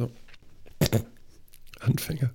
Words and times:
So. 0.00 0.10
Anfänger. 1.80 2.30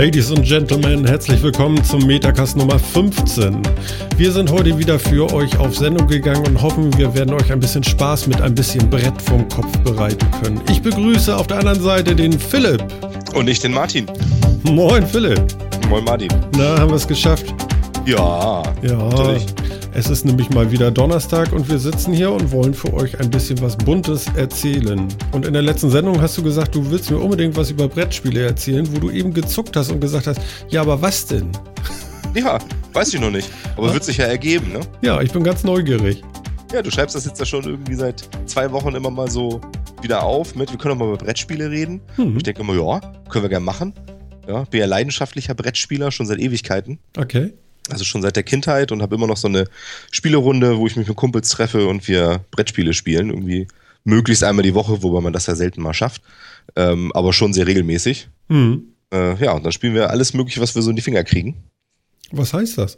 Ladies 0.00 0.32
and 0.32 0.42
Gentlemen, 0.46 1.06
herzlich 1.06 1.42
willkommen 1.42 1.84
zum 1.84 2.06
Metacast 2.06 2.56
Nummer 2.56 2.78
15. 2.78 3.60
Wir 4.16 4.32
sind 4.32 4.50
heute 4.50 4.78
wieder 4.78 4.98
für 4.98 5.30
euch 5.30 5.54
auf 5.58 5.76
Sendung 5.76 6.08
gegangen 6.08 6.42
und 6.46 6.62
hoffen, 6.62 6.90
wir 6.96 7.12
werden 7.12 7.34
euch 7.34 7.52
ein 7.52 7.60
bisschen 7.60 7.84
Spaß 7.84 8.26
mit 8.26 8.40
ein 8.40 8.54
bisschen 8.54 8.88
Brett 8.88 9.20
vom 9.20 9.46
Kopf 9.50 9.76
bereiten 9.80 10.26
können. 10.42 10.58
Ich 10.70 10.80
begrüße 10.80 11.36
auf 11.36 11.48
der 11.48 11.58
anderen 11.58 11.82
Seite 11.82 12.16
den 12.16 12.32
Philipp. 12.32 12.82
Und 13.34 13.46
ich 13.46 13.60
den 13.60 13.72
Martin. 13.72 14.06
Moin 14.62 15.06
Philipp. 15.06 15.42
Moin 15.90 16.02
Martin. 16.02 16.30
Na, 16.56 16.78
haben 16.78 16.88
wir 16.88 16.96
es 16.96 17.06
geschafft? 17.06 17.52
Ja, 18.06 18.62
ja. 18.80 18.96
Natürlich. 18.96 19.46
Es 19.92 20.08
ist 20.08 20.24
nämlich 20.24 20.50
mal 20.50 20.70
wieder 20.70 20.92
Donnerstag 20.92 21.52
und 21.52 21.68
wir 21.68 21.78
sitzen 21.78 22.12
hier 22.12 22.30
und 22.30 22.52
wollen 22.52 22.74
für 22.74 22.94
euch 22.94 23.18
ein 23.18 23.28
bisschen 23.28 23.60
was 23.60 23.76
Buntes 23.76 24.26
erzählen. 24.36 25.08
Und 25.32 25.44
in 25.44 25.52
der 25.52 25.62
letzten 25.62 25.90
Sendung 25.90 26.20
hast 26.20 26.38
du 26.38 26.44
gesagt, 26.44 26.76
du 26.76 26.90
willst 26.90 27.10
mir 27.10 27.18
unbedingt 27.18 27.56
was 27.56 27.70
über 27.70 27.88
Brettspiele 27.88 28.40
erzählen, 28.40 28.86
wo 28.94 29.00
du 29.00 29.10
eben 29.10 29.34
gezuckt 29.34 29.74
hast 29.76 29.90
und 29.90 30.00
gesagt 30.00 30.28
hast, 30.28 30.40
ja, 30.68 30.80
aber 30.82 31.02
was 31.02 31.26
denn? 31.26 31.50
Ja, 32.34 32.60
weiß 32.92 33.14
ich 33.14 33.20
noch 33.20 33.32
nicht. 33.32 33.50
Aber 33.76 33.88
ja? 33.88 33.94
wird 33.94 34.04
sich 34.04 34.18
ja 34.18 34.26
ergeben, 34.26 34.72
ne? 34.72 34.80
Ja, 35.02 35.20
ich 35.20 35.32
bin 35.32 35.42
ganz 35.42 35.64
neugierig. 35.64 36.22
Ja, 36.72 36.82
du 36.82 36.90
schreibst 36.92 37.16
das 37.16 37.26
jetzt 37.26 37.40
ja 37.40 37.44
schon 37.44 37.64
irgendwie 37.64 37.96
seit 37.96 38.28
zwei 38.46 38.70
Wochen 38.70 38.94
immer 38.94 39.10
mal 39.10 39.28
so 39.28 39.60
wieder 40.02 40.22
auf 40.22 40.54
mit, 40.54 40.70
wir 40.70 40.78
können 40.78 40.96
doch 40.96 41.04
mal 41.04 41.12
über 41.12 41.24
Brettspiele 41.24 41.68
reden. 41.68 42.00
Mhm. 42.16 42.36
Ich 42.36 42.44
denke 42.44 42.60
immer, 42.60 42.74
ja, 42.74 43.00
können 43.28 43.44
wir 43.44 43.48
gerne 43.48 43.64
machen. 43.64 43.92
Ja, 44.46 44.62
bin 44.70 44.78
ja 44.78 44.86
leidenschaftlicher 44.86 45.54
Brettspieler 45.54 46.12
schon 46.12 46.26
seit 46.26 46.38
Ewigkeiten. 46.38 47.00
Okay. 47.16 47.54
Also 47.88 48.04
schon 48.04 48.22
seit 48.22 48.36
der 48.36 48.42
Kindheit 48.42 48.92
und 48.92 49.02
habe 49.02 49.14
immer 49.14 49.26
noch 49.26 49.36
so 49.36 49.48
eine 49.48 49.64
Spielerunde, 50.10 50.78
wo 50.78 50.86
ich 50.86 50.96
mich 50.96 51.08
mit 51.08 51.16
Kumpels 51.16 51.48
treffe 51.48 51.86
und 51.86 52.06
wir 52.06 52.44
Brettspiele 52.50 52.92
spielen. 52.92 53.30
Irgendwie 53.30 53.66
möglichst 54.04 54.44
einmal 54.44 54.62
die 54.62 54.74
Woche, 54.74 55.02
wobei 55.02 55.20
man 55.20 55.32
das 55.32 55.46
ja 55.46 55.54
selten 55.54 55.82
mal 55.82 55.94
schafft. 55.94 56.22
Ähm, 56.76 57.10
aber 57.12 57.32
schon 57.32 57.52
sehr 57.52 57.66
regelmäßig. 57.66 58.28
Mhm. 58.48 58.84
Äh, 59.12 59.42
ja, 59.42 59.52
und 59.52 59.64
dann 59.64 59.72
spielen 59.72 59.94
wir 59.94 60.10
alles 60.10 60.34
Mögliche, 60.34 60.60
was 60.60 60.74
wir 60.74 60.82
so 60.82 60.90
in 60.90 60.96
die 60.96 61.02
Finger 61.02 61.24
kriegen. 61.24 61.56
Was 62.30 62.52
heißt 62.52 62.78
das? 62.78 62.96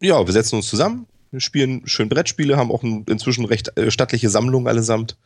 Ja, 0.00 0.26
wir 0.26 0.32
setzen 0.32 0.56
uns 0.56 0.68
zusammen, 0.68 1.06
wir 1.30 1.40
spielen 1.40 1.82
schön 1.86 2.08
Brettspiele, 2.08 2.56
haben 2.56 2.70
auch 2.70 2.82
inzwischen 2.82 3.44
recht 3.44 3.76
äh, 3.78 3.90
stattliche 3.90 4.28
Sammlungen 4.28 4.68
allesamt. 4.68 5.16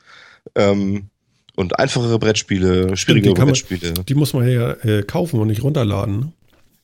Ähm, 0.55 1.09
und 1.57 1.79
einfachere 1.79 2.19
Brettspiele, 2.19 2.97
schwierige 2.97 3.29
die 3.29 3.35
Brettspiele. 3.35 3.93
Man, 3.93 4.07
die 4.07 4.15
muss 4.15 4.33
man 4.33 4.49
ja 4.49 4.73
äh, 4.85 5.03
kaufen 5.03 5.41
und 5.41 5.49
nicht 5.49 5.63
runterladen. 5.63 6.33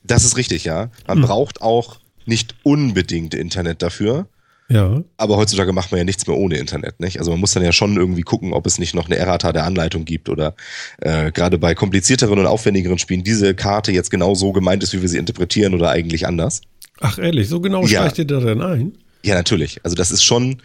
Das 0.07 0.25
ist 0.25 0.37
richtig, 0.37 0.65
ja. 0.65 0.91
Man 1.07 1.19
hm. 1.19 1.25
braucht 1.25 1.63
auch 1.63 1.99
nicht 2.25 2.55
unbedingt 2.63 3.35
Internet 3.35 3.83
dafür. 3.83 4.29
Ja. 4.69 5.03
Aber 5.17 5.37
heutzutage 5.37 5.73
macht 5.73 5.93
man 5.93 5.99
ja 5.99 6.05
nichts 6.05 6.27
mehr 6.27 6.37
ohne 6.37 6.57
Internet, 6.57 6.99
nicht? 6.99 7.21
Also 7.21 7.31
man 7.31 7.39
muss 7.39 7.53
dann 7.53 7.63
ja 7.63 7.73
schon 7.73 7.97
irgendwie 7.97 8.23
gucken, 8.23 8.53
ob 8.53 8.67
es 8.67 8.79
nicht 8.79 8.95
noch 8.95 9.07
eine 9.07 9.17
Errata 9.17 9.53
der 9.53 9.65
Anleitung 9.65 10.05
gibt 10.05 10.29
oder 10.29 10.55
äh, 10.99 11.31
gerade 11.31 11.57
bei 11.59 11.75
komplizierteren 11.75 12.39
und 12.39 12.47
aufwendigeren 12.47 12.99
Spielen 12.99 13.23
diese 13.23 13.55
Karte 13.55 13.93
jetzt 13.93 14.11
genau 14.11 14.35
so 14.35 14.51
gemeint 14.53 14.83
ist, 14.83 14.93
wie 14.93 15.03
wir 15.03 15.09
sie 15.09 15.19
interpretieren 15.19 15.73
oder 15.73 15.91
eigentlich 15.91 16.27
anders. 16.27 16.63
Ach 17.01 17.19
ehrlich, 17.19 17.49
so 17.49 17.61
genau 17.61 17.83
ja. 17.83 18.01
steigt 18.01 18.19
ihr 18.19 18.25
da 18.25 18.41
denn 18.41 18.61
ein? 18.61 18.93
Ja, 19.23 19.37
natürlich. 19.37 19.81
Also 19.85 19.95
das 19.95 20.11
ist 20.11 20.25
schon, 20.25 20.61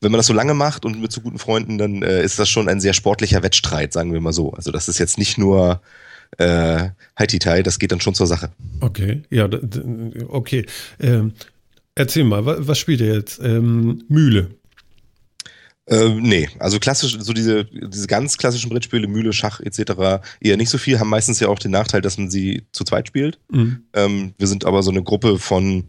wenn 0.00 0.12
man 0.12 0.18
das 0.18 0.26
so 0.26 0.34
lange 0.34 0.54
macht 0.54 0.84
und 0.84 1.00
mit 1.00 1.10
so 1.10 1.20
guten 1.20 1.38
Freunden, 1.38 1.78
dann 1.78 2.02
äh, 2.02 2.22
ist 2.22 2.38
das 2.38 2.48
schon 2.48 2.68
ein 2.68 2.80
sehr 2.80 2.92
sportlicher 2.92 3.42
Wettstreit, 3.42 3.92
sagen 3.92 4.12
wir 4.12 4.20
mal 4.20 4.32
so. 4.32 4.52
Also 4.52 4.70
das 4.70 4.88
ist 4.88 4.98
jetzt 4.98 5.18
nicht 5.18 5.36
nur 5.36 5.80
äh, 6.38 6.90
Haititai, 7.18 7.62
das 7.62 7.78
geht 7.78 7.92
dann 7.92 8.00
schon 8.00 8.14
zur 8.14 8.26
Sache. 8.26 8.50
Okay, 8.80 9.22
ja, 9.30 9.48
okay. 10.28 10.66
Ähm, 11.00 11.32
erzähl 11.94 12.24
mal, 12.24 12.44
was, 12.46 12.66
was 12.66 12.78
spielt 12.78 13.00
ihr 13.00 13.14
jetzt? 13.14 13.40
Ähm, 13.42 14.04
Mühle. 14.08 14.50
Äh, 15.86 16.10
nee, 16.10 16.48
also 16.58 16.78
klassisch, 16.78 17.16
so 17.18 17.32
diese, 17.32 17.64
diese 17.64 18.06
ganz 18.06 18.38
klassischen 18.38 18.70
Brettspiele, 18.70 19.08
Mühle, 19.08 19.32
Schach 19.32 19.60
etc. 19.60 20.22
eher 20.40 20.56
nicht 20.56 20.70
so 20.70 20.78
viel, 20.78 21.00
haben 21.00 21.10
meistens 21.10 21.40
ja 21.40 21.48
auch 21.48 21.58
den 21.58 21.72
Nachteil, 21.72 22.00
dass 22.00 22.18
man 22.18 22.30
sie 22.30 22.62
zu 22.72 22.84
zweit 22.84 23.08
spielt. 23.08 23.38
Mhm. 23.50 23.84
Ähm, 23.92 24.34
wir 24.38 24.46
sind 24.46 24.64
aber 24.64 24.82
so 24.82 24.90
eine 24.90 25.02
Gruppe 25.02 25.38
von 25.38 25.84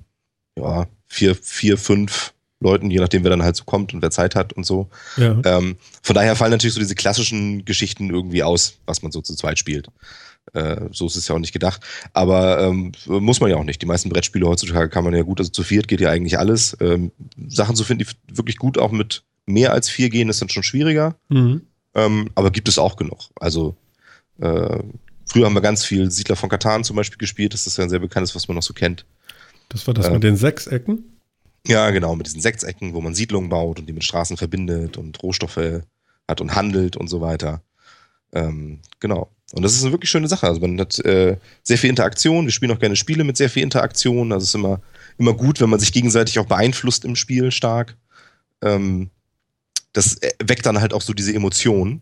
ja, 0.57 0.87
vier, 1.07 1.35
vier, 1.35 1.77
fünf 1.77 2.33
Leuten, 2.63 2.89
je 2.89 2.99
nachdem, 2.99 3.23
wer 3.23 3.29
dann 3.29 3.43
halt 3.43 3.55
so 3.55 3.63
kommt 3.63 3.93
und 3.93 4.01
wer 4.01 4.11
Zeit 4.11 4.35
hat 4.35 4.53
und 4.53 4.65
so. 4.65 4.89
Ja. 5.17 5.39
Ähm, 5.45 5.77
von 6.01 6.15
daher 6.15 6.35
fallen 6.35 6.51
natürlich 6.51 6.73
so 6.73 6.79
diese 6.79 6.95
klassischen 6.95 7.65
Geschichten 7.65 8.09
irgendwie 8.09 8.43
aus, 8.43 8.77
was 8.85 9.03
man 9.03 9.11
so 9.11 9.21
zu 9.21 9.35
zweit 9.35 9.59
spielt. 9.59 9.89
Äh, 10.53 10.89
so 10.91 11.05
ist 11.07 11.15
es 11.15 11.27
ja 11.27 11.35
auch 11.35 11.39
nicht 11.39 11.53
gedacht. 11.53 11.81
Aber 12.13 12.61
ähm, 12.61 12.91
muss 13.05 13.39
man 13.39 13.49
ja 13.49 13.57
auch 13.57 13.63
nicht. 13.63 13.81
Die 13.81 13.85
meisten 13.85 14.09
Brettspiele 14.09 14.47
heutzutage 14.47 14.89
kann 14.89 15.03
man 15.03 15.13
ja 15.13 15.21
gut, 15.21 15.39
also 15.39 15.51
zu 15.51 15.63
viert 15.63 15.87
geht 15.87 16.01
ja 16.01 16.09
eigentlich 16.09 16.37
alles. 16.37 16.75
Ähm, 16.81 17.11
Sachen 17.47 17.75
zu 17.75 17.83
finden, 17.83 18.05
die 18.05 18.37
wirklich 18.37 18.57
gut 18.57 18.77
auch 18.77 18.91
mit 18.91 19.23
mehr 19.45 19.73
als 19.73 19.89
vier 19.89 20.09
gehen, 20.09 20.29
ist 20.29 20.41
dann 20.41 20.49
schon 20.49 20.63
schwieriger. 20.63 21.15
Mhm. 21.29 21.61
Ähm, 21.95 22.29
aber 22.35 22.51
gibt 22.51 22.67
es 22.67 22.77
auch 22.77 22.95
genug. 22.95 23.29
Also 23.39 23.75
äh, 24.39 24.79
früher 25.25 25.45
haben 25.45 25.53
wir 25.53 25.61
ganz 25.61 25.85
viel 25.85 26.09
Siedler 26.11 26.35
von 26.35 26.49
Katan 26.49 26.83
zum 26.83 26.95
Beispiel 26.95 27.17
gespielt. 27.17 27.53
Das 27.53 27.67
ist 27.67 27.77
ja 27.77 27.83
ein 27.83 27.89
sehr 27.89 27.99
bekanntes, 27.99 28.35
was 28.35 28.47
man 28.47 28.55
noch 28.55 28.63
so 28.63 28.73
kennt. 28.73 29.05
Das 29.69 29.87
war 29.87 29.93
das 29.93 30.07
äh, 30.07 30.11
mit 30.11 30.23
den 30.23 30.35
Sechsecken? 30.35 31.12
Ja, 31.65 31.91
genau, 31.91 32.15
mit 32.15 32.27
diesen 32.27 32.41
Sechsecken, 32.41 32.93
wo 32.93 33.01
man 33.01 33.15
Siedlungen 33.15 33.49
baut 33.49 33.79
und 33.79 33.87
die 33.87 33.93
mit 33.93 34.03
Straßen 34.03 34.35
verbindet 34.37 34.97
und 34.97 35.21
Rohstoffe 35.23 35.81
hat 36.27 36.41
und 36.41 36.55
handelt 36.55 36.97
und 36.97 37.07
so 37.07 37.21
weiter. 37.21 37.61
Ähm, 38.33 38.79
genau. 38.99 39.29
Und 39.53 39.61
das 39.61 39.73
ist 39.73 39.83
eine 39.83 39.91
wirklich 39.91 40.09
schöne 40.09 40.27
Sache. 40.27 40.47
Also 40.47 40.59
man 40.59 40.79
hat 40.79 40.97
äh, 41.05 41.37
sehr 41.61 41.77
viel 41.77 41.89
Interaktion. 41.89 42.45
Wir 42.45 42.51
spielen 42.51 42.71
auch 42.71 42.79
gerne 42.79 42.95
Spiele 42.95 43.23
mit 43.23 43.37
sehr 43.37 43.49
viel 43.49 43.63
Interaktion. 43.63 44.31
Also 44.31 44.43
es 44.43 44.49
ist 44.49 44.55
immer, 44.55 44.81
immer 45.17 45.33
gut, 45.33 45.61
wenn 45.61 45.69
man 45.69 45.79
sich 45.79 45.93
gegenseitig 45.93 46.39
auch 46.39 46.47
beeinflusst 46.47 47.05
im 47.05 47.15
Spiel 47.15 47.51
stark. 47.51 47.95
Ähm, 48.61 49.11
das 49.93 50.17
äh, 50.21 50.31
weckt 50.43 50.65
dann 50.65 50.81
halt 50.81 50.93
auch 50.93 51.01
so 51.01 51.13
diese 51.13 51.33
Emotionen. 51.33 52.01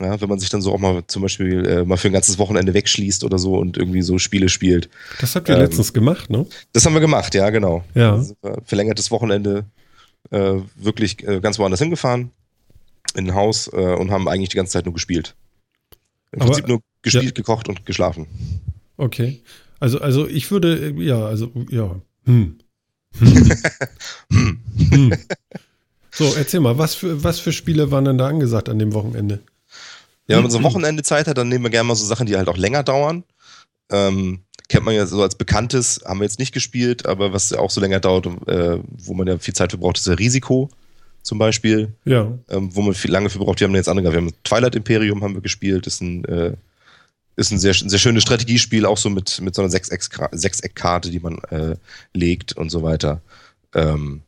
Ja, 0.00 0.18
wenn 0.20 0.28
man 0.30 0.38
sich 0.38 0.48
dann 0.48 0.62
so 0.62 0.72
auch 0.72 0.78
mal 0.78 1.02
zum 1.06 1.20
Beispiel 1.20 1.66
äh, 1.66 1.84
mal 1.84 1.98
für 1.98 2.08
ein 2.08 2.14
ganzes 2.14 2.38
Wochenende 2.38 2.72
wegschließt 2.72 3.22
oder 3.22 3.38
so 3.38 3.56
und 3.58 3.76
irgendwie 3.76 4.00
so 4.00 4.18
Spiele 4.18 4.48
spielt. 4.48 4.88
Das 5.20 5.36
habt 5.36 5.48
ihr 5.48 5.56
ähm, 5.56 5.60
letztens 5.60 5.92
gemacht, 5.92 6.30
ne? 6.30 6.46
Das 6.72 6.86
haben 6.86 6.94
wir 6.94 7.00
gemacht, 7.00 7.34
ja, 7.34 7.50
genau. 7.50 7.84
Ja. 7.94 8.14
Also, 8.14 8.34
verlängertes 8.64 9.10
Wochenende 9.10 9.66
äh, 10.30 10.54
wirklich 10.76 11.26
äh, 11.26 11.40
ganz 11.40 11.58
woanders 11.58 11.80
hingefahren 11.80 12.30
in 13.14 13.28
ein 13.28 13.34
Haus 13.34 13.68
äh, 13.72 13.76
und 13.76 14.10
haben 14.10 14.26
eigentlich 14.26 14.48
die 14.48 14.56
ganze 14.56 14.72
Zeit 14.72 14.86
nur 14.86 14.94
gespielt. 14.94 15.34
Im 16.32 16.40
Aber, 16.40 16.50
Prinzip 16.50 16.68
nur 16.68 16.80
gespielt, 17.02 17.24
ja. 17.24 17.30
gekocht 17.32 17.68
und 17.68 17.84
geschlafen. 17.84 18.26
Okay. 18.96 19.42
Also, 19.80 20.00
also 20.00 20.26
ich 20.26 20.50
würde, 20.50 20.94
ja, 20.98 21.24
also, 21.26 21.50
ja. 21.70 22.00
Hm. 22.24 22.58
Hm. 24.32 24.60
hm. 24.90 25.12
So, 26.12 26.32
erzähl 26.36 26.60
mal, 26.60 26.78
was 26.78 26.94
für, 26.94 27.24
was 27.24 27.40
für 27.40 27.52
Spiele 27.52 27.90
waren 27.90 28.04
denn 28.04 28.18
da 28.18 28.28
angesagt 28.28 28.68
an 28.68 28.78
dem 28.78 28.92
Wochenende? 28.94 29.40
Ja, 30.30 30.36
wenn 30.36 30.44
man 30.44 30.50
so 30.50 30.62
Wochenende 30.62 31.02
Zeit 31.02 31.26
hat, 31.26 31.38
dann 31.38 31.48
nehmen 31.48 31.64
wir 31.64 31.70
gerne 31.70 31.88
mal 31.88 31.96
so 31.96 32.06
Sachen, 32.06 32.26
die 32.26 32.36
halt 32.36 32.48
auch 32.48 32.56
länger 32.56 32.82
dauern. 32.82 33.24
Ähm, 33.90 34.40
kennt 34.68 34.84
man 34.84 34.94
ja 34.94 35.04
so 35.06 35.22
als 35.22 35.34
Bekanntes, 35.34 36.00
haben 36.06 36.20
wir 36.20 36.24
jetzt 36.24 36.38
nicht 36.38 36.52
gespielt, 36.52 37.04
aber 37.04 37.32
was 37.32 37.52
auch 37.52 37.70
so 37.70 37.80
länger 37.80 38.00
dauert, 38.00 38.26
äh, 38.46 38.78
wo 38.98 39.14
man 39.14 39.26
ja 39.26 39.36
viel 39.38 39.54
Zeit 39.54 39.72
für 39.72 39.78
braucht, 39.78 39.98
ist 39.98 40.06
ja 40.06 40.14
Risiko 40.14 40.70
zum 41.22 41.38
Beispiel. 41.38 41.92
Ja. 42.04 42.38
Ähm, 42.48 42.74
wo 42.74 42.82
man 42.82 42.94
viel 42.94 43.10
lange 43.10 43.30
für 43.30 43.38
braucht. 43.38 43.60
Die 43.60 43.64
haben 43.64 43.74
jetzt 43.74 43.88
andere. 43.88 44.12
Wir 44.12 44.18
haben 44.18 44.32
Twilight 44.44 44.74
Imperium 44.74 45.22
haben 45.22 45.34
wir 45.34 45.42
gespielt. 45.42 45.86
Ist 45.86 46.00
ein, 46.00 46.24
äh, 46.24 46.54
ist 47.36 47.50
ein 47.50 47.58
sehr, 47.58 47.74
sehr 47.74 47.98
schönes 47.98 48.22
Strategiespiel, 48.22 48.86
auch 48.86 48.98
so 48.98 49.10
mit, 49.10 49.40
mit 49.40 49.54
so 49.54 49.62
einer 49.62 49.70
Sechseck-Karte, 49.70 51.10
die 51.10 51.20
man 51.20 51.38
äh, 51.50 51.76
legt 52.14 52.52
und 52.52 52.70
so 52.70 52.82
weiter. 52.82 53.20
Ähm, 53.74 54.22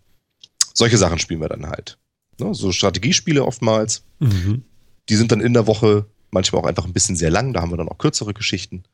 solche 0.75 0.99
Sachen 0.99 1.19
spielen 1.19 1.41
wir 1.41 1.49
dann 1.49 1.67
halt. 1.67 1.99
Ne? 2.39 2.55
So 2.55 2.73
Strategiespiele 2.73 3.45
oftmals. 3.45 4.03
Mhm. 4.19 4.65
Die 5.09 5.17
sind 5.17 5.33
dann 5.33 5.41
in 5.41 5.55
der 5.55 5.67
Woche 5.67 6.07
manchmal 6.31 6.63
auch 6.63 6.67
einfach 6.67 6.85
ein 6.85 6.93
bisschen 6.93 7.17
sehr 7.17 7.31
lang. 7.31 7.53
Da 7.53 7.61
haben 7.61 7.71
wir 7.71 7.77
dann 7.77 7.89
auch 7.89 7.99
kürzere 7.99 8.35
Geschichten. 8.35 8.85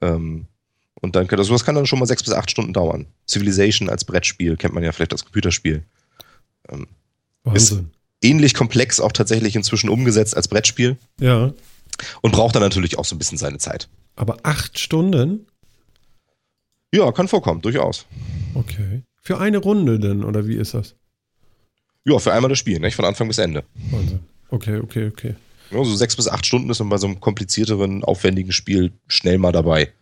Ähm, 0.00 0.46
und 1.00 1.14
dann 1.16 1.26
kann 1.28 1.36
das, 1.36 1.46
sowas 1.46 1.64
kann 1.64 1.74
dann 1.74 1.86
schon 1.86 1.98
mal 1.98 2.06
sechs 2.06 2.22
bis 2.22 2.32
acht 2.32 2.50
Stunden 2.50 2.72
dauern. 2.72 3.06
Civilization 3.26 3.88
als 3.88 4.04
Brettspiel 4.04 4.56
kennt 4.56 4.74
man 4.74 4.82
ja 4.82 4.92
vielleicht 4.92 5.12
als 5.12 5.24
Computerspiel. 5.24 5.82
Ähm, 6.68 6.86
Wahnsinn. 7.44 7.78
Ist 7.78 8.28
ähnlich 8.28 8.54
komplex 8.54 9.00
auch 9.00 9.12
tatsächlich 9.12 9.54
inzwischen 9.54 9.90
umgesetzt 9.90 10.36
als 10.36 10.48
Brettspiel. 10.48 10.96
Ja. 11.20 11.52
Und 12.20 12.32
braucht 12.32 12.54
dann 12.54 12.62
natürlich 12.62 12.98
auch 12.98 13.04
so 13.04 13.14
ein 13.14 13.18
bisschen 13.18 13.38
seine 13.38 13.58
Zeit. 13.58 13.88
Aber 14.16 14.38
acht 14.42 14.78
Stunden? 14.78 15.46
Ja, 16.92 17.12
kann 17.12 17.28
vorkommen, 17.28 17.60
durchaus. 17.60 18.06
Okay. 18.54 19.02
Für 19.20 19.38
eine 19.38 19.58
Runde 19.58 19.98
denn, 19.98 20.24
oder 20.24 20.46
wie 20.46 20.56
ist 20.56 20.74
das? 20.74 20.94
Ja, 22.04 22.18
für 22.18 22.32
einmal 22.32 22.48
das 22.48 22.58
Spiel, 22.58 22.80
nicht? 22.80 22.96
Von 22.96 23.04
Anfang 23.04 23.28
bis 23.28 23.38
Ende. 23.38 23.64
Wahnsinn. 23.90 24.20
Okay, 24.50 24.78
okay, 24.78 25.08
okay. 25.08 25.34
Ja, 25.70 25.84
so 25.84 25.94
sechs 25.94 26.16
bis 26.16 26.28
acht 26.28 26.46
Stunden 26.46 26.70
ist 26.70 26.78
man 26.78 26.88
bei 26.88 26.98
so 26.98 27.06
einem 27.06 27.20
komplizierteren, 27.20 28.02
aufwendigen 28.02 28.52
Spiel 28.52 28.92
schnell 29.06 29.38
mal 29.38 29.52
dabei. 29.52 29.92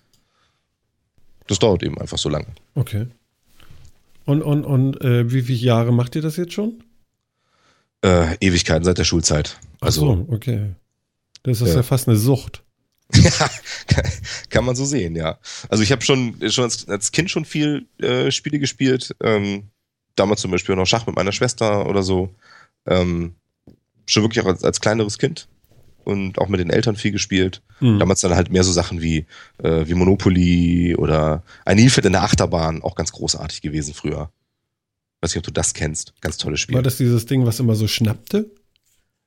Das 1.48 1.58
dauert 1.58 1.82
eben 1.82 1.98
einfach 1.98 2.18
so 2.18 2.28
lange. 2.28 2.46
Okay. 2.74 3.06
Und, 4.24 4.42
und, 4.42 4.64
und 4.64 5.00
äh, 5.02 5.32
wie 5.32 5.42
viele 5.42 5.58
Jahre 5.58 5.92
macht 5.92 6.14
ihr 6.16 6.22
das 6.22 6.36
jetzt 6.36 6.52
schon? 6.52 6.82
Äh, 8.02 8.36
Ewigkeiten 8.40 8.84
seit 8.84 8.98
der 8.98 9.04
Schulzeit. 9.04 9.58
Also, 9.80 10.12
Ach 10.12 10.16
so, 10.16 10.34
okay. 10.34 10.70
Das 11.42 11.60
ist 11.60 11.68
ja, 11.68 11.76
ja 11.76 11.82
fast 11.82 12.08
eine 12.08 12.16
Sucht. 12.16 12.62
ja, 13.14 13.50
kann 14.50 14.64
man 14.64 14.74
so 14.74 14.84
sehen, 14.84 15.14
ja. 15.14 15.38
Also 15.68 15.84
ich 15.84 15.92
habe 15.92 16.02
schon, 16.02 16.36
schon 16.50 16.64
als, 16.64 16.88
als, 16.88 17.12
Kind 17.12 17.30
schon 17.30 17.44
viel 17.44 17.86
äh, 17.98 18.32
Spiele 18.32 18.58
gespielt. 18.58 19.14
Ähm, 19.20 19.70
damals 20.16 20.40
zum 20.40 20.50
Beispiel 20.50 20.74
noch 20.74 20.86
Schach 20.86 21.06
mit 21.06 21.14
meiner 21.14 21.30
Schwester 21.30 21.88
oder 21.88 22.02
so. 22.02 22.34
Ähm, 22.84 23.36
schon 24.06 24.22
wirklich 24.22 24.44
auch 24.44 24.48
als, 24.48 24.64
als, 24.64 24.80
kleineres 24.80 25.18
Kind 25.18 25.48
und 26.04 26.38
auch 26.38 26.48
mit 26.48 26.60
den 26.60 26.70
Eltern 26.70 26.96
viel 26.96 27.12
gespielt. 27.12 27.62
Mhm. 27.80 27.98
Damals 27.98 28.20
dann 28.20 28.34
halt 28.34 28.50
mehr 28.50 28.64
so 28.64 28.72
Sachen 28.72 29.02
wie, 29.02 29.26
äh, 29.62 29.86
wie 29.86 29.94
Monopoly 29.94 30.94
oder 30.96 31.42
ein 31.64 31.76
Nilpferd 31.76 32.06
in 32.06 32.12
der 32.12 32.22
Achterbahn, 32.22 32.82
auch 32.82 32.94
ganz 32.94 33.12
großartig 33.12 33.60
gewesen 33.60 33.92
früher. 33.92 34.30
Weiß 35.20 35.32
nicht, 35.32 35.38
ob 35.38 35.44
du 35.44 35.52
das 35.52 35.74
kennst. 35.74 36.14
Ganz 36.20 36.36
tolles 36.36 36.60
Spiel. 36.60 36.76
War 36.76 36.82
das 36.82 36.98
dieses 36.98 37.26
Ding, 37.26 37.46
was 37.46 37.58
immer 37.58 37.74
so 37.74 37.88
schnappte? 37.88 38.50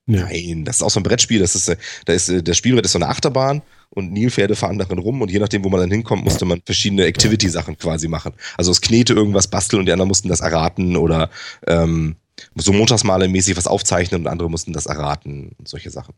Nee. 0.05 0.21
Nein, 0.21 0.65
das 0.65 0.77
ist 0.77 0.81
auch 0.81 0.89
so 0.89 0.99
ein 0.99 1.03
Brettspiel. 1.03 1.39
Das 1.39 1.53
ist, 1.53 1.67
äh, 1.67 1.77
da 2.05 2.13
ist, 2.13 2.29
äh, 2.29 2.41
der 2.41 2.55
Spielbrett 2.55 2.85
ist 2.85 2.93
so 2.93 2.97
eine 2.97 3.09
Achterbahn 3.09 3.61
und 3.91 4.11
Nilpferde 4.11 4.55
fahren 4.55 4.77
darin 4.77 4.97
rum 4.97 5.21
und 5.21 5.29
je 5.29 5.39
nachdem, 5.39 5.63
wo 5.63 5.69
man 5.69 5.81
dann 5.81 5.91
hinkommt, 5.91 6.23
musste 6.23 6.45
man 6.45 6.61
verschiedene 6.65 7.05
Activity-Sachen 7.05 7.77
quasi 7.77 8.07
machen. 8.07 8.33
Also 8.57 8.71
aus 8.71 8.81
Knete 8.81 9.13
irgendwas 9.13 9.47
basteln 9.47 9.81
und 9.81 9.85
die 9.85 9.91
anderen 9.91 10.07
mussten 10.07 10.27
das 10.27 10.39
erraten 10.39 10.95
oder 10.95 11.29
ähm, 11.67 12.15
so 12.55 12.71
Montagsmale-mäßig 12.71 13.57
was 13.57 13.67
aufzeichnen 13.67 14.21
und 14.21 14.27
andere 14.27 14.49
mussten 14.49 14.73
das 14.73 14.85
erraten 14.85 15.55
und 15.57 15.67
solche 15.67 15.89
Sachen. 15.89 16.13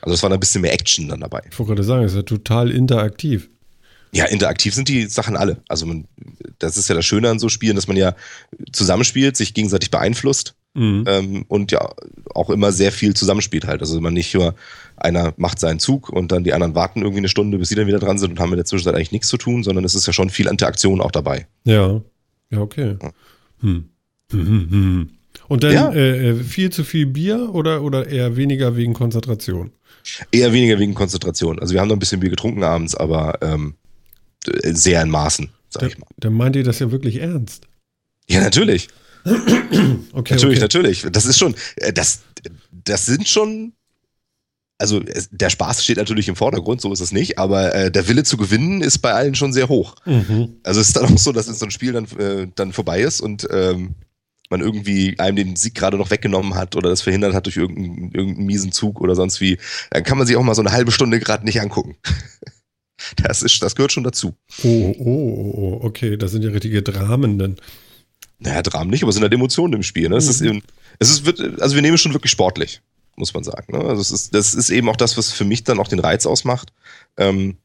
Also 0.00 0.14
es 0.14 0.22
war 0.22 0.30
ein 0.30 0.40
bisschen 0.40 0.62
mehr 0.62 0.72
Action 0.72 1.08
dann 1.08 1.20
dabei. 1.20 1.42
Ich 1.50 1.58
wollte 1.58 1.74
gerade 1.74 1.84
sagen, 1.84 2.04
es 2.04 2.12
ist 2.12 2.16
ja 2.16 2.22
total 2.22 2.70
interaktiv. 2.70 3.50
Ja, 4.12 4.24
interaktiv 4.24 4.74
sind 4.74 4.88
die 4.88 5.06
Sachen 5.06 5.36
alle. 5.36 5.58
Also 5.68 5.84
man, 5.84 6.06
das 6.58 6.76
ist 6.76 6.88
ja 6.88 6.94
das 6.94 7.04
Schöne 7.04 7.28
an 7.28 7.38
so 7.38 7.48
Spielen, 7.48 7.76
dass 7.76 7.88
man 7.88 7.96
ja 7.96 8.14
zusammenspielt, 8.72 9.36
sich 9.36 9.52
gegenseitig 9.52 9.90
beeinflusst 9.90 10.54
mhm. 10.74 11.04
ähm, 11.06 11.44
und 11.48 11.72
ja 11.72 11.90
auch 12.34 12.48
immer 12.48 12.72
sehr 12.72 12.90
viel 12.90 13.14
zusammenspielt 13.14 13.66
halt. 13.66 13.80
Also 13.80 14.00
man 14.00 14.14
nicht 14.14 14.34
nur 14.34 14.54
einer 14.96 15.34
macht 15.36 15.58
seinen 15.58 15.78
Zug 15.78 16.08
und 16.08 16.32
dann 16.32 16.44
die 16.44 16.54
anderen 16.54 16.74
warten 16.74 17.00
irgendwie 17.00 17.18
eine 17.18 17.28
Stunde, 17.28 17.58
bis 17.58 17.68
sie 17.68 17.74
dann 17.74 17.86
wieder 17.86 17.98
dran 17.98 18.18
sind 18.18 18.30
und 18.30 18.40
haben 18.40 18.52
in 18.52 18.56
der 18.56 18.64
Zwischenzeit 18.64 18.94
eigentlich 18.94 19.12
nichts 19.12 19.28
zu 19.28 19.36
tun, 19.36 19.62
sondern 19.62 19.84
es 19.84 19.94
ist 19.94 20.06
ja 20.06 20.12
schon 20.12 20.30
viel 20.30 20.46
Interaktion 20.46 21.00
auch 21.00 21.10
dabei. 21.10 21.46
Ja, 21.64 22.00
ja, 22.50 22.60
okay. 22.60 22.96
Hm. 23.60 23.90
Hm, 24.30 24.46
hm, 24.46 24.70
hm. 24.70 25.10
Und 25.48 25.64
dann 25.64 25.72
ja. 25.72 25.92
äh, 25.92 26.30
äh 26.30 26.34
viel 26.36 26.70
zu 26.70 26.84
viel 26.84 27.06
Bier 27.06 27.54
oder, 27.54 27.82
oder 27.82 28.06
eher 28.06 28.36
weniger 28.36 28.76
wegen 28.76 28.94
Konzentration? 28.94 29.72
Eher 30.30 30.52
weniger 30.52 30.78
wegen 30.78 30.94
Konzentration. 30.94 31.58
Also 31.58 31.74
wir 31.74 31.80
haben 31.80 31.88
noch 31.88 31.96
ein 31.96 32.00
bisschen 32.00 32.20
Bier 32.20 32.30
getrunken 32.30 32.62
abends, 32.62 32.94
aber 32.94 33.38
ähm, 33.42 33.74
sehr 34.64 35.02
in 35.02 35.10
Maßen, 35.10 35.50
sag 35.68 35.80
da, 35.80 35.86
ich 35.86 35.98
mal. 35.98 36.06
Dann 36.18 36.34
meint 36.34 36.56
ihr 36.56 36.64
das 36.64 36.78
ja 36.78 36.90
wirklich 36.90 37.20
ernst. 37.20 37.66
Ja, 38.28 38.40
natürlich. 38.40 38.88
okay, 39.24 40.34
natürlich, 40.34 40.44
okay. 40.44 40.58
natürlich. 40.60 41.06
Das 41.12 41.26
ist 41.26 41.38
schon, 41.38 41.54
äh, 41.76 41.92
das, 41.92 42.20
das 42.84 43.06
sind 43.06 43.28
schon, 43.28 43.72
also 44.78 45.00
der 45.30 45.50
Spaß 45.50 45.82
steht 45.82 45.96
natürlich 45.96 46.28
im 46.28 46.36
Vordergrund, 46.36 46.80
so 46.80 46.92
ist 46.92 47.00
es 47.00 47.12
nicht, 47.12 47.38
aber 47.38 47.74
äh, 47.74 47.90
der 47.90 48.06
Wille 48.08 48.22
zu 48.22 48.36
gewinnen 48.36 48.80
ist 48.80 48.98
bei 48.98 49.12
allen 49.12 49.34
schon 49.34 49.52
sehr 49.52 49.68
hoch. 49.68 49.96
Mhm. 50.04 50.56
Also 50.62 50.80
es 50.80 50.88
ist 50.88 50.96
dann 50.96 51.06
auch 51.06 51.18
so, 51.18 51.32
dass 51.32 51.46
so 51.46 51.64
ein 51.64 51.70
Spiel 51.70 51.92
dann, 51.92 52.04
äh, 52.18 52.48
dann 52.54 52.72
vorbei 52.72 53.00
ist 53.00 53.20
und 53.20 53.48
ähm, 53.50 53.94
man 54.50 54.60
irgendwie 54.60 55.18
einem 55.18 55.36
den 55.36 55.56
Sieg 55.56 55.74
gerade 55.74 55.96
noch 55.96 56.10
weggenommen 56.10 56.54
hat 56.54 56.76
oder 56.76 56.90
das 56.90 57.02
verhindert 57.02 57.34
hat 57.34 57.46
durch 57.46 57.56
irgendeinen, 57.56 58.12
irgendeinen 58.12 58.46
miesen 58.46 58.72
Zug 58.72 59.00
oder 59.00 59.14
sonst 59.14 59.40
wie, 59.40 59.58
dann 59.90 60.04
kann 60.04 60.18
man 60.18 60.26
sich 60.26 60.36
auch 60.36 60.42
mal 60.42 60.54
so 60.54 60.62
eine 60.62 60.72
halbe 60.72 60.92
Stunde 60.92 61.20
gerade 61.20 61.44
nicht 61.44 61.60
angucken. 61.60 61.96
Das, 63.16 63.42
ist, 63.42 63.62
das 63.62 63.76
gehört 63.76 63.92
schon 63.92 64.02
dazu. 64.02 64.34
Oh, 64.64 64.94
oh, 64.98 65.04
oh, 65.04 65.54
oh, 65.56 65.86
okay, 65.86 66.16
das 66.16 66.32
sind 66.32 66.42
ja 66.42 66.50
richtige 66.50 66.82
Dramen 66.82 67.38
dann. 67.38 67.56
Naja, 68.40 68.60
Dramen 68.62 68.90
nicht, 68.90 69.02
aber 69.02 69.10
es 69.10 69.14
sind 69.14 69.22
halt 69.22 69.32
Emotionen 69.32 69.74
im 69.74 69.82
Spiel. 69.82 70.08
Ne? 70.08 70.16
Es 70.16 70.28
ist 70.28 70.40
mhm. 70.40 70.48
eben, 70.48 70.62
es 70.98 71.10
ist, 71.10 71.40
also 71.60 71.74
wir 71.74 71.82
nehmen 71.82 71.94
es 71.94 72.00
schon 72.00 72.12
wirklich 72.12 72.32
sportlich, 72.32 72.82
muss 73.16 73.34
man 73.34 73.44
sagen. 73.44 73.72
Ne? 73.72 73.84
Also 73.84 74.00
es 74.02 74.10
ist, 74.10 74.34
das 74.34 74.54
ist 74.54 74.70
eben 74.70 74.88
auch 74.88 74.96
das, 74.96 75.16
was 75.16 75.32
für 75.32 75.44
mich 75.44 75.64
dann 75.64 75.78
auch 75.78 75.88
den 75.88 76.00
Reiz 76.00 76.26
ausmacht. 76.26 76.72
Ähm, 77.16 77.56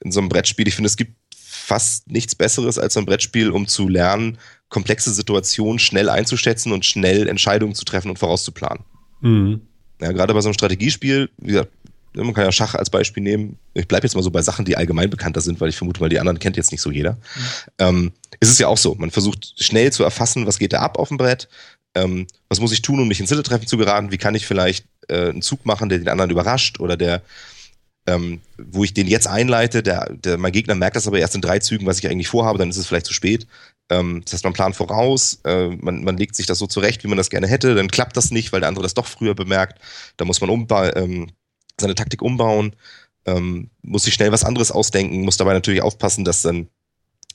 in 0.00 0.12
so 0.12 0.20
einem 0.20 0.28
Brettspiel, 0.28 0.68
ich 0.68 0.74
finde, 0.74 0.88
es 0.88 0.96
gibt 0.96 1.14
fast 1.34 2.10
nichts 2.10 2.34
Besseres 2.34 2.78
als 2.78 2.96
ein 2.96 3.06
Brettspiel, 3.06 3.50
um 3.50 3.66
zu 3.68 3.88
lernen, 3.88 4.38
komplexe 4.72 5.12
Situationen 5.12 5.78
schnell 5.78 6.08
einzuschätzen 6.08 6.72
und 6.72 6.84
schnell 6.84 7.28
Entscheidungen 7.28 7.74
zu 7.74 7.84
treffen 7.84 8.10
und 8.10 8.18
vorauszuplanen. 8.18 8.84
Mhm. 9.20 9.60
Ja, 10.00 10.12
gerade 10.12 10.34
bei 10.34 10.40
so 10.40 10.48
einem 10.48 10.54
Strategiespiel, 10.54 11.30
wie 11.36 11.52
gesagt, 11.52 11.70
man 12.14 12.34
kann 12.34 12.44
ja 12.44 12.52
Schach 12.52 12.74
als 12.74 12.90
Beispiel 12.90 13.22
nehmen. 13.22 13.58
Ich 13.74 13.86
bleibe 13.86 14.06
jetzt 14.06 14.14
mal 14.14 14.22
so 14.22 14.30
bei 14.30 14.42
Sachen, 14.42 14.64
die 14.64 14.76
allgemein 14.76 15.10
bekannter 15.10 15.40
sind, 15.40 15.60
weil 15.60 15.68
ich 15.68 15.76
vermute 15.76 16.00
mal, 16.00 16.08
die 16.08 16.18
anderen 16.18 16.38
kennt 16.38 16.56
jetzt 16.56 16.72
nicht 16.72 16.80
so 16.80 16.90
jeder. 16.90 17.12
Mhm. 17.12 17.18
Ähm, 17.78 18.12
ist 18.40 18.50
es 18.50 18.58
ja 18.58 18.66
auch 18.66 18.78
so. 18.78 18.94
Man 18.94 19.10
versucht 19.10 19.62
schnell 19.62 19.92
zu 19.92 20.02
erfassen, 20.02 20.46
was 20.46 20.58
geht 20.58 20.72
da 20.72 20.80
ab 20.80 20.98
auf 20.98 21.08
dem 21.08 21.18
Brett, 21.18 21.48
ähm, 21.94 22.26
was 22.48 22.60
muss 22.60 22.72
ich 22.72 22.82
tun, 22.82 22.98
um 22.98 23.08
nicht 23.08 23.20
ins 23.20 23.28
Hintertreffen 23.28 23.66
zu 23.66 23.76
geraten, 23.76 24.10
wie 24.10 24.18
kann 24.18 24.34
ich 24.34 24.46
vielleicht 24.46 24.86
äh, 25.08 25.28
einen 25.28 25.42
Zug 25.42 25.66
machen, 25.66 25.88
der 25.88 25.98
den 25.98 26.08
anderen 26.08 26.30
überrascht 26.30 26.80
oder 26.80 26.96
der, 26.96 27.22
ähm, 28.06 28.40
wo 28.58 28.84
ich 28.84 28.94
den 28.94 29.06
jetzt 29.06 29.26
einleite, 29.26 29.82
der, 29.82 30.12
der, 30.12 30.38
mein 30.38 30.52
Gegner 30.52 30.74
merkt 30.74 30.96
das 30.96 31.06
aber 31.06 31.18
erst 31.18 31.34
in 31.34 31.42
drei 31.42 31.58
Zügen, 31.58 31.86
was 31.86 31.98
ich 31.98 32.08
eigentlich 32.08 32.28
vorhabe, 32.28 32.58
dann 32.58 32.70
ist 32.70 32.78
es 32.78 32.86
vielleicht 32.86 33.06
zu 33.06 33.14
spät. 33.14 33.46
Ähm, 33.92 34.22
das 34.24 34.32
heißt, 34.32 34.44
man 34.44 34.54
plant 34.54 34.74
voraus, 34.74 35.40
äh, 35.44 35.68
man, 35.68 36.02
man 36.02 36.16
legt 36.16 36.34
sich 36.34 36.46
das 36.46 36.58
so 36.58 36.66
zurecht, 36.66 37.04
wie 37.04 37.08
man 37.08 37.18
das 37.18 37.28
gerne 37.28 37.46
hätte, 37.46 37.74
dann 37.74 37.90
klappt 37.90 38.16
das 38.16 38.30
nicht, 38.30 38.50
weil 38.50 38.60
der 38.60 38.68
andere 38.68 38.82
das 38.82 38.94
doch 38.94 39.06
früher 39.06 39.34
bemerkt. 39.34 39.80
Da 40.16 40.24
muss 40.24 40.40
man 40.40 40.50
ähm, 40.96 41.30
seine 41.78 41.94
Taktik 41.94 42.22
umbauen, 42.22 42.74
ähm, 43.26 43.70
muss 43.82 44.04
sich 44.04 44.14
schnell 44.14 44.32
was 44.32 44.44
anderes 44.44 44.70
ausdenken, 44.70 45.22
muss 45.22 45.36
dabei 45.36 45.52
natürlich 45.52 45.82
aufpassen, 45.82 46.24
dass 46.24 46.40
dann 46.40 46.68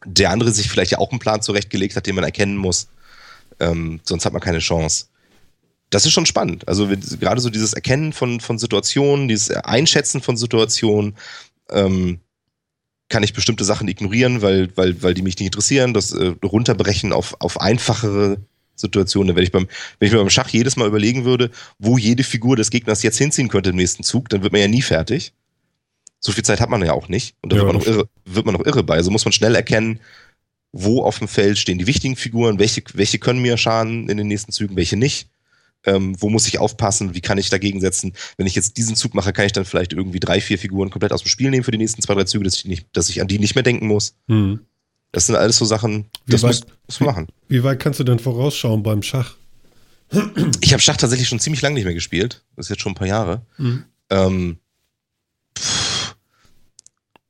der 0.03 0.31
andere 0.31 0.51
sich 0.51 0.67
vielleicht 0.67 0.91
ja 0.91 0.97
auch 0.97 1.11
einen 1.11 1.19
Plan 1.19 1.43
zurechtgelegt 1.43 1.95
hat, 1.95 2.07
den 2.07 2.15
man 2.15 2.23
erkennen 2.23 2.57
muss. 2.57 2.87
Ähm, 3.59 3.99
sonst 4.03 4.25
hat 4.25 4.33
man 4.33 4.41
keine 4.41 4.59
Chance. 4.59 5.05
Das 5.91 6.05
ist 6.05 6.11
schon 6.11 6.25
spannend. 6.25 6.67
Also 6.67 6.87
gerade 7.19 7.39
so 7.39 7.49
dieses 7.49 7.73
Erkennen 7.73 8.13
von, 8.13 8.39
von 8.39 8.57
Situationen, 8.57 9.27
dieses 9.27 9.51
Einschätzen 9.51 10.21
von 10.21 10.37
Situationen, 10.37 11.15
ähm, 11.69 12.19
kann 13.09 13.23
ich 13.23 13.33
bestimmte 13.33 13.63
Sachen 13.63 13.87
ignorieren, 13.87 14.41
weil, 14.41 14.69
weil, 14.75 15.01
weil 15.01 15.13
die 15.13 15.21
mich 15.21 15.37
nicht 15.37 15.47
interessieren, 15.47 15.93
das 15.93 16.11
äh, 16.11 16.33
runterbrechen 16.43 17.13
auf, 17.13 17.35
auf 17.39 17.61
einfachere 17.61 18.37
Situationen. 18.75 19.35
Wenn 19.35 19.43
ich, 19.43 19.51
beim, 19.51 19.67
wenn 19.99 20.07
ich 20.07 20.13
mir 20.13 20.19
beim 20.19 20.29
Schach 20.29 20.49
jedes 20.49 20.75
Mal 20.75 20.87
überlegen 20.87 21.25
würde, 21.25 21.51
wo 21.79 21.97
jede 21.97 22.23
Figur 22.23 22.55
des 22.55 22.69
Gegners 22.69 23.03
jetzt 23.03 23.17
hinziehen 23.17 23.47
könnte 23.47 23.71
im 23.71 23.75
nächsten 23.75 24.03
Zug, 24.03 24.29
dann 24.29 24.43
wird 24.43 24.51
man 24.51 24.61
ja 24.61 24.67
nie 24.67 24.81
fertig. 24.81 25.33
So 26.19 26.31
viel 26.31 26.43
Zeit 26.43 26.59
hat 26.59 26.69
man 26.69 26.83
ja 26.83 26.93
auch 26.93 27.09
nicht. 27.09 27.35
Und 27.41 27.53
da 27.53 27.57
ja, 27.57 27.63
wird, 27.63 27.73
man 27.73 27.81
noch 27.81 27.87
irre, 27.87 28.09
wird 28.25 28.45
man 28.45 28.55
noch 28.55 28.65
irre 28.65 28.83
bei. 28.83 28.95
Also 28.95 29.11
muss 29.11 29.25
man 29.25 29.31
schnell 29.31 29.55
erkennen, 29.55 29.99
wo 30.71 31.03
auf 31.03 31.19
dem 31.19 31.27
Feld 31.27 31.57
stehen 31.57 31.77
die 31.77 31.87
wichtigen 31.87 32.15
Figuren, 32.15 32.59
welche, 32.59 32.83
welche 32.93 33.19
können 33.19 33.41
mir 33.41 33.57
schaden 33.57 34.09
in 34.09 34.17
den 34.17 34.27
nächsten 34.27 34.51
Zügen, 34.51 34.75
welche 34.75 34.97
nicht. 34.97 35.29
Ähm, 35.87 36.15
wo 36.19 36.29
muss 36.29 36.47
ich 36.47 36.59
aufpassen, 36.59 37.15
wie 37.15 37.21
kann 37.21 37.37
ich 37.37 37.49
dagegen 37.49 37.79
setzen? 37.79 38.13
Wenn 38.35 38.45
ich 38.45 38.55
jetzt 38.55 38.77
diesen 38.77 38.95
Zug 38.95 39.13
mache, 39.13 39.31
kann 39.31 39.45
ich 39.45 39.53
dann 39.53 39.65
vielleicht 39.65 39.93
irgendwie 39.93 40.19
drei, 40.19 40.41
vier 40.41 40.59
Figuren 40.59 40.89
komplett 40.89 41.13
aus 41.13 41.23
dem 41.23 41.29
Spiel 41.29 41.49
nehmen 41.49 41.63
für 41.63 41.71
die 41.71 41.77
nächsten 41.77 42.01
zwei, 42.01 42.13
drei 42.13 42.25
Züge, 42.25 42.43
dass 42.43 42.55
ich, 42.55 42.65
nicht, 42.65 42.87
dass 42.91 43.09
ich 43.09 43.21
an 43.21 43.27
die 43.27 43.39
nicht 43.39 43.55
mehr 43.55 43.63
denken 43.63 43.87
muss. 43.87 44.13
Hm. 44.27 44.59
Das 45.13 45.25
sind 45.25 45.35
alles 45.35 45.57
so 45.57 45.65
Sachen, 45.65 46.05
das 46.27 46.43
weit, 46.43 46.49
muss, 46.49 46.65
muss 46.87 46.99
man 46.99 47.07
machen. 47.07 47.27
Wie, 47.47 47.59
wie 47.59 47.63
weit 47.63 47.79
kannst 47.79 47.99
du 47.99 48.03
denn 48.03 48.19
vorausschauen 48.19 48.83
beim 48.83 49.01
Schach? 49.01 49.35
Ich 50.61 50.73
habe 50.73 50.81
Schach 50.81 50.97
tatsächlich 50.97 51.27
schon 51.27 51.39
ziemlich 51.39 51.61
lange 51.61 51.75
nicht 51.75 51.85
mehr 51.85 51.93
gespielt. 51.93 52.43
Das 52.55 52.65
ist 52.65 52.69
jetzt 52.69 52.81
schon 52.81 52.91
ein 52.91 52.95
paar 52.95 53.07
Jahre. 53.07 53.41
Mhm. 53.57 53.85
Ähm, 54.09 54.57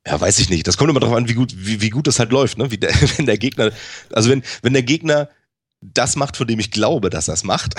ja, 0.06 0.20
weiß 0.20 0.38
ich 0.38 0.48
nicht. 0.48 0.66
Das 0.66 0.76
kommt 0.76 0.90
immer 0.90 1.00
darauf 1.00 1.16
an, 1.16 1.28
wie 1.28 1.34
gut, 1.34 1.54
wie, 1.56 1.80
wie 1.80 1.90
gut 1.90 2.06
das 2.06 2.18
halt 2.18 2.32
läuft, 2.32 2.56
ne? 2.56 2.70
Wie 2.70 2.78
der, 2.78 2.90
wenn 3.16 3.26
der 3.26 3.38
Gegner, 3.38 3.72
also 4.12 4.30
wenn, 4.30 4.42
wenn 4.62 4.72
der 4.72 4.82
Gegner 4.82 5.28
das 5.80 6.16
macht, 6.16 6.36
von 6.36 6.46
dem 6.46 6.58
ich 6.58 6.70
glaube, 6.70 7.10
dass 7.10 7.28
er 7.28 7.34
es 7.34 7.44
macht, 7.44 7.74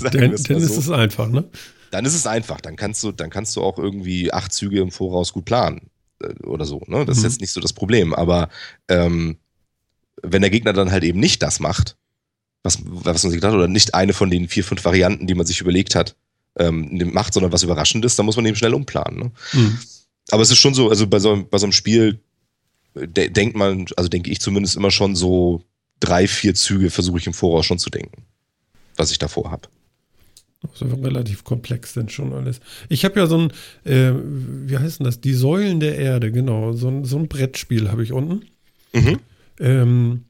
dann, 0.00 0.12
dann 0.12 0.36
so, 0.36 0.54
ist 0.54 0.76
es 0.76 0.90
einfach, 0.90 1.28
ne? 1.28 1.48
Dann 1.90 2.06
ist 2.06 2.14
es 2.14 2.26
einfach. 2.26 2.60
Dann 2.60 2.76
kannst 2.76 3.02
du, 3.02 3.12
dann 3.12 3.28
kannst 3.28 3.54
du 3.54 3.62
auch 3.62 3.78
irgendwie 3.78 4.32
acht 4.32 4.52
Züge 4.52 4.80
im 4.80 4.90
Voraus 4.90 5.32
gut 5.32 5.44
planen 5.44 5.90
äh, 6.22 6.32
oder 6.44 6.64
so. 6.64 6.82
Ne? 6.86 7.04
Das 7.04 7.18
mhm. 7.18 7.26
ist 7.26 7.32
jetzt 7.32 7.40
nicht 7.42 7.52
so 7.52 7.60
das 7.60 7.74
Problem. 7.74 8.14
Aber 8.14 8.48
ähm, 8.88 9.36
wenn 10.22 10.40
der 10.40 10.50
Gegner 10.50 10.72
dann 10.72 10.90
halt 10.90 11.04
eben 11.04 11.20
nicht 11.20 11.42
das 11.42 11.60
macht, 11.60 11.96
was, 12.62 12.78
was 12.82 13.22
man 13.22 13.30
sich 13.30 13.40
gedacht 13.40 13.52
hat, 13.52 13.58
oder 13.58 13.68
nicht 13.68 13.94
eine 13.94 14.14
von 14.14 14.30
den 14.30 14.48
vier, 14.48 14.64
fünf 14.64 14.84
Varianten, 14.84 15.26
die 15.26 15.34
man 15.34 15.44
sich 15.44 15.60
überlegt 15.60 15.94
hat, 15.94 16.16
ähm, 16.58 17.10
macht, 17.12 17.34
sondern 17.34 17.52
was 17.52 17.62
Überraschendes, 17.62 18.16
dann 18.16 18.24
muss 18.24 18.36
man 18.36 18.46
eben 18.46 18.56
schnell 18.56 18.72
umplanen. 18.72 19.18
Ne? 19.18 19.32
Mhm. 19.52 19.78
Aber 20.30 20.42
es 20.42 20.50
ist 20.50 20.58
schon 20.58 20.72
so, 20.72 20.88
also 20.88 21.06
bei 21.06 21.18
so, 21.18 21.46
bei 21.50 21.58
so 21.58 21.66
einem 21.66 21.72
Spiel 21.72 22.20
de 22.94 23.28
denkt 23.28 23.56
man, 23.56 23.86
also 23.96 24.08
denke 24.08 24.30
ich 24.30 24.40
zumindest 24.40 24.76
immer 24.76 24.90
schon 24.90 25.16
so 25.16 25.64
drei, 26.02 26.26
vier 26.26 26.54
Züge 26.54 26.90
versuche 26.90 27.18
ich 27.18 27.26
im 27.26 27.32
Voraus 27.32 27.64
schon 27.66 27.78
zu 27.78 27.90
denken, 27.90 28.24
was 28.96 29.10
ich 29.12 29.18
davor 29.18 29.50
habe. 29.50 29.68
Also 30.70 30.86
relativ 30.86 31.42
komplex 31.44 31.94
denn 31.94 32.08
schon 32.08 32.32
alles. 32.32 32.60
Ich 32.88 33.04
habe 33.04 33.18
ja 33.18 33.26
so 33.26 33.38
ein, 33.38 33.52
äh, 33.84 34.12
wie 34.68 34.78
heißt 34.78 35.00
denn 35.00 35.04
das? 35.06 35.20
Die 35.20 35.34
Säulen 35.34 35.80
der 35.80 35.96
Erde, 35.98 36.30
genau. 36.30 36.72
So 36.72 36.88
ein, 36.88 37.04
so 37.04 37.18
ein 37.18 37.28
Brettspiel 37.28 37.90
habe 37.90 38.02
ich 38.04 38.12
unten. 38.12 38.44
Mhm. 38.92 39.18
Ähm, 39.58 40.24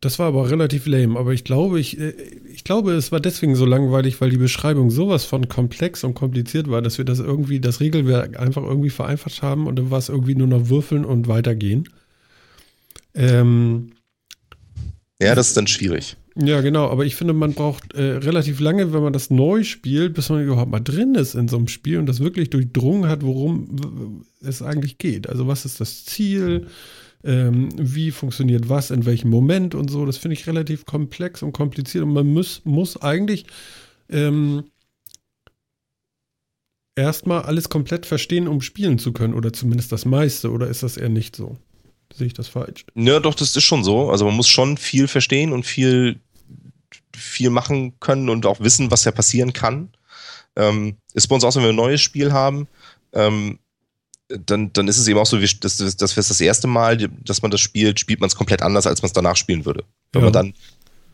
Das 0.00 0.18
war 0.20 0.28
aber 0.28 0.48
relativ 0.48 0.86
lame, 0.86 1.18
aber 1.18 1.32
ich 1.32 1.42
glaube, 1.42 1.80
ich, 1.80 1.98
äh, 1.98 2.12
ich 2.54 2.62
glaube, 2.62 2.92
es 2.92 3.10
war 3.10 3.18
deswegen 3.20 3.56
so 3.56 3.66
langweilig, 3.66 4.20
weil 4.20 4.30
die 4.30 4.36
Beschreibung 4.38 4.90
sowas 4.90 5.24
von 5.24 5.48
komplex 5.48 6.04
und 6.04 6.14
kompliziert 6.14 6.70
war, 6.70 6.82
dass 6.82 6.98
wir 6.98 7.04
das 7.04 7.18
irgendwie, 7.18 7.58
das 7.60 7.80
Regelwerk 7.80 8.38
einfach 8.38 8.62
irgendwie 8.62 8.90
vereinfacht 8.90 9.42
haben 9.42 9.66
und 9.66 9.76
dann 9.76 9.90
war 9.90 9.98
es 9.98 10.08
irgendwie 10.08 10.36
nur 10.36 10.46
noch 10.46 10.68
würfeln 10.68 11.04
und 11.04 11.26
weitergehen. 11.26 11.88
Ähm, 13.14 13.92
ja, 15.20 15.34
das 15.34 15.48
ist 15.48 15.56
dann 15.56 15.66
schwierig. 15.66 16.16
Ja, 16.36 16.60
genau, 16.60 16.88
aber 16.88 17.04
ich 17.04 17.16
finde, 17.16 17.32
man 17.32 17.54
braucht 17.54 17.94
äh, 17.94 18.02
relativ 18.02 18.60
lange, 18.60 18.92
wenn 18.92 19.02
man 19.02 19.12
das 19.12 19.30
neu 19.30 19.64
spielt, 19.64 20.14
bis 20.14 20.28
man 20.28 20.44
überhaupt 20.44 20.70
mal 20.70 20.80
drin 20.80 21.16
ist 21.16 21.34
in 21.34 21.48
so 21.48 21.56
einem 21.56 21.68
Spiel 21.68 21.98
und 21.98 22.06
das 22.06 22.20
wirklich 22.20 22.50
durchdrungen 22.50 23.08
hat, 23.08 23.22
worum 23.24 24.24
es 24.40 24.62
eigentlich 24.62 24.98
geht. 24.98 25.28
Also 25.28 25.48
was 25.48 25.64
ist 25.64 25.80
das 25.80 26.04
Ziel? 26.04 26.68
ähm, 27.24 27.68
wie 27.76 28.10
funktioniert 28.10 28.68
was, 28.68 28.90
in 28.90 29.06
welchem 29.06 29.30
Moment 29.30 29.74
und 29.74 29.90
so. 29.90 30.06
Das 30.06 30.18
finde 30.18 30.34
ich 30.34 30.46
relativ 30.46 30.86
komplex 30.86 31.42
und 31.42 31.52
kompliziert 31.52 32.04
und 32.04 32.12
man 32.12 32.26
muss, 32.26 32.62
muss 32.64 33.00
eigentlich 33.00 33.46
ähm, 34.08 34.64
erstmal 36.94 37.42
alles 37.42 37.68
komplett 37.68 38.06
verstehen, 38.06 38.48
um 38.48 38.60
spielen 38.60 38.98
zu 38.98 39.12
können 39.12 39.34
oder 39.34 39.52
zumindest 39.52 39.92
das 39.92 40.04
meiste 40.04 40.50
oder 40.50 40.68
ist 40.68 40.82
das 40.82 40.96
eher 40.96 41.08
nicht 41.08 41.36
so? 41.36 41.56
Sehe 42.14 42.26
ich 42.26 42.34
das 42.34 42.48
falsch? 42.48 42.84
Ja, 42.94 43.20
doch, 43.20 43.34
das 43.34 43.54
ist 43.54 43.64
schon 43.64 43.84
so. 43.84 44.10
Also 44.10 44.24
man 44.24 44.34
muss 44.34 44.48
schon 44.48 44.76
viel 44.76 45.08
verstehen 45.08 45.52
und 45.52 45.64
viel, 45.64 46.20
viel 47.14 47.50
machen 47.50 47.98
können 48.00 48.28
und 48.28 48.46
auch 48.46 48.60
wissen, 48.60 48.90
was 48.90 49.04
ja 49.04 49.12
passieren 49.12 49.52
kann. 49.52 49.90
Ähm, 50.56 50.96
ist 51.14 51.28
bei 51.28 51.34
uns 51.34 51.44
auch 51.44 51.52
so, 51.52 51.60
wenn 51.60 51.66
wir 51.66 51.72
ein 51.72 51.76
neues 51.76 52.00
Spiel 52.00 52.32
haben, 52.32 52.66
ähm, 53.12 53.58
dann, 54.28 54.72
dann 54.72 54.88
ist 54.88 54.98
es 54.98 55.08
eben 55.08 55.18
auch 55.18 55.26
so, 55.26 55.40
wie 55.40 55.46
das, 55.46 55.76
das, 55.78 55.96
das 55.96 56.16
ist 56.16 56.30
das 56.30 56.40
erste 56.40 56.66
Mal, 56.66 56.96
dass 56.96 57.42
man 57.42 57.50
das 57.50 57.60
spielt, 57.60 57.98
spielt 58.00 58.20
man 58.20 58.28
es 58.28 58.36
komplett 58.36 58.62
anders, 58.62 58.86
als 58.86 59.00
man 59.00 59.06
es 59.06 59.12
danach 59.12 59.36
spielen 59.36 59.64
würde. 59.64 59.84
Wenn 60.12 60.20
ja. 60.20 60.26
man 60.26 60.32
dann 60.32 60.54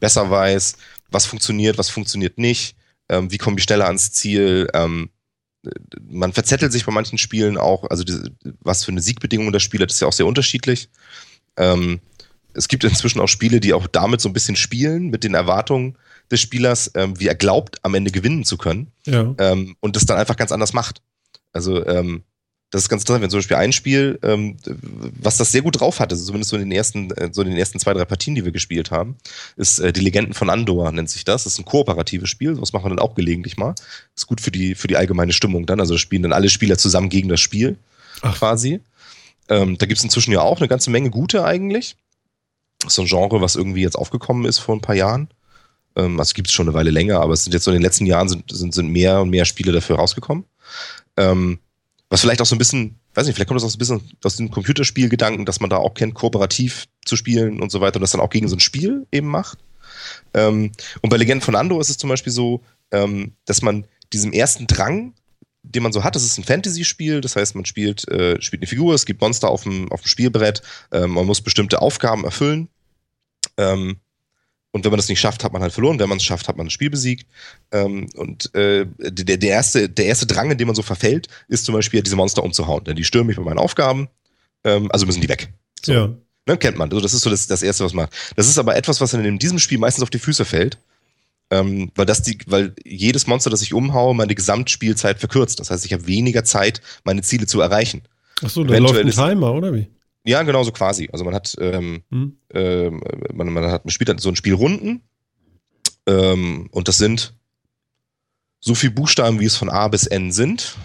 besser 0.00 0.28
weiß, 0.28 0.76
was 1.10 1.26
funktioniert, 1.26 1.78
was 1.78 1.90
funktioniert 1.90 2.38
nicht, 2.38 2.76
ähm, 3.08 3.30
wie 3.30 3.38
komme 3.38 3.58
ich 3.58 3.64
schneller 3.64 3.86
ans 3.86 4.12
Ziel. 4.12 4.68
Ähm, 4.74 5.10
man 6.09 6.33
verzettelt 6.33 6.73
sich 6.73 6.85
bei 6.85 6.92
manchen 6.92 7.18
Spielen 7.18 7.59
auch, 7.59 7.88
also 7.90 8.04
die, 8.04 8.18
was 8.61 8.85
für 8.85 8.92
eine 8.92 9.00
Siegbedingung 9.00 9.52
das 9.52 9.62
Spiel 9.62 9.80
hat, 9.80 9.90
ist 9.90 10.00
ja 10.00 10.09
auch 10.09 10.12
sehr 10.12 10.26
unterschiedlich. 10.26 10.88
Ähm, 11.56 12.00
es 12.54 12.68
gibt 12.68 12.85
inzwischen 12.85 13.21
auch 13.21 13.28
Spiele, 13.28 13.61
die 13.61 13.73
auch 13.73 13.87
damit 13.87 14.21
so 14.21 14.28
ein 14.28 14.33
bisschen 14.33 14.56
spielen, 14.56 15.09
mit 15.09 15.25
den 15.25 15.35
Erwartungen 15.35 15.99
des 16.30 16.40
Spielers, 16.40 16.90
ähm, 16.94 17.18
wie 17.18 17.26
er 17.26 17.35
glaubt, 17.35 17.78
am 17.83 17.94
Ende 17.94 18.11
gewinnen 18.11 18.44
zu 18.44 18.56
können. 18.56 18.92
Ja. 19.06 19.35
Ähm, 19.38 19.76
und 19.80 19.97
das 19.97 20.06
dann 20.06 20.18
einfach 20.18 20.37
ganz 20.37 20.52
anders 20.52 20.73
macht. 20.73 21.02
Also 21.52 21.85
ähm, 21.87 22.25
das 22.75 22.83
ist 22.83 22.88
ganz 22.88 23.02
interessant, 23.02 23.23
wenn 23.23 23.31
zum 23.31 23.38
Beispiel 23.38 23.57
ein 23.57 23.73
Spiel, 23.73 24.19
ähm, 24.25 24.57
was 25.21 25.37
das 25.37 25.52
sehr 25.52 25.62
gut 25.62 25.78
drauf 25.78 26.00
hatte, 26.00 26.16
zumindest 26.16 26.50
so 26.50 26.57
in 26.57 26.62
den 26.62 26.73
ersten, 26.73 27.12
äh, 27.12 27.28
so 27.31 27.43
in 27.43 27.50
den 27.50 27.57
ersten 27.57 27.78
zwei, 27.78 27.95
drei 27.95 28.04
Partien, 28.04 28.35
die 28.35 28.45
wir 28.45 28.50
gespielt 28.50 28.90
haben, 28.90 29.14
ist 29.57 29.78
äh, 29.78 29.93
Die 29.93 30.00
Legenden 30.00 30.35
von 30.35 30.50
Andor, 30.50 30.90
nennt 30.90 31.09
sich 31.09 31.25
das. 31.25 31.45
Das 31.45 31.52
ist 31.52 31.61
ein 31.61 31.66
kooperatives 31.66 32.28
Spiel, 32.28 32.57
das 32.57 32.73
machen 32.73 32.87
wir 32.87 32.88
dann 32.88 32.99
auch 32.99 33.14
gelegentlich 33.14 33.57
mal. 33.57 33.76
Ist 34.16 34.26
gut 34.26 34.40
für 34.40 34.50
die, 34.50 34.75
für 34.75 34.88
die 34.88 34.97
allgemeine 34.97 35.33
Stimmung 35.33 35.66
dann. 35.66 35.78
Also 35.78 35.97
spielen 35.99 36.25
dann 36.25 36.33
alle 36.33 36.49
Spieler 36.49 36.76
zusammen 36.76 37.11
gegen 37.11 37.28
das 37.28 37.38
Spiel 37.38 37.76
Ach. 38.23 38.37
quasi. 38.37 38.81
Ähm, 39.49 39.78
da 39.78 39.87
gibt 39.87 39.99
es 39.99 40.04
inzwischen 40.04 40.33
ja 40.33 40.40
auch 40.40 40.59
eine 40.59 40.66
ganze 40.66 40.90
Menge 40.90 41.11
gute 41.11 41.45
eigentlich. 41.45 41.95
Das 42.81 42.88
ist 42.88 42.95
so 42.97 43.02
ein 43.02 43.09
Genre, 43.09 43.40
was 43.40 43.54
irgendwie 43.54 43.83
jetzt 43.83 43.95
aufgekommen 43.95 44.47
ist 44.47 44.59
vor 44.59 44.75
ein 44.75 44.81
paar 44.81 44.97
Jahren. 44.97 45.28
Ähm, 45.95 46.19
also 46.19 46.33
gibt 46.35 46.49
es 46.49 46.52
schon 46.52 46.66
eine 46.66 46.75
Weile 46.75 46.90
länger, 46.90 47.21
aber 47.21 47.35
es 47.35 47.45
sind 47.45 47.52
jetzt 47.52 47.62
so 47.62 47.71
in 47.71 47.76
den 47.76 47.85
letzten 47.85 48.07
Jahren 48.07 48.28
sind, 48.28 48.50
sind, 48.50 48.75
sind 48.75 48.88
mehr 48.88 49.21
und 49.21 49.31
mehr 49.31 49.45
Spiele 49.45 49.71
dafür 49.71 49.95
rausgekommen. 49.95 50.43
Ähm, 51.16 51.61
was 52.11 52.20
vielleicht 52.20 52.40
auch 52.42 52.46
so 52.46 52.54
ein 52.54 52.58
bisschen, 52.58 52.99
weiß 53.14 53.26
nicht, 53.26 53.34
vielleicht 53.34 53.49
kommt 53.49 53.58
das 53.58 53.64
auch 53.64 53.70
so 53.70 53.76
ein 53.76 53.78
bisschen 53.78 54.02
aus 54.23 54.37
dem 54.37 54.50
Computerspielgedanken, 54.50 55.44
dass 55.46 55.61
man 55.61 55.70
da 55.70 55.78
auch 55.78 55.94
kennt, 55.94 56.14
kooperativ 56.14 56.87
zu 57.04 57.16
spielen 57.16 57.61
und 57.61 57.70
so 57.73 57.80
weiter 57.80 57.96
und 57.96 58.02
das 58.02 58.12
dann 58.12 58.20
auch 58.20 58.30
gegen 58.30 58.49
so 58.49 58.56
ein 58.56 58.61
Spiel 58.61 59.06
eben 59.11 59.28
macht. 59.28 59.58
Ähm, 60.34 60.73
und 61.00 61.11
bei 61.11 61.16
Legenden 61.16 61.44
von 61.44 61.54
Andor 61.56 61.80
ist 61.80 61.90
es 61.90 61.99
zum 61.99 62.11
Beispiel 62.11 62.32
so, 62.32 62.62
ähm, 62.90 63.32
dass 63.46 63.62
man 63.62 63.87
diesem 64.12 64.32
ersten 64.32 64.66
Drang, 64.66 65.14
den 65.62 65.82
man 65.82 65.92
so 65.92 66.04
hat, 66.04 66.14
das 66.14 66.25
ist 66.25 66.38
ein 66.38 66.44
Fantasy-Spiel, 66.44 67.20
das 67.20 67.37
heißt, 67.37 67.54
man 67.54 67.64
spielt, 67.64 68.06
äh, 68.08 68.40
spielt 68.40 68.62
eine 68.62 68.68
Figur, 68.68 68.94
es 68.94 69.06
gibt 69.06 69.20
Monster 69.20 69.49
auf 69.49 69.62
dem, 69.62 69.90
auf 69.90 70.02
dem 70.02 70.08
Spielbrett, 70.08 70.62
äh, 70.92 71.06
man 71.06 71.26
muss 71.26 71.40
bestimmte 71.40 71.80
Aufgaben 71.80 72.25
erfüllen. 72.25 72.68
Ähm, 73.56 73.96
und 74.75 74.83
wenn 74.83 74.90
man 74.90 74.99
das 74.99 75.09
nicht 75.09 75.21
schafft, 75.21 75.45
hat 75.45 75.52
man 75.52 75.62
halt 75.62 75.73
verloren. 75.73 76.00
Wenn 76.00 76.09
man 76.09 76.19
es 76.19 76.25
schafft, 76.25 76.49
hat 76.49 76.57
man 76.57 76.66
das 76.66 76.73
Spiel 76.73 76.90
besiegt. 76.90 77.28
Ähm, 77.71 78.09
und 78.16 78.52
äh, 78.57 78.85
der, 78.99 79.37
der, 79.37 79.50
erste, 79.50 79.88
der 79.88 80.07
erste 80.07 80.26
Drang, 80.26 80.50
in 80.50 80.59
dem 80.59 80.66
man 80.66 80.75
so 80.75 80.83
verfällt, 80.83 81.28
ist 81.47 81.64
zum 81.64 81.76
Beispiel 81.76 82.02
diese 82.02 82.16
Monster 82.16 82.43
umzuhauen. 82.43 82.83
Denn 82.83 82.97
die 82.97 83.04
stören 83.04 83.28
mich 83.28 83.37
bei 83.37 83.43
meinen 83.45 83.61
Aufgaben, 83.61 84.09
ähm, 84.64 84.90
also 84.90 85.07
müssen 85.07 85.21
die 85.21 85.28
weg. 85.28 85.52
So. 85.81 85.93
Ja. 85.93 86.12
Ne, 86.47 86.57
kennt 86.57 86.76
man. 86.76 86.90
Also 86.90 87.00
das 87.00 87.14
ist 87.14 87.23
so 87.23 87.31
das, 87.31 87.47
das 87.47 87.62
Erste, 87.62 87.85
was 87.85 87.93
man 87.93 88.07
macht. 88.07 88.16
Das 88.35 88.49
ist 88.49 88.59
aber 88.59 88.75
etwas, 88.75 89.00
was 89.00 89.14
in 89.14 89.38
diesem 89.38 89.61
Spiel 89.61 89.78
meistens 89.78 90.02
auf 90.02 90.11
die 90.11 90.19
Füße 90.19 90.45
fällt. 90.45 90.76
Ähm, 91.52 91.93
weil 91.95 92.07
das 92.07 92.23
die, 92.23 92.37
weil 92.49 92.75
jedes 92.85 93.28
Monster, 93.28 93.50
das 93.50 93.62
ich 93.62 93.75
umhaue, 93.75 94.12
meine 94.12 94.35
Gesamtspielzeit 94.35 95.21
verkürzt. 95.21 95.61
Das 95.61 95.71
heißt, 95.71 95.87
ich 95.87 95.93
habe 95.93 96.09
weniger 96.09 96.43
Zeit, 96.43 96.81
meine 97.04 97.23
Ziele 97.23 97.47
zu 97.47 97.61
erreichen. 97.61 98.02
Ach 98.43 98.50
so, 98.50 98.64
da 98.64 98.76
läuft 98.78 98.97
ein 98.97 99.09
Timer, 99.09 99.54
oder 99.54 99.73
wie? 99.73 99.87
Ja, 100.25 100.43
genau 100.43 100.62
so 100.64 100.73
quasi. 100.73 101.09
Also 101.12 101.25
man 101.25 101.35
hat, 101.35 101.54
ähm, 101.61 102.02
hm. 102.11 102.38
ähm, 102.52 103.02
man, 103.35 103.52
man 103.52 103.64
hat, 103.71 103.85
man 103.85 103.93
spielt 103.93 104.09
dann 104.09 104.19
so 104.19 104.31
ein 104.31 104.37
Spiel 104.37 104.54
Runden 104.54 105.02
ähm, 106.07 106.69
und 106.71 106.88
das 106.88 106.99
sind 106.99 107.35
so 108.61 108.75
viele 108.75 108.93
Buchstaben, 108.93 109.40
wie 109.40 109.45
es 109.45 109.57
von 109.57 109.69
A 109.69 109.88
bis 109.88 110.07
N 110.07 110.33
sind. 110.33 110.76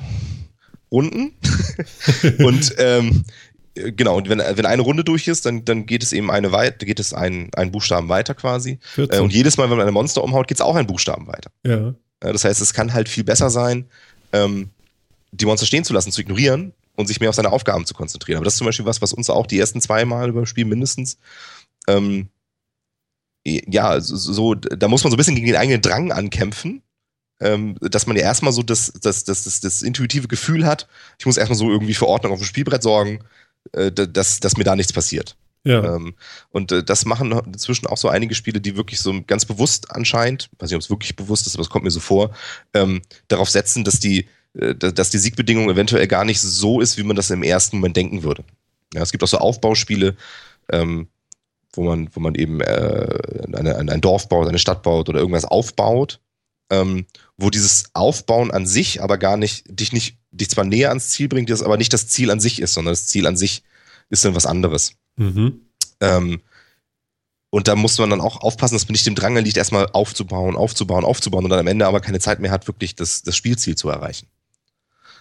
Runden. 0.91 1.33
und 2.39 2.75
ähm, 2.77 3.23
genau, 3.73 4.17
und 4.17 4.27
wenn, 4.27 4.39
wenn 4.39 4.65
eine 4.65 4.81
Runde 4.81 5.03
durch 5.03 5.27
ist, 5.27 5.45
dann, 5.45 5.63
dann 5.63 5.85
geht 5.85 6.03
es 6.03 6.11
eben 6.11 6.31
eine 6.31 6.51
weit, 6.51 6.79
geht 6.79 6.99
es 6.99 7.13
ein, 7.13 7.49
ein 7.55 7.71
Buchstaben 7.71 8.09
weiter 8.09 8.35
quasi. 8.35 8.79
Äh, 8.97 9.19
und 9.19 9.31
jedes 9.31 9.57
Mal, 9.57 9.69
wenn 9.69 9.77
man 9.77 9.81
eine 9.81 9.91
Monster 9.91 10.23
umhaut, 10.23 10.47
geht 10.47 10.57
es 10.57 10.61
auch 10.61 10.75
ein 10.75 10.87
Buchstaben 10.87 11.27
weiter. 11.27 11.51
Ja. 11.65 11.89
Äh, 12.19 12.33
das 12.33 12.43
heißt, 12.43 12.59
es 12.59 12.73
kann 12.73 12.93
halt 12.93 13.07
viel 13.07 13.23
besser 13.23 13.49
sein, 13.49 13.85
ähm, 14.33 14.71
die 15.31 15.45
Monster 15.45 15.65
stehen 15.65 15.83
zu 15.83 15.93
lassen, 15.93 16.11
zu 16.11 16.21
ignorieren 16.21 16.73
und 16.99 17.07
sich 17.07 17.21
mehr 17.21 17.29
auf 17.29 17.35
seine 17.35 17.51
Aufgaben 17.51 17.85
zu 17.85 17.93
konzentrieren. 17.93 18.37
Aber 18.37 18.43
das 18.43 18.55
ist 18.55 18.57
zum 18.57 18.65
Beispiel 18.65 18.85
was, 18.85 19.01
was 19.01 19.13
uns 19.13 19.29
auch 19.29 19.47
die 19.47 19.57
ersten 19.57 19.79
zwei 19.79 20.03
Mal 20.03 20.33
beim 20.33 20.45
Spiel 20.45 20.65
mindestens 20.65 21.17
ähm, 21.87 22.27
ja, 23.45 23.99
so, 24.01 24.53
da 24.53 24.87
muss 24.89 25.03
man 25.03 25.11
so 25.11 25.15
ein 25.15 25.17
bisschen 25.17 25.35
gegen 25.35 25.47
den 25.47 25.55
eigenen 25.55 25.81
Drang 25.81 26.11
ankämpfen, 26.11 26.83
ähm, 27.39 27.77
dass 27.79 28.05
man 28.05 28.17
ja 28.17 28.23
erstmal 28.23 28.51
so 28.51 28.63
das, 28.63 28.91
das, 29.01 29.23
das, 29.23 29.43
das, 29.43 29.61
das 29.61 29.81
intuitive 29.81 30.27
Gefühl 30.27 30.65
hat, 30.65 30.89
ich 31.17 31.25
muss 31.25 31.37
erstmal 31.37 31.57
so 31.57 31.71
irgendwie 31.71 31.93
für 31.93 32.07
Ordnung 32.07 32.33
auf 32.33 32.39
dem 32.39 32.45
Spielbrett 32.45 32.83
sorgen, 32.83 33.23
äh, 33.71 33.91
dass, 33.91 34.41
dass 34.41 34.57
mir 34.57 34.65
da 34.65 34.75
nichts 34.75 34.91
passiert. 34.91 35.37
Ja. 35.63 35.95
Ähm, 35.95 36.15
und 36.49 36.73
äh, 36.73 36.83
das 36.83 37.05
machen 37.05 37.31
inzwischen 37.31 37.87
auch 37.87 37.97
so 37.97 38.09
einige 38.09 38.35
Spiele, 38.35 38.59
die 38.59 38.75
wirklich 38.75 38.99
so 38.99 39.21
ganz 39.23 39.45
bewusst 39.45 39.91
anscheinend, 39.91 40.49
weiß 40.59 40.69
nicht, 40.69 40.75
ob 40.75 40.81
es 40.81 40.89
wirklich 40.89 41.15
bewusst 41.15 41.47
ist, 41.47 41.55
aber 41.55 41.63
es 41.63 41.69
kommt 41.69 41.85
mir 41.85 41.91
so 41.91 42.01
vor, 42.01 42.31
ähm, 42.73 43.01
darauf 43.29 43.49
setzen, 43.49 43.85
dass 43.85 43.99
die, 43.99 44.27
dass 44.53 45.09
die 45.09 45.17
Siegbedingung 45.17 45.69
eventuell 45.69 46.07
gar 46.07 46.25
nicht 46.25 46.41
so 46.41 46.81
ist, 46.81 46.97
wie 46.97 47.03
man 47.03 47.15
das 47.15 47.29
im 47.29 47.43
ersten 47.43 47.77
Moment 47.77 47.95
denken 47.95 48.23
würde. 48.23 48.43
Ja, 48.93 49.01
es 49.01 49.11
gibt 49.11 49.23
auch 49.23 49.27
so 49.27 49.37
Aufbauspiele, 49.37 50.15
ähm, 50.71 51.07
wo 51.73 51.83
man, 51.83 52.09
wo 52.13 52.19
man 52.19 52.35
eben 52.35 52.61
äh, 52.61 53.45
eine, 53.53 53.75
ein 53.77 54.01
Dorf 54.01 54.27
baut, 54.27 54.47
eine 54.47 54.59
Stadt 54.59 54.81
baut 54.81 55.07
oder 55.07 55.19
irgendwas 55.19 55.45
aufbaut, 55.45 56.19
ähm, 56.71 57.05
wo 57.37 57.49
dieses 57.49 57.85
Aufbauen 57.93 58.51
an 58.51 58.65
sich 58.65 59.01
aber 59.01 59.17
gar 59.17 59.37
nicht, 59.37 59.65
dich 59.67 59.93
nicht, 59.93 60.17
dich 60.31 60.49
zwar 60.49 60.65
näher 60.65 60.89
ans 60.89 61.09
Ziel 61.09 61.27
bringt, 61.27 61.49
das 61.49 61.63
aber 61.63 61.77
nicht 61.77 61.93
das 61.93 62.07
Ziel 62.07 62.31
an 62.31 62.39
sich 62.39 62.61
ist, 62.61 62.73
sondern 62.73 62.93
das 62.93 63.07
Ziel 63.07 63.27
an 63.27 63.37
sich 63.37 63.63
ist 64.09 64.25
dann 64.25 64.35
was 64.35 64.47
anderes. 64.47 64.93
Mhm. 65.15 65.61
Ähm, 66.01 66.41
und 67.51 67.67
da 67.67 67.75
muss 67.75 67.97
man 67.97 68.11
dann 68.11 68.21
auch 68.21 68.41
aufpassen, 68.41 68.75
dass 68.75 68.87
man 68.87 68.93
nicht 68.93 69.05
dem 69.05 69.15
Drang 69.15 69.35
liegt, 69.37 69.57
erstmal 69.57 69.87
aufzubauen, 69.87 70.55
aufzubauen, 70.55 71.03
aufzubauen 71.03 71.43
und 71.43 71.49
dann 71.49 71.59
am 71.59 71.67
Ende 71.67 71.87
aber 71.87 71.99
keine 71.99 72.19
Zeit 72.19 72.39
mehr 72.39 72.51
hat, 72.51 72.67
wirklich 72.67 72.95
das, 72.95 73.23
das 73.23 73.35
Spielziel 73.35 73.75
zu 73.75 73.89
erreichen. 73.89 74.27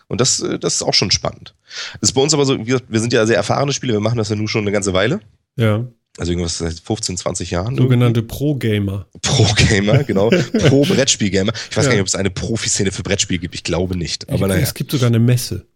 Und 0.08 0.20
das, 0.20 0.40
äh, 0.40 0.58
das 0.58 0.76
ist 0.76 0.82
auch 0.82 0.94
schon 0.94 1.10
spannend. 1.10 1.54
Das 2.00 2.10
ist 2.10 2.14
bei 2.14 2.20
uns 2.20 2.34
aber 2.34 2.44
so, 2.44 2.66
wir, 2.66 2.80
wir 2.88 3.00
sind 3.00 3.12
ja 3.12 3.26
sehr 3.26 3.36
erfahrene 3.36 3.72
Spieler, 3.72 3.94
wir 3.94 4.00
machen 4.00 4.18
das 4.18 4.30
ja 4.30 4.36
nun 4.36 4.48
schon 4.48 4.62
eine 4.62 4.72
ganze 4.72 4.92
Weile. 4.92 5.20
Ja. 5.56 5.86
Also 6.16 6.32
irgendwas 6.32 6.58
seit 6.58 6.80
15, 6.80 7.16
20 7.16 7.50
Jahren. 7.52 7.76
Sogenannte 7.76 8.22
Pro-Gamer. 8.22 9.06
Pro-Gamer, 9.22 10.02
genau. 10.02 10.30
Pro-Brettspiel-Gamer. 10.68 11.52
Ich 11.70 11.76
weiß 11.76 11.84
ja. 11.84 11.90
gar 11.90 11.96
nicht, 11.96 12.00
ob 12.00 12.08
es 12.08 12.16
eine 12.16 12.30
Profiszene 12.30 12.90
für 12.90 13.04
Brettspiel 13.04 13.38
gibt. 13.38 13.54
Ich 13.54 13.62
glaube 13.62 13.96
nicht. 13.96 14.28
Aber 14.28 14.48
naja. 14.48 14.62
Es 14.62 14.74
gibt 14.74 14.90
sogar 14.90 15.06
eine 15.06 15.20
Messe. 15.20 15.66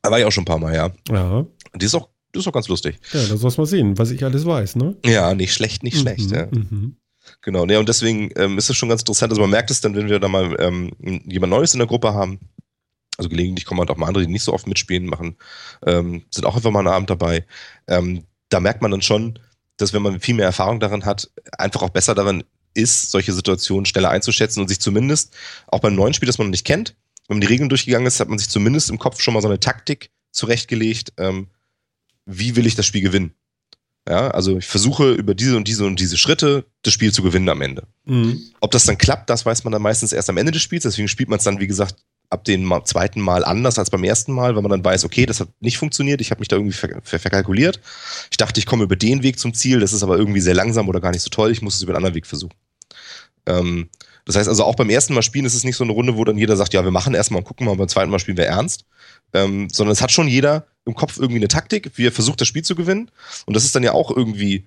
Da 0.00 0.10
war 0.10 0.18
ich 0.18 0.24
auch 0.24 0.32
schon 0.32 0.42
ein 0.42 0.46
paar 0.46 0.58
Mal, 0.58 0.74
ja. 0.74 0.90
Ja. 1.10 1.46
Die 1.74 1.84
ist 1.84 1.94
auch, 1.94 2.08
das 2.32 2.42
ist 2.42 2.48
auch 2.48 2.52
ganz 2.52 2.68
lustig. 2.68 2.98
Ja, 3.12 3.20
das 3.20 3.40
soll 3.40 3.52
mal 3.56 3.66
sehen, 3.66 3.98
was 3.98 4.10
ich 4.10 4.24
alles 4.24 4.46
weiß, 4.46 4.76
ne? 4.76 4.96
Ja, 5.04 5.34
nicht 5.34 5.52
schlecht, 5.52 5.82
nicht 5.82 5.96
mhm, 5.96 6.00
schlecht, 6.00 6.30
ja. 6.30 6.46
Mhm. 6.50 6.96
Genau, 7.42 7.66
ne, 7.66 7.78
und 7.78 7.88
deswegen 7.88 8.30
ähm, 8.36 8.58
ist 8.58 8.68
es 8.68 8.76
schon 8.76 8.88
ganz 8.88 9.02
interessant. 9.02 9.30
Also 9.30 9.42
man 9.42 9.50
merkt 9.50 9.70
es 9.70 9.80
dann, 9.80 9.94
wenn 9.94 10.08
wir 10.08 10.18
da 10.18 10.28
mal 10.28 10.56
ähm, 10.58 10.90
jemand 11.26 11.50
Neues 11.50 11.74
in 11.74 11.78
der 11.78 11.86
Gruppe 11.86 12.14
haben, 12.14 12.40
also 13.16 13.28
gelegentlich 13.28 13.64
kommen 13.64 13.80
halt 13.80 13.90
auch 13.90 13.96
mal 13.96 14.06
andere, 14.06 14.24
die 14.24 14.32
nicht 14.32 14.44
so 14.44 14.52
oft 14.52 14.66
mitspielen, 14.66 15.06
machen, 15.06 15.36
ähm, 15.86 16.24
sind 16.30 16.44
auch 16.46 16.56
einfach 16.56 16.70
mal 16.70 16.80
einen 16.80 16.88
Abend 16.88 17.10
dabei. 17.10 17.46
Ähm, 17.86 18.24
da 18.48 18.60
merkt 18.60 18.82
man 18.82 18.90
dann 18.90 19.02
schon, 19.02 19.38
dass 19.76 19.92
wenn 19.92 20.02
man 20.02 20.20
viel 20.20 20.34
mehr 20.34 20.46
Erfahrung 20.46 20.80
daran 20.80 21.04
hat, 21.04 21.30
einfach 21.58 21.82
auch 21.82 21.90
besser 21.90 22.14
daran 22.14 22.44
ist, 22.74 23.10
solche 23.10 23.32
Situationen 23.32 23.86
schneller 23.86 24.10
einzuschätzen 24.10 24.60
und 24.60 24.68
sich 24.68 24.80
zumindest 24.80 25.34
auch 25.66 25.80
beim 25.80 25.94
neuen 25.94 26.14
Spiel, 26.14 26.26
das 26.26 26.38
man 26.38 26.46
noch 26.46 26.52
nicht 26.52 26.66
kennt, 26.66 26.94
wenn 27.28 27.36
man 27.36 27.40
die 27.40 27.46
Regeln 27.46 27.68
durchgegangen 27.68 28.06
ist, 28.06 28.20
hat 28.20 28.28
man 28.28 28.38
sich 28.38 28.48
zumindest 28.48 28.90
im 28.90 28.98
Kopf 28.98 29.20
schon 29.20 29.34
mal 29.34 29.42
so 29.42 29.48
eine 29.48 29.60
Taktik 29.60 30.10
zurechtgelegt, 30.32 31.12
ähm, 31.18 31.48
wie 32.26 32.56
will 32.56 32.66
ich 32.66 32.74
das 32.74 32.86
Spiel 32.86 33.02
gewinnen. 33.02 33.34
Ja, 34.08 34.28
also 34.32 34.58
ich 34.58 34.66
versuche 34.66 35.12
über 35.12 35.34
diese 35.34 35.56
und 35.56 35.68
diese 35.68 35.84
und 35.84 36.00
diese 36.00 36.18
Schritte 36.18 36.66
das 36.82 36.92
Spiel 36.92 37.12
zu 37.12 37.22
gewinnen 37.22 37.48
am 37.48 37.62
Ende. 37.62 37.86
Mhm. 38.04 38.40
Ob 38.60 38.72
das 38.72 38.84
dann 38.84 38.98
klappt, 38.98 39.30
das 39.30 39.46
weiß 39.46 39.62
man 39.62 39.72
dann 39.72 39.82
meistens 39.82 40.12
erst 40.12 40.28
am 40.28 40.38
Ende 40.38 40.50
des 40.50 40.62
Spiels. 40.62 40.82
Deswegen 40.82 41.06
spielt 41.06 41.28
man 41.28 41.38
es 41.38 41.44
dann, 41.44 41.60
wie 41.60 41.68
gesagt, 41.68 41.96
ab 42.32 42.44
dem 42.44 42.72
zweiten 42.84 43.20
Mal 43.20 43.44
anders 43.44 43.78
als 43.78 43.90
beim 43.90 44.04
ersten 44.04 44.32
Mal, 44.32 44.54
weil 44.54 44.62
man 44.62 44.70
dann 44.70 44.84
weiß, 44.84 45.04
okay, 45.04 45.26
das 45.26 45.40
hat 45.40 45.48
nicht 45.60 45.78
funktioniert, 45.78 46.20
ich 46.20 46.30
habe 46.30 46.40
mich 46.40 46.48
da 46.48 46.56
irgendwie 46.56 46.74
ver 46.74 47.00
ver 47.02 47.18
verkalkuliert. 47.18 47.80
Ich 48.30 48.36
dachte, 48.36 48.58
ich 48.58 48.66
komme 48.66 48.84
über 48.84 48.96
den 48.96 49.22
Weg 49.22 49.38
zum 49.38 49.54
Ziel, 49.54 49.80
das 49.80 49.92
ist 49.92 50.02
aber 50.02 50.16
irgendwie 50.16 50.40
sehr 50.40 50.54
langsam 50.54 50.88
oder 50.88 51.00
gar 51.00 51.12
nicht 51.12 51.22
so 51.22 51.30
toll, 51.30 51.50
ich 51.50 51.62
muss 51.62 51.76
es 51.76 51.82
über 51.82 51.90
einen 51.90 51.98
anderen 51.98 52.14
Weg 52.14 52.26
versuchen. 52.26 52.54
Ähm, 53.46 53.88
das 54.24 54.36
heißt 54.36 54.48
also 54.48 54.64
auch 54.64 54.76
beim 54.76 54.90
ersten 54.90 55.14
Mal 55.14 55.22
spielen 55.22 55.44
ist 55.44 55.54
es 55.54 55.64
nicht 55.64 55.76
so 55.76 55.84
eine 55.84 55.92
Runde, 55.92 56.16
wo 56.16 56.24
dann 56.24 56.38
jeder 56.38 56.56
sagt, 56.56 56.74
ja, 56.74 56.84
wir 56.84 56.90
machen 56.90 57.14
erstmal 57.14 57.38
und 57.38 57.44
gucken 57.44 57.66
mal, 57.66 57.76
beim 57.76 57.88
zweiten 57.88 58.10
Mal 58.10 58.18
spielen 58.18 58.36
wir 58.36 58.46
ernst, 58.46 58.84
ähm, 59.32 59.68
sondern 59.70 59.92
es 59.92 60.02
hat 60.02 60.12
schon 60.12 60.28
jeder 60.28 60.66
im 60.84 60.94
Kopf 60.94 61.18
irgendwie 61.18 61.40
eine 61.40 61.48
Taktik, 61.48 61.90
wie 61.96 62.06
er 62.06 62.12
versucht, 62.12 62.40
das 62.40 62.48
Spiel 62.48 62.62
zu 62.62 62.74
gewinnen. 62.74 63.10
Und 63.46 63.54
das 63.54 63.64
ist 63.64 63.74
dann 63.74 63.82
ja 63.82 63.92
auch 63.92 64.14
irgendwie, 64.14 64.66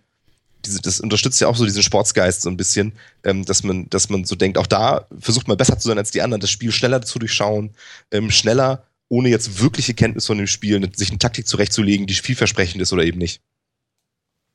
diese, 0.66 0.82
das 0.82 1.00
unterstützt 1.00 1.40
ja 1.40 1.48
auch 1.48 1.56
so 1.56 1.66
diesen 1.66 1.84
Sportsgeist 1.84 2.42
so 2.42 2.50
ein 2.50 2.58
bisschen, 2.58 2.94
ähm, 3.24 3.46
dass 3.46 3.64
man, 3.64 3.90
dass 3.90 4.10
man 4.10 4.26
so 4.26 4.36
denkt, 4.36 4.58
auch 4.58 4.68
da 4.68 5.08
versucht 5.20 5.48
man 5.48 5.58
besser 5.58 5.78
zu 5.78 5.88
sein 5.88 5.98
als 5.98 6.12
die 6.12 6.22
anderen, 6.22 6.42
das 6.42 6.50
Spiel 6.50 6.72
schneller 6.72 7.02
zu 7.02 7.20
durchschauen, 7.20 7.72
ähm, 8.12 8.32
schneller, 8.32 8.86
ohne 9.08 9.30
jetzt 9.30 9.62
wirkliche 9.62 9.94
Kenntnis 9.94 10.26
von 10.26 10.38
dem 10.38 10.48
Spiel, 10.48 10.90
sich 10.96 11.10
eine 11.10 11.20
Taktik 11.20 11.48
zurechtzulegen, 11.48 12.08
die 12.08 12.14
vielversprechend 12.14 12.82
ist 12.82 12.92
oder 12.92 13.04
eben 13.04 13.20
nicht. 13.20 13.42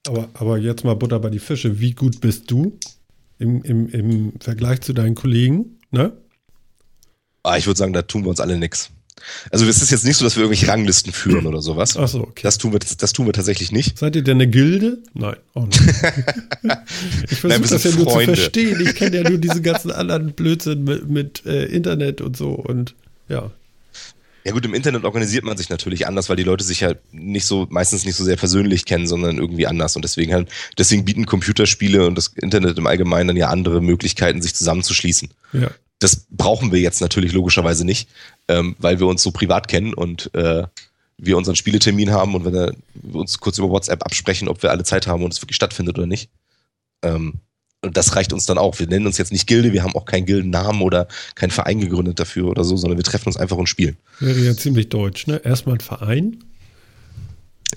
Aber, 0.06 0.28
aber 0.34 0.58
jetzt 0.58 0.84
mal 0.84 0.96
Butter 0.96 1.20
bei 1.20 1.30
die 1.30 1.38
Fische. 1.38 1.80
Wie 1.80 1.92
gut 1.92 2.20
bist 2.20 2.50
du 2.50 2.78
im, 3.38 3.62
im, 3.62 3.88
im 3.88 4.32
Vergleich 4.40 4.80
zu 4.80 4.92
deinen 4.92 5.14
Kollegen? 5.14 5.78
Ne? 5.90 6.12
Ah, 7.42 7.56
ich 7.56 7.66
würde 7.66 7.78
sagen, 7.78 7.92
da 7.92 8.02
tun 8.02 8.24
wir 8.24 8.30
uns 8.30 8.40
alle 8.40 8.58
nichts. 8.58 8.90
Also 9.50 9.66
es 9.66 9.82
ist 9.82 9.90
jetzt 9.90 10.04
nicht 10.04 10.16
so, 10.16 10.24
dass 10.24 10.36
wir 10.36 10.42
irgendwelche 10.42 10.68
Ranglisten 10.68 11.12
führen 11.12 11.46
oder 11.46 11.62
sowas. 11.62 11.96
Ach 11.96 12.08
so, 12.08 12.20
okay. 12.20 12.42
Das 12.42 12.58
tun 12.58 12.72
wir, 12.72 12.78
das 12.78 13.12
tun 13.12 13.26
wir 13.26 13.32
tatsächlich 13.32 13.72
nicht. 13.72 13.98
Seid 13.98 14.16
ihr 14.16 14.22
denn 14.22 14.36
eine 14.36 14.48
Gilde? 14.48 14.98
Nein, 15.14 15.36
auch 15.54 15.66
nicht. 15.66 15.80
ich 17.30 17.38
versuche 17.38 17.68
das 17.68 17.84
ja 17.84 17.90
nur 17.92 18.08
zu 18.08 18.20
verstehen. 18.20 18.80
Ich 18.80 18.94
kenne 18.94 19.18
ja 19.18 19.28
nur 19.28 19.38
diese 19.38 19.62
ganzen 19.62 19.90
anderen 19.90 20.32
Blödsinn 20.32 20.84
mit, 20.84 21.08
mit 21.08 21.46
äh, 21.46 21.66
Internet 21.66 22.20
und 22.20 22.36
so 22.36 22.50
und 22.50 22.94
ja. 23.28 23.50
Ja 24.44 24.52
gut, 24.52 24.64
im 24.64 24.72
Internet 24.72 25.04
organisiert 25.04 25.44
man 25.44 25.58
sich 25.58 25.68
natürlich 25.68 26.06
anders, 26.06 26.30
weil 26.30 26.36
die 26.36 26.44
Leute 26.44 26.64
sich 26.64 26.82
halt 26.82 26.98
nicht 27.12 27.44
so, 27.44 27.66
meistens 27.68 28.06
nicht 28.06 28.16
so 28.16 28.24
sehr 28.24 28.36
persönlich 28.36 28.86
kennen, 28.86 29.06
sondern 29.06 29.36
irgendwie 29.36 29.66
anders. 29.66 29.96
Und 29.96 30.02
deswegen 30.02 30.32
halt, 30.32 30.48
deswegen 30.78 31.04
bieten 31.04 31.26
Computerspiele 31.26 32.06
und 32.06 32.16
das 32.16 32.28
Internet 32.28 32.78
im 32.78 32.86
Allgemeinen 32.86 33.28
dann 33.28 33.36
ja 33.36 33.48
andere 33.48 33.82
Möglichkeiten, 33.82 34.40
sich 34.40 34.54
zusammenzuschließen. 34.54 35.28
Ja 35.52 35.70
das 36.00 36.26
brauchen 36.30 36.72
wir 36.72 36.80
jetzt 36.80 37.00
natürlich 37.00 37.32
logischerweise 37.32 37.84
nicht, 37.84 38.08
ähm, 38.48 38.74
weil 38.78 38.98
wir 38.98 39.06
uns 39.06 39.22
so 39.22 39.30
privat 39.30 39.68
kennen 39.68 39.94
und 39.94 40.34
äh, 40.34 40.64
wir 41.18 41.36
unseren 41.36 41.56
Spieletermin 41.56 42.10
haben 42.10 42.34
und 42.34 42.44
wenn 42.46 42.54
wir 42.54 42.74
uns 43.14 43.38
kurz 43.38 43.58
über 43.58 43.68
WhatsApp 43.68 44.02
absprechen, 44.04 44.48
ob 44.48 44.62
wir 44.62 44.70
alle 44.70 44.82
Zeit 44.82 45.06
haben 45.06 45.22
und 45.22 45.32
es 45.32 45.42
wirklich 45.42 45.56
stattfindet 45.56 45.98
oder 45.98 46.06
nicht. 46.06 46.30
Ähm, 47.02 47.34
und 47.82 47.96
das 47.96 48.16
reicht 48.16 48.32
uns 48.32 48.46
dann 48.46 48.58
auch. 48.58 48.78
Wir 48.78 48.86
nennen 48.86 49.06
uns 49.06 49.18
jetzt 49.18 49.32
nicht 49.32 49.46
Gilde, 49.46 49.72
wir 49.72 49.82
haben 49.82 49.94
auch 49.94 50.06
keinen 50.06 50.26
Gildennamen 50.26 50.82
oder 50.82 51.08
keinen 51.34 51.50
Verein 51.50 51.80
gegründet 51.80 52.18
dafür 52.18 52.48
oder 52.48 52.64
so, 52.64 52.76
sondern 52.76 52.98
wir 52.98 53.04
treffen 53.04 53.28
uns 53.28 53.36
einfach 53.36 53.56
und 53.56 53.68
spielen. 53.68 53.96
Wäre 54.18 54.38
ja 54.40 54.56
ziemlich 54.56 54.88
deutsch, 54.88 55.26
ne? 55.26 55.40
Erstmal 55.44 55.76
ein 55.76 55.80
Verein. 55.80 56.44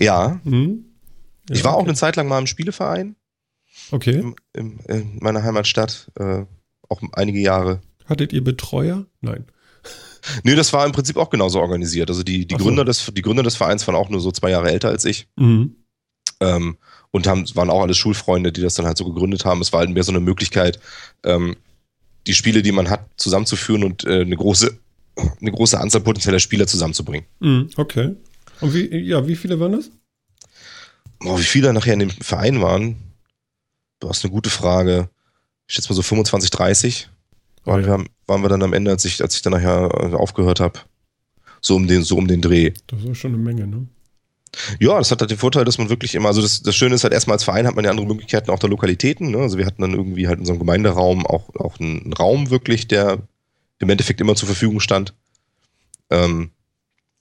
Ja. 0.00 0.40
Hm? 0.44 0.84
ja 1.48 1.54
ich 1.54 1.64
war 1.64 1.74
okay. 1.74 1.82
auch 1.82 1.86
eine 1.86 1.94
Zeit 1.94 2.16
lang 2.16 2.28
mal 2.28 2.38
im 2.38 2.46
Spieleverein. 2.46 3.16
Okay. 3.90 4.18
Im, 4.18 4.34
im, 4.52 4.78
in 4.88 5.18
meiner 5.20 5.42
Heimatstadt. 5.42 6.10
Äh, 6.18 6.44
auch 6.88 7.02
einige 7.12 7.40
Jahre. 7.40 7.80
Hattet 8.04 8.32
ihr 8.32 8.44
Betreuer? 8.44 9.06
Nein. 9.20 9.44
Nö, 10.42 10.56
das 10.56 10.72
war 10.72 10.86
im 10.86 10.92
Prinzip 10.92 11.16
auch 11.16 11.30
genauso 11.30 11.60
organisiert. 11.60 12.08
Also 12.08 12.22
die, 12.22 12.46
die, 12.46 12.54
so. 12.54 12.64
Gründer, 12.64 12.84
des, 12.84 13.10
die 13.12 13.22
Gründer 13.22 13.42
des 13.42 13.56
Vereins 13.56 13.86
waren 13.86 13.94
auch 13.94 14.08
nur 14.08 14.20
so 14.20 14.30
zwei 14.30 14.50
Jahre 14.50 14.70
älter 14.70 14.88
als 14.88 15.04
ich. 15.04 15.28
Mhm. 15.36 15.76
Ähm, 16.40 16.78
und 17.10 17.26
haben, 17.26 17.44
waren 17.54 17.70
auch 17.70 17.82
alles 17.82 17.96
Schulfreunde, 17.96 18.50
die 18.50 18.60
das 18.60 18.74
dann 18.74 18.86
halt 18.86 18.96
so 18.96 19.04
gegründet 19.04 19.44
haben. 19.44 19.60
Es 19.60 19.72
war 19.72 19.80
halt 19.80 19.90
mehr 19.90 20.02
so 20.02 20.12
eine 20.12 20.20
Möglichkeit, 20.20 20.80
ähm, 21.22 21.56
die 22.26 22.34
Spiele, 22.34 22.62
die 22.62 22.72
man 22.72 22.90
hat, 22.90 23.06
zusammenzuführen 23.16 23.84
und 23.84 24.04
äh, 24.04 24.22
eine 24.22 24.36
große, 24.36 24.76
eine 25.40 25.52
große 25.52 25.78
Anzahl 25.78 26.00
potenzieller 26.00 26.40
Spieler 26.40 26.66
zusammenzubringen. 26.66 27.26
Mhm, 27.40 27.70
okay. 27.76 28.16
Und 28.60 28.74
wie, 28.74 28.96
ja, 28.96 29.26
wie 29.28 29.36
viele 29.36 29.60
waren 29.60 29.72
das? 29.72 29.90
Oh, 31.24 31.38
wie 31.38 31.42
viele 31.42 31.72
nachher 31.72 31.94
in 31.94 32.00
dem 32.00 32.10
Verein 32.10 32.60
waren? 32.60 32.96
Du 34.00 34.08
hast 34.08 34.24
eine 34.24 34.32
gute 34.32 34.50
Frage. 34.50 35.08
Ich 35.66 35.74
schätze 35.74 35.90
mal 35.90 35.96
so 35.96 36.02
25, 36.02 36.50
30. 36.50 37.08
Waren 37.64 37.84
wir, 37.84 38.04
waren 38.26 38.42
wir 38.42 38.48
dann 38.48 38.62
am 38.62 38.72
Ende, 38.72 38.90
als 38.90 39.04
ich, 39.04 39.22
als 39.22 39.36
ich 39.36 39.42
dann 39.42 39.52
nachher 39.52 39.88
äh, 39.92 40.14
aufgehört 40.14 40.60
habe. 40.60 40.80
So 41.60 41.76
um 41.76 41.86
den, 41.86 42.02
so 42.02 42.16
um 42.16 42.26
den 42.26 42.42
Dreh. 42.42 42.72
Das 42.88 43.02
ist 43.02 43.18
schon 43.18 43.34
eine 43.34 43.42
Menge, 43.42 43.66
ne? 43.66 43.86
Ja, 44.78 44.98
das 44.98 45.10
hat 45.10 45.20
halt 45.20 45.30
den 45.30 45.38
Vorteil, 45.38 45.64
dass 45.64 45.78
man 45.78 45.88
wirklich 45.88 46.14
immer, 46.14 46.28
also 46.28 46.40
das, 46.40 46.62
das 46.62 46.76
Schöne 46.76 46.94
ist 46.94 47.04
halt 47.04 47.12
erstmal 47.12 47.34
als 47.34 47.44
Verein 47.44 47.66
hat 47.66 47.74
man 47.74 47.84
ja 47.84 47.90
andere 47.90 48.06
Möglichkeiten 48.06 48.50
auch 48.50 48.58
der 48.58 48.70
Lokalitäten. 48.70 49.30
Ne? 49.30 49.38
Also 49.38 49.58
wir 49.58 49.66
hatten 49.66 49.82
dann 49.82 49.94
irgendwie 49.94 50.26
halt 50.26 50.36
in 50.36 50.40
unserem 50.40 50.58
Gemeinderaum 50.58 51.26
auch, 51.26 51.54
auch 51.56 51.80
einen 51.80 52.12
Raum 52.12 52.50
wirklich, 52.50 52.86
der 52.86 53.18
im 53.80 53.90
Endeffekt 53.90 54.20
immer 54.20 54.36
zur 54.36 54.46
Verfügung 54.46 54.80
stand. 54.80 55.14
Ähm, 56.10 56.50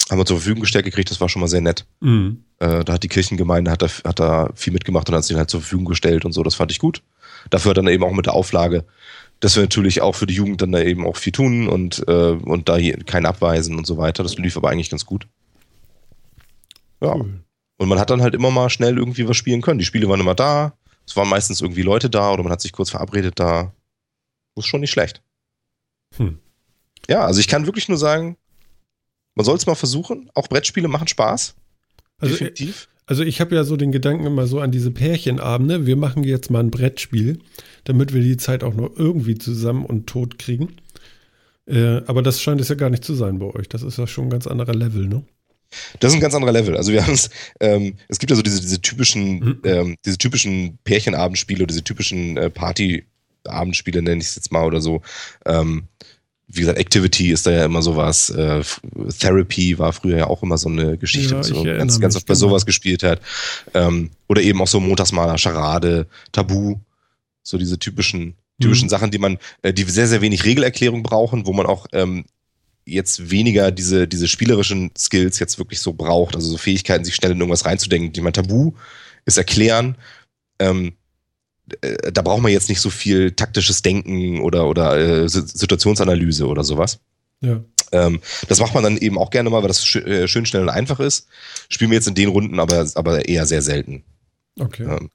haben 0.09 0.19
wir 0.19 0.25
zur 0.25 0.37
Verfügung 0.37 0.61
gestellt 0.61 0.85
gekriegt, 0.85 1.09
das 1.09 1.21
war 1.21 1.29
schon 1.29 1.39
mal 1.39 1.47
sehr 1.47 1.61
nett. 1.61 1.85
Mhm. 2.01 2.43
Äh, 2.59 2.83
da 2.83 2.93
hat 2.93 3.03
die 3.03 3.07
Kirchengemeinde 3.07 3.71
hat 3.71 3.81
da, 3.81 3.87
hat 3.87 4.19
da 4.19 4.49
viel 4.53 4.73
mitgemacht 4.73 5.09
und 5.09 5.15
hat 5.15 5.23
sich 5.23 5.37
halt 5.37 5.49
zur 5.49 5.61
Verfügung 5.61 5.85
gestellt 5.85 6.25
und 6.25 6.33
so, 6.33 6.43
das 6.43 6.55
fand 6.55 6.71
ich 6.71 6.79
gut. 6.79 7.01
Dafür 7.49 7.73
dann 7.73 7.87
eben 7.87 8.03
auch 8.03 8.11
mit 8.11 8.25
der 8.25 8.33
Auflage, 8.33 8.85
dass 9.43 9.57
wir 9.57 9.63
natürlich 9.63 10.01
auch 10.01 10.15
für 10.15 10.25
die 10.25 10.35
Jugend 10.35 10.61
dann 10.61 10.71
da 10.71 10.81
eben 10.81 11.05
auch 11.05 11.17
viel 11.17 11.33
tun 11.33 11.67
und, 11.67 12.01
äh, 12.07 12.31
und 12.31 12.69
da 12.69 12.77
hier 12.77 12.97
kein 13.03 13.25
abweisen 13.25 13.77
und 13.77 13.85
so 13.85 13.97
weiter. 13.97 14.23
Das 14.23 14.37
lief 14.37 14.55
aber 14.55 14.69
eigentlich 14.69 14.89
ganz 14.89 15.05
gut. 15.05 15.27
Ja. 17.01 17.13
Cool. 17.15 17.43
Und 17.77 17.89
man 17.89 17.99
hat 17.99 18.09
dann 18.09 18.21
halt 18.21 18.35
immer 18.35 18.51
mal 18.51 18.69
schnell 18.69 18.97
irgendwie 18.97 19.27
was 19.27 19.35
spielen 19.35 19.61
können. 19.61 19.79
Die 19.79 19.85
Spiele 19.85 20.07
waren 20.07 20.21
immer 20.21 20.33
da. 20.33 20.77
Es 21.05 21.17
waren 21.17 21.27
meistens 21.27 21.59
irgendwie 21.59 21.81
Leute 21.81 22.09
da 22.09 22.31
oder 22.31 22.41
man 22.41 22.53
hat 22.53 22.61
sich 22.61 22.71
kurz 22.71 22.91
verabredet 22.91 23.37
da. 23.37 23.73
Das 24.55 24.63
ist 24.63 24.69
schon 24.69 24.79
nicht 24.79 24.91
schlecht. 24.91 25.21
Hm. 26.15 26.39
Ja, 27.09 27.25
also 27.25 27.41
ich 27.41 27.49
kann 27.49 27.65
wirklich 27.65 27.89
nur 27.89 27.97
sagen, 27.97 28.37
man 29.35 29.43
soll 29.43 29.57
es 29.57 29.65
mal 29.65 29.75
versuchen. 29.75 30.31
Auch 30.35 30.47
Brettspiele 30.47 30.87
machen 30.87 31.09
Spaß. 31.09 31.55
Also 32.19 32.33
Definitiv. 32.35 32.87
Also 33.05 33.23
ich 33.23 33.41
habe 33.41 33.55
ja 33.55 33.63
so 33.63 33.75
den 33.75 33.91
Gedanken 33.91 34.25
immer 34.25 34.47
so 34.47 34.59
an 34.59 34.71
diese 34.71 34.91
Pärchenabende. 34.91 35.85
Wir 35.85 35.97
machen 35.97 36.23
jetzt 36.23 36.49
mal 36.49 36.61
ein 36.61 36.71
Brettspiel, 36.71 37.39
damit 37.83 38.13
wir 38.13 38.21
die 38.21 38.37
Zeit 38.37 38.63
auch 38.63 38.73
noch 38.73 38.91
irgendwie 38.95 39.37
zusammen 39.37 39.85
und 39.85 40.07
tot 40.07 40.39
kriegen. 40.39 40.69
Äh, 41.65 42.01
aber 42.07 42.21
das 42.21 42.41
scheint 42.41 42.61
es 42.61 42.69
ja 42.69 42.75
gar 42.75 42.89
nicht 42.89 43.03
zu 43.03 43.13
sein 43.13 43.39
bei 43.39 43.47
euch. 43.47 43.67
Das 43.69 43.83
ist 43.83 43.97
ja 43.97 44.07
schon 44.07 44.25
ein 44.25 44.29
ganz 44.29 44.47
anderer 44.47 44.73
Level, 44.73 45.07
ne? 45.07 45.23
Das 45.99 46.11
ist 46.11 46.17
ein 46.17 46.21
ganz 46.21 46.35
anderer 46.35 46.51
Level. 46.51 46.77
Also 46.77 46.91
wir 46.91 47.05
haben 47.05 47.13
es, 47.13 47.29
ähm, 47.59 47.95
es 48.07 48.19
gibt 48.19 48.29
ja 48.29 48.35
so 48.35 48.43
diese, 48.43 48.61
diese 48.61 48.81
typischen, 48.81 49.39
mhm. 49.39 49.61
ähm, 49.63 49.95
diese 50.05 50.17
typischen 50.17 50.77
Pärchenabendspiele, 50.83 51.65
diese 51.65 51.83
typischen 51.83 52.37
äh, 52.37 52.49
Partyabendspiele, 52.49 54.01
nenne 54.01 54.21
ich 54.21 54.29
es 54.29 54.35
jetzt 54.35 54.51
mal 54.51 54.65
oder 54.65 54.81
so. 54.81 55.01
Ähm, 55.45 55.87
wie 56.47 56.61
gesagt, 56.61 56.77
Activity 56.77 57.31
ist 57.31 57.45
da 57.45 57.51
ja 57.51 57.65
immer 57.65 57.81
sowas. 57.81 58.29
Äh, 58.29 58.63
Therapy 59.19 59.79
war 59.79 59.93
früher 59.93 60.17
ja 60.17 60.27
auch 60.27 60.43
immer 60.43 60.57
so 60.57 60.69
eine 60.69 60.97
Geschichte, 60.97 61.35
ja, 61.35 61.43
so 61.43 61.63
ganz, 61.63 61.99
ganz 61.99 62.15
oft 62.15 62.25
bei 62.25 62.33
genau. 62.33 62.47
sowas 62.47 62.65
gespielt 62.65 63.03
hat. 63.03 63.21
Ähm, 63.73 64.11
oder 64.27 64.41
eben 64.41 64.61
auch 64.61 64.67
so 64.67 64.79
Montagsmaler, 64.79 65.37
Charade, 65.37 66.07
Tabu, 66.31 66.75
so 67.41 67.57
diese 67.57 67.79
typischen, 67.79 68.35
typischen 68.61 68.87
mhm. 68.87 68.89
Sachen, 68.89 69.11
die 69.11 69.17
man, 69.17 69.37
äh, 69.61 69.73
die 69.73 69.83
sehr, 69.83 70.07
sehr 70.07 70.21
wenig 70.21 70.45
Regelerklärung 70.45 71.01
brauchen, 71.01 71.45
wo 71.47 71.53
man 71.53 71.65
auch 71.65 71.87
ähm, 71.91 72.25
jetzt 72.85 73.31
weniger 73.31 73.71
diese, 73.71 74.07
diese 74.07 74.27
spielerischen 74.27 74.91
Skills 74.97 75.39
jetzt 75.39 75.57
wirklich 75.57 75.79
so 75.79 75.93
braucht, 75.93 76.35
also 76.35 76.49
so 76.49 76.57
Fähigkeiten, 76.57 77.05
sich 77.05 77.15
schnell 77.15 77.31
in 77.31 77.39
irgendwas 77.39 77.65
reinzudenken. 77.65 78.11
Die 78.11 78.21
man 78.21 78.33
Tabu 78.33 78.73
ist 79.25 79.37
erklären, 79.37 79.95
ähm, 80.59 80.93
äh, 81.81 82.11
da 82.11 82.21
braucht 82.21 82.41
man 82.41 82.51
jetzt 82.51 82.69
nicht 82.69 82.81
so 82.81 82.89
viel 82.89 83.31
taktisches 83.31 83.81
Denken 83.81 84.41
oder, 84.41 84.67
oder 84.67 84.97
äh, 84.97 85.29
Situationsanalyse 85.29 86.47
oder 86.47 86.63
sowas. 86.63 86.99
Ja. 87.41 87.61
Ähm, 87.91 88.21
das 88.47 88.59
macht 88.59 88.73
man 88.73 88.83
dann 88.83 88.97
eben 88.97 89.17
auch 89.17 89.29
gerne 89.29 89.49
mal, 89.49 89.61
weil 89.61 89.67
das 89.67 89.85
sch 89.85 89.97
äh, 89.97 90.27
schön 90.27 90.45
schnell 90.45 90.63
und 90.63 90.69
einfach 90.69 90.99
ist. 90.99 91.27
Spielen 91.69 91.91
wir 91.91 91.95
jetzt 91.95 92.07
in 92.07 92.15
den 92.15 92.29
Runden 92.29 92.59
aber, 92.59 92.87
aber 92.95 93.27
eher 93.27 93.45
sehr 93.45 93.61
selten. 93.61 94.03
Okay. 94.59 94.83
Ähm, 94.83 95.09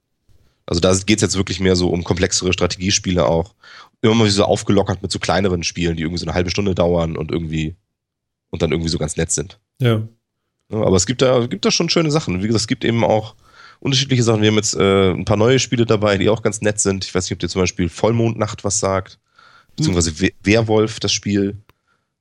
also 0.66 0.80
da 0.80 0.94
geht 0.94 1.18
es 1.18 1.22
jetzt 1.22 1.36
wirklich 1.36 1.60
mehr 1.60 1.76
so 1.76 1.88
um 1.88 2.04
komplexere 2.04 2.52
Strategiespiele 2.52 3.24
auch. 3.24 3.54
Immer 4.02 4.14
mal 4.14 4.30
so 4.30 4.44
aufgelockert 4.44 5.02
mit 5.02 5.10
so 5.10 5.18
kleineren 5.18 5.64
Spielen, 5.64 5.96
die 5.96 6.02
irgendwie 6.02 6.20
so 6.20 6.26
eine 6.26 6.34
halbe 6.34 6.50
Stunde 6.50 6.74
dauern 6.74 7.16
und 7.16 7.32
irgendwie 7.32 7.74
und 8.50 8.62
dann 8.62 8.70
irgendwie 8.70 8.90
so 8.90 8.98
ganz 8.98 9.16
nett 9.16 9.30
sind. 9.30 9.58
Ja. 9.80 10.02
ja 10.70 10.78
aber 10.78 10.96
es 10.96 11.06
gibt 11.06 11.22
da, 11.22 11.46
gibt 11.46 11.64
da 11.64 11.70
schon 11.70 11.88
schöne 11.88 12.10
Sachen. 12.10 12.42
Wie 12.42 12.46
gesagt, 12.46 12.60
es 12.60 12.68
gibt 12.68 12.84
eben 12.84 13.02
auch 13.02 13.34
unterschiedliche 13.80 14.22
Sachen. 14.22 14.42
Wir 14.42 14.48
haben 14.48 14.56
jetzt 14.56 14.74
äh, 14.74 15.10
ein 15.12 15.24
paar 15.24 15.36
neue 15.36 15.58
Spiele 15.58 15.86
dabei, 15.86 16.18
die 16.18 16.28
auch 16.28 16.42
ganz 16.42 16.60
nett 16.60 16.80
sind. 16.80 17.04
Ich 17.04 17.14
weiß 17.14 17.24
nicht, 17.24 17.32
ob 17.32 17.38
dir 17.38 17.48
zum 17.48 17.62
Beispiel 17.62 17.88
Vollmondnacht 17.88 18.64
was 18.64 18.80
sagt. 18.80 19.18
Beziehungsweise 19.76 20.20
We 20.20 20.32
Werwolf, 20.42 20.98
das 21.00 21.12
Spiel. 21.12 21.56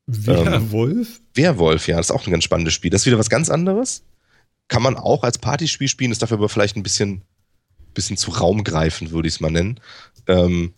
Werwolf? 0.05 1.07
Ähm, 1.07 1.25
Werwolf, 1.33 1.87
ja, 1.87 1.97
das 1.97 2.07
ist 2.07 2.15
auch 2.15 2.25
ein 2.25 2.31
ganz 2.31 2.43
spannendes 2.43 2.73
Spiel. 2.73 2.91
Das 2.91 3.01
ist 3.01 3.07
wieder 3.07 3.17
was 3.17 3.29
ganz 3.29 3.49
anderes. 3.49 4.03
Kann 4.67 4.83
man 4.83 4.95
auch 4.95 5.23
als 5.23 5.37
Partyspiel 5.37 5.87
spielen, 5.87 6.11
ist 6.11 6.21
dafür 6.21 6.37
aber 6.37 6.49
vielleicht 6.49 6.77
ein 6.77 6.83
bisschen, 6.83 7.23
bisschen 7.93 8.17
zu 8.17 8.31
raumgreifend, 8.31 9.11
würde 9.11 9.27
ich 9.27 9.35
es 9.35 9.39
mal 9.39 9.51
nennen. 9.51 9.79
Ähm, 10.27 10.73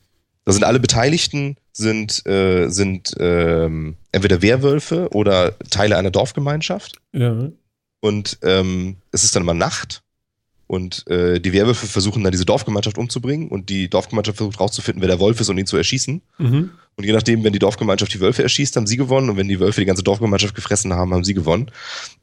da 0.45 0.53
sind 0.53 0.63
alle 0.63 0.79
Beteiligten 0.79 1.57
sind, 1.73 2.25
äh, 2.25 2.69
sind 2.69 3.15
ähm, 3.19 3.95
entweder 4.11 4.41
Werwölfe 4.41 5.09
oder 5.09 5.57
Teile 5.69 5.97
einer 5.97 6.11
Dorfgemeinschaft. 6.11 6.99
Ja. 7.13 7.49
Und 7.99 8.39
ähm, 8.43 8.97
es 9.11 9.23
ist 9.23 9.35
dann 9.35 9.43
immer 9.43 9.53
Nacht 9.53 10.01
Und 10.69 11.07
äh, 11.07 11.39
die 11.39 11.51
Werwölfe 11.51 11.87
versuchen 11.87 12.23
dann 12.23 12.31
diese 12.31 12.45
Dorfgemeinschaft 12.45 12.99
umzubringen 12.99 13.47
und 13.47 13.69
die 13.69 13.89
Dorfgemeinschaft 13.89 14.37
versucht 14.37 14.59
rauszufinden, 14.59 15.01
wer 15.01 15.07
der 15.07 15.19
Wolf 15.19 15.41
ist 15.41 15.49
und 15.49 15.57
ihn 15.57 15.65
zu 15.65 15.77
erschießen. 15.77 16.21
Mhm. 16.37 16.69
Und 16.95 17.03
je 17.03 17.11
nachdem, 17.11 17.43
wenn 17.43 17.53
die 17.53 17.57
Dorfgemeinschaft 17.59 18.13
die 18.13 18.19
Wölfe 18.19 18.43
erschießt, 18.43 18.75
haben 18.75 18.85
sie 18.85 18.95
gewonnen 18.95 19.31
und 19.31 19.37
wenn 19.37 19.47
die 19.47 19.59
Wölfe 19.59 19.81
die 19.81 19.87
ganze 19.87 20.03
Dorfgemeinschaft 20.03 20.53
gefressen 20.53 20.93
haben, 20.93 21.11
haben 21.11 21.23
sie 21.23 21.33
gewonnen. 21.33 21.71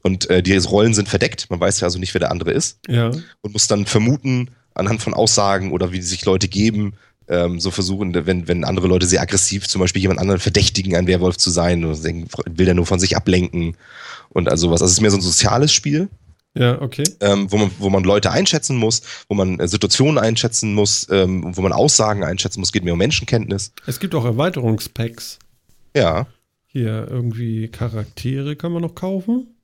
Und 0.03 0.31
äh, 0.31 0.45
die 0.45 0.57
Rollen 0.59 0.95
sind 0.95 1.09
verdeckt, 1.09 1.51
man 1.51 1.59
weiß 1.59 1.81
ja 1.81 1.89
also 1.89 1.99
nicht, 1.99 2.15
wer 2.15 2.21
der 2.21 2.31
andere 2.31 2.53
ist. 2.53 2.79
Ja. 2.87 3.11
Und 3.41 3.53
muss 3.53 3.67
dann 3.67 3.85
vermuten, 3.85 4.51
anhand 4.75 5.03
von 5.03 5.13
Aussagen 5.13 5.73
oder 5.73 5.91
wie 5.91 6.01
sich 6.01 6.25
Leute 6.25 6.47
geben, 6.47 6.93
ähm, 7.27 7.59
so 7.59 7.73
versuchen, 7.73 8.15
wenn, 8.15 8.47
wenn 8.47 8.63
andere 8.63 8.87
Leute 8.87 9.07
sehr 9.07 9.23
aggressiv 9.23 9.67
zum 9.67 9.81
Beispiel 9.81 10.03
jemand 10.03 10.21
anderen 10.21 10.41
verdächtigen, 10.41 10.95
ein 10.95 11.09
Werwolf 11.09 11.37
zu 11.37 11.51
sein, 11.51 11.85
oder 11.85 12.01
will 12.01 12.67
der 12.67 12.75
nur 12.75 12.87
von 12.87 13.01
sich 13.01 13.17
ablenken 13.17 13.77
und 14.29 14.49
also 14.49 14.71
was. 14.71 14.83
Also 14.83 14.93
es 14.93 14.99
ist 14.99 15.01
mehr 15.01 15.11
so 15.11 15.17
ein 15.17 15.23
soziales 15.23 15.73
Spiel. 15.73 16.09
Ja, 16.57 16.81
okay. 16.81 17.05
Ähm, 17.21 17.53
wo, 17.53 17.59
man, 17.59 17.71
wo 17.79 17.91
man 17.91 18.03
Leute 18.03 18.31
einschätzen 18.31 18.77
muss, 18.77 19.03
wo 19.29 19.35
man 19.35 19.61
äh, 19.61 19.69
Situationen 19.69 20.19
einschätzen 20.19 20.73
muss, 20.73 21.07
ähm, 21.11 21.55
wo 21.55 21.61
man 21.61 21.73
Aussagen 21.73 22.25
einschätzen 22.25 22.61
muss, 22.61 22.73
geht 22.73 22.83
mehr 22.83 22.95
um 22.95 22.99
Menschenkenntnis. 22.99 23.73
Es 23.87 24.01
gibt 24.01 24.15
auch 24.15 24.25
Erweiterungspacks. 24.25 25.39
Ja. 25.95 26.27
Hier 26.67 27.07
irgendwie 27.11 27.69
Charaktere 27.69 28.57
kann 28.57 28.73
man 28.73 28.83
noch 28.83 28.95
kaufen. 28.95 29.55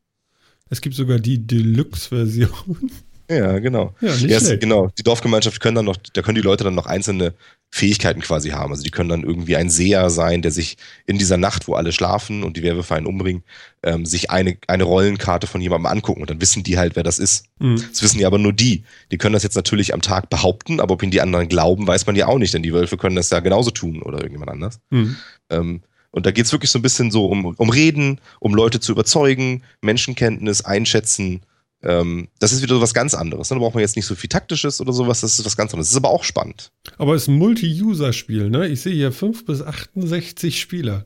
Es 0.68 0.80
gibt 0.82 0.94
sogar 0.94 1.18
die 1.18 1.46
Deluxe-Version. 1.46 2.90
Ja, 3.38 3.58
genau. 3.58 3.94
Ja, 4.00 4.14
nicht 4.14 4.40
schlecht. 4.40 4.60
genau. 4.60 4.90
Die 4.98 5.02
Dorfgemeinschaft 5.02 5.60
können 5.60 5.76
dann 5.76 5.84
noch, 5.84 5.96
da 5.96 6.22
können 6.22 6.36
die 6.36 6.42
Leute 6.42 6.64
dann 6.64 6.74
noch 6.74 6.86
einzelne 6.86 7.34
Fähigkeiten 7.70 8.20
quasi 8.20 8.50
haben. 8.50 8.70
Also 8.70 8.82
die 8.82 8.90
können 8.90 9.08
dann 9.08 9.22
irgendwie 9.22 9.56
ein 9.56 9.70
Seher 9.70 10.10
sein, 10.10 10.42
der 10.42 10.50
sich 10.50 10.76
in 11.06 11.16
dieser 11.16 11.38
Nacht, 11.38 11.68
wo 11.68 11.74
alle 11.74 11.92
schlafen 11.92 12.42
und 12.42 12.56
die 12.56 12.62
Werwölfe 12.62 12.94
einen 12.94 13.06
umbringen, 13.06 13.44
ähm, 13.82 14.04
sich 14.04 14.30
eine, 14.30 14.58
eine 14.68 14.84
Rollenkarte 14.84 15.46
von 15.46 15.60
jemandem 15.60 15.86
angucken 15.86 16.20
und 16.20 16.28
dann 16.28 16.40
wissen 16.40 16.62
die 16.62 16.76
halt, 16.76 16.96
wer 16.96 17.02
das 17.02 17.18
ist. 17.18 17.46
Mhm. 17.60 17.82
Das 17.90 18.02
wissen 18.02 18.20
ja 18.20 18.26
aber 18.26 18.38
nur 18.38 18.52
die. 18.52 18.84
Die 19.10 19.16
können 19.16 19.32
das 19.32 19.42
jetzt 19.42 19.56
natürlich 19.56 19.94
am 19.94 20.02
Tag 20.02 20.28
behaupten, 20.28 20.80
aber 20.80 20.94
ob 20.94 21.02
ihnen 21.02 21.12
die 21.12 21.22
anderen 21.22 21.48
glauben, 21.48 21.86
weiß 21.86 22.06
man 22.06 22.14
ja 22.14 22.26
auch 22.26 22.38
nicht, 22.38 22.52
denn 22.52 22.62
die 22.62 22.74
Wölfe 22.74 22.98
können 22.98 23.16
das 23.16 23.30
ja 23.30 23.40
genauso 23.40 23.70
tun 23.70 24.02
oder 24.02 24.18
irgendjemand 24.18 24.50
anders. 24.50 24.80
Mhm. 24.90 25.16
Ähm, 25.48 25.82
und 26.10 26.26
da 26.26 26.30
geht's 26.30 26.52
wirklich 26.52 26.70
so 26.70 26.78
ein 26.78 26.82
bisschen 26.82 27.10
so 27.10 27.24
um, 27.26 27.46
um 27.46 27.70
Reden, 27.70 28.20
um 28.38 28.54
Leute 28.54 28.80
zu 28.80 28.92
überzeugen, 28.92 29.62
Menschenkenntnis, 29.80 30.62
Einschätzen, 30.62 31.40
ähm, 31.82 32.28
das 32.38 32.52
ist 32.52 32.62
wieder 32.62 32.80
was 32.80 32.94
ganz 32.94 33.14
anderes. 33.14 33.50
Ne? 33.50 33.56
Da 33.56 33.60
braucht 33.60 33.74
man 33.74 33.80
jetzt 33.82 33.96
nicht 33.96 34.06
so 34.06 34.14
viel 34.14 34.28
Taktisches 34.28 34.80
oder 34.80 34.92
sowas, 34.92 35.20
das 35.20 35.38
ist 35.38 35.44
was 35.44 35.56
ganz 35.56 35.72
anderes. 35.72 35.88
Das 35.88 35.92
ist 35.92 36.04
aber 36.04 36.10
auch 36.10 36.24
spannend. 36.24 36.70
Aber 36.98 37.14
es 37.14 37.22
ist 37.22 37.28
ein 37.28 37.38
Multi-User-Spiel, 37.38 38.50
ne? 38.50 38.68
Ich 38.68 38.82
sehe 38.82 38.94
hier 38.94 39.12
5 39.12 39.44
bis 39.44 39.62
68 39.62 40.60
Spieler. 40.60 41.02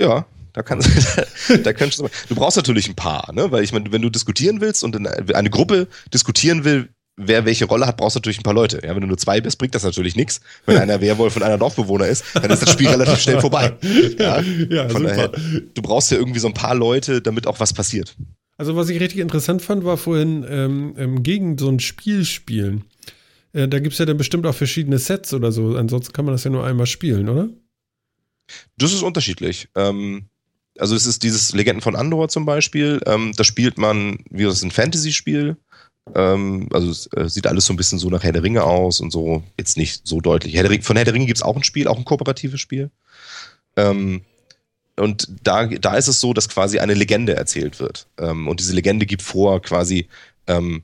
Ja, 0.00 0.26
da 0.52 0.62
kannst 0.62 0.90
da 1.62 1.72
kannst 1.72 2.00
du, 2.00 2.08
du 2.28 2.34
brauchst 2.34 2.56
natürlich 2.56 2.88
ein 2.88 2.96
paar, 2.96 3.32
ne? 3.32 3.50
Weil 3.50 3.62
ich 3.62 3.72
meine, 3.72 3.92
wenn 3.92 4.02
du 4.02 4.10
diskutieren 4.10 4.60
willst 4.60 4.84
und 4.84 4.96
eine 4.96 5.50
Gruppe 5.50 5.88
diskutieren 6.12 6.64
will, 6.64 6.88
wer 7.16 7.44
welche 7.44 7.66
Rolle 7.66 7.86
hat, 7.86 7.96
brauchst 7.96 8.16
du 8.16 8.18
natürlich 8.18 8.40
ein 8.40 8.42
paar 8.42 8.54
Leute. 8.54 8.80
Ja, 8.82 8.94
wenn 8.94 9.02
du 9.02 9.06
nur 9.06 9.18
zwei 9.18 9.40
bist, 9.40 9.58
bringt 9.58 9.74
das 9.74 9.84
natürlich 9.84 10.16
nichts. 10.16 10.40
Wenn 10.66 10.78
einer 10.78 11.00
Werwolf 11.00 11.36
und 11.36 11.42
einer 11.42 11.58
Dorfbewohner 11.58 12.06
ist, 12.06 12.24
dann 12.34 12.50
ist 12.50 12.62
das 12.62 12.72
Spiel 12.72 12.88
relativ 12.90 13.20
schnell 13.20 13.40
vorbei. 13.40 13.76
Ja, 14.18 14.40
ja 14.40 14.88
Von 14.88 15.02
super. 15.02 15.28
daher, 15.28 15.28
du 15.28 15.82
brauchst 15.82 16.10
ja 16.10 16.16
irgendwie 16.16 16.40
so 16.40 16.48
ein 16.48 16.54
paar 16.54 16.74
Leute, 16.74 17.22
damit 17.22 17.46
auch 17.46 17.60
was 17.60 17.72
passiert. 17.72 18.16
Also 18.56 18.76
was 18.76 18.88
ich 18.88 19.00
richtig 19.00 19.20
interessant 19.20 19.62
fand, 19.62 19.84
war 19.84 19.96
vorhin 19.96 20.44
ähm, 20.48 20.94
ähm, 20.96 21.22
gegen 21.22 21.58
so 21.58 21.68
ein 21.68 21.80
Spiel 21.80 22.24
spielen. 22.24 22.84
Äh, 23.52 23.68
da 23.68 23.78
gibt 23.78 23.94
es 23.94 23.98
ja 23.98 24.06
dann 24.06 24.16
bestimmt 24.16 24.46
auch 24.46 24.54
verschiedene 24.54 24.98
Sets 24.98 25.34
oder 25.34 25.52
so. 25.52 25.76
Ansonsten 25.76 26.12
kann 26.12 26.24
man 26.24 26.34
das 26.34 26.44
ja 26.44 26.50
nur 26.50 26.64
einmal 26.64 26.86
spielen, 26.86 27.28
oder? 27.28 27.48
Das 28.76 28.92
ist 28.92 29.02
unterschiedlich. 29.02 29.68
Ähm, 29.74 30.26
also 30.78 30.94
es 30.94 31.06
ist 31.06 31.22
dieses 31.22 31.52
Legenden 31.52 31.82
von 31.82 31.96
Andor 31.96 32.28
zum 32.28 32.44
Beispiel. 32.44 33.00
Ähm, 33.06 33.32
da 33.36 33.44
spielt 33.44 33.78
man, 33.78 34.18
wie 34.30 34.44
das 34.44 34.56
ist 34.56 34.64
ein 34.64 34.70
Fantasy-Spiel. 34.70 35.56
Ähm, 36.14 36.68
also 36.72 36.90
es 36.90 37.06
äh, 37.14 37.28
sieht 37.28 37.46
alles 37.46 37.66
so 37.66 37.72
ein 37.72 37.76
bisschen 37.76 37.98
so 37.98 38.10
nach 38.10 38.22
Herr 38.22 38.32
der 38.32 38.42
Ringe 38.42 38.64
aus 38.64 39.00
und 39.00 39.10
so. 39.10 39.42
Jetzt 39.58 39.76
nicht 39.76 40.06
so 40.06 40.20
deutlich. 40.20 40.54
Herr 40.54 40.68
Ringe, 40.68 40.82
von 40.82 40.96
Herr 40.96 41.04
der 41.04 41.14
Ringe 41.14 41.26
gibt 41.26 41.38
es 41.38 41.42
auch 41.42 41.56
ein 41.56 41.64
Spiel, 41.64 41.88
auch 41.88 41.98
ein 41.98 42.04
kooperatives 42.04 42.60
Spiel. 42.60 42.90
Ähm, 43.76 44.22
und 44.98 45.28
da, 45.42 45.66
da 45.66 45.96
ist 45.96 46.08
es 46.08 46.20
so, 46.20 46.34
dass 46.34 46.48
quasi 46.48 46.78
eine 46.78 46.94
Legende 46.94 47.34
erzählt 47.34 47.80
wird. 47.80 48.06
Ähm, 48.18 48.48
und 48.48 48.60
diese 48.60 48.74
Legende 48.74 49.06
gibt 49.06 49.22
vor, 49.22 49.62
quasi, 49.62 50.08
ähm, 50.46 50.82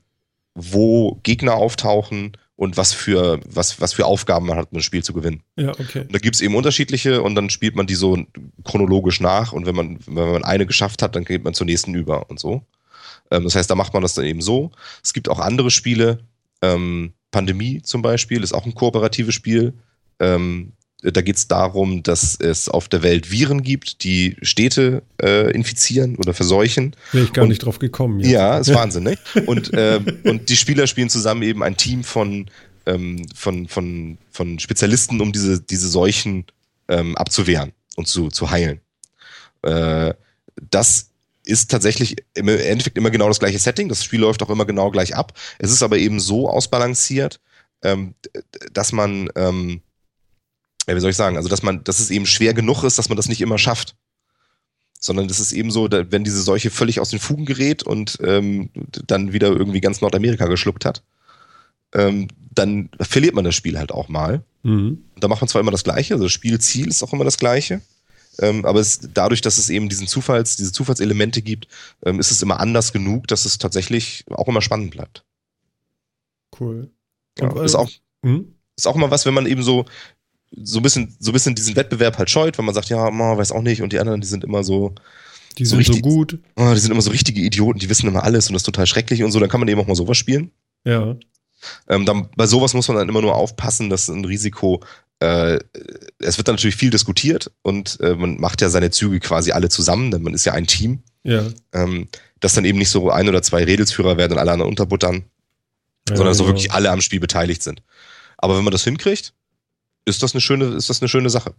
wo 0.55 1.19
Gegner 1.23 1.55
auftauchen 1.55 2.37
und 2.57 2.77
was 2.77 2.93
für, 2.93 3.41
was, 3.47 3.81
was 3.81 3.93
für 3.93 4.07
Aufgaben 4.07 4.47
man 4.47 4.57
hat, 4.57 4.73
um 4.73 4.79
das 4.79 4.85
Spiel 4.85 5.05
zu 5.05 5.13
gewinnen. 5.13 5.43
Ja, 5.57 5.71
okay. 5.71 6.01
Und 6.01 6.15
da 6.15 6.19
gibt 6.19 6.35
es 6.35 6.41
eben 6.41 6.57
unterschiedliche 6.57 7.23
und 7.23 7.35
dann 7.35 7.51
spielt 7.51 7.77
man 7.77 7.87
die 7.87 7.95
so 7.95 8.19
chronologisch 8.65 9.21
nach 9.21 9.53
und 9.53 9.67
wenn 9.67 9.77
man, 9.77 9.99
wenn 10.07 10.33
man 10.33 10.45
eine 10.45 10.67
geschafft 10.67 11.03
hat, 11.03 11.15
dann 11.15 11.25
geht 11.25 11.45
man 11.45 11.55
zur 11.55 11.67
nächsten 11.67 11.95
über 11.95 12.29
und 12.31 12.41
so. 12.41 12.63
Ähm, 13.31 13.45
das 13.45 13.55
heißt, 13.55 13.71
da 13.71 13.75
macht 13.75 13.93
man 13.93 14.03
das 14.03 14.15
dann 14.15 14.25
eben 14.25 14.41
so. 14.41 14.73
Es 15.05 15.13
gibt 15.13 15.29
auch 15.29 15.39
andere 15.39 15.71
Spiele, 15.71 16.21
ähm, 16.63 17.13
Pandemie 17.31 17.83
zum 17.83 18.03
Beispiel 18.03 18.43
ist 18.43 18.53
auch 18.53 18.67
ein 18.67 18.75
kooperatives 18.75 19.35
Spiel. 19.35 19.75
Ähm, 20.19 20.73
da 21.03 21.23
geht 21.23 21.37
es 21.37 21.47
darum, 21.47 22.03
dass 22.03 22.35
es 22.41 22.69
auf 22.69 22.89
der 22.89 23.03
Welt 23.03 23.31
Viren 23.31 23.63
gibt, 23.63 24.03
die 24.03 24.37
Städte 24.43 25.03
äh, 25.23 25.51
infizieren 25.53 26.17
oder 26.17 26.35
verseuchen. 26.35 26.97
Wäre 27.13 27.25
ich 27.25 27.33
gar 27.33 27.43
und, 27.43 27.51
nicht 27.51 27.65
drauf 27.65 27.79
gekommen. 27.79 28.21
Jetzt. 28.21 28.31
Ja, 28.31 28.59
ist 28.59 28.75
Wahnsinn, 28.75 29.05
ne? 29.05 29.19
Und, 29.47 29.73
äh, 29.75 30.01
und 30.25 30.49
die 30.49 30.57
Spieler 30.57 30.87
spielen 30.89 31.09
zusammen 31.09 31.43
eben 31.43 31.63
ein 31.63 31.77
Team 31.77 32.03
von, 32.03 32.51
ähm, 32.87 33.27
von, 33.33 33.69
von, 33.69 34.19
von 34.33 34.59
Spezialisten, 34.59 35.21
um 35.21 35.33
diese, 35.33 35.61
diese 35.61 35.89
Seuchen 35.89 36.47
ähm, 36.89 37.17
abzuwehren 37.17 37.73
und 37.97 38.09
zu, 38.09 38.29
zu 38.29 38.51
heilen. 38.51 38.81
Äh, 39.63 40.15
das 40.71 41.11
ist 41.45 41.71
tatsächlich 41.71 42.17
im 42.35 42.49
Endeffekt 42.49 42.99
immer 42.99 43.11
genau 43.11 43.29
das 43.29 43.39
gleiche 43.39 43.59
Setting. 43.59 43.89
Das 43.89 44.03
Spiel 44.03 44.21
läuft 44.21 44.43
auch 44.43 44.51
immer 44.51 44.67
genau 44.67 44.91
gleich 44.91 45.15
ab. 45.15 45.33
Es 45.59 45.71
ist 45.71 45.83
aber 45.83 45.97
eben 45.97 46.19
so 46.19 46.49
ausbalanciert, 46.49 47.41
ähm, 47.83 48.15
dass 48.73 48.93
man 48.93 49.31
ähm, 49.37 49.81
ja, 50.89 50.97
wie 50.97 51.01
soll 51.01 51.11
ich 51.11 51.17
sagen, 51.17 51.37
also 51.37 51.49
dass 51.49 51.63
man, 51.63 51.85
dass 51.85 52.01
es 52.01 52.11
eben 52.11 52.27
schwer 52.27 52.55
genug 52.55 52.83
ist, 52.83 52.99
dass 52.99 53.11
man 53.11 53.17
das 53.17 53.29
nicht 53.29 53.43
immer 53.43 53.59
schafft. 53.59 53.95
Sondern 55.01 55.29
das 55.29 55.39
ist 55.39 55.53
eben 55.53 55.71
so, 55.71 55.89
wenn 55.91 56.25
diese 56.25 56.43
Seuche 56.43 56.71
völlig 56.71 56.99
aus 56.99 57.11
den 57.11 57.21
Fugen 57.21 57.45
gerät 57.45 57.85
und 57.85 58.19
ähm, 58.21 58.71
dann 59.07 59.33
wieder 59.33 59.49
irgendwie 59.49 59.81
ganz 59.81 60.01
Nordamerika 60.01 60.47
geschluckt 60.47 60.85
hat, 60.85 61.05
ähm, 61.95 62.27
dann 62.51 62.89
verliert 63.01 63.35
man 63.35 63.45
das 63.45 63.55
Spiel 63.55 63.79
halt 63.79 63.93
auch 63.93 64.09
mal. 64.09 64.43
Mhm. 64.65 65.05
Da 65.21 65.29
macht 65.29 65.41
man 65.41 65.49
zwar 65.49 65.61
immer 65.61 65.71
das 65.71 65.85
Gleiche, 65.85 66.15
also 66.15 66.25
das 66.25 66.33
Spielziel 66.33 66.89
ist 66.89 67.03
auch 67.05 67.13
immer 67.13 67.25
das 67.25 67.39
Gleiche. 67.39 67.81
Ähm, 68.41 68.65
aber 68.65 68.81
es, 68.81 69.01
dadurch, 69.15 69.41
dass 69.41 69.59
es 69.59 69.69
eben 69.69 69.89
diesen 69.89 70.09
Zufalls, 70.09 70.57
diese 70.57 70.73
Zufallselemente 70.73 71.43
gibt, 71.43 71.69
ähm, 72.05 72.19
ist 72.19 72.31
es 72.31 72.43
immer 72.43 72.59
anders 72.59 72.93
genug, 72.93 73.29
dass 73.29 73.45
es 73.45 73.59
tatsächlich 73.59 74.25
auch 74.31 74.49
immer 74.49 74.63
spannend 74.63 74.91
bleibt. 74.91 75.25
Cool. 76.59 76.91
Ja, 77.39 77.63
ist 77.63 77.75
auch, 77.75 77.91
mhm. 78.23 78.55
ist 78.77 78.87
auch 78.87 78.97
immer 78.97 79.11
was, 79.11 79.27
wenn 79.27 79.35
man 79.35 79.47
eben 79.47 79.63
so, 79.63 79.85
so 80.51 80.79
ein 80.79 80.83
bisschen, 80.83 81.15
so 81.19 81.31
ein 81.31 81.33
bisschen 81.33 81.55
diesen 81.55 81.77
Wettbewerb 81.77 82.19
halt 82.19 82.31
scheut, 82.31 82.59
wenn 82.59 82.65
man 82.65 82.75
sagt, 82.75 82.89
ja, 82.89 83.11
man 83.11 83.37
weiß 83.37 83.53
auch 83.53 83.63
nicht, 83.63 83.83
und 83.83 83.93
die 83.93 83.99
anderen, 83.99 84.21
die 84.21 84.27
sind 84.27 84.45
immer 84.45 84.65
so. 84.65 84.95
Die 85.59 85.65
sind 85.65 85.71
so, 85.73 85.77
richtig, 85.79 85.97
so 85.97 86.03
gut. 86.03 86.39
Oh, 86.57 86.73
die 86.73 86.81
sind 86.81 86.93
immer 86.93 87.03
so 87.03 87.11
richtige 87.11 87.41
Idioten, 87.41 87.81
die 87.81 87.89
wissen 87.89 88.07
immer 88.07 88.23
alles 88.23 88.49
und 88.49 88.55
das 88.55 88.61
ist 88.61 88.67
total 88.67 88.87
schrecklich 88.87 89.23
und 89.23 89.33
so, 89.33 89.41
dann 89.41 89.49
kann 89.49 89.61
man 89.61 89.69
eben 89.69 89.81
auch 89.81 89.87
mal 89.87 89.97
sowas 89.97 90.17
spielen. 90.17 90.53
Ja. 90.85 91.17
Ähm, 91.89 92.07
dann, 92.07 92.29
bei 92.37 92.47
sowas 92.47 92.75
muss 92.75 92.87
man 92.89 92.97
dann 92.97 93.09
immer 93.09 93.21
nur 93.21 93.35
aufpassen, 93.35 93.91
dass 93.91 94.09
ein 94.09 94.25
Risiko, 94.25 94.81
äh, 95.19 95.59
es 96.21 96.39
wird 96.39 96.47
dann 96.47 96.55
natürlich 96.55 96.77
viel 96.77 96.91
diskutiert 96.91 97.51
und 97.63 97.99
äh, 98.01 98.15
man 98.15 98.39
macht 98.39 98.61
ja 98.61 98.69
seine 98.69 98.91
Züge 98.91 99.19
quasi 99.19 99.51
alle 99.51 99.69
zusammen, 99.69 100.13
denn 100.13 100.23
man 100.23 100.35
ist 100.35 100.45
ja 100.45 100.53
ein 100.53 100.69
Team. 100.69 101.03
Ja. 101.25 101.45
Ähm, 101.73 102.09
dass 102.41 102.55
dann 102.55 102.65
eben 102.65 102.79
nicht 102.79 102.91
so 102.91 103.11
ein 103.11 103.29
oder 103.29 103.43
zwei 103.43 103.65
Redelsführer 103.65 104.17
werden 104.17 104.35
und 104.35 104.39
alle 104.39 104.53
anderen 104.53 104.71
unterbuttern, 104.71 105.25
ja, 106.09 106.17
sondern 106.17 106.29
dass 106.29 106.39
so 106.39 106.45
genau. 106.45 106.55
wirklich 106.55 106.73
alle 106.73 106.91
am 106.91 107.01
Spiel 107.01 107.19
beteiligt 107.19 107.63
sind. 107.63 107.83
Aber 108.37 108.57
wenn 108.57 108.65
man 108.65 108.71
das 108.71 108.85
hinkriegt, 108.85 109.35
ist 110.09 110.23
das 110.23 110.35
eine 110.35 110.41
schöne, 110.41 110.67
ist 110.67 110.91
das 110.91 111.01
eine 111.01 111.09
schöne 111.09 111.31
Sache. 111.31 111.55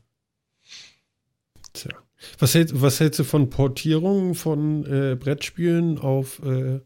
Tja. 1.73 1.91
Was, 2.37 2.53
hält, 2.53 2.81
was 2.81 2.99
hältst 2.99 3.19
du 3.19 3.23
von 3.23 3.49
Portierungen 3.49 4.35
von 4.35 4.85
äh, 4.85 5.15
Brettspielen 5.15 5.99
auf 5.99 6.41
äh, 6.43 6.79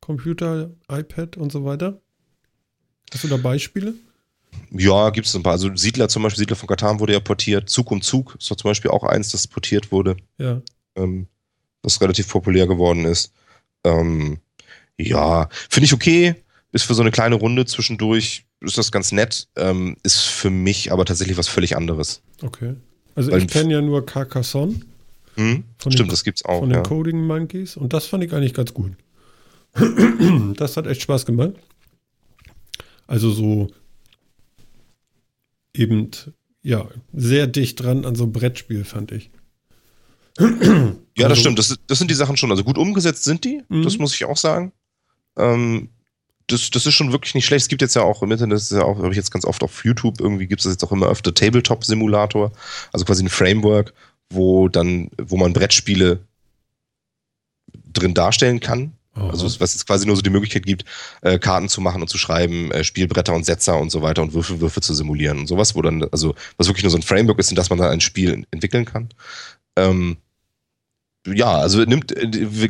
Computer, 0.00 0.70
iPad 0.90 1.36
und 1.36 1.50
so 1.52 1.64
weiter? 1.64 2.00
Hast 3.12 3.24
du 3.24 3.28
da 3.28 3.36
Beispiele? 3.36 3.94
Ja, 4.70 5.10
gibt 5.10 5.26
es 5.26 5.36
ein 5.36 5.42
paar. 5.42 5.52
Also 5.52 5.74
Siedler 5.76 6.08
zum 6.08 6.22
Beispiel, 6.22 6.40
Siedler 6.40 6.56
von 6.56 6.68
Katan 6.68 7.00
wurde 7.00 7.12
ja 7.12 7.20
portiert. 7.20 7.68
Zug 7.68 7.90
um 7.90 8.02
Zug 8.02 8.36
ist 8.38 8.50
doch 8.50 8.56
zum 8.56 8.70
Beispiel 8.70 8.90
auch 8.90 9.04
eins, 9.04 9.30
das 9.30 9.46
portiert 9.46 9.92
wurde. 9.92 10.16
Ja. 10.38 10.60
Ähm, 10.96 11.26
das 11.82 12.00
relativ 12.00 12.28
populär 12.28 12.66
geworden 12.66 13.04
ist. 13.04 13.32
Ähm, 13.84 14.38
ja, 14.98 15.48
finde 15.70 15.84
ich 15.86 15.92
okay. 15.92 16.34
Ist 16.72 16.84
für 16.84 16.94
so 16.94 17.02
eine 17.02 17.10
kleine 17.12 17.36
Runde 17.36 17.64
zwischendurch 17.64 18.45
ist 18.60 18.78
das 18.78 18.90
ganz 18.90 19.12
nett, 19.12 19.48
ähm, 19.56 19.96
ist 20.02 20.20
für 20.20 20.50
mich 20.50 20.92
aber 20.92 21.04
tatsächlich 21.04 21.36
was 21.36 21.48
völlig 21.48 21.76
anderes. 21.76 22.22
Okay. 22.42 22.74
Also 23.14 23.32
Weil 23.32 23.42
ich 23.42 23.48
kenne 23.48 23.72
ja 23.72 23.82
nur 23.82 24.04
Carcassonne. 24.04 24.80
Hm? 25.36 25.64
Stimmt, 25.78 25.98
den, 25.98 26.08
das 26.08 26.24
gibt's 26.24 26.44
auch. 26.44 26.60
Von 26.60 26.70
den 26.70 26.82
Coding 26.82 27.26
Monkeys 27.26 27.76
und 27.76 27.92
das 27.92 28.06
fand 28.06 28.24
ich 28.24 28.32
eigentlich 28.32 28.54
ganz 28.54 28.72
gut. 28.72 28.92
das 30.56 30.76
hat 30.76 30.86
echt 30.86 31.02
Spaß 31.02 31.26
gemacht. 31.26 31.52
Also 33.06 33.30
so 33.30 33.70
eben, 35.74 36.10
ja, 36.62 36.88
sehr 37.12 37.46
dicht 37.46 37.82
dran 37.82 38.04
an 38.04 38.14
so 38.14 38.24
einem 38.24 38.32
Brettspiel, 38.32 38.84
fand 38.84 39.12
ich. 39.12 39.30
ja, 40.38 40.48
das 41.16 41.24
also, 41.24 41.40
stimmt. 41.40 41.58
Das, 41.58 41.76
das, 41.86 41.98
sind 41.98 42.10
die 42.10 42.14
Sachen 42.14 42.36
schon. 42.36 42.50
Also 42.50 42.64
gut 42.64 42.78
umgesetzt 42.78 43.24
sind 43.24 43.44
die, 43.44 43.62
mhm. 43.68 43.82
das 43.82 43.98
muss 43.98 44.14
ich 44.14 44.24
auch 44.24 44.36
sagen. 44.36 44.72
Ähm, 45.36 45.90
das, 46.46 46.70
das 46.70 46.86
ist 46.86 46.94
schon 46.94 47.12
wirklich 47.12 47.34
nicht 47.34 47.46
schlecht. 47.46 47.62
Es 47.62 47.68
gibt 47.68 47.82
jetzt 47.82 47.96
ja 47.96 48.02
auch 48.02 48.22
im 48.22 48.30
Internet, 48.30 48.56
das 48.56 48.70
ist 48.70 48.76
ja 48.76 48.84
auch, 48.84 48.98
habe 48.98 49.10
ich 49.10 49.16
jetzt 49.16 49.30
ganz 49.30 49.44
oft 49.44 49.62
auf 49.62 49.84
YouTube, 49.84 50.20
irgendwie 50.20 50.46
gibt 50.46 50.64
es 50.64 50.70
jetzt 50.70 50.84
auch 50.84 50.92
immer 50.92 51.08
öfter 51.08 51.34
Tabletop-Simulator, 51.34 52.52
also 52.92 53.04
quasi 53.04 53.24
ein 53.24 53.28
Framework, 53.28 53.92
wo 54.30 54.68
dann, 54.68 55.10
wo 55.18 55.36
man 55.36 55.52
Brettspiele 55.52 56.20
drin 57.92 58.14
darstellen 58.14 58.60
kann. 58.60 58.92
Oh. 59.16 59.28
Also 59.28 59.46
was 59.60 59.74
es 59.74 59.86
quasi 59.86 60.06
nur 60.06 60.14
so 60.14 60.22
die 60.22 60.30
Möglichkeit 60.30 60.66
gibt, 60.66 60.84
äh, 61.22 61.38
Karten 61.38 61.68
zu 61.68 61.80
machen 61.80 62.02
und 62.02 62.08
zu 62.08 62.18
schreiben, 62.18 62.70
äh, 62.70 62.84
Spielbretter 62.84 63.34
und 63.34 63.44
Setzer 63.44 63.78
und 63.78 63.90
so 63.90 64.02
weiter 64.02 64.22
und 64.22 64.34
Würfel, 64.34 64.60
Würfe 64.60 64.80
zu 64.80 64.94
simulieren 64.94 65.38
und 65.38 65.46
sowas, 65.46 65.74
wo 65.74 65.82
dann, 65.82 66.04
also 66.12 66.34
was 66.58 66.68
wirklich 66.68 66.84
nur 66.84 66.90
so 66.90 66.98
ein 66.98 67.02
Framework 67.02 67.38
ist, 67.38 67.50
in 67.50 67.56
das 67.56 67.70
man 67.70 67.78
dann 67.78 67.90
ein 67.90 68.00
Spiel 68.00 68.46
entwickeln 68.50 68.84
kann. 68.84 69.08
Ähm, 69.76 70.18
ja, 71.26 71.58
also 71.58 71.82
nimmt, 71.84 72.14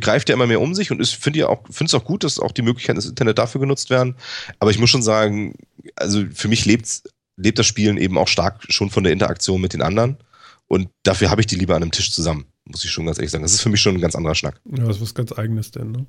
greift 0.00 0.28
ja 0.28 0.34
immer 0.34 0.46
mehr 0.46 0.60
um 0.60 0.74
sich 0.74 0.90
und 0.90 1.00
ich 1.00 1.16
finde 1.16 1.40
ja 1.40 1.48
auch, 1.48 1.62
finde 1.70 1.86
es 1.88 1.94
auch 1.94 2.04
gut, 2.04 2.24
dass 2.24 2.38
auch 2.38 2.52
die 2.52 2.62
Möglichkeiten 2.62 2.96
des 2.96 3.06
Internet 3.06 3.38
dafür 3.38 3.60
genutzt 3.60 3.90
werden. 3.90 4.16
Aber 4.58 4.70
ich 4.70 4.78
muss 4.78 4.90
schon 4.90 5.02
sagen, 5.02 5.54
also 5.96 6.24
für 6.32 6.48
mich 6.48 6.64
lebt, 6.64 7.02
lebt 7.36 7.58
das 7.58 7.66
Spielen 7.66 7.98
eben 7.98 8.18
auch 8.18 8.28
stark 8.28 8.64
schon 8.68 8.90
von 8.90 9.04
der 9.04 9.12
Interaktion 9.12 9.60
mit 9.60 9.72
den 9.72 9.82
anderen. 9.82 10.16
Und 10.68 10.88
dafür 11.02 11.30
habe 11.30 11.40
ich 11.40 11.46
die 11.46 11.56
lieber 11.56 11.76
an 11.76 11.82
einem 11.82 11.92
Tisch 11.92 12.12
zusammen, 12.12 12.46
muss 12.64 12.84
ich 12.84 12.90
schon 12.90 13.06
ganz 13.06 13.18
ehrlich 13.18 13.30
sagen. 13.30 13.44
Das 13.44 13.52
ist 13.52 13.60
für 13.60 13.68
mich 13.68 13.80
schon 13.80 13.94
ein 13.94 14.00
ganz 14.00 14.16
anderer 14.16 14.34
Schnack. 14.34 14.60
Ja, 14.64 14.84
das 14.84 14.96
ist 14.96 15.02
was 15.02 15.14
ganz 15.14 15.32
Eigenes 15.32 15.70
denn, 15.70 15.92
ne? 15.92 16.06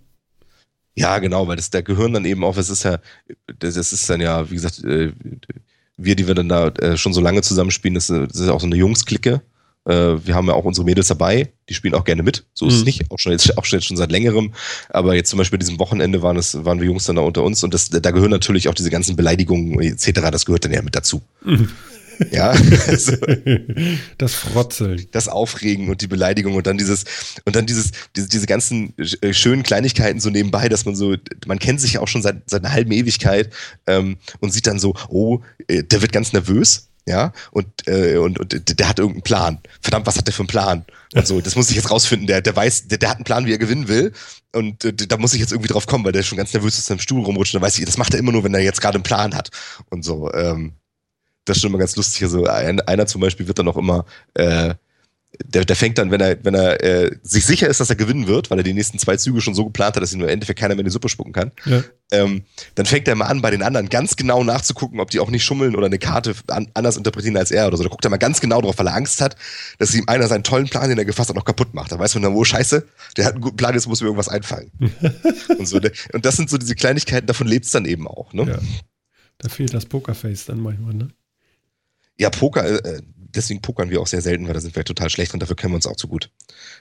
Ja, 0.96 1.20
genau, 1.20 1.48
weil 1.48 1.58
das 1.58 1.70
der 1.70 1.84
Gehirn 1.84 2.14
dann 2.14 2.26
eben 2.26 2.44
auch, 2.44 2.56
das 2.56 2.72
ist 2.72 2.82
ja, 2.82 2.98
das 3.60 3.76
ist 3.76 4.10
dann 4.10 4.20
ja, 4.20 4.50
wie 4.50 4.56
gesagt, 4.56 4.84
äh, 4.84 5.14
wir, 5.96 6.16
die 6.16 6.26
wir 6.26 6.34
dann 6.34 6.50
da 6.50 6.70
äh, 6.70 6.98
schon 6.98 7.14
so 7.14 7.22
lange 7.22 7.44
zusammenspielen, 7.44 7.94
das 7.94 8.10
ist 8.10 8.40
ja 8.40 8.52
auch 8.52 8.62
so 8.62 8.66
eine 8.66 8.78
Jungsklicke. 8.78 9.42
Äh, 9.88 10.26
wir 10.26 10.36
haben 10.36 10.48
ja 10.48 10.54
auch 10.54 10.66
unsere 10.66 10.86
Mädels 10.86 11.08
dabei, 11.08 11.50
die 11.70 11.74
spielen 11.74 11.94
auch 11.94 12.04
gerne 12.04 12.22
mit. 12.22 12.46
So 12.54 12.68
ist 12.68 12.74
mhm. 12.74 12.80
es 12.80 12.86
nicht, 12.86 13.12
auch 13.12 13.20
schon 13.20 13.32
jetzt, 13.32 13.58
auch 13.58 13.66
schon, 13.66 13.80
jetzt 13.80 13.88
schon 13.88 13.98
seit 13.98 14.12
längerem. 14.12 14.54
Aber 14.90 15.16
jetzt 15.16 15.30
zum 15.30 15.38
Beispiel 15.38 15.58
diesem 15.60 15.80
Wochenende 15.80 16.22
waren 16.22 16.38
es, 16.38 16.66
waren 16.66 16.80
wir 16.80 16.88
Jungs 16.88 17.06
dann 17.06 17.16
da 17.16 17.22
unter 17.22 17.44
uns 17.44 17.64
und 17.64 17.74
das, 17.74 17.90
da 17.90 18.12
gehören 18.12 18.32
natürlich 18.32 18.68
auch 18.68 18.74
diese 18.74 18.90
ganzen 18.90 19.16
Beleidigungen 19.16 19.80
etc. 19.80 20.12
Das 20.32 20.46
gehört 20.46 20.66
dann 20.66 20.74
ja 20.74 20.82
mit 20.82 20.96
dazu. 20.96 21.22
Mhm. 21.44 21.70
Ja. 22.32 22.56
Also, 22.88 23.14
das 24.18 24.34
Frotzeln. 24.34 25.08
Das 25.12 25.28
Aufregen 25.28 25.90
und 25.90 26.02
die 26.02 26.08
Beleidigung 26.08 26.56
und 26.56 26.66
dann 26.68 26.78
dieses, 26.78 27.04
und 27.46 27.56
dann 27.56 27.66
dieses, 27.66 27.92
diese, 28.16 28.30
diese 28.30 28.46
ganzen 28.46 28.94
äh, 28.98 29.34
schönen 29.34 29.64
Kleinigkeiten 29.64 30.20
so 30.20 30.30
nebenbei, 30.30 30.70
dass 30.70 30.86
man 30.86 30.96
so, 30.96 31.16
man 31.46 31.60
kennt 31.60 31.82
sich 31.82 31.94
ja 31.94 32.02
auch 32.02 32.08
schon 32.08 32.22
seit, 32.22 32.50
seit 32.50 32.64
einer 32.64 32.74
halben 32.74 32.92
Ewigkeit 32.92 33.54
ähm, 33.88 34.18
und 34.40 34.52
sieht 34.52 34.68
dann 34.68 34.80
so, 34.80 34.96
oh, 35.10 35.42
äh, 35.68 35.84
der 35.84 36.02
wird 36.02 36.14
ganz 36.14 36.34
nervös 36.34 36.88
ja, 37.08 37.32
und, 37.52 37.68
äh, 37.88 38.18
und, 38.18 38.38
und 38.38 38.80
der 38.80 38.90
hat 38.90 39.00
irgendeinen 39.00 39.24
Plan. 39.24 39.60
Verdammt, 39.82 40.06
was 40.06 40.18
hat 40.18 40.28
der 40.28 40.34
für 40.34 40.42
einen 40.42 40.48
Plan? 40.48 40.86
Und 41.16 41.26
so, 41.26 41.40
das 41.40 41.56
muss 41.56 41.70
ich 41.70 41.78
jetzt 41.78 41.90
rausfinden. 41.90 42.28
Der, 42.28 42.42
der 42.42 42.54
weiß, 42.54 42.90
der, 42.90 42.98
der 42.98 43.10
hat 43.10 43.16
einen 43.16 43.24
Plan, 43.24 43.46
wie 43.46 43.54
er 43.54 43.58
gewinnen 43.58 43.88
will. 43.88 44.12
Und 44.54 44.84
äh, 44.84 44.94
da 44.94 45.16
muss 45.18 45.34
ich 45.34 45.40
jetzt 45.40 45.54
irgendwie 45.54 45.72
drauf 45.72 45.88
kommen, 45.88 46.04
weil 46.04 46.12
der 46.12 46.24
schon 46.24 46.38
ganz 46.38 46.54
nervös 46.54 46.78
aus 46.78 46.86
seinem 46.86 47.00
Stuhl 47.00 47.24
rumrutscht. 47.24 47.56
Dann 47.56 47.62
weiß 47.62 47.80
ich, 47.80 47.86
das 47.86 47.98
macht 47.98 48.14
er 48.14 48.20
immer 48.20 48.34
nur, 48.34 48.44
wenn 48.44 48.54
er 48.54 48.60
jetzt 48.60 48.82
gerade 48.82 48.96
einen 48.96 49.04
Plan 49.04 49.34
hat. 49.36 49.52
Und 49.90 50.04
so, 50.04 50.32
ähm, 50.34 50.74
das 51.46 51.58
ist 51.58 51.62
schon 51.62 51.70
immer 51.70 51.80
ganz 51.80 51.96
lustig. 51.96 52.24
Also 52.24 52.44
ein, 52.44 52.82
einer 52.82 53.08
zum 53.08 53.22
Beispiel 53.22 53.48
wird 53.48 53.58
dann 53.58 53.70
auch 53.70 53.78
immer 53.78 54.06
äh, 54.34 54.74
der, 55.46 55.66
der 55.66 55.76
fängt 55.76 55.98
dann, 55.98 56.12
wenn 56.12 56.22
er, 56.22 56.44
wenn 56.44 56.54
er 56.54 56.84
äh, 56.84 57.12
sich 57.24 57.46
sicher 57.46 57.68
ist, 57.68 57.80
dass 57.80 57.90
er 57.90 57.96
gewinnen 57.96 58.28
wird, 58.28 58.50
weil 58.50 58.60
er 58.60 58.64
die 58.64 58.74
nächsten 58.74 59.00
zwei 59.00 59.18
Züge 59.18 59.42
schon 59.42 59.54
so 59.54 59.66
geplant 59.66 59.96
hat, 59.96 60.04
dass 60.04 60.14
ihm 60.14 60.22
im 60.22 60.28
Endeffekt 60.28 60.60
keiner 60.60 60.76
mehr 60.76 60.82
in 60.82 60.86
die 60.86 60.92
Suppe 60.92 61.10
spucken 61.10 61.34
kann, 61.34 61.52
ja. 61.66 61.84
ähm, 62.12 62.44
dann 62.76 62.86
fängt 62.86 63.08
er 63.08 63.16
mal 63.16 63.26
an, 63.26 63.42
bei 63.42 63.52
den 63.52 63.64
anderen 63.64 63.90
ganz 63.90 64.16
genau 64.16 64.44
nachzugucken, 64.44 65.00
ob 65.00 65.12
die 65.12 65.20
auch 65.20 65.30
nicht 65.30 65.44
schummeln 65.44 65.76
oder 65.76 65.86
eine 65.86 66.00
Karte 66.00 66.34
an, 66.48 66.68
anders 66.74 66.98
interpretieren 66.98 67.38
als 67.38 67.52
er 67.52 67.68
oder 67.68 67.78
so. 67.78 67.84
Da 67.84 67.90
guckt 67.90 68.06
er 68.06 68.10
mal 68.10 68.18
ganz 68.18 68.42
genau 68.42 68.62
drauf, 68.62 68.78
weil 68.78 68.88
er 68.88 68.96
Angst 68.96 69.22
hat, 69.22 69.36
dass 69.78 69.94
ihm 69.94 70.06
einer 70.08 70.28
seinen 70.28 70.44
tollen 70.44 70.68
Plan, 70.68 70.90
den 70.90 70.98
er 70.98 71.06
gefasst 71.06 71.30
hat, 71.30 71.36
noch 71.36 71.46
kaputt 71.46 71.74
macht. 71.74 71.92
Da 71.92 72.00
weiß 72.00 72.16
man 72.16 72.24
dann, 72.24 72.34
wo 72.34 72.44
scheiße, 72.44 72.86
der 73.16 73.26
hat 73.26 73.34
einen 73.34 73.42
guten 73.42 73.58
Plan, 73.58 73.74
jetzt 73.74 73.88
muss 73.88 74.02
mir 74.02 74.08
irgendwas 74.08 74.30
einfallen. 74.30 74.72
und, 75.58 75.68
so, 75.68 75.80
und 76.14 76.26
das 76.26 76.36
sind 76.36 76.50
so 76.50 76.58
diese 76.58 76.76
Kleinigkeiten, 76.76 77.28
davon 77.28 77.48
lebt 77.48 77.66
es 77.66 77.72
dann 77.72 77.86
eben 77.86 78.08
auch. 78.08 78.34
Ne? 78.34 78.44
Ja. 78.44 78.60
Da 79.38 79.50
fehlt 79.50 79.74
das 79.74 79.86
Pokerface 79.86 80.46
dann 80.46 80.60
manchmal, 80.60 80.94
ne? 80.94 81.10
Ja, 82.20 82.32
Poker, 82.32 82.84
äh, 82.84 83.02
deswegen 83.38 83.62
pokern 83.62 83.90
wir 83.90 84.02
auch 84.02 84.08
sehr 84.08 84.22
selten, 84.22 84.48
weil 84.48 84.54
da 84.54 84.60
sind 84.60 84.76
wir 84.76 84.84
total 84.84 85.10
schlecht 85.10 85.34
und 85.34 85.40
dafür 85.40 85.56
kennen 85.56 85.72
wir 85.72 85.78
uns 85.78 85.88
auch 85.88 85.96
zu 85.96 86.08
gut. 86.08 86.30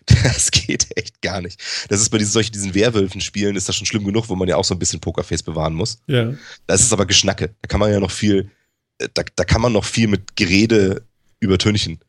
Das 0.24 0.50
geht 0.50 0.88
echt 0.96 1.22
gar 1.22 1.40
nicht. 1.40 1.60
Das 1.88 2.00
ist 2.00 2.10
bei 2.10 2.18
diesen, 2.18 2.32
solchen, 2.32 2.52
diesen 2.52 2.74
Werwölfen-Spielen 2.74 3.56
ist 3.56 3.68
das 3.68 3.76
schon 3.76 3.86
schlimm 3.86 4.04
genug, 4.04 4.28
wo 4.28 4.34
man 4.34 4.48
ja 4.48 4.56
auch 4.56 4.64
so 4.64 4.74
ein 4.74 4.78
bisschen 4.78 5.00
Pokerface 5.00 5.42
bewahren 5.42 5.74
muss. 5.74 6.00
Ja. 6.06 6.34
Das 6.66 6.80
ist 6.80 6.92
aber 6.92 7.06
Geschnacke. 7.06 7.54
Da 7.62 7.68
kann 7.68 7.80
man 7.80 7.90
ja 7.90 8.00
noch 8.00 8.10
viel, 8.10 8.50
äh, 8.98 9.08
da, 9.14 9.22
da 9.34 9.44
kann 9.44 9.60
man 9.60 9.72
noch 9.72 9.84
viel 9.84 10.08
mit 10.08 10.36
Gerede 10.36 11.04
übertünchen. 11.40 12.00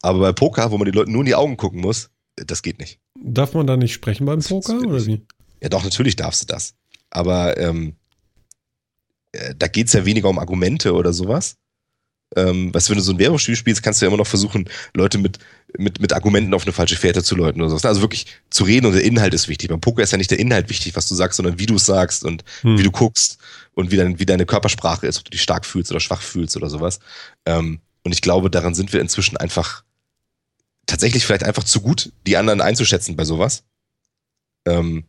Aber 0.00 0.18
bei 0.18 0.32
Poker, 0.32 0.70
wo 0.70 0.78
man 0.78 0.86
den 0.86 0.94
Leuten 0.94 1.12
nur 1.12 1.22
in 1.22 1.26
die 1.26 1.34
Augen 1.34 1.56
gucken 1.56 1.80
muss, 1.80 2.10
äh, 2.36 2.44
das 2.44 2.62
geht 2.62 2.78
nicht. 2.78 2.98
Darf 3.20 3.54
man 3.54 3.66
da 3.66 3.76
nicht 3.76 3.92
sprechen 3.92 4.26
beim 4.26 4.40
Poker 4.40 4.78
oder 4.80 5.04
wie? 5.06 5.22
Ja, 5.60 5.68
doch, 5.68 5.84
natürlich 5.84 6.16
darfst 6.16 6.42
du 6.42 6.46
das. 6.46 6.74
Aber 7.10 7.56
ähm, 7.58 7.94
äh, 9.32 9.54
da 9.56 9.68
geht 9.68 9.86
es 9.86 9.92
ja 9.92 10.04
weniger 10.04 10.28
um 10.28 10.38
Argumente 10.38 10.92
oder 10.92 11.12
sowas, 11.12 11.56
ähm, 12.36 12.72
weißt 12.72 12.88
du, 12.88 12.90
wenn 12.92 12.98
du 12.98 13.04
so 13.04 13.12
ein 13.12 13.18
Währungsspiel 13.18 13.56
spielst, 13.56 13.82
kannst 13.82 14.00
du 14.00 14.06
ja 14.06 14.08
immer 14.08 14.16
noch 14.16 14.26
versuchen, 14.26 14.68
Leute 14.94 15.18
mit, 15.18 15.38
mit, 15.76 16.00
mit 16.00 16.12
Argumenten 16.12 16.54
auf 16.54 16.64
eine 16.64 16.72
falsche 16.72 16.96
Fährte 16.96 17.22
zu 17.22 17.36
läuten 17.36 17.60
oder 17.60 17.76
so. 17.76 17.88
Also 17.88 18.00
wirklich 18.00 18.26
zu 18.50 18.64
reden 18.64 18.86
und 18.86 18.92
der 18.92 19.04
Inhalt 19.04 19.34
ist 19.34 19.48
wichtig. 19.48 19.68
Beim 19.68 19.80
Poker 19.80 20.02
ist 20.02 20.12
ja 20.12 20.18
nicht 20.18 20.30
der 20.30 20.38
Inhalt 20.38 20.68
wichtig, 20.68 20.96
was 20.96 21.08
du 21.08 21.14
sagst, 21.14 21.36
sondern 21.36 21.58
wie 21.58 21.66
du 21.66 21.76
es 21.76 21.86
sagst 21.86 22.24
und 22.24 22.44
hm. 22.62 22.78
wie 22.78 22.82
du 22.82 22.90
guckst 22.90 23.38
und 23.74 23.90
wie, 23.90 23.96
dein, 23.96 24.18
wie 24.18 24.26
deine 24.26 24.46
Körpersprache 24.46 25.06
ist, 25.06 25.18
ob 25.18 25.24
du 25.24 25.30
dich 25.30 25.42
stark 25.42 25.66
fühlst 25.66 25.90
oder 25.90 26.00
schwach 26.00 26.22
fühlst 26.22 26.56
oder 26.56 26.70
sowas. 26.70 27.00
Ähm, 27.46 27.80
und 28.04 28.12
ich 28.12 28.22
glaube, 28.22 28.50
daran 28.50 28.74
sind 28.74 28.92
wir 28.92 29.00
inzwischen 29.00 29.36
einfach 29.36 29.84
tatsächlich 30.86 31.24
vielleicht 31.24 31.44
einfach 31.44 31.64
zu 31.64 31.80
gut, 31.80 32.12
die 32.26 32.36
anderen 32.36 32.60
einzuschätzen 32.60 33.16
bei 33.16 33.24
sowas. 33.24 33.64
Ähm, 34.66 35.04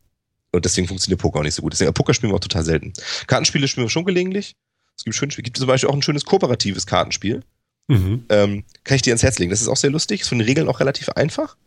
und 0.52 0.66
deswegen 0.66 0.88
funktioniert 0.88 1.20
Poker 1.20 1.40
auch 1.40 1.44
nicht 1.44 1.56
so 1.56 1.64
gut. 1.64 1.74
Deswegen 1.74 1.94
Poker 1.94 2.14
spielen 2.14 2.32
wir 2.32 2.36
auch 2.36 2.42
total 2.42 2.64
selten. 2.64 2.94
Kartenspiele 3.26 3.68
spielen 3.68 3.88
wir 3.88 3.90
schon 3.90 4.06
gelegentlich. 4.06 4.56
Es 4.96 5.04
gibt, 5.04 5.16
schön, 5.16 5.30
gibt 5.30 5.58
zum 5.58 5.68
Beispiel 5.68 5.90
auch 5.90 5.94
ein 5.94 6.02
schönes 6.02 6.26
kooperatives 6.26 6.86
Kartenspiel. 6.86 7.42
Mhm. 7.88 8.26
Ähm, 8.30 8.64
kann 8.84 8.96
ich 8.96 9.02
dir 9.02 9.12
ins 9.12 9.24
Herz 9.24 9.40
legen. 9.40 9.52
Das 9.52 9.62
ist 9.62 9.68
auch 9.68 9.78
sehr 9.78 9.90
lustig, 9.90 10.22
ist 10.22 10.30
von 10.30 10.40
den 10.40 10.48
Regeln 10.48 10.68
auch 10.68 10.80
relativ 10.80 11.10
einfach. 11.10 11.58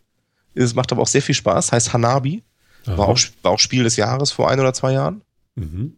Es 0.55 0.75
macht 0.75 0.93
aber 0.93 1.03
auch 1.03 1.07
sehr 1.07 1.23
viel 1.23 1.35
Spaß, 1.35 1.73
heißt 1.73 1.93
Hanabi. 1.93 2.43
War 2.87 3.09
auch, 3.09 3.19
war 3.43 3.51
auch, 3.51 3.59
Spiel 3.59 3.83
des 3.83 3.97
Jahres 3.97 4.31
vor 4.31 4.49
ein 4.49 4.61
oder 4.61 4.73
zwei 4.73 4.93
Jahren. 4.93 5.23
Mhm. 5.57 5.97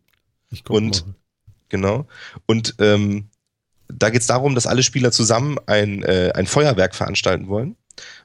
Und 0.69 1.07
mal. 1.07 1.15
genau. 1.69 2.07
Und 2.47 2.77
ähm, 2.79 3.29
da 3.89 4.11
geht 4.11 4.23
es 4.23 4.27
darum, 4.27 4.55
dass 4.55 4.67
alle 4.67 4.83
Spieler 4.83 5.13
zusammen 5.13 5.59
ein, 5.67 6.03
äh, 6.03 6.33
ein 6.35 6.47
Feuerwerk 6.47 6.95
veranstalten 6.95 7.49
wollen. 7.49 7.77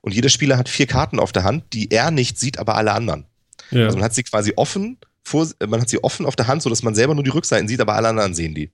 Und 0.02 0.13
jeder 0.13 0.30
Spieler 0.30 0.58
hat 0.58 0.70
vier 0.70 0.88
Karten 0.88 1.20
auf 1.20 1.32
der 1.32 1.44
Hand, 1.44 1.74
die 1.74 1.92
er 1.92 2.12
nicht 2.12 2.39
sieht, 2.39 2.58
aber 2.58 2.76
alle 2.76 2.94
anderen. 2.94 3.26
Ja. 3.72 3.86
Also 3.86 3.98
man 3.98 4.06
hat 4.06 4.13
sie 4.13 4.24
quasi 4.24 4.54
offen 4.56 4.98
vor, 5.24 5.48
man 5.68 5.82
hat 5.82 5.90
sie 5.90 6.04
offen 6.04 6.26
auf 6.26 6.36
der 6.36 6.48
Hand, 6.48 6.62
so 6.62 6.70
dass 6.70 6.84
man 6.84 6.96
selber 6.96 7.16
nur 7.16 7.24
die 7.24 7.30
Rückseiten 7.30 7.68
sieht, 7.68 7.82
aber 7.82 7.96
alle 7.96 8.10
anderen 8.10 8.34
sehen 8.34 8.54
die. 8.54 8.72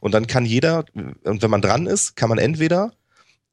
Und 0.00 0.12
dann 0.12 0.26
kann 0.26 0.46
jeder, 0.46 0.84
und 0.94 1.42
wenn 1.42 1.50
man 1.50 1.62
dran 1.62 1.86
ist, 1.86 2.16
kann 2.16 2.28
man 2.28 2.38
entweder 2.38 2.92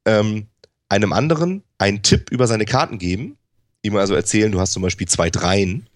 ähm, 0.06 0.46
einem 0.88 1.12
anderen 1.12 1.62
einen 1.76 2.02
Tipp 2.02 2.30
über 2.30 2.46
seine 2.46 2.64
Karten 2.64 2.98
geben, 2.98 3.36
ihm 3.82 3.96
also 3.96 4.14
erzählen, 4.14 4.50
du 4.50 4.60
hast 4.60 4.72
zum 4.72 4.82
Beispiel 4.82 5.06
zwei 5.06 5.30
Dreien 5.30 5.88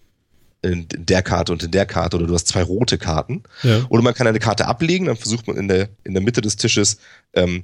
in 0.61 0.87
der 0.89 1.21
Karte 1.21 1.51
und 1.51 1.63
in 1.63 1.71
der 1.71 1.85
Karte 1.85 2.17
oder 2.17 2.27
du 2.27 2.33
hast 2.33 2.47
zwei 2.47 2.63
rote 2.63 2.97
Karten. 2.97 3.43
Ja. 3.63 3.85
Oder 3.89 4.01
man 4.01 4.13
kann 4.13 4.27
eine 4.27 4.39
Karte 4.39 4.67
ablegen, 4.67 5.07
dann 5.07 5.17
versucht 5.17 5.47
man 5.47 5.57
in 5.57 5.67
der, 5.67 5.89
in 6.03 6.13
der 6.13 6.23
Mitte 6.23 6.41
des 6.41 6.55
Tisches 6.55 6.97
ähm, 7.33 7.63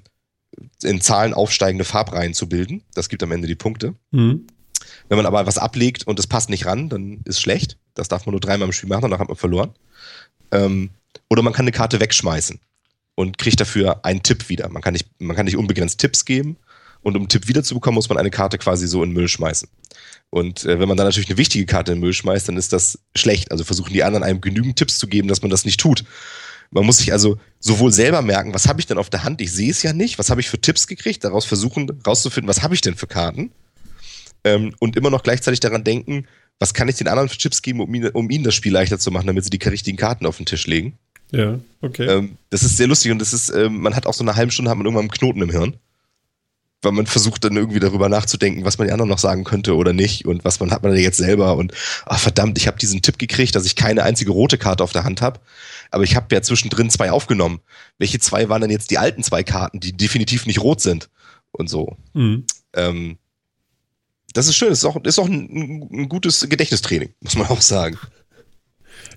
in 0.84 1.00
Zahlen 1.00 1.34
aufsteigende 1.34 1.86
Farbreihen 1.86 2.34
zu 2.34 2.50
bilden. 2.50 2.84
Das 2.94 3.08
gibt 3.08 3.24
am 3.24 3.32
Ende 3.32 3.48
die 3.48 3.56
Punkte. 3.56 3.96
Mhm. 4.12 4.48
Wenn 5.08 5.18
man 5.18 5.26
aber 5.26 5.46
was 5.46 5.58
ablegt 5.58 6.06
und 6.08 6.20
es 6.20 6.28
passt 6.28 6.50
nicht 6.50 6.66
ran, 6.66 6.90
dann 6.90 7.22
ist 7.26 7.42
schlecht. 7.42 7.78
Das 8.00 8.08
darf 8.08 8.26
man 8.26 8.32
nur 8.32 8.40
dreimal 8.40 8.68
im 8.68 8.72
Spiel 8.74 8.90
machen, 8.90 9.02
danach 9.04 9.20
hat 9.20 9.28
man 9.28 9.38
verloren. 9.38 9.72
Ähm, 10.52 10.90
oder 11.30 11.42
man 11.42 11.54
kann 11.54 11.64
eine 11.64 11.72
Karte 11.72 12.00
wegschmeißen 12.00 12.60
und 13.16 13.38
kriegt 13.38 13.60
dafür 13.60 14.04
einen 14.06 14.24
Tipp 14.24 14.50
wieder. 14.50 14.70
Man 14.70 14.82
kann 14.82 14.94
nicht, 14.94 15.08
man 15.20 15.36
kann 15.36 15.46
nicht 15.46 15.58
unbegrenzt 15.58 16.00
Tipps 16.00 16.26
geben. 16.26 16.58
Und 17.02 17.16
um 17.16 17.22
einen 17.22 17.30
Tipp 17.30 17.48
wiederzubekommen, 17.48 17.96
muss 17.96 18.10
man 18.10 18.18
eine 18.18 18.30
Karte 18.30 18.58
quasi 18.58 18.86
so 18.86 19.02
in 19.04 19.12
den 19.12 19.16
Müll 19.16 19.30
schmeißen. 19.30 19.70
Und 20.30 20.66
äh, 20.66 20.80
wenn 20.80 20.88
man 20.88 20.98
dann 20.98 21.08
natürlich 21.08 21.30
eine 21.30 21.38
wichtige 21.38 21.66
Karte 21.66 21.94
in 21.94 21.98
den 21.98 22.02
Müll 22.02 22.14
schmeißt, 22.14 22.50
dann 22.50 22.58
ist 22.58 22.74
das 22.74 23.00
schlecht. 23.16 23.52
Also 23.52 23.64
versuchen 23.64 23.94
die 23.94 24.04
anderen 24.04 24.24
einem 24.24 24.42
genügend 24.42 24.76
Tipps 24.76 24.98
zu 24.98 25.08
geben, 25.08 25.30
dass 25.30 25.42
man 25.42 25.50
das 25.50 25.64
nicht 25.64 25.80
tut. 25.80 26.04
Man 26.72 26.86
muss 26.86 26.98
sich 26.98 27.14
also 27.14 27.38
sowohl 27.60 27.94
selber 27.94 28.22
merken, 28.22 28.54
was 28.54 28.68
habe 28.68 28.80
ich 28.82 28.86
denn 28.86 28.98
auf 28.98 29.10
der 29.10 29.24
Hand? 29.24 29.40
Ich 29.42 29.52
sehe 29.52 29.72
es 29.72 29.82
ja 29.82 29.94
nicht. 29.94 30.20
Was 30.20 30.30
habe 30.30 30.42
ich 30.42 30.50
für 30.50 30.60
Tipps 30.60 30.88
gekriegt? 30.88 31.24
Daraus 31.24 31.46
versuchen 31.46 31.90
rauszufinden, 32.06 32.50
was 32.50 32.62
habe 32.62 32.76
ich 32.76 32.82
denn 32.82 32.96
für 32.96 33.08
Karten? 33.08 33.52
ähm, 34.44 34.74
und 34.80 34.96
immer 34.96 35.10
noch 35.10 35.24
gleichzeitig 35.24 35.60
daran 35.60 35.84
denken, 35.84 36.26
was 36.60 36.74
kann 36.74 36.90
ich 36.90 36.96
den 36.96 37.08
anderen 37.08 37.30
für 37.30 37.38
Chips 37.38 37.62
geben, 37.62 37.80
um, 37.80 37.94
ihn, 37.94 38.08
um 38.10 38.30
ihnen 38.30 38.44
das 38.44 38.54
Spiel 38.54 38.74
leichter 38.74 39.00
zu 39.00 39.12
machen, 39.12 39.28
damit 39.28 39.46
sie 39.46 39.50
die 39.50 39.68
richtigen 39.68 39.98
Karten 39.98 40.26
auf 40.26 40.38
den 40.38 40.46
Tisch 40.46 40.68
legen. 40.68 40.98
Ja, 41.32 41.60
okay. 41.82 42.06
Ähm, 42.06 42.38
das 42.50 42.64
ist 42.64 42.78
sehr 42.78 42.88
lustig 42.88 43.12
und 43.12 43.20
das 43.20 43.34
ist, 43.34 43.50
ähm, 43.50 43.82
man 43.82 43.96
hat 43.96 44.06
auch 44.06 44.14
so 44.14 44.24
eine 44.24 44.36
halbe 44.36 44.52
Stunde 44.52 44.70
hat 44.70 44.78
man 44.78 44.86
irgendwann 44.86 45.04
einen 45.04 45.12
Knoten 45.12 45.42
im 45.42 45.50
Hirn. 45.50 45.78
Weil 46.82 46.94
man 46.94 47.08
versucht 47.08 47.44
dann 47.44 47.58
irgendwie 47.58 47.82
darüber 47.82 48.08
nachzudenken, 48.08 48.64
was 48.64 48.78
man 48.78 48.88
die 48.88 48.94
anderen 48.94 49.10
noch 49.10 49.20
sagen 49.20 49.44
könnte 49.44 49.76
oder 49.76 49.92
nicht 49.92 50.26
und 50.26 50.46
was 50.46 50.62
man 50.62 50.72
hat 50.72 50.82
man 50.82 50.94
denn 50.94 51.02
jetzt 51.02 51.18
selber 51.18 51.58
und 51.58 51.74
ach 52.06 52.20
verdammt, 52.20 52.58
ich 52.58 52.68
habe 52.68 52.80
diesen 52.80 53.02
Tipp 53.02 53.20
gekriegt, 53.20 53.54
dass 53.54 53.66
ich 53.66 53.76
keine 53.76 54.04
einzige 54.04 54.32
rote 54.32 54.58
Karte 54.58 54.82
auf 54.82 54.94
der 54.94 55.04
Hand 55.04 55.22
habe, 55.22 55.42
aber 55.92 56.06
ich 56.06 56.16
habe 56.16 56.34
ja 56.34 56.42
zwischendrin 56.42 56.90
zwei 56.90 57.12
aufgenommen. 57.12 57.60
Welche 57.98 58.20
zwei 58.20 58.48
waren 58.48 58.62
denn 58.62 58.72
jetzt 58.72 58.92
die 58.92 58.98
alten 58.98 59.24
zwei 59.24 59.44
Karten, 59.44 59.82
die 59.82 59.92
definitiv 59.92 60.46
nicht 60.46 60.62
rot 60.62 60.80
sind 60.80 61.10
und 61.52 61.70
so. 61.70 61.98
Mhm. 62.14 62.46
Ähm, 62.74 63.18
das 64.34 64.48
ist 64.48 64.56
schön. 64.56 64.70
Das 64.70 64.80
ist 64.80 64.86
auch, 64.86 65.04
ist 65.04 65.20
auch 65.20 65.28
ein, 65.28 65.90
ein 65.92 66.10
gutes 66.10 66.48
Gedächtnistraining, 66.48 67.14
muss 67.22 67.36
man 67.36 67.48
auch 67.48 67.62
sagen. 67.62 67.98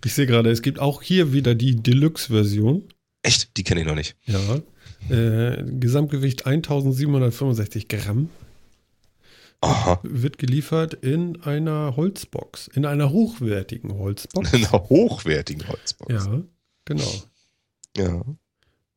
Ich 0.05 0.15
sehe 0.15 0.27
gerade, 0.27 0.51
es 0.51 0.63
gibt 0.63 0.79
auch 0.79 1.03
hier 1.03 1.33
wieder 1.33 1.55
die 1.55 1.77
Deluxe-Version. 1.77 2.89
Echt? 3.23 3.57
Die 3.57 3.63
kenne 3.63 3.81
ich 3.81 3.87
noch 3.87 3.95
nicht. 3.95 4.17
Ja. 4.25 4.41
Äh, 5.09 5.65
Gesamtgewicht 5.65 6.47
1765 6.47 7.89
Gramm. 7.89 8.31
Aha. 9.61 10.01
Wird 10.03 10.39
geliefert 10.39 10.95
in 10.95 11.41
einer 11.43 11.95
Holzbox, 11.97 12.69
in 12.69 12.85
einer 12.85 13.11
hochwertigen 13.11 13.97
Holzbox. 13.97 14.53
In 14.53 14.65
einer 14.65 14.89
hochwertigen 14.89 15.69
Holzbox. 15.69 16.13
Ja, 16.13 16.43
genau. 16.85 17.23
Ja. 17.97 18.25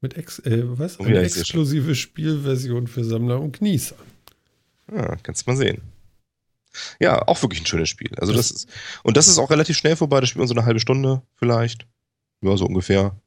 Mit 0.02 0.18
ex 0.18 0.40
äh, 0.40 0.64
was? 0.66 1.00
Eine 1.00 1.20
exklusive 1.20 1.94
Spielversion 1.94 2.88
für 2.88 3.04
Sammler 3.04 3.40
und 3.42 3.60
Genießer. 3.60 3.96
Ja, 4.92 5.16
kannst 5.18 5.46
mal 5.46 5.56
sehen. 5.56 5.82
Ja, 7.00 7.28
auch 7.28 7.42
wirklich 7.42 7.62
ein 7.62 7.66
schönes 7.66 7.90
Spiel. 7.90 8.12
Also 8.18 8.34
das 8.34 8.52
ist, 8.52 8.68
und 9.04 9.18
das 9.18 9.28
ist 9.28 9.38
auch 9.38 9.50
relativ 9.50 9.78
schnell 9.78 9.96
vorbei. 9.96 10.20
Das 10.20 10.30
spielt 10.30 10.40
man 10.40 10.48
so 10.48 10.56
eine 10.56 10.66
halbe 10.66 10.80
Stunde 10.80 11.22
vielleicht. 11.36 11.88
Ja, 12.42 12.56
so 12.58 12.66
ungefähr. 12.66 13.20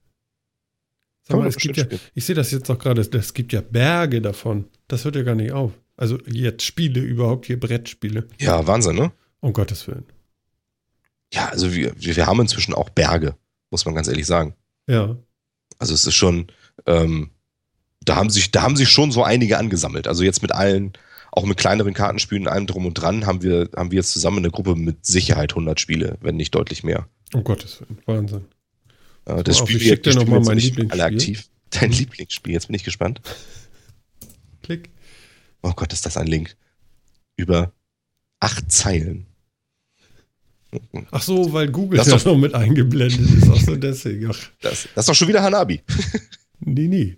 Sag 1.28 1.38
mal, 1.38 1.46
es 1.46 1.56
gibt 1.56 1.76
ja, 1.76 1.84
ich 2.14 2.24
sehe 2.24 2.34
das 2.34 2.50
jetzt 2.50 2.70
auch 2.70 2.78
gerade, 2.78 3.02
es 3.02 3.34
gibt 3.34 3.52
ja 3.52 3.60
Berge 3.60 4.22
davon. 4.22 4.66
Das 4.86 5.04
hört 5.04 5.16
ja 5.16 5.22
gar 5.22 5.34
nicht 5.34 5.52
auf. 5.52 5.72
Also 5.96 6.18
jetzt 6.26 6.62
Spiele 6.62 7.00
überhaupt, 7.00 7.46
hier 7.46 7.60
Brettspiele. 7.60 8.28
Ja, 8.38 8.66
Wahnsinn, 8.66 8.96
ne? 8.96 9.12
Um 9.40 9.52
Gottes 9.52 9.86
Willen. 9.88 10.06
Ja, 11.32 11.48
also 11.48 11.74
wir, 11.74 11.92
wir 11.98 12.16
wir 12.16 12.26
haben 12.26 12.40
inzwischen 12.40 12.72
auch 12.72 12.88
Berge, 12.88 13.36
muss 13.70 13.84
man 13.84 13.94
ganz 13.94 14.08
ehrlich 14.08 14.26
sagen. 14.26 14.54
Ja. 14.86 15.16
Also 15.78 15.94
es 15.94 16.06
ist 16.06 16.14
schon, 16.14 16.46
ähm, 16.86 17.30
da 18.00 18.16
haben 18.16 18.30
sich, 18.30 18.50
da 18.50 18.62
haben 18.62 18.76
sich 18.76 18.88
schon 18.88 19.12
so 19.12 19.22
einige 19.22 19.58
angesammelt. 19.58 20.08
Also 20.08 20.24
jetzt 20.24 20.40
mit 20.40 20.52
allen, 20.52 20.92
auch 21.32 21.44
mit 21.44 21.58
kleineren 21.58 21.94
Kartenspielen, 21.94 22.48
allem 22.48 22.66
drum 22.66 22.86
und 22.86 22.94
dran, 22.94 23.26
haben 23.26 23.42
wir, 23.42 23.68
haben 23.76 23.90
wir 23.90 23.96
jetzt 23.96 24.12
zusammen 24.12 24.38
eine 24.38 24.50
Gruppe 24.50 24.74
mit 24.76 25.04
Sicherheit 25.06 25.52
100 25.52 25.78
Spiele, 25.80 26.16
wenn 26.20 26.36
nicht 26.36 26.54
deutlich 26.54 26.82
mehr. 26.84 27.08
Um 27.34 27.44
Gottes 27.44 27.80
Willen. 27.80 27.98
Wahnsinn. 28.06 28.44
Äh, 29.26 29.42
das 29.44 29.56
Pass 29.56 29.62
auf, 29.62 29.68
Spiel 29.68 29.82
ich 29.82 29.88
schick 29.88 30.02
dir 30.02 30.10
das 30.10 30.14
noch 30.16 30.22
spielen 30.22 30.30
mal 30.32 30.38
jetzt 30.38 30.46
mein 30.46 30.56
nicht 30.56 30.92
alle 30.92 31.10
Lieblingsspiel. 31.10 31.36
aktiv. 31.36 31.48
Dein 31.70 31.92
Lieblingsspiel, 31.92 32.52
jetzt 32.54 32.66
bin 32.68 32.76
ich 32.76 32.84
gespannt. 32.84 33.20
Klick. 34.62 34.90
Oh 35.62 35.72
Gott, 35.74 35.92
ist 35.92 36.06
das 36.06 36.16
ein 36.16 36.26
Link. 36.26 36.56
Über 37.36 37.72
acht 38.40 38.70
Zeilen. 38.72 39.26
Ach 41.10 41.22
so, 41.22 41.52
weil 41.52 41.70
Google 41.70 41.96
Das 41.98 42.08
ja 42.08 42.16
doch- 42.16 42.26
noch 42.26 42.36
mit 42.36 42.54
eingeblendet 42.54 43.20
ist. 43.20 43.48
Ach 43.50 43.60
so, 43.60 43.76
deswegen. 43.76 44.30
Ach, 44.30 44.38
Das, 44.60 44.88
das 44.94 45.02
ist 45.04 45.08
doch 45.08 45.14
schon 45.14 45.28
wieder 45.28 45.42
Hanabi. 45.42 45.82
nee, 46.60 46.88
nee. 46.88 47.16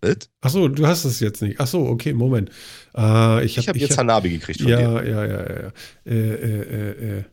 Was? 0.00 0.30
Ach 0.40 0.50
so, 0.50 0.68
du 0.68 0.86
hast 0.86 1.04
es 1.04 1.20
jetzt 1.20 1.42
nicht. 1.42 1.60
Ach 1.60 1.66
so, 1.66 1.86
okay, 1.86 2.12
Moment. 2.12 2.50
Äh, 2.96 3.44
ich 3.44 3.58
habe 3.58 3.68
habe 3.68 3.78
jetzt 3.78 3.98
Hanabi 3.98 4.30
gekriegt 4.30 4.60
von 4.60 4.68
dir. 4.68 4.80
Ja, 4.80 5.02
ja, 5.02 5.24
ja, 5.24 5.26
ja. 5.26 5.62
ja. 5.62 5.72
Äh, 6.06 6.14
äh, 6.14 6.62
äh, 6.62 7.18
äh. 7.18 7.24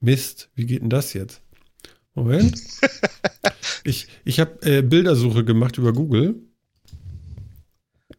Mist, 0.00 0.50
wie 0.54 0.66
geht 0.66 0.82
denn 0.82 0.90
das 0.90 1.12
jetzt? 1.12 1.42
Moment. 2.14 2.60
ich 3.84 4.08
ich 4.24 4.40
habe 4.40 4.58
äh, 4.62 4.82
Bildersuche 4.82 5.44
gemacht 5.44 5.76
über 5.78 5.92
Google. 5.92 6.36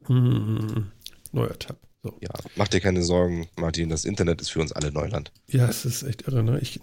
Hm, 0.06 0.92
neuer 1.32 1.58
Tab. 1.58 1.78
So. 2.04 2.18
Ja, 2.22 2.30
mach 2.56 2.68
dir 2.68 2.80
keine 2.80 3.04
Sorgen, 3.04 3.48
Martin. 3.58 3.90
Das 3.90 4.06
Internet 4.06 4.42
ist 4.42 4.50
für 4.50 4.62
uns 4.62 4.72
alle 4.72 4.92
Neuland. 4.92 5.32
Ja, 5.48 5.68
es 5.68 5.86
ist 5.86 6.04
echt 6.04 6.28
irre, 6.28 6.44
ne? 6.44 6.60
Ich, 6.60 6.80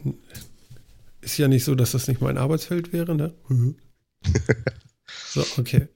ist 1.23 1.38
ja 1.38 1.49
nicht 1.49 1.64
so, 1.64 1.75
dass 1.75 1.92
das 1.92 2.07
nicht 2.07 2.21
mein 2.21 2.37
Arbeitsfeld 2.37 2.92
wäre, 2.92 3.14
ne? 3.14 3.35
so, 5.29 5.45
okay. 5.57 5.88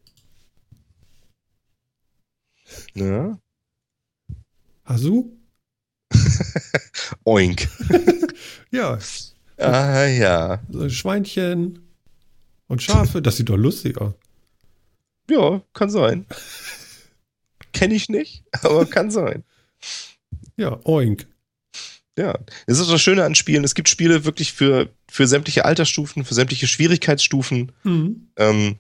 Ja? 2.95 3.39
Hasu? 4.85 5.37
Oink. 7.25 7.69
Ja, 8.73 8.99
Ah 9.59 10.07
ja. 10.07 10.61
so 10.71 10.89
Schweinchen 10.89 11.81
und 12.69 12.81
Schafe, 12.83 13.21
das 13.21 13.37
sieht 13.37 13.49
doch 13.49 13.57
lustig 13.57 13.99
aus. 14.01 14.15
Ja, 15.29 15.61
kann 15.75 15.91
sein. 15.91 16.25
Kenne 17.73 17.95
ich 17.95 18.09
nicht, 18.09 18.45
aber 18.63 18.87
kann 18.87 19.11
sein. 19.11 19.43
Ja, 20.57 20.79
oink. 20.85 21.27
Ja, 22.17 22.39
das 22.67 22.79
ist 22.79 22.91
das 22.91 23.03
Schöne 23.03 23.25
an 23.25 23.35
Spielen. 23.35 23.65
Es 23.65 23.75
gibt 23.75 23.89
Spiele 23.89 24.25
wirklich 24.25 24.53
für, 24.53 24.89
für 25.11 25.27
sämtliche 25.27 25.65
Altersstufen, 25.65 26.25
für 26.25 26.35
sämtliche 26.35 26.67
Schwierigkeitsstufen. 26.67 27.73
Mhm. 27.83 28.29
Ähm, 28.37 28.77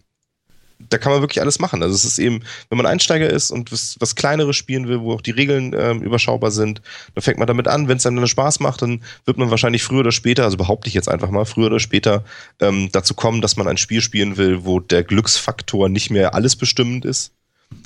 da 0.88 0.98
kann 0.98 1.12
man 1.12 1.20
wirklich 1.20 1.40
alles 1.40 1.58
machen. 1.58 1.82
Also 1.82 1.94
es 1.94 2.04
ist 2.04 2.18
eben, 2.18 2.42
wenn 2.68 2.76
man 2.76 2.86
Einsteiger 2.86 3.28
ist 3.28 3.50
und 3.50 3.72
was, 3.72 3.96
was 4.00 4.16
Kleineres 4.16 4.56
spielen 4.56 4.88
will, 4.88 5.00
wo 5.00 5.12
auch 5.12 5.20
die 5.20 5.30
Regeln 5.30 5.74
ähm, 5.76 6.02
überschaubar 6.02 6.50
sind, 6.50 6.80
dann 7.14 7.22
fängt 7.22 7.38
man 7.38 7.46
damit 7.46 7.68
an. 7.68 7.88
Wenn 7.88 7.98
es 7.98 8.06
einem 8.06 8.16
dann 8.16 8.26
Spaß 8.26 8.60
macht, 8.60 8.82
dann 8.82 9.02
wird 9.24 9.36
man 9.36 9.50
wahrscheinlich 9.50 9.82
früher 9.82 10.00
oder 10.00 10.12
später, 10.12 10.44
also 10.44 10.56
behaupte 10.56 10.88
ich 10.88 10.94
jetzt 10.94 11.08
einfach 11.08 11.30
mal, 11.30 11.44
früher 11.44 11.66
oder 11.66 11.80
später 11.80 12.24
ähm, 12.60 12.88
dazu 12.92 13.14
kommen, 13.14 13.40
dass 13.40 13.56
man 13.56 13.68
ein 13.68 13.76
Spiel 13.76 14.00
spielen 14.00 14.36
will, 14.36 14.64
wo 14.64 14.80
der 14.80 15.04
Glücksfaktor 15.04 15.88
nicht 15.88 16.10
mehr 16.10 16.34
alles 16.34 16.56
bestimmend 16.56 17.04
ist, 17.04 17.32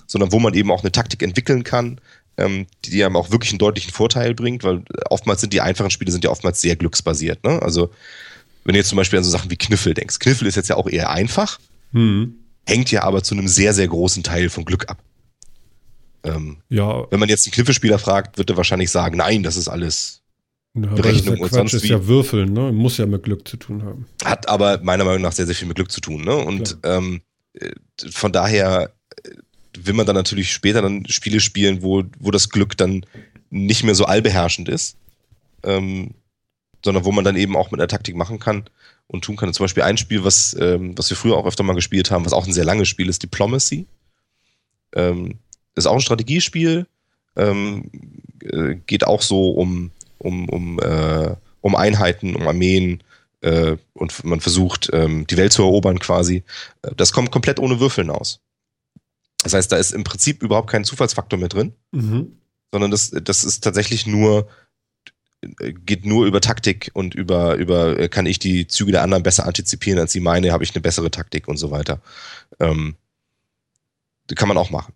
sondern 0.07 0.33
wo 0.33 0.39
man 0.39 0.55
eben 0.55 0.71
auch 0.71 0.83
eine 0.83 0.93
Taktik 0.93 1.23
entwickeln 1.23 1.65
kann, 1.65 2.01
ähm, 2.37 2.67
die, 2.85 3.05
einem 3.05 3.17
auch 3.17 3.31
wirklich 3.31 3.53
einen 3.53 3.59
deutlichen 3.59 3.93
Vorteil 3.93 4.35
bringt, 4.35 4.65
weil 4.65 4.83
oftmals 5.11 5.41
sind 5.41 5.53
die 5.53 5.61
einfachen 5.61 5.91
Spiele 5.91 6.11
sind 6.11 6.25
ja 6.25 6.31
oftmals 6.31 6.61
sehr 6.61 6.77
glücksbasiert. 6.77 7.45
Ne? 7.45 7.61
Also 7.63 7.91
wenn 8.65 8.73
du 8.73 8.79
jetzt 8.79 8.89
zum 8.89 8.97
Beispiel 8.97 9.19
an 9.19 9.25
so 9.25 9.31
Sachen 9.31 9.51
wie 9.51 9.57
Kniffel 9.57 9.95
denkst. 9.95 10.19
Kniffel 10.19 10.49
ist 10.49 10.57
jetzt 10.57 10.69
ja 10.69 10.77
auch 10.77 10.89
eher 10.89 11.11
einfach, 11.11 11.59
Mhm. 11.95 12.35
Hängt 12.67 12.91
ja 12.91 13.03
aber 13.03 13.23
zu 13.23 13.35
einem 13.35 13.49
sehr, 13.49 13.75
sehr 13.75 13.89
großen 13.89 14.23
Teil 14.23 14.51
vom 14.51 14.65
Glück 14.65 14.89
ab. 14.89 15.03
Ähm, 16.23 16.59
Ja, 16.69 17.11
wenn 17.11 17.21
man 17.21 17.29
jetzt 17.29 17.47
einen 17.47 17.53
Kniffelspieler 17.53 17.99
fragt, 17.99 18.39
wird 18.39 18.51
er 18.51 18.57
wahrscheinlich 18.57 18.91
sagen, 18.91 19.19
nein, 19.19 19.43
das 19.43 19.57
ist 19.57 19.69
alles. 19.69 20.23
Ja, 20.77 20.93
Berechnung 20.93 21.39
und 21.39 21.53
sonst 21.53 21.75
ist 21.75 21.85
wie. 21.85 21.89
ja 21.89 22.07
Würfeln, 22.07 22.53
ne? 22.53 22.73
Muss 22.73 22.97
ja 22.97 23.07
mit 23.07 23.23
Glück 23.23 23.47
zu 23.47 23.57
tun 23.57 23.85
haben. 23.85 24.07
Hat 24.25 24.49
aber 24.49 24.81
meiner 24.83 25.05
Meinung 25.05 25.23
nach 25.23 25.33
sehr, 25.33 25.47
sehr 25.47 25.55
viel 25.55 25.69
mit 25.69 25.77
Glück 25.77 25.93
zu 25.93 26.01
tun. 26.01 26.25
Ne? 26.25 26.35
Und 26.35 26.79
ähm, 26.83 27.21
äh, 27.53 27.71
von 28.11 28.33
daher 28.33 28.93
äh, 29.23 29.31
will 29.79 29.95
man 29.95 30.05
dann 30.05 30.17
natürlich 30.17 30.51
später 30.53 30.83
dann 30.83 31.07
Spiele 31.07 31.39
spielen, 31.39 31.83
wo, 31.83 32.03
wo 32.19 32.33
das 32.33 32.49
Glück 32.49 32.77
dann 32.77 33.07
nicht 33.51 33.85
mehr 33.85 33.95
so 33.95 34.07
allbeherrschend 34.07 34.69
ist, 34.69 34.97
ähm, 35.63 36.15
sondern 36.85 37.05
wo 37.05 37.13
man 37.13 37.25
dann 37.25 37.37
eben 37.37 37.57
auch 37.57 37.71
mit 37.71 37.81
einer 37.81 37.89
Taktik 37.89 38.17
machen 38.17 38.41
kann 38.41 38.65
und 39.15 39.25
tun 39.25 39.37
kann. 39.37 39.53
Zum 39.53 39.65
Beispiel 39.65 39.83
ein 39.83 39.97
Spiel, 39.97 40.25
was, 40.25 40.55
ähm, 40.61 40.97
was 40.99 41.09
wir 41.11 41.17
früher 41.17 41.37
auch 41.37 41.47
öfter 41.47 41.63
mal 41.63 41.75
gespielt 41.75 42.11
haben, 42.11 42.25
was 42.25 42.33
auch 42.33 42.47
ein 42.47 42.53
sehr 42.53 42.65
langes 42.65 42.89
Spiel 42.89 43.09
ist, 43.09 43.23
Diplomacy. 43.23 43.87
Ähm, 44.95 45.39
ist 45.75 45.87
auch 45.87 45.95
ein 45.95 46.01
Strategiespiel, 46.01 46.87
ähm, 47.37 47.91
äh, 48.43 48.77
geht 48.87 49.07
auch 49.07 49.23
so 49.23 49.51
um, 49.51 49.91
um, 50.19 50.49
um, 50.49 50.79
äh, 50.81 51.35
um 51.61 51.75
Einheiten, 51.75 52.37
um 52.37 52.47
Armeen 52.47 53.03
äh, 53.41 53.77
und 53.95 54.25
man 54.25 54.41
versucht, 54.41 54.91
ähm, 54.93 55.27
die 55.27 55.37
Welt 55.37 55.53
zu 55.53 55.63
erobern 55.63 55.99
quasi. 55.99 56.45
Äh, 56.83 56.95
Das 56.97 57.13
kommt 57.13 57.31
komplett 57.33 57.59
ohne 57.59 57.81
Würfeln 57.81 58.11
aus. 58.11 58.41
Das 59.43 59.53
heißt, 59.53 59.73
da 59.73 59.77
ist 59.77 59.93
im 59.93 60.05
Prinzip 60.05 60.43
überhaupt 60.43 60.71
kein 60.71 60.85
Zufallsfaktor 60.85 61.39
mehr 61.39 61.49
drin, 61.49 61.73
Mhm. 61.93 62.39
sondern 62.73 62.91
das, 62.91 63.11
das 63.11 63.45
ist 63.45 63.63
tatsächlich 63.65 64.07
nur, 64.07 64.49
geht 65.85 66.05
nur 66.05 66.27
über 66.27 66.41
Taktik 66.41 66.91
und 66.95 67.15
über, 67.15 67.57
über, 67.57 67.99
äh, 67.99 68.09
kann 68.09 68.27
ich 68.27 68.39
die 68.39 68.67
Züge 68.67 68.93
der 68.93 69.03
anderen 69.03 69.23
besser 69.23 69.47
antizipieren 69.47 69.99
als 69.99 70.13
sie 70.13 70.21
meine, 70.21 70.53
habe 70.53 70.65
ich 70.65 70.75
eine 70.75 70.83
bessere 70.83 71.11
Taktik 71.11 71.49
und 71.49 71.57
so 71.57 71.71
weiter. 71.71 72.01
Ähm, 72.61 72.97
kann 74.35 74.49
man 74.49 74.57
auch 74.57 74.71
machen. 74.71 74.95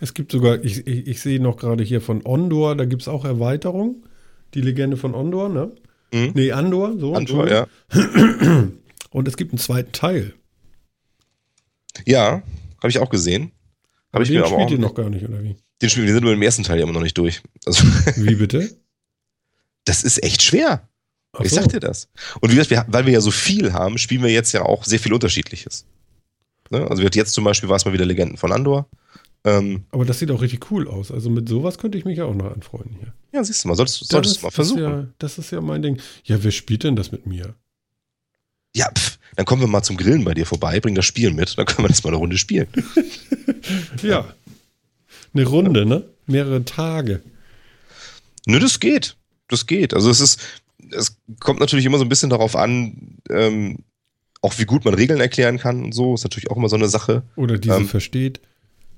Es 0.00 0.14
gibt 0.14 0.32
sogar, 0.32 0.64
ich, 0.64 0.86
ich, 0.86 1.06
ich 1.06 1.20
sehe 1.20 1.40
noch 1.40 1.56
gerade 1.56 1.84
hier 1.84 2.00
von 2.00 2.26
Ondor, 2.26 2.74
da 2.76 2.84
gibt 2.84 3.02
es 3.02 3.08
auch 3.08 3.24
Erweiterung. 3.24 4.04
Die 4.54 4.60
Legende 4.60 4.96
von 4.96 5.14
Ondor, 5.14 5.48
ne? 5.48 5.72
Mhm. 6.12 6.32
Nee, 6.34 6.52
Andor, 6.52 6.98
so. 6.98 7.14
Antwort, 7.14 7.50
ja. 7.50 7.66
Und 9.10 9.28
es 9.28 9.36
gibt 9.36 9.52
einen 9.52 9.58
zweiten 9.58 9.92
Teil. 9.92 10.34
Ja, 12.06 12.42
habe 12.78 12.88
ich 12.88 12.98
auch 12.98 13.10
gesehen. 13.10 13.52
Habe 14.12 14.24
ich 14.24 14.30
den 14.30 14.40
mir 14.40 14.46
aber 14.46 14.54
spielt 14.54 14.68
auch. 14.68 14.72
ihr 14.72 14.78
noch 14.78 14.94
gar 14.94 15.10
nicht, 15.10 15.28
oder 15.28 15.42
wie? 15.42 15.56
Den 15.80 15.90
spielen 15.90 16.06
wir 16.06 16.14
sind 16.14 16.24
nur 16.24 16.32
im 16.32 16.42
ersten 16.42 16.64
Teil 16.64 16.78
ja 16.78 16.84
immer 16.84 16.92
noch 16.92 17.02
nicht 17.02 17.18
durch. 17.18 17.42
Also, 17.66 17.84
Wie 18.16 18.34
bitte? 18.34 18.76
das 19.88 20.02
ist 20.04 20.22
echt 20.22 20.42
schwer. 20.42 20.88
Ach 21.32 21.40
ich 21.40 21.50
so. 21.50 21.56
sag 21.56 21.68
dir 21.68 21.80
das. 21.80 22.08
Und 22.40 22.50
wie 22.50 22.54
gesagt, 22.56 22.70
wir, 22.70 22.84
weil 22.88 23.06
wir 23.06 23.12
ja 23.12 23.20
so 23.20 23.30
viel 23.30 23.72
haben, 23.72 23.98
spielen 23.98 24.22
wir 24.22 24.30
jetzt 24.30 24.52
ja 24.52 24.62
auch 24.62 24.84
sehr 24.84 24.98
viel 24.98 25.12
Unterschiedliches. 25.12 25.84
Ne? 26.70 26.86
Also 26.88 27.02
jetzt 27.02 27.32
zum 27.32 27.44
Beispiel 27.44 27.68
war 27.68 27.76
es 27.76 27.84
mal 27.84 27.92
wieder 27.92 28.06
Legenden 28.06 28.36
von 28.36 28.52
Andor. 28.52 28.88
Ähm, 29.44 29.84
Aber 29.90 30.04
das 30.04 30.18
sieht 30.18 30.30
auch 30.30 30.42
richtig 30.42 30.70
cool 30.70 30.88
aus. 30.88 31.10
Also 31.12 31.30
mit 31.30 31.48
sowas 31.48 31.78
könnte 31.78 31.96
ich 31.96 32.04
mich 32.04 32.18
ja 32.18 32.24
auch 32.24 32.34
noch 32.34 32.52
anfreuen 32.52 32.96
hier. 32.98 33.12
ja, 33.32 33.44
siehst 33.44 33.64
du 33.64 33.68
mal, 33.68 33.76
solltest, 33.76 34.02
Das 34.02 34.08
solltest 34.08 34.36
du 34.36 34.40
mal 34.42 34.48
das 34.48 34.52
ist 34.52 34.54
versuchen. 34.54 34.82
Ja, 34.82 35.06
das 35.18 35.38
ist 35.38 35.50
ja 35.50 35.60
mein 35.60 35.82
Ding. 35.82 36.00
Ja, 36.24 36.42
wer 36.42 36.50
spielt 36.50 36.82
denn 36.84 36.96
das 36.96 37.12
mit 37.12 37.26
mir? 37.26 37.54
Ja, 38.74 38.90
pff, 38.92 39.18
dann 39.36 39.46
kommen 39.46 39.62
wir 39.62 39.68
mal 39.68 39.82
zum 39.82 39.96
Grillen 39.96 40.24
bei 40.24 40.34
dir 40.34 40.44
vorbei, 40.44 40.80
bring 40.80 40.94
das 40.94 41.06
Spiel 41.06 41.32
mit, 41.32 41.56
dann 41.56 41.66
können 41.66 41.84
wir 41.84 41.88
das 41.88 42.02
mal 42.04 42.10
eine 42.10 42.18
Runde 42.18 42.38
spielen. 42.38 42.68
Ja. 44.02 44.32
Eine 45.34 45.44
Runde, 45.46 45.84
ne? 45.84 46.04
Mehrere 46.26 46.64
Tage. 46.64 47.22
Nö, 48.46 48.58
das 48.58 48.80
geht. 48.80 49.16
Das 49.48 49.66
geht. 49.66 49.94
Also 49.94 50.10
es 50.10 50.20
ist, 50.20 50.40
es 50.90 51.16
kommt 51.40 51.60
natürlich 51.60 51.86
immer 51.86 51.98
so 51.98 52.04
ein 52.04 52.08
bisschen 52.08 52.30
darauf 52.30 52.56
an, 52.56 53.18
ähm, 53.30 53.78
auch 54.40 54.58
wie 54.58 54.64
gut 54.64 54.84
man 54.84 54.94
Regeln 54.94 55.20
erklären 55.20 55.58
kann 55.58 55.82
und 55.82 55.92
so, 55.92 56.14
ist 56.14 56.24
natürlich 56.24 56.50
auch 56.50 56.56
immer 56.56 56.68
so 56.68 56.76
eine 56.76 56.88
Sache. 56.88 57.22
Oder 57.36 57.58
diese 57.58 57.76
Ähm, 57.76 57.88
versteht. 57.88 58.40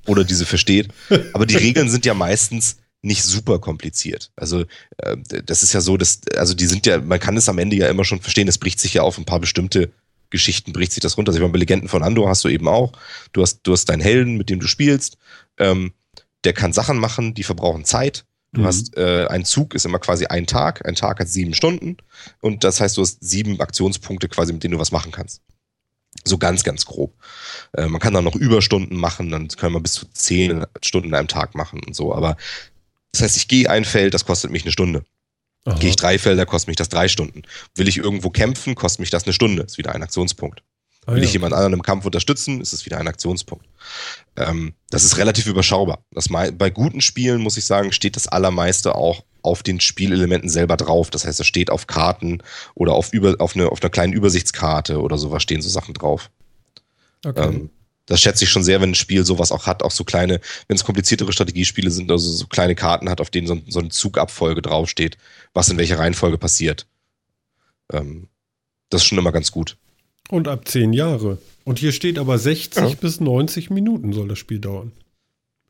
Oder 0.07 0.25
diese 0.25 0.47
versteht. 0.47 0.89
Aber 1.33 1.47
die 1.47 1.57
Regeln 1.57 1.89
sind 1.89 2.05
ja 2.05 2.15
meistens 2.15 2.77
nicht 3.03 3.23
super 3.23 3.59
kompliziert. 3.59 4.31
Also 4.37 4.65
äh, 4.99 5.17
das 5.45 5.63
ist 5.63 5.73
ja 5.73 5.81
so, 5.81 5.97
dass, 5.97 6.21
also 6.37 6.55
die 6.55 6.67
sind 6.67 6.87
ja, 6.87 7.01
man 7.01 7.19
kann 7.19 7.37
es 7.37 7.49
am 7.49 7.59
Ende 7.59 7.77
ja 7.77 7.89
immer 7.89 8.05
schon 8.05 8.21
verstehen, 8.21 8.49
es 8.49 8.59
bricht 8.59 8.81
sich 8.81 8.95
ja 8.95 9.03
auf 9.03 9.17
ein 9.17 9.25
paar 9.25 9.41
bestimmte 9.41 9.91
Geschichten, 10.29 10.73
bricht 10.73 10.93
sich 10.93 11.01
das 11.01 11.17
runter. 11.17 11.31
Also 11.31 11.39
ich 11.39 11.43
meine, 11.43 11.53
bei 11.53 11.59
Legenden 11.59 11.89
von 11.89 12.03
Andor 12.03 12.29
hast 12.29 12.45
du 12.45 12.49
eben 12.49 12.69
auch, 12.69 12.93
du 13.33 13.43
hast, 13.43 13.61
du 13.63 13.73
hast 13.73 13.87
deinen 13.87 14.03
Helden, 14.03 14.37
mit 14.37 14.51
dem 14.51 14.61
du 14.61 14.67
spielst, 14.67 15.17
ähm, 15.59 15.93
der 16.45 16.53
kann 16.53 16.73
Sachen 16.73 16.99
machen, 16.99 17.35
die 17.35 17.43
verbrauchen 17.43 17.85
Zeit. 17.85 18.25
Du 18.53 18.63
mhm. 18.63 18.67
hast 18.67 18.97
äh, 18.97 19.27
ein 19.29 19.45
Zug 19.45 19.75
ist 19.75 19.85
immer 19.85 19.99
quasi 19.99 20.27
ein 20.27 20.47
Tag, 20.47 20.87
ein 20.87 20.95
Tag 20.97 21.21
hat 21.21 21.29
sieben 21.29 21.55
Stunden 21.55 21.97
und 22.41 22.65
das 22.65 22.81
heißt, 22.81 22.97
du 22.97 23.03
hast 23.03 23.19
sieben 23.21 23.61
Aktionspunkte 23.61 24.29
quasi, 24.29 24.53
mit 24.53 24.65
denen 24.65 24.73
du 24.73 24.81
was 24.81 24.93
machen 24.93 25.13
kannst. 25.13 25.43
So 26.25 26.39
ganz, 26.39 26.65
ganz 26.65 26.85
grob. 26.85 27.15
Äh, 27.73 27.87
man 27.87 28.01
kann 28.01 28.13
dann 28.13 28.25
noch 28.25 28.35
Überstunden 28.35 28.97
machen, 28.97 29.31
dann 29.31 29.49
können 29.49 29.75
wir 29.75 29.81
bis 29.81 29.95
zu 29.95 30.07
zehn 30.13 30.67
Stunden 30.83 31.11
in 31.11 31.15
einem 31.15 31.29
Tag 31.29 31.55
machen 31.55 31.81
und 31.87 31.95
so. 31.95 32.13
Aber 32.15 32.37
das 33.13 33.23
heißt, 33.23 33.37
ich 33.37 33.49
gehe 33.49 33.71
ein 33.71 33.85
Feld, 33.85 34.15
das 34.15 34.25
kostet 34.25 34.51
mich 34.51 34.65
eine 34.65 34.73
Stunde. 34.73 35.05
Aha. 35.65 35.79
Gehe 35.79 35.91
ich 35.91 35.97
drei 35.97 36.19
Felder, 36.19 36.47
kostet 36.47 36.69
mich 36.69 36.77
das 36.77 36.89
drei 36.89 37.07
Stunden. 37.09 37.43
Will 37.75 37.89
ich 37.89 37.99
irgendwo 37.99 38.31
kämpfen, 38.31 38.75
kostet 38.75 39.01
mich 39.01 39.11
das 39.11 39.25
eine 39.25 39.33
Stunde. 39.33 39.63
Ist 39.63 39.79
wieder 39.79 39.95
ein 39.95 40.03
Aktionspunkt. 40.03 40.63
Ah, 41.07 41.13
Will 41.13 41.21
ja. 41.21 41.25
ich 41.25 41.33
jemand 41.33 41.55
anderen 41.55 41.73
im 41.73 41.83
Kampf 41.83 42.05
unterstützen, 42.05 42.61
ist 42.61 42.73
es 42.73 42.85
wieder 42.85 42.99
ein 42.99 43.09
Aktionspunkt. 43.09 43.67
Ähm, 44.37 44.75
das 44.91 45.05
ist 45.05 45.17
relativ 45.17 45.47
überschaubar. 45.47 46.05
Das 46.11 46.29
bei 46.29 46.71
guten 46.71 47.01
Spielen, 47.01 47.41
muss 47.41 47.57
ich 47.57 47.65
sagen, 47.65 47.93
steht 47.93 48.17
das 48.17 48.29
Allermeiste 48.29 48.95
auch 48.95 49.25
auf 49.43 49.63
den 49.63 49.81
Spielelementen 49.81 50.51
selber 50.51 50.77
drauf. 50.77 51.11
Das 51.11 51.25
heißt, 51.25 51.41
es 51.41 51.47
steht 51.47 51.71
auf 51.71 51.87
Karten 51.87 52.43
oder 52.75 52.93
auf, 52.93 53.13
über, 53.13 53.37
auf, 53.39 53.57
eine, 53.57 53.71
auf 53.71 53.83
einer 53.83 53.91
kleinen 53.91 54.13
Übersichtskarte 54.13 55.01
oder 55.01 55.17
sowas 55.17 55.43
stehen 55.43 55.63
so 55.63 55.71
Sachen 55.71 55.95
drauf. 55.95 56.31
Okay. 57.25 57.49
Ähm, 57.49 57.71
das 58.07 58.21
schätze 58.21 58.45
ich 58.45 58.51
schon 58.51 58.65
sehr, 58.65 58.81
wenn 58.81 58.91
ein 58.91 58.97
Spiel 58.97 59.25
sowas 59.25 59.53
auch 59.53 59.67
hat, 59.67 59.85
auch 59.85 59.93
so 59.93 60.03
kleine, 60.03 60.41
wenn 60.67 60.75
es 60.75 60.85
kompliziertere 60.85 61.33
Strategiespiele 61.33 61.91
sind, 61.91 62.11
also 62.11 62.31
so 62.33 62.47
kleine 62.49 62.75
Karten 62.75 63.09
hat, 63.09 63.21
auf 63.21 63.31
denen 63.31 63.47
so, 63.47 63.59
so 63.69 63.79
eine 63.79 63.91
Zugabfolge 63.91 64.63
draufsteht, 64.63 65.17
was 65.55 65.69
in 65.69 65.79
welcher 65.79 65.99
Reihenfolge 65.99 66.37
passiert. 66.37 66.87
Ähm, 67.93 68.29
das 68.89 69.03
ist 69.03 69.07
schon 69.07 69.19
immer 69.19 69.31
ganz 69.33 69.53
gut. 69.53 69.77
Und 70.31 70.49
ab 70.49 70.67
zehn 70.69 70.93
Jahre. 70.93 71.39
Und 71.65 71.79
hier 71.79 71.93
steht 71.93 72.19
aber 72.19 72.39
60 72.39 72.83
ja. 72.83 72.95
bis 73.01 73.21
90 73.21 73.71
Minuten 73.71 74.13
soll 74.13 74.29
das 74.29 74.39
Spiel 74.39 74.59
dauern. 74.59 74.93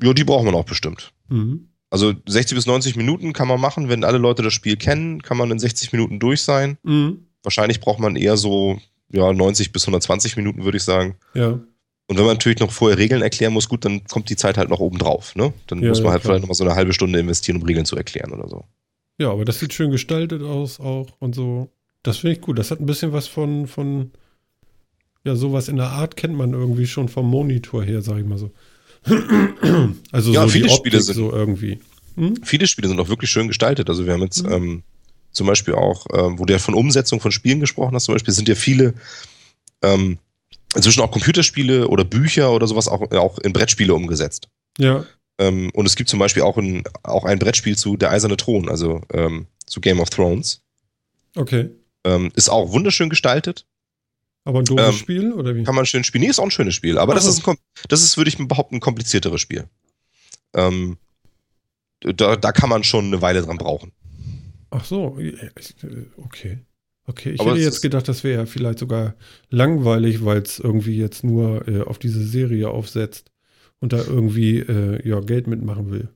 Ja, 0.02 0.12
die 0.12 0.24
braucht 0.24 0.44
man 0.44 0.54
auch 0.54 0.64
bestimmt. 0.64 1.12
Mhm. 1.28 1.68
Also 1.90 2.14
60 2.26 2.56
bis 2.56 2.66
90 2.66 2.96
Minuten 2.96 3.32
kann 3.32 3.48
man 3.48 3.60
machen, 3.60 3.88
wenn 3.88 4.04
alle 4.04 4.18
Leute 4.18 4.42
das 4.42 4.54
Spiel 4.54 4.76
kennen, 4.76 5.22
kann 5.22 5.36
man 5.36 5.50
in 5.50 5.58
60 5.58 5.92
Minuten 5.92 6.20
durch 6.20 6.42
sein. 6.42 6.78
Mhm. 6.84 7.26
Wahrscheinlich 7.42 7.80
braucht 7.80 7.98
man 7.98 8.16
eher 8.16 8.36
so 8.36 8.78
ja, 9.10 9.32
90 9.32 9.72
bis 9.72 9.82
120 9.82 10.36
Minuten, 10.36 10.64
würde 10.64 10.76
ich 10.76 10.84
sagen. 10.84 11.16
Ja. 11.34 11.48
Und 12.10 12.16
wenn 12.16 12.24
man 12.24 12.34
natürlich 12.34 12.60
noch 12.60 12.70
vorher 12.70 12.98
Regeln 12.98 13.22
erklären 13.22 13.52
muss, 13.52 13.68
gut, 13.68 13.84
dann 13.84 14.04
kommt 14.04 14.30
die 14.30 14.36
Zeit 14.36 14.56
halt 14.56 14.68
noch 14.68 14.80
oben 14.80 14.98
drauf. 14.98 15.34
Ne? 15.36 15.52
Dann 15.66 15.82
ja, 15.82 15.88
muss 15.88 16.02
man 16.02 16.12
halt 16.12 16.22
klar. 16.22 16.32
vielleicht 16.32 16.42
nochmal 16.42 16.54
so 16.54 16.64
eine 16.64 16.74
halbe 16.74 16.92
Stunde 16.92 17.18
investieren, 17.18 17.58
um 17.58 17.62
Regeln 17.62 17.86
zu 17.86 17.96
erklären 17.96 18.32
oder 18.32 18.48
so. 18.48 18.64
Ja, 19.18 19.30
aber 19.30 19.44
das 19.44 19.60
sieht 19.60 19.74
schön 19.74 19.90
gestaltet 19.90 20.42
aus 20.42 20.80
auch 20.80 21.08
und 21.18 21.34
so. 21.34 21.70
Das 22.02 22.18
finde 22.18 22.36
ich 22.36 22.40
gut. 22.40 22.58
Das 22.58 22.70
hat 22.70 22.80
ein 22.80 22.86
bisschen 22.86 23.12
was 23.12 23.28
von, 23.28 23.66
von, 23.66 24.12
ja, 25.24 25.36
sowas 25.36 25.68
in 25.68 25.76
der 25.76 25.88
Art 25.88 26.16
kennt 26.16 26.34
man 26.34 26.52
irgendwie 26.52 26.86
schon 26.86 27.08
vom 27.08 27.28
Monitor 27.28 27.84
her, 27.84 28.02
sag 28.02 28.18
ich 28.18 28.24
mal 28.24 28.38
so. 28.38 28.50
also 30.12 30.32
ja, 30.32 30.42
so 30.42 30.48
viele 30.48 30.70
Spiele 30.70 31.00
sind 31.00 31.14
so 31.14 31.32
irgendwie. 31.32 31.80
Hm? 32.16 32.36
Viele 32.42 32.66
Spiele 32.66 32.88
sind 32.88 33.00
auch 33.00 33.08
wirklich 33.08 33.30
schön 33.30 33.48
gestaltet. 33.48 33.88
Also 33.88 34.06
wir 34.06 34.12
haben 34.12 34.22
jetzt 34.22 34.44
mhm. 34.44 34.52
ähm, 34.52 34.82
zum 35.32 35.46
Beispiel 35.46 35.74
auch, 35.74 36.06
ähm, 36.12 36.38
wo 36.38 36.44
du 36.44 36.52
ja 36.52 36.58
von 36.58 36.74
Umsetzung 36.74 37.20
von 37.20 37.32
Spielen 37.32 37.60
gesprochen 37.60 37.94
hast, 37.94 38.04
zum 38.04 38.14
Beispiel 38.14 38.34
sind 38.34 38.48
ja 38.48 38.54
viele 38.54 38.94
ähm, 39.82 40.18
inzwischen 40.74 41.02
auch 41.02 41.10
Computerspiele 41.10 41.88
oder 41.88 42.04
Bücher 42.04 42.52
oder 42.52 42.66
sowas 42.66 42.88
auch, 42.88 43.10
auch 43.12 43.38
in 43.38 43.52
Brettspiele 43.52 43.94
umgesetzt. 43.94 44.48
Ja. 44.78 45.04
Ähm, 45.38 45.70
und 45.74 45.86
es 45.86 45.96
gibt 45.96 46.10
zum 46.10 46.18
Beispiel 46.18 46.42
auch 46.42 46.58
ein, 46.58 46.84
auch 47.02 47.24
ein 47.24 47.38
Brettspiel 47.38 47.76
zu 47.76 47.96
Der 47.96 48.10
Eiserne 48.10 48.36
Thron, 48.36 48.68
also 48.68 49.00
ähm, 49.12 49.46
zu 49.66 49.80
Game 49.80 50.00
of 50.00 50.10
Thrones. 50.10 50.62
Okay. 51.36 51.70
Ähm, 52.04 52.30
ist 52.34 52.48
auch 52.48 52.72
wunderschön 52.72 53.08
gestaltet. 53.08 53.66
Aber 54.50 54.58
ein 54.58 54.64
doofes 54.64 54.86
ähm, 54.86 54.92
Spiel, 54.94 55.32
oder 55.32 55.54
wie? 55.54 55.62
Kann 55.62 55.76
man 55.76 55.86
schön 55.86 56.02
spielen. 56.02 56.24
Nee, 56.24 56.30
ist 56.30 56.40
auch 56.40 56.44
ein 56.44 56.50
schönes 56.50 56.74
Spiel. 56.74 56.98
Aber 56.98 57.14
das 57.14 57.24
ist, 57.24 57.46
ein, 57.46 57.56
das 57.88 58.02
ist, 58.02 58.16
würde 58.16 58.30
ich 58.30 58.48
behaupten, 58.48 58.74
ein 58.74 58.80
komplizierteres 58.80 59.40
Spiel. 59.40 59.68
Ähm, 60.54 60.96
da, 62.00 62.34
da 62.34 62.50
kann 62.50 62.68
man 62.68 62.82
schon 62.82 63.04
eine 63.04 63.22
Weile 63.22 63.42
dran 63.42 63.58
brauchen. 63.58 63.92
Ach 64.70 64.84
so, 64.84 65.16
okay. 66.16 66.58
Okay, 67.06 67.30
ich 67.30 67.40
Aber 67.40 67.52
hätte 67.52 67.60
jetzt 67.60 67.80
gedacht, 67.80 68.08
das 68.08 68.24
wäre 68.24 68.48
vielleicht 68.48 68.80
sogar 68.80 69.14
langweilig, 69.50 70.24
weil 70.24 70.38
es 70.38 70.58
irgendwie 70.58 70.96
jetzt 70.96 71.22
nur 71.22 71.68
äh, 71.68 71.82
auf 71.82 72.00
diese 72.00 72.24
Serie 72.24 72.70
aufsetzt 72.70 73.30
und 73.78 73.92
da 73.92 73.98
irgendwie 73.98 74.58
äh, 74.58 75.08
ja, 75.08 75.20
Geld 75.20 75.46
mitmachen 75.46 75.92
will. 75.92 76.08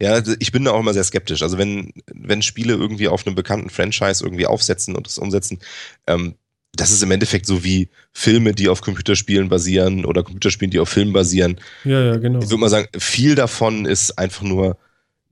Ja, 0.00 0.12
also 0.12 0.36
ich 0.38 0.52
bin 0.52 0.64
da 0.64 0.70
auch 0.70 0.80
immer 0.80 0.94
sehr 0.94 1.02
skeptisch. 1.02 1.42
Also 1.42 1.58
wenn, 1.58 1.92
wenn 2.06 2.40
Spiele 2.40 2.74
irgendwie 2.74 3.08
auf 3.08 3.26
einem 3.26 3.34
bekannten 3.34 3.68
Franchise 3.68 4.24
irgendwie 4.24 4.46
aufsetzen 4.46 4.94
und 4.94 5.08
das 5.08 5.18
umsetzen, 5.18 5.58
ähm, 6.06 6.36
das 6.76 6.90
ist 6.90 7.02
im 7.02 7.10
Endeffekt 7.10 7.46
so 7.46 7.62
wie 7.64 7.88
Filme, 8.12 8.52
die 8.52 8.68
auf 8.68 8.80
Computerspielen 8.80 9.48
basieren 9.48 10.04
oder 10.04 10.22
Computerspielen, 10.22 10.70
die 10.70 10.80
auf 10.80 10.88
Filmen 10.88 11.12
basieren. 11.12 11.58
Ja, 11.84 12.00
ja, 12.02 12.16
genau. 12.16 12.40
Ich 12.40 12.46
würde 12.46 12.58
mal 12.58 12.68
sagen, 12.68 12.88
viel 12.98 13.34
davon 13.34 13.86
ist 13.86 14.18
einfach 14.18 14.42
nur 14.42 14.76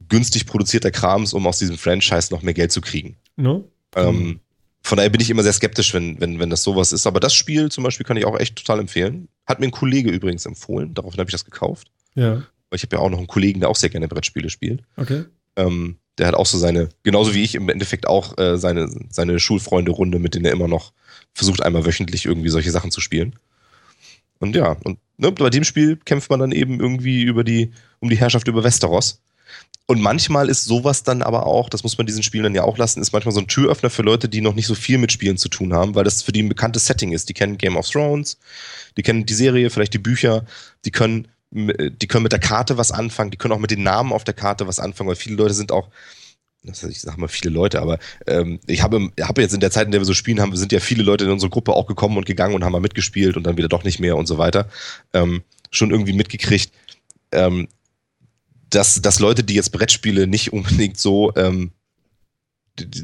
günstig 0.08 0.46
produzierter 0.46 0.90
Krams, 0.90 1.32
um 1.32 1.46
aus 1.46 1.58
diesem 1.58 1.78
Franchise 1.78 2.32
noch 2.32 2.42
mehr 2.42 2.54
Geld 2.54 2.72
zu 2.72 2.80
kriegen. 2.80 3.16
No? 3.36 3.68
Ähm, 3.96 4.40
von 4.82 4.96
daher 4.96 5.10
bin 5.10 5.20
ich 5.20 5.30
immer 5.30 5.42
sehr 5.42 5.52
skeptisch, 5.52 5.94
wenn, 5.94 6.20
wenn, 6.20 6.38
wenn 6.38 6.50
das 6.50 6.62
sowas 6.62 6.92
ist. 6.92 7.06
Aber 7.06 7.20
das 7.20 7.34
Spiel 7.34 7.70
zum 7.70 7.84
Beispiel 7.84 8.04
kann 8.04 8.16
ich 8.16 8.24
auch 8.24 8.38
echt 8.38 8.56
total 8.56 8.80
empfehlen. 8.80 9.28
Hat 9.46 9.60
mir 9.60 9.66
ein 9.66 9.72
Kollege 9.72 10.10
übrigens 10.10 10.46
empfohlen, 10.46 10.94
daraufhin 10.94 11.20
habe 11.20 11.28
ich 11.28 11.32
das 11.32 11.44
gekauft. 11.44 11.90
Ja. 12.14 12.34
Weil 12.34 12.76
ich 12.76 12.82
habe 12.82 12.96
ja 12.96 13.02
auch 13.02 13.10
noch 13.10 13.18
einen 13.18 13.26
Kollegen, 13.26 13.60
der 13.60 13.68
auch 13.68 13.76
sehr 13.76 13.90
gerne 13.90 14.08
Brettspiele 14.08 14.50
spielt. 14.50 14.82
Okay. 14.96 15.24
Ähm, 15.56 15.98
der 16.18 16.26
hat 16.26 16.34
auch 16.34 16.46
so 16.46 16.58
seine, 16.58 16.88
genauso 17.02 17.34
wie 17.34 17.42
ich 17.42 17.54
im 17.54 17.68
Endeffekt 17.68 18.06
auch 18.06 18.36
äh, 18.38 18.58
seine, 18.58 18.88
seine 19.10 19.38
Schulfreunde-Runde, 19.38 20.18
mit 20.18 20.34
denen 20.34 20.44
er 20.44 20.52
immer 20.52 20.68
noch 20.68 20.92
versucht, 21.34 21.62
einmal 21.62 21.84
wöchentlich 21.86 22.26
irgendwie 22.26 22.48
solche 22.48 22.70
Sachen 22.70 22.90
zu 22.90 23.00
spielen. 23.00 23.36
Und 24.38 24.56
ja, 24.56 24.76
und 24.84 24.98
ne, 25.18 25.30
bei 25.32 25.50
dem 25.50 25.64
Spiel 25.64 25.96
kämpft 25.96 26.30
man 26.30 26.40
dann 26.40 26.52
eben 26.52 26.80
irgendwie 26.80 27.22
über 27.22 27.44
die, 27.44 27.70
um 28.00 28.10
die 28.10 28.18
Herrschaft 28.18 28.48
über 28.48 28.64
Westeros. 28.64 29.20
Und 29.86 30.00
manchmal 30.00 30.48
ist 30.48 30.64
sowas 30.64 31.02
dann 31.02 31.22
aber 31.22 31.46
auch, 31.46 31.68
das 31.68 31.82
muss 31.82 31.98
man 31.98 32.06
diesen 32.06 32.22
Spielen 32.22 32.44
dann 32.44 32.54
ja 32.54 32.64
auch 32.64 32.78
lassen, 32.78 33.00
ist 33.00 33.12
manchmal 33.12 33.34
so 33.34 33.40
ein 33.40 33.48
Türöffner 33.48 33.90
für 33.90 34.02
Leute, 34.02 34.28
die 34.28 34.40
noch 34.40 34.54
nicht 34.54 34.66
so 34.66 34.74
viel 34.74 34.98
mit 34.98 35.12
Spielen 35.12 35.36
zu 35.36 35.48
tun 35.48 35.74
haben, 35.74 35.94
weil 35.94 36.04
das 36.04 36.22
für 36.22 36.32
die 36.32 36.42
ein 36.42 36.48
bekanntes 36.48 36.86
Setting 36.86 37.12
ist. 37.12 37.28
Die 37.28 37.34
kennen 37.34 37.58
Game 37.58 37.76
of 37.76 37.88
Thrones, 37.88 38.38
die 38.96 39.02
kennen 39.02 39.26
die 39.26 39.34
Serie, 39.34 39.70
vielleicht 39.70 39.94
die 39.94 39.98
Bücher, 39.98 40.44
die 40.84 40.92
können, 40.92 41.28
die 41.50 42.06
können 42.06 42.22
mit 42.22 42.32
der 42.32 42.38
Karte 42.38 42.78
was 42.78 42.92
anfangen, 42.92 43.30
die 43.30 43.36
können 43.36 43.52
auch 43.52 43.58
mit 43.58 43.70
den 43.70 43.82
Namen 43.82 44.12
auf 44.12 44.24
der 44.24 44.34
Karte 44.34 44.66
was 44.66 44.78
anfangen, 44.78 45.08
weil 45.08 45.16
viele 45.16 45.36
Leute 45.36 45.54
sind 45.54 45.72
auch, 45.72 45.88
ich 46.62 47.00
sag 47.00 47.16
mal 47.16 47.28
viele 47.28 47.52
Leute, 47.52 47.80
aber 47.82 47.98
ähm, 48.26 48.60
ich 48.66 48.82
habe, 48.82 49.10
habe 49.20 49.42
jetzt 49.42 49.54
in 49.54 49.60
der 49.60 49.70
Zeit, 49.70 49.86
in 49.86 49.92
der 49.92 50.00
wir 50.00 50.06
so 50.06 50.14
spielen 50.14 50.40
haben, 50.40 50.54
sind 50.56 50.72
ja 50.72 50.80
viele 50.80 51.02
Leute 51.02 51.24
in 51.24 51.30
unsere 51.30 51.50
Gruppe 51.50 51.72
auch 51.72 51.86
gekommen 51.86 52.16
und 52.16 52.26
gegangen 52.26 52.54
und 52.54 52.64
haben 52.64 52.72
mal 52.72 52.80
mitgespielt 52.80 53.36
und 53.36 53.44
dann 53.44 53.56
wieder 53.56 53.68
doch 53.68 53.82
nicht 53.82 53.98
mehr 53.98 54.16
und 54.16 54.26
so 54.26 54.38
weiter. 54.38 54.68
Ähm, 55.12 55.42
schon 55.70 55.90
irgendwie 55.90 56.12
mitgekriegt. 56.12 56.72
Ähm, 57.32 57.68
dass, 58.70 59.02
dass 59.02 59.18
Leute, 59.18 59.44
die 59.44 59.54
jetzt 59.54 59.70
Brettspiele 59.70 60.26
nicht 60.26 60.52
unbedingt 60.52 60.98
so 60.98 61.32
ähm, 61.36 61.72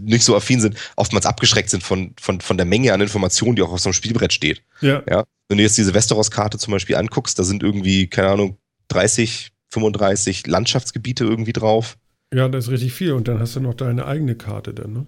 nicht 0.01 0.25
so 0.25 0.35
affin 0.35 0.61
sind, 0.61 0.77
oftmals 0.97 1.27
abgeschreckt 1.27 1.69
sind 1.69 1.83
von, 1.83 2.15
von, 2.19 2.41
von 2.41 2.57
der 2.57 2.67
Menge 2.67 2.93
an 2.93 3.01
Informationen, 3.01 3.57
die 3.57 3.63
auch 3.63 3.73
auf 3.73 3.81
so 3.81 3.89
einem 3.89 3.95
Spielbrett 3.95 4.33
steht. 4.33 4.63
Ja. 4.81 5.03
ja? 5.09 5.25
Wenn 5.49 5.59
du 5.59 5.63
jetzt 5.63 5.77
diese 5.77 5.95
Westeros-Karte 5.95 6.59
zum 6.59 6.73
Beispiel 6.73 6.97
anguckst, 6.97 7.39
da 7.39 7.45
sind 7.45 7.63
irgendwie, 7.63 8.07
keine 8.07 8.29
Ahnung, 8.29 8.57
30, 8.89 9.53
35 9.71 10.47
Landschaftsgebiete 10.47 11.25
irgendwie 11.25 11.53
drauf. 11.53 11.99
Ja, 12.33 12.49
das 12.49 12.67
ist 12.67 12.71
richtig 12.71 12.93
viel. 12.93 13.13
Und 13.13 13.29
dann 13.29 13.39
hast 13.39 13.57
du 13.57 13.61
noch 13.61 13.75
deine 13.75 14.07
eigene 14.07 14.35
Karte 14.35 14.75
dann, 14.75 14.93
ne? 14.93 15.07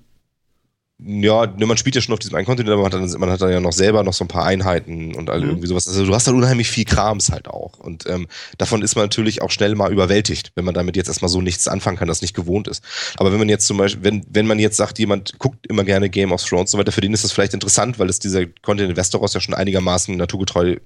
ja, 1.03 1.47
ne, 1.47 1.67
man 1.67 1.77
spielt 1.77 1.95
ja 1.95 2.03
schon 2.03 2.13
auf 2.13 2.19
diesem 2.19 2.35
einen 2.35 2.47
Kontinent, 2.47 2.73
aber 2.73 2.83
man 2.83 2.93
hat, 2.93 3.01
dann, 3.01 3.21
man 3.21 3.31
hat 3.31 3.41
dann 3.41 3.51
ja 3.51 3.61
noch 3.61 3.73
selber 3.73 4.03
noch 4.03 4.13
so 4.13 4.25
ein 4.25 4.29
paar 4.29 4.45
Einheiten 4.45 5.15
und 5.15 5.31
all 5.31 5.41
mhm. 5.41 5.49
irgendwie 5.49 5.67
sowas. 5.67 5.89
Also 5.89 6.05
du 6.05 6.15
hast 6.15 6.27
dann 6.27 6.35
unheimlich 6.35 6.69
viel 6.69 6.85
Krams 6.85 7.31
halt 7.31 7.49
auch. 7.49 7.79
Und 7.79 8.07
ähm, 8.07 8.27
davon 8.59 8.83
ist 8.83 8.97
man 8.97 9.05
natürlich 9.05 9.41
auch 9.41 9.51
schnell 9.51 9.75
mal 9.75 9.93
überwältigt, 9.93 10.53
wenn 10.57 10.65
man 10.65 10.75
damit 10.75 10.97
jetzt 10.97 11.09
erstmal 11.09 11.29
so 11.29 11.41
nichts 11.41 11.69
anfangen 11.69 11.97
kann, 11.97 12.09
das 12.09 12.23
nicht 12.23 12.35
gewohnt 12.35 12.69
ist. 12.69 12.85
Aber 13.17 13.33
wenn 13.33 13.39
man 13.39 13.49
jetzt 13.49 13.67
zum 13.67 13.79
Beispiel, 13.79 14.05
wenn, 14.05 14.25
wenn 14.29 14.47
man 14.47 14.59
jetzt 14.59 14.77
sagt, 14.77 14.99
jemand 14.99 15.39
guckt 15.39 15.67
immer 15.67 15.85
gerne 15.85 16.11
Game 16.11 16.33
of 16.33 16.45
Thrones 16.45 16.61
und 16.61 16.69
so 16.69 16.79
weiter, 16.79 16.93
für 16.93 17.01
den 17.01 17.15
ist 17.15 17.25
das 17.25 17.33
vielleicht 17.33 17.55
interessant, 17.55 17.99
weil 17.99 18.11
es 18.11 18.19
dieser 18.19 18.47
Kontinent 18.47 18.97
Westeros 18.97 19.33
ja 19.35 19.41
schon 19.41 19.55
einigermaßen 19.55 20.17
naturgetreu 20.17 20.77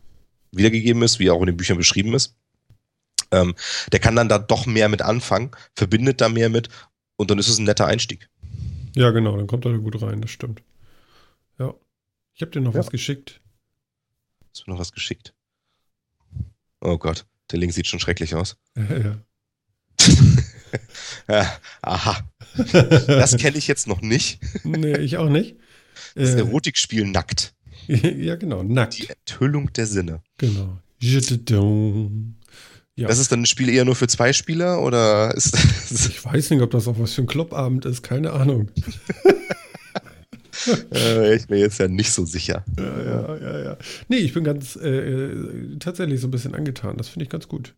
wiedergegeben 0.52 1.02
ist, 1.02 1.18
wie 1.18 1.26
er 1.26 1.34
auch 1.34 1.40
in 1.40 1.46
den 1.46 1.56
Büchern 1.56 1.78
beschrieben 1.78 2.14
ist. 2.14 2.36
Ähm, 3.34 3.54
der 3.92 4.00
kann 4.00 4.16
dann 4.16 4.28
da 4.28 4.38
doch 4.38 4.66
mehr 4.66 4.88
mit 4.88 5.02
anfangen, 5.02 5.50
verbindet 5.74 6.20
da 6.20 6.28
mehr 6.28 6.48
mit 6.48 6.68
und 7.16 7.30
dann 7.30 7.38
ist 7.38 7.48
es 7.48 7.58
ein 7.58 7.64
netter 7.64 7.86
Einstieg. 7.86 8.28
Ja, 8.94 9.10
genau, 9.10 9.36
dann 9.36 9.46
kommt 9.46 9.64
er 9.64 9.72
da 9.72 9.78
gut 9.78 10.00
rein, 10.00 10.20
das 10.20 10.30
stimmt. 10.30 10.62
Ja. 11.58 11.74
Ich 12.34 12.42
habe 12.42 12.52
dir 12.52 12.60
noch 12.60 12.74
ja. 12.74 12.80
was 12.80 12.90
geschickt. 12.90 13.40
Hast 14.50 14.66
du 14.66 14.70
noch 14.70 14.78
was 14.78 14.92
geschickt? 14.92 15.34
Oh 16.80 16.98
Gott, 16.98 17.26
der 17.50 17.58
Link 17.58 17.72
sieht 17.72 17.86
schon 17.86 18.00
schrecklich 18.00 18.34
aus. 18.34 18.56
ja. 18.76 19.18
ja. 21.28 21.60
Aha. 21.82 22.30
Das 23.06 23.36
kenne 23.36 23.58
ich 23.58 23.66
jetzt 23.66 23.88
noch 23.88 24.00
nicht. 24.00 24.40
nee, 24.64 24.96
ich 24.98 25.16
auch 25.16 25.28
nicht. 25.28 25.56
Das 26.16 26.30
äh, 26.30 26.38
Erotikspiel 26.38 27.06
nackt. 27.06 27.54
ja, 27.86 28.36
genau, 28.36 28.62
nackt. 28.62 28.98
Die 28.98 29.08
Enthüllung 29.08 29.72
der 29.72 29.86
Sinne. 29.86 30.22
Genau. 30.38 30.78
Ja. 32.96 33.08
Das 33.08 33.18
ist 33.18 33.32
dann 33.32 33.42
ein 33.42 33.46
Spiel 33.46 33.68
eher 33.68 33.84
nur 33.84 33.96
für 33.96 34.06
zwei 34.06 34.32
Spieler 34.32 34.80
oder 34.80 35.34
ist 35.34 35.54
das 35.54 36.06
Ich 36.08 36.24
weiß 36.24 36.50
nicht, 36.50 36.62
ob 36.62 36.70
das 36.70 36.86
auch 36.86 36.98
was 36.98 37.14
für 37.14 37.22
ein 37.22 37.26
Clubabend 37.26 37.84
ist, 37.86 38.02
keine 38.02 38.32
Ahnung. 38.32 38.70
äh, 40.92 41.34
ich 41.34 41.46
bin 41.48 41.58
jetzt 41.58 41.78
ja 41.80 41.88
nicht 41.88 42.12
so 42.12 42.24
sicher. 42.24 42.64
Ja, 42.78 43.02
ja, 43.02 43.36
ja, 43.36 43.64
ja. 43.64 43.76
Nee, 44.08 44.18
ich 44.18 44.32
bin 44.32 44.44
ganz 44.44 44.76
äh, 44.76 44.88
äh 44.88 45.78
tatsächlich 45.78 46.20
so 46.20 46.28
ein 46.28 46.30
bisschen 46.30 46.54
angetan. 46.54 46.96
Das 46.96 47.08
finde 47.08 47.24
ich 47.24 47.30
ganz 47.30 47.48
gut. 47.48 47.74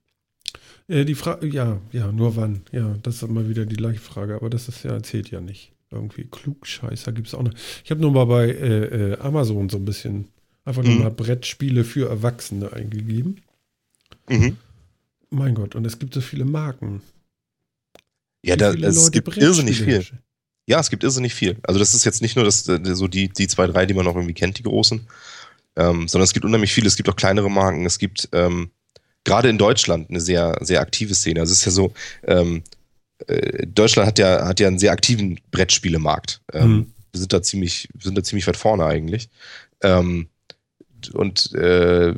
Äh, 0.89 1.07
die 1.07 1.15
Frage, 1.15 1.47
ja, 1.47 1.81
ja, 1.93 2.13
nur 2.13 2.37
wann? 2.37 2.63
Ja, 2.71 2.97
das 3.03 3.17
ist 3.17 3.23
immer 3.23 3.49
wieder 3.49 3.65
die 3.65 3.77
gleiche 3.77 4.01
Frage, 4.01 4.35
aber 4.35 4.51
das 4.51 4.69
ist 4.69 4.85
ja, 4.85 5.03
zählt 5.03 5.31
ja 5.31 5.41
nicht. 5.41 5.73
Irgendwie 5.91 6.25
Klugscheißer 6.25 7.13
gibt 7.13 7.29
es 7.29 7.35
auch 7.35 7.43
noch. 7.43 7.55
Ich 7.85 7.91
habe 7.91 8.01
nur 8.03 8.13
mal 8.13 8.27
bei 8.27 8.49
äh, 8.49 9.13
äh, 9.13 9.19
Amazon 9.19 9.71
so 9.71 9.79
ein 9.79 9.85
bisschen 9.87 10.29
einfach 10.65 10.83
nur 10.83 10.95
mhm. 10.95 11.03
mal 11.03 11.11
Brettspiele 11.11 11.85
für 11.85 12.09
Erwachsene 12.09 12.73
eingegeben. 12.73 13.41
Mhm. 14.29 14.59
Mein 15.31 15.55
Gott, 15.55 15.75
und 15.75 15.85
es 15.85 15.99
gibt 15.99 16.15
so 16.15 16.21
viele 16.21 16.45
Marken. 16.45 17.03
Ja, 18.43 18.57
da, 18.57 18.73
es 18.73 19.11
gibt 19.11 19.37
irrsinnig 19.37 19.81
viel. 19.81 20.05
Ja, 20.67 20.81
es 20.81 20.91
gibt 20.91 21.05
irrsinnig 21.05 21.35
viel. 21.35 21.59
Also 21.63 21.79
das 21.79 21.95
ist 21.95 22.05
jetzt 22.05 22.23
nicht 22.23 22.37
nur 22.37 22.45
das, 22.45 22.69
äh, 22.69 22.81
so 22.95 23.09
die, 23.09 23.29
die 23.29 23.49
zwei, 23.49 23.67
drei, 23.67 23.87
die 23.87 23.95
man 23.95 24.05
noch 24.05 24.15
irgendwie 24.15 24.35
kennt, 24.35 24.59
die 24.59 24.63
großen, 24.63 25.07
ähm, 25.77 26.09
sondern 26.09 26.25
es 26.25 26.33
gibt 26.33 26.45
unheimlich 26.45 26.73
viele. 26.73 26.89
Es 26.89 26.97
gibt 26.97 27.09
auch 27.09 27.17
kleinere 27.17 27.51
Marken. 27.51 27.87
Es 27.87 27.99
gibt 27.99 28.29
ähm, 28.33 28.71
gerade 29.25 29.49
in 29.49 29.59
Deutschland 29.59 30.11
eine 30.11 30.21
sehr, 30.21 30.57
sehr 30.61 30.81
aktive 30.81 31.15
Szene. 31.15 31.41
Also 31.41 31.53
es 31.53 31.61
ist 31.61 31.65
ja 31.67 31.73
so, 31.73 31.93
ähm, 32.25 32.63
äh, 33.27 33.67
Deutschland 33.67 34.07
hat 34.09 34.19
ja, 34.19 34.47
hat 34.47 34.61
ja 34.61 34.69
einen 34.69 34.79
sehr 34.79 34.93
aktiven 34.93 35.41
Brettspielemarkt. 35.51 36.41
Ähm, 36.53 36.71
mhm. 36.71 36.93
Wir 37.13 37.21
sind 37.21 37.33
da 37.33 37.43
ziemlich, 37.43 37.89
sind 38.01 38.17
da 38.17 38.23
ziemlich 38.23 38.47
weit 38.47 38.57
vorne 38.57 38.85
eigentlich. 38.87 39.29
Ähm, 39.83 40.29
und 41.15 41.53
äh, 41.55 42.15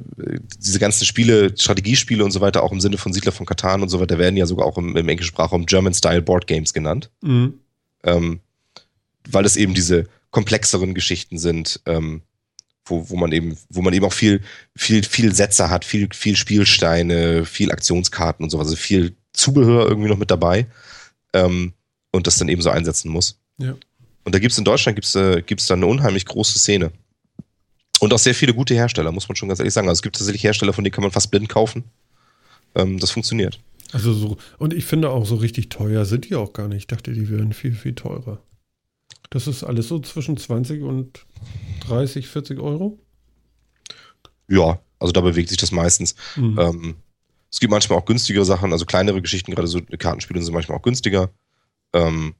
diese 0.59 0.79
ganzen 0.79 1.05
Spiele, 1.05 1.57
Strategiespiele 1.57 2.25
und 2.25 2.31
so 2.31 2.41
weiter, 2.41 2.63
auch 2.63 2.73
im 2.73 2.81
Sinne 2.81 2.99
von 2.99 3.13
Siedler 3.13 3.33
von 3.33 3.47
Katan 3.47 3.83
und 3.83 3.89
so 3.89 4.01
weiter, 4.01 4.19
werden 4.19 4.37
ja 4.37 4.47
sogar 4.47 4.67
auch 4.67 4.79
im, 4.79 4.97
im 4.97 5.09
englischen 5.09 5.29
Sprachraum 5.29 5.67
German-Style 5.67 6.23
Board 6.23 6.47
Games 6.47 6.73
genannt. 6.73 7.11
Mhm. 7.23 7.55
Ähm, 8.05 8.41
weil 9.29 9.45
es 9.45 9.57
eben 9.57 9.75
diese 9.75 10.07
komplexeren 10.31 10.95
Geschichten 10.95 11.39
sind, 11.39 11.81
ähm, 11.87 12.23
wo, 12.85 13.09
wo 13.11 13.17
man 13.17 13.33
eben, 13.33 13.57
wo 13.69 13.83
man 13.83 13.93
eben 13.93 14.05
auch 14.05 14.13
viel, 14.13 14.41
viel, 14.77 15.03
viel 15.03 15.35
Sätze 15.35 15.71
hat, 15.71 15.85
viel, 15.85 16.09
viel 16.13 16.37
Spielsteine, 16.37 17.45
viel 17.45 17.71
Aktionskarten 17.71 18.45
und 18.45 18.51
sowas, 18.51 18.69
also 18.69 18.77
viel 18.77 19.15
Zubehör 19.33 19.87
irgendwie 19.87 20.09
noch 20.09 20.17
mit 20.19 20.31
dabei 20.31 20.67
ähm, 21.33 21.73
und 22.13 22.27
das 22.27 22.39
dann 22.39 22.49
eben 22.49 22.63
so 22.63 22.71
einsetzen 22.71 23.11
muss. 23.11 23.39
Ja. 23.59 23.77
Und 24.25 24.35
da 24.35 24.39
gibt 24.39 24.53
es 24.53 24.59
in 24.59 24.65
Deutschland 24.65 24.97
gibt's, 24.97 25.15
äh, 25.15 25.43
gibt's 25.43 25.67
da 25.67 25.75
eine 25.75 25.87
unheimlich 25.87 26.27
große 26.27 26.59
Szene. 26.59 26.93
Und 28.01 28.13
auch 28.13 28.19
sehr 28.19 28.35
viele 28.35 28.55
gute 28.55 28.75
Hersteller, 28.75 29.13
muss 29.13 29.29
man 29.29 29.37
schon 29.37 29.49
ganz 29.49 29.61
ehrlich 29.61 29.75
sagen. 29.75 29.89
Also 29.89 29.99
es 29.99 30.03
gibt 30.03 30.17
tatsächlich 30.17 30.45
Hersteller, 30.45 30.73
von 30.73 30.85
denen 30.85 30.93
kann 30.93 31.03
man 31.03 31.11
fast 31.11 31.31
blind 31.31 31.49
kaufen. 31.49 31.85
Ähm, 32.75 32.99
das 32.99 33.11
funktioniert. 33.11 33.61
Also 33.93 34.13
so, 34.13 34.37
und 34.59 34.75
ich 34.75 34.85
finde 34.85 35.11
auch 35.11 35.25
so 35.25 35.37
richtig 35.37 35.71
teuer 35.71 36.05
sind 36.05 36.29
die 36.29 36.35
auch 36.35 36.53
gar 36.53 36.69
nicht. 36.69 36.79
Ich 36.79 36.87
dachte, 36.87 37.13
die 37.13 37.31
wären 37.31 37.53
viel, 37.53 37.73
viel 37.73 37.95
teurer. 37.95 38.43
Das 39.31 39.47
ist 39.47 39.65
alles 39.65 39.89
so 39.89 39.99
zwischen 40.01 40.37
20 40.37 40.83
und 40.83 41.27
30, 41.87 42.29
40 42.29 42.61
Euro? 42.61 42.99
Ja, 44.49 44.81
also 44.99 45.13
da 45.13 45.21
bewegt 45.21 45.49
sich 45.49 45.59
das 45.59 45.73
meistens. 45.73 46.15
Mhm. 46.37 46.59
Ähm, 46.59 46.95
es 47.51 47.61
gibt 47.61 47.71
manchmal 47.71 47.99
auch 47.99 48.05
günstigere 48.05 48.45
Sachen, 48.45 48.73
also 48.73 48.85
kleinere 48.85 49.23
Geschichten, 49.23 49.53
gerade 49.53 49.69
so 49.69 49.81
Kartenspiele 49.81 50.43
sind 50.43 50.55
manchmal 50.55 50.79
auch 50.79 50.83
günstiger. 50.83 51.31
Ähm, 51.93 52.35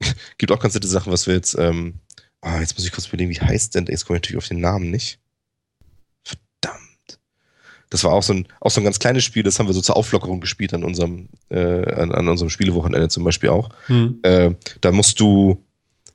gibt 0.38 0.52
auch 0.52 0.60
ganz 0.60 0.74
nette 0.74 0.88
Sachen, 0.88 1.12
was 1.12 1.26
wir 1.26 1.34
jetzt, 1.34 1.56
ähm, 1.58 2.00
ah, 2.44 2.60
jetzt 2.60 2.76
muss 2.76 2.86
ich 2.86 2.92
kurz 2.92 3.06
überlegen, 3.06 3.30
wie 3.30 3.40
heißt 3.40 3.74
denn, 3.74 3.86
jetzt 3.86 4.06
komme 4.06 4.18
ich 4.18 4.22
natürlich 4.22 4.38
auf 4.38 4.48
den 4.48 4.60
Namen 4.60 4.90
nicht. 4.90 5.18
Verdammt. 6.22 7.18
Das 7.90 8.04
war 8.04 8.12
auch 8.12 8.22
so 8.22 8.34
ein, 8.34 8.46
auch 8.60 8.70
so 8.70 8.80
ein 8.80 8.84
ganz 8.84 8.98
kleines 8.98 9.24
Spiel, 9.24 9.42
das 9.42 9.58
haben 9.58 9.66
wir 9.66 9.72
so 9.72 9.80
zur 9.80 9.96
Auflockerung 9.96 10.40
gespielt 10.40 10.74
an 10.74 10.84
unserem, 10.84 11.28
äh, 11.48 11.58
an, 11.58 12.12
an 12.12 12.28
unserem 12.28 12.50
Spielewochenende 12.50 13.08
zum 13.08 13.24
Beispiel 13.24 13.48
auch. 13.48 13.70
Mhm. 13.88 14.20
Äh, 14.22 14.54
da 14.80 14.92
musst 14.92 15.18
du, 15.20 15.64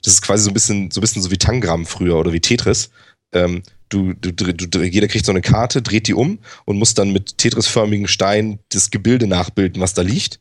das 0.03 0.13
ist 0.13 0.21
quasi 0.21 0.43
so 0.43 0.51
ein 0.51 0.53
bisschen, 0.53 0.91
so 0.91 0.99
ein 0.99 1.01
bisschen 1.01 1.21
so 1.21 1.31
wie 1.31 1.37
Tangram 1.37 1.85
früher 1.85 2.17
oder 2.17 2.31
wie 2.31 2.39
Tetris. 2.39 2.91
Ähm, 3.31 3.63
du, 3.89 4.13
du, 4.13 4.31
du, 4.31 4.83
jeder 4.83 5.07
kriegt 5.07 5.25
so 5.25 5.31
eine 5.31 5.41
Karte, 5.41 5.81
dreht 5.81 6.07
die 6.07 6.13
um 6.13 6.39
und 6.65 6.77
muss 6.77 6.93
dann 6.93 7.11
mit 7.11 7.37
Tetris-förmigen 7.37 8.07
Steinen 8.07 8.59
das 8.69 8.91
Gebilde 8.91 9.27
nachbilden, 9.27 9.81
was 9.81 9.93
da 9.93 10.03
liegt. 10.03 10.39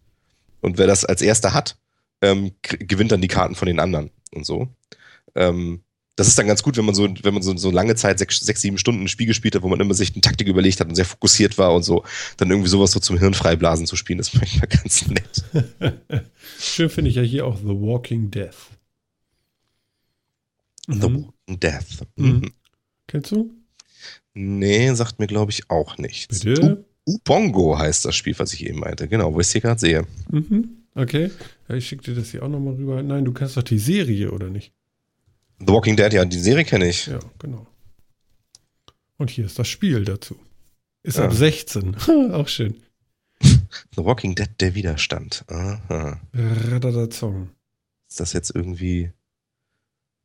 Und 0.60 0.76
wer 0.78 0.86
das 0.86 1.04
als 1.04 1.22
erster 1.22 1.54
hat, 1.54 1.76
ähm, 2.20 2.52
gewinnt 2.62 3.12
dann 3.12 3.20
die 3.20 3.28
Karten 3.28 3.54
von 3.54 3.66
den 3.66 3.80
anderen 3.80 4.10
und 4.32 4.44
so. 4.44 4.68
Ähm, 5.38 5.82
das 6.18 6.26
ist 6.26 6.36
dann 6.36 6.48
ganz 6.48 6.64
gut, 6.64 6.76
wenn 6.76 6.84
man 6.84 6.96
so, 6.96 7.08
wenn 7.22 7.32
man 7.32 7.44
so, 7.44 7.56
so 7.56 7.70
lange 7.70 7.94
Zeit, 7.94 8.18
sechs, 8.18 8.40
sechs, 8.40 8.60
sieben 8.60 8.76
Stunden 8.76 9.02
ein 9.02 9.08
Spiel 9.08 9.28
gespielt 9.28 9.54
hat, 9.54 9.62
wo 9.62 9.68
man 9.68 9.78
immer 9.78 9.94
sich 9.94 10.12
eine 10.12 10.20
Taktik 10.20 10.48
überlegt 10.48 10.80
hat 10.80 10.88
und 10.88 10.96
sehr 10.96 11.04
fokussiert 11.04 11.56
war 11.58 11.72
und 11.72 11.84
so, 11.84 12.02
dann 12.38 12.50
irgendwie 12.50 12.68
sowas 12.68 12.90
so 12.90 12.98
zum 12.98 13.18
Hirnfreiblasen 13.18 13.86
zu 13.86 13.94
spielen, 13.94 14.18
das 14.18 14.34
ist 14.34 14.34
manchmal 14.40 14.66
ganz 14.66 15.06
nett. 15.06 15.44
Schön 16.58 16.90
finde 16.90 17.10
ich 17.10 17.16
ja 17.16 17.22
hier 17.22 17.46
auch 17.46 17.56
The 17.56 17.68
Walking 17.68 18.32
Death. 18.32 18.56
The 20.88 21.08
mhm. 21.08 21.26
Walking 21.26 21.60
Death. 21.60 22.06
Mhm. 22.16 22.26
mhm. 22.26 22.52
Kennst 23.06 23.30
du? 23.30 23.54
Nee, 24.34 24.92
sagt 24.94 25.20
mir, 25.20 25.28
glaube 25.28 25.52
ich, 25.52 25.70
auch 25.70 25.98
nichts. 25.98 26.40
Bitte? 26.40 26.84
Ubongo 27.06 27.78
heißt 27.78 28.04
das 28.04 28.16
Spiel, 28.16 28.36
was 28.38 28.52
ich 28.52 28.66
eben 28.66 28.80
meinte. 28.80 29.06
Genau, 29.06 29.32
wo 29.32 29.40
ich 29.40 29.46
es 29.46 29.52
hier 29.52 29.60
gerade 29.60 29.80
sehe. 29.80 30.04
Mhm. 30.30 30.78
Okay. 30.96 31.30
Ja, 31.68 31.76
ich 31.76 31.86
schicke 31.86 32.02
dir 32.02 32.14
das 32.16 32.32
hier 32.32 32.42
auch 32.42 32.48
nochmal 32.48 32.74
rüber. 32.74 33.02
Nein, 33.02 33.24
du 33.24 33.32
kennst 33.32 33.56
doch 33.56 33.62
die 33.62 33.78
Serie, 33.78 34.32
oder 34.32 34.50
nicht? 34.50 34.72
The 35.60 35.68
Walking 35.68 35.96
Dead, 35.96 36.12
ja, 36.12 36.24
die 36.24 36.38
Serie 36.38 36.64
kenne 36.64 36.88
ich. 36.88 37.06
Ja, 37.06 37.18
genau. 37.38 37.66
Und 39.16 39.30
hier 39.30 39.46
ist 39.46 39.58
das 39.58 39.68
Spiel 39.68 40.04
dazu. 40.04 40.36
Ist 41.02 41.18
ja. 41.18 41.24
ab 41.24 41.32
16. 41.32 41.96
auch 42.32 42.48
schön. 42.48 42.74
The 43.40 44.04
Walking 44.04 44.34
Dead, 44.34 44.48
der 44.60 44.74
Widerstand. 44.74 45.44
Aha. 45.48 46.20
Radadazong. 46.32 47.50
Ist 48.08 48.20
das 48.20 48.32
jetzt 48.32 48.54
irgendwie. 48.54 49.12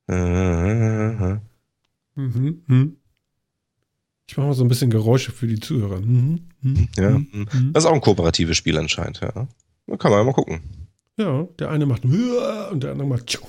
Aha. 0.07 1.41
Mhm. 2.15 2.63
Mhm. 2.67 2.97
Ich 4.27 4.37
mache 4.37 4.47
mal 4.47 4.53
so 4.53 4.63
ein 4.63 4.69
bisschen 4.69 4.89
Geräusche 4.89 5.31
für 5.31 5.47
die 5.47 5.59
Zuhörer. 5.59 5.99
Mhm. 5.99 6.41
Mhm. 6.61 6.87
Ja. 6.97 7.09
Mhm. 7.11 7.47
mhm. 7.51 7.73
Das 7.73 7.83
ist 7.83 7.89
auch 7.89 7.93
ein 7.93 8.01
kooperatives 8.01 8.57
Spiel 8.57 8.77
anscheinend, 8.77 9.19
ja. 9.21 9.47
Da 9.87 9.97
kann 9.97 10.11
man 10.11 10.19
ja 10.19 10.23
mal 10.23 10.33
gucken. 10.33 10.61
Ja, 11.17 11.43
der 11.59 11.69
eine 11.69 11.85
macht 11.85 12.05
und 12.05 12.83
der 12.83 12.91
andere 12.91 13.07
macht. 13.07 13.39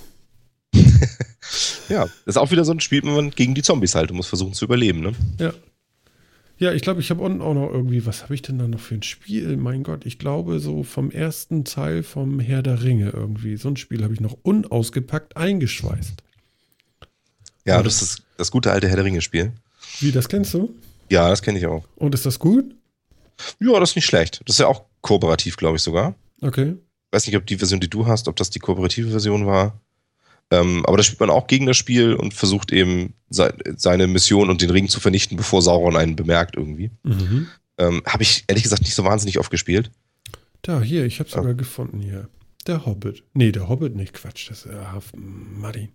Ja, 1.88 2.04
das 2.04 2.12
ist 2.26 2.36
auch 2.36 2.50
wieder 2.50 2.64
so 2.64 2.72
ein 2.72 2.80
Spiel, 2.80 3.02
wo 3.02 3.10
man 3.10 3.30
gegen 3.30 3.54
die 3.54 3.62
Zombies 3.62 3.94
halt 3.94 4.10
und 4.10 4.16
muss 4.16 4.26
versuchen 4.26 4.54
zu 4.54 4.64
überleben, 4.64 5.00
ne? 5.00 5.12
Ja. 5.38 5.52
Ja, 6.56 6.72
ich 6.72 6.82
glaube, 6.82 7.00
ich 7.00 7.10
habe 7.10 7.20
unten 7.20 7.42
auch 7.42 7.54
noch 7.54 7.68
irgendwie, 7.68 8.06
was 8.06 8.22
habe 8.22 8.34
ich 8.34 8.42
denn 8.42 8.58
da 8.58 8.68
noch 8.68 8.78
für 8.78 8.94
ein 8.94 9.02
Spiel? 9.02 9.56
Mein 9.56 9.82
Gott, 9.82 10.06
ich 10.06 10.20
glaube, 10.20 10.60
so 10.60 10.84
vom 10.84 11.10
ersten 11.10 11.64
Teil 11.64 12.04
vom 12.04 12.38
Herr 12.38 12.62
der 12.62 12.84
Ringe 12.84 13.10
irgendwie. 13.10 13.56
So 13.56 13.68
ein 13.68 13.76
Spiel 13.76 14.04
habe 14.04 14.14
ich 14.14 14.20
noch 14.20 14.36
unausgepackt 14.42 15.36
eingeschweißt. 15.36 16.22
Ja, 17.64 17.82
das 17.82 18.02
ist 18.02 18.22
das 18.36 18.50
gute 18.50 18.70
alte 18.70 18.88
Herr 18.88 18.96
der 18.96 19.04
Ringe-Spiel. 19.04 19.52
Wie, 20.00 20.12
das 20.12 20.28
kennst 20.28 20.54
du? 20.54 20.74
Ja, 21.10 21.28
das 21.28 21.42
kenne 21.42 21.58
ich 21.58 21.66
auch. 21.66 21.84
Und 21.96 22.14
ist 22.14 22.26
das 22.26 22.38
gut? 22.38 22.74
Ja, 23.58 23.80
das 23.80 23.90
ist 23.90 23.96
nicht 23.96 24.06
schlecht. 24.06 24.40
Das 24.46 24.56
ist 24.56 24.60
ja 24.60 24.66
auch 24.66 24.84
kooperativ, 25.00 25.56
glaube 25.56 25.76
ich 25.76 25.82
sogar. 25.82 26.14
Okay. 26.40 26.76
Ich 26.76 27.16
weiß 27.16 27.26
nicht, 27.26 27.36
ob 27.36 27.46
die 27.46 27.56
Version, 27.56 27.80
die 27.80 27.90
du 27.90 28.06
hast, 28.06 28.28
ob 28.28 28.36
das 28.36 28.50
die 28.50 28.58
kooperative 28.58 29.10
Version 29.10 29.46
war. 29.46 29.80
Ähm, 30.50 30.84
aber 30.86 30.96
da 30.96 31.02
spielt 31.02 31.20
man 31.20 31.30
auch 31.30 31.46
gegen 31.46 31.66
das 31.66 31.76
Spiel 31.76 32.14
und 32.14 32.34
versucht 32.34 32.72
eben 32.72 33.14
seine 33.28 34.06
Mission 34.06 34.50
und 34.50 34.62
den 34.62 34.70
Ring 34.70 34.88
zu 34.88 35.00
vernichten, 35.00 35.36
bevor 35.36 35.62
Sauron 35.62 35.96
einen 35.96 36.16
bemerkt 36.16 36.56
irgendwie. 36.56 36.90
Mhm. 37.02 37.48
Ähm, 37.78 38.02
habe 38.06 38.22
ich 38.22 38.44
ehrlich 38.46 38.62
gesagt 38.62 38.82
nicht 38.82 38.94
so 38.94 39.04
wahnsinnig 39.04 39.38
oft 39.38 39.50
gespielt. 39.50 39.90
Da, 40.62 40.80
hier, 40.80 41.04
ich 41.04 41.18
habe 41.18 41.28
es 41.28 41.34
sogar 41.34 41.50
ja. 41.50 41.56
gefunden 41.56 42.00
hier. 42.00 42.28
Der 42.66 42.86
Hobbit. 42.86 43.24
Nee, 43.34 43.52
der 43.52 43.68
Hobbit 43.68 43.94
nicht, 43.94 44.14
Quatsch, 44.14 44.48
das 44.48 44.64
ist 44.64 44.72
äh, 44.72 45.16
Martin. 45.16 45.90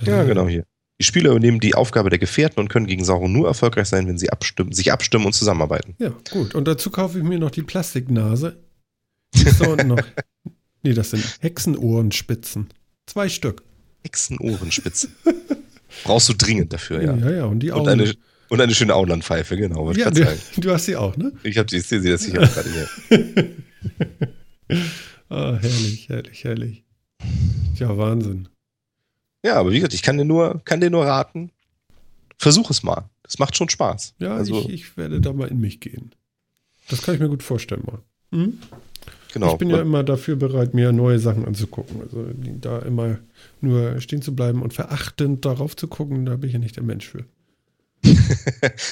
Ja, 0.00 0.24
genau 0.24 0.48
hier. 0.48 0.64
Die 1.00 1.04
Spieler 1.04 1.30
übernehmen 1.30 1.60
die 1.60 1.74
Aufgabe 1.76 2.10
der 2.10 2.18
Gefährten 2.18 2.58
und 2.58 2.68
können 2.68 2.86
gegen 2.86 3.04
Sauron 3.04 3.32
nur 3.32 3.46
erfolgreich 3.46 3.86
sein, 3.86 4.08
wenn 4.08 4.18
sie 4.18 4.30
abstimmen, 4.30 4.72
sich 4.72 4.92
abstimmen 4.92 5.26
und 5.26 5.32
zusammenarbeiten. 5.32 5.94
Ja, 5.98 6.12
gut. 6.30 6.56
Und 6.56 6.66
dazu 6.66 6.90
kaufe 6.90 7.18
ich 7.18 7.24
mir 7.24 7.38
noch 7.38 7.50
die 7.50 7.62
Plastiknase. 7.62 8.56
Ist 9.34 9.60
da 9.60 9.68
unten 9.68 9.88
noch. 9.88 10.02
Nee, 10.82 10.94
das 10.94 11.10
sind 11.10 11.24
Hexenohrenspitzen. 11.40 12.68
Zwei 13.08 13.30
Stück. 13.30 13.62
Hexenohrenspitzen. 14.04 15.14
Brauchst 16.04 16.28
du 16.28 16.34
dringend 16.34 16.74
dafür, 16.74 17.02
ja. 17.02 17.16
Ja, 17.16 17.30
ja, 17.30 17.44
und 17.46 17.60
die 17.60 17.72
Augen. 17.72 17.80
Und 17.80 17.88
eine, 17.88 18.14
und 18.50 18.60
eine 18.60 18.74
schöne 18.74 18.94
Auenlandpfeife, 18.94 19.56
genau. 19.56 19.90
Ja, 19.92 20.10
du, 20.10 20.26
du, 20.58 20.70
hast 20.70 20.84
sie 20.84 20.94
auch, 20.94 21.16
ne? 21.16 21.32
Ich 21.42 21.56
habe 21.56 21.66
die, 21.66 21.78
ich 21.78 21.86
sehe 21.86 22.02
sie 22.02 22.10
jetzt 22.10 22.24
sicher 22.24 22.46
gerade 22.46 22.68
hier. 23.08 23.56
ah, 25.30 25.56
herrlich, 25.58 26.08
herrlich, 26.10 26.44
herrlich. 26.44 26.84
Ja, 27.76 27.96
Wahnsinn. 27.96 28.48
Ja, 29.42 29.54
aber 29.54 29.70
wie 29.70 29.76
gesagt, 29.76 29.94
ich 29.94 30.02
kann 30.02 30.18
dir 30.18 30.26
nur, 30.26 30.60
kann 30.66 30.82
dir 30.82 30.90
nur 30.90 31.06
raten, 31.06 31.50
versuch 32.36 32.68
es 32.70 32.82
mal. 32.82 33.08
Das 33.22 33.38
macht 33.38 33.56
schon 33.56 33.70
Spaß. 33.70 34.16
Ja, 34.18 34.36
also, 34.36 34.60
ich, 34.60 34.68
ich 34.68 34.96
werde 34.98 35.22
da 35.22 35.32
mal 35.32 35.48
in 35.48 35.60
mich 35.60 35.80
gehen. 35.80 36.14
Das 36.90 37.00
kann 37.00 37.14
ich 37.14 37.20
mir 37.20 37.30
gut 37.30 37.42
vorstellen 37.42 37.84
mal. 37.86 38.02
Hm? 38.32 38.58
Genau. 39.32 39.52
Ich 39.52 39.58
bin 39.58 39.70
ja 39.70 39.80
immer 39.80 40.04
dafür 40.04 40.36
bereit, 40.36 40.74
mir 40.74 40.92
neue 40.92 41.18
Sachen 41.18 41.44
anzugucken. 41.44 42.00
Also 42.02 42.24
da 42.60 42.78
immer 42.80 43.18
nur 43.60 44.00
stehen 44.00 44.22
zu 44.22 44.34
bleiben 44.34 44.62
und 44.62 44.72
verachtend 44.72 45.44
darauf 45.44 45.76
zu 45.76 45.86
gucken, 45.86 46.24
da 46.24 46.36
bin 46.36 46.48
ich 46.48 46.54
ja 46.54 46.58
nicht 46.58 46.76
der 46.76 46.82
Mensch 46.82 47.06
für. 47.08 47.24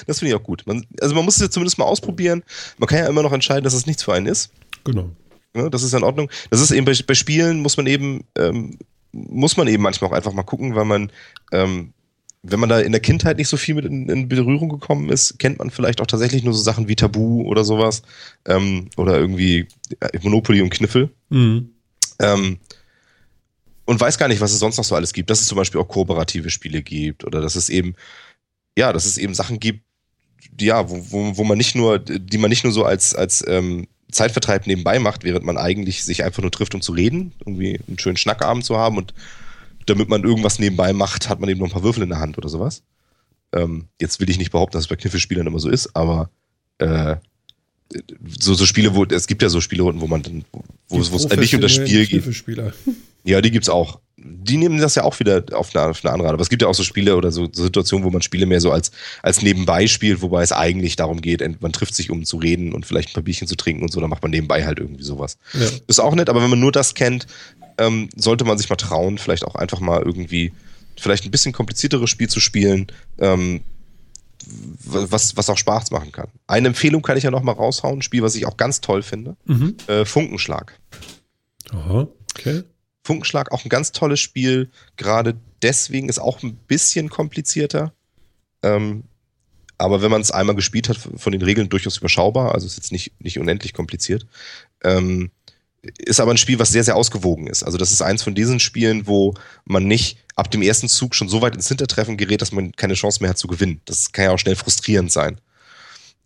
das 0.07 0.19
finde 0.19 0.31
ich 0.31 0.35
auch 0.35 0.43
gut. 0.43 0.65
Man, 0.67 0.85
also 1.01 1.15
man 1.15 1.25
muss 1.25 1.37
es 1.37 1.43
ja 1.43 1.51
zumindest 1.51 1.79
mal 1.79 1.85
ausprobieren. 1.85 2.43
Man 2.79 2.89
kann 2.89 2.99
ja 2.99 3.07
immer 3.07 3.23
noch 3.23 3.33
entscheiden, 3.33 3.65
dass 3.65 3.75
es 3.75 3.87
nichts 3.87 4.03
für 4.03 4.13
einen 4.13 4.27
ist. 4.27 4.51
Genau. 4.85 5.11
Ja, 5.55 5.71
das 5.71 5.83
ist 5.83 5.95
in 5.95 6.05
Ordnung. 6.05 6.31
Das 6.51 6.61
ist 6.61 6.71
eben 6.71 6.85
bei, 6.85 6.95
bei 7.07 7.15
Spielen 7.15 7.61
muss 7.61 7.77
man 7.77 7.87
eben 7.87 8.25
ähm, 8.37 8.79
muss 9.13 9.57
man 9.57 9.67
eben 9.69 9.83
manchmal 9.83 10.11
auch 10.11 10.15
einfach 10.15 10.33
mal 10.33 10.43
gucken, 10.43 10.75
weil 10.75 10.85
man 10.85 11.11
ähm, 11.53 11.93
wenn 12.43 12.61
man 12.61 12.69
da 12.69 12.79
in 12.81 12.93
der 12.93 13.01
Kindheit 13.01 13.39
nicht 13.39 13.49
so 13.49 13.57
viel 13.57 13.75
mit 13.75 13.85
in, 13.85 14.09
in, 14.09 14.29
Berührung 14.29 14.69
gekommen 14.69 15.11
ist, 15.11 15.39
kennt 15.39 15.59
man 15.59 15.71
vielleicht 15.71 16.01
auch 16.01 16.07
tatsächlich 16.07 16.45
nur 16.45 16.55
so 16.55 16.61
Sachen 16.61 16.89
wie 16.89 16.97
Tabu 16.97 17.43
oder 17.43 17.65
sowas 17.65 18.03
ähm, 18.45 18.89
oder 18.97 19.19
irgendwie 19.19 19.67
äh, 20.01 20.19
Monopoly 20.23 20.63
und 20.63 20.71
Kniffel. 20.71 21.11
Mhm. 21.31 21.71
Ähm, 22.21 22.59
und 23.85 24.01
weiß 24.01 24.19
gar 24.19 24.29
nicht, 24.29 24.41
was 24.41 24.53
es 24.53 24.59
sonst 24.59 24.77
noch 24.77 24.85
so 24.85 24.95
alles 24.95 25.13
gibt. 25.13 25.31
Dass 25.31 25.41
es 25.41 25.47
zum 25.47 25.57
Beispiel 25.57 25.81
auch 25.81 25.89
kooperative 25.89 26.51
Spiele 26.51 26.83
gibt 26.83 27.25
oder 27.25 27.41
dass 27.41 27.57
es 27.57 27.69
eben, 27.69 27.95
ja, 28.77 28.93
dass 28.93 29.07
es 29.07 29.19
eben 29.19 29.35
Sachen 29.35 29.61
gibt, 29.61 29.81
die, 30.51 30.67
ja, 30.67 30.89
wo, 30.89 31.05
wo, 31.11 31.37
wo 31.37 31.45
man 31.45 31.59
nicht 31.59 31.75
nur, 31.75 31.99
die 31.99 32.39
man 32.39 32.51
nicht 32.51 32.65
nur 32.65 32.73
so 32.73 32.85
als, 32.85 33.15
als 33.15 33.45
ähm, 33.47 33.87
Zeitvertreib 34.11 34.67
nebenbei 34.67 34.99
macht, 34.99 35.25
während 35.25 35.45
man 35.45 35.59
eigentlich 35.59 36.05
sich 36.05 36.25
einfach 36.25 36.43
nur 36.43 36.51
trifft, 36.51 36.75
um 36.75 36.81
zu 36.81 36.93
reden, 36.93 37.33
irgendwie 37.41 37.81
einen 37.87 37.99
schönen 37.99 38.17
Schnackabend 38.17 38.65
zu 38.65 38.77
haben 38.77 38.99
und 38.99 39.15
damit 39.87 40.09
man 40.09 40.25
irgendwas 40.25 40.59
nebenbei 40.59 40.93
macht, 40.93 41.29
hat 41.29 41.41
man 41.41 41.49
eben 41.49 41.61
noch 41.61 41.69
ein 41.69 41.73
paar 41.73 41.83
Würfel 41.83 42.03
in 42.03 42.11
der 42.11 42.19
Hand 42.19 42.39
oder 42.39 42.49
sowas. 42.49 42.83
Ähm, 43.53 43.89
jetzt 44.01 44.21
will 44.21 44.29
ich 44.29 44.39
nicht 44.39 44.53
behaupten, 44.53 44.75
dass 44.75 44.85
es 44.85 44.89
bei 44.89 44.97
Kniffelspielern 44.97 45.47
immer 45.47 45.61
so 45.61 45.69
ist, 45.69 45.95
aber 45.95 46.31
äh, 46.79 47.17
so, 48.39 48.55
so 48.55 48.67
Spiele, 48.67 48.95
wo 48.95 49.05
es 49.05 49.27
gibt 49.27 49.43
ja 49.43 49.49
so 49.49 49.61
Spielerunden, 49.61 50.01
wo 50.01 50.07
man 50.07 50.23
dann, 50.23 50.45
wo, 50.89 51.01
es 51.01 51.11
nicht 51.37 51.55
um 51.55 51.61
das 51.61 51.73
Spiel 51.73 52.07
geht. 52.07 52.25
Ja, 53.27 53.41
die 53.41 53.51
gibt's 53.51 53.69
auch. 53.69 53.99
Die 54.17 54.57
nehmen 54.57 54.79
das 54.79 54.95
ja 54.95 55.03
auch 55.03 55.19
wieder 55.19 55.45
auf 55.53 55.75
eine, 55.75 55.89
auf 55.89 56.05
eine 56.05 56.13
andere 56.13 56.29
Art. 56.29 56.35
Aber 56.35 56.43
es 56.43 56.49
gibt 56.49 56.63
ja 56.63 56.69
auch 56.69 56.75
so 56.77 56.85
Spiele 56.85 57.17
oder 57.17 57.33
so, 57.33 57.49
so 57.53 57.65
Situationen, 57.65 58.05
wo 58.07 58.11
man 58.11 58.23
Spiele 58.23 58.47
mehr 58.47 58.61
so 58.61 58.71
als, 58.71 58.93
als 59.21 59.43
nebenbei 59.43 59.89
spielt, 59.89 60.23
wobei 60.23 60.45
es 60.45 60.53
eigentlich 60.53 60.95
darum 60.95 61.21
geht, 61.21 61.43
man 61.61 61.73
trifft 61.73 61.97
sich, 61.97 62.09
um 62.13 62.25
zu 62.25 62.37
reden 62.37 62.73
und 62.73 62.87
vielleicht 62.87 63.11
ein 63.11 63.13
paar 63.15 63.25
Bierchen 63.25 63.49
zu 63.49 63.57
trinken 63.57 63.83
und 63.83 63.91
so, 63.91 64.01
dann 64.01 64.11
macht 64.11 64.23
man 64.23 64.31
nebenbei 64.31 64.65
halt 64.65 64.79
irgendwie 64.79 65.03
sowas. 65.03 65.39
Ja. 65.55 65.67
Ist 65.89 65.99
auch 65.99 66.15
nett, 66.15 66.29
aber 66.29 66.41
wenn 66.41 66.51
man 66.51 66.61
nur 66.61 66.71
das 66.71 66.95
kennt, 66.95 67.27
ähm, 67.79 68.09
sollte 68.17 68.45
man 68.45 68.59
sich 68.59 68.69
mal 68.69 68.77
trauen, 68.77 69.19
vielleicht 69.19 69.45
auch 69.45 69.55
einfach 69.55 69.81
mal 69.81 70.03
irgendwie 70.03 70.53
vielleicht 70.99 71.25
ein 71.25 71.31
bisschen 71.31 71.53
komplizierteres 71.53 72.11
Spiel 72.11 72.29
zu 72.29 72.41
spielen, 72.41 72.87
ähm, 73.19 73.63
was, 74.85 75.37
was 75.37 75.51
auch 75.51 75.59
Spaß 75.59 75.91
machen 75.91 76.13
kann. 76.13 76.29
Eine 76.47 76.69
Empfehlung 76.69 77.03
kann 77.03 77.17
ich 77.17 77.25
ja 77.25 77.31
noch 77.31 77.43
mal 77.43 77.53
raushauen, 77.53 77.99
ein 77.99 78.03
Spiel, 78.03 78.23
was 78.23 78.35
ich 78.35 78.47
auch 78.47 78.57
ganz 78.57 78.81
toll 78.81 79.03
finde. 79.03 79.37
Mhm. 79.45 79.77
Äh, 79.89 80.05
Funkenschlag. 80.05 80.79
Aha, 81.71 82.09
okay. 82.31 82.63
Funkenschlag 83.05 83.53
auch 83.53 83.65
ein 83.65 83.69
ganz 83.69 83.93
tolles 83.93 84.21
Spiel. 84.21 84.71
Gerade 84.97 85.37
deswegen 85.63 86.09
ist 86.09 86.19
auch 86.19 86.43
ein 86.43 86.57
bisschen 86.57 87.09
komplizierter. 87.09 87.93
Ähm, 88.63 89.05
aber 89.79 90.01
wenn 90.01 90.11
man 90.11 90.21
es 90.21 90.31
einmal 90.31 90.57
gespielt 90.57 90.89
hat, 90.89 90.97
von 90.97 91.33
den 91.33 91.43
Regeln 91.43 91.69
durchaus 91.69 91.99
überschaubar. 91.99 92.55
Also 92.55 92.67
ist 92.67 92.77
jetzt 92.77 92.93
nicht, 92.93 93.13
nicht 93.21 93.39
unendlich 93.39 93.75
kompliziert. 93.75 94.27
Ähm, 94.83 95.31
ist 95.99 96.21
aber 96.21 96.33
ein 96.33 96.37
Spiel, 96.37 96.59
was 96.59 96.71
sehr, 96.71 96.85
sehr 96.85 96.97
ausgewogen 96.97 97.47
ist. 97.47 97.63
Also 97.63 97.79
das 97.79 97.93
ist 97.93 98.03
eins 98.03 98.23
von 98.23 98.35
diesen 98.35 98.61
Spielen, 98.61 99.07
wo 99.07 99.35
man 99.65 99.87
nicht 99.87 100.19
ab 100.35 100.51
dem 100.51 100.63
ersten 100.63 100.89
Zug 100.89 101.15
schon 101.15 101.29
so 101.29 101.43
weit 101.43 101.55
ins 101.55 101.69
Hintertreffen 101.69 102.17
gerät, 102.17 102.43
dass 102.43 102.53
man 102.53 102.73
keine 102.73 102.95
Chance 102.95 103.21
mehr 103.21 103.31
hat 103.31 103.39
zu 103.39 103.49
gewinnen. 103.49 103.81
Das 103.85 104.13
kann 104.13 104.27
ja 104.27 104.31
auch 104.33 104.39
schnell 104.39 104.57
frustrierend 104.57 105.11
sein. 105.11 105.41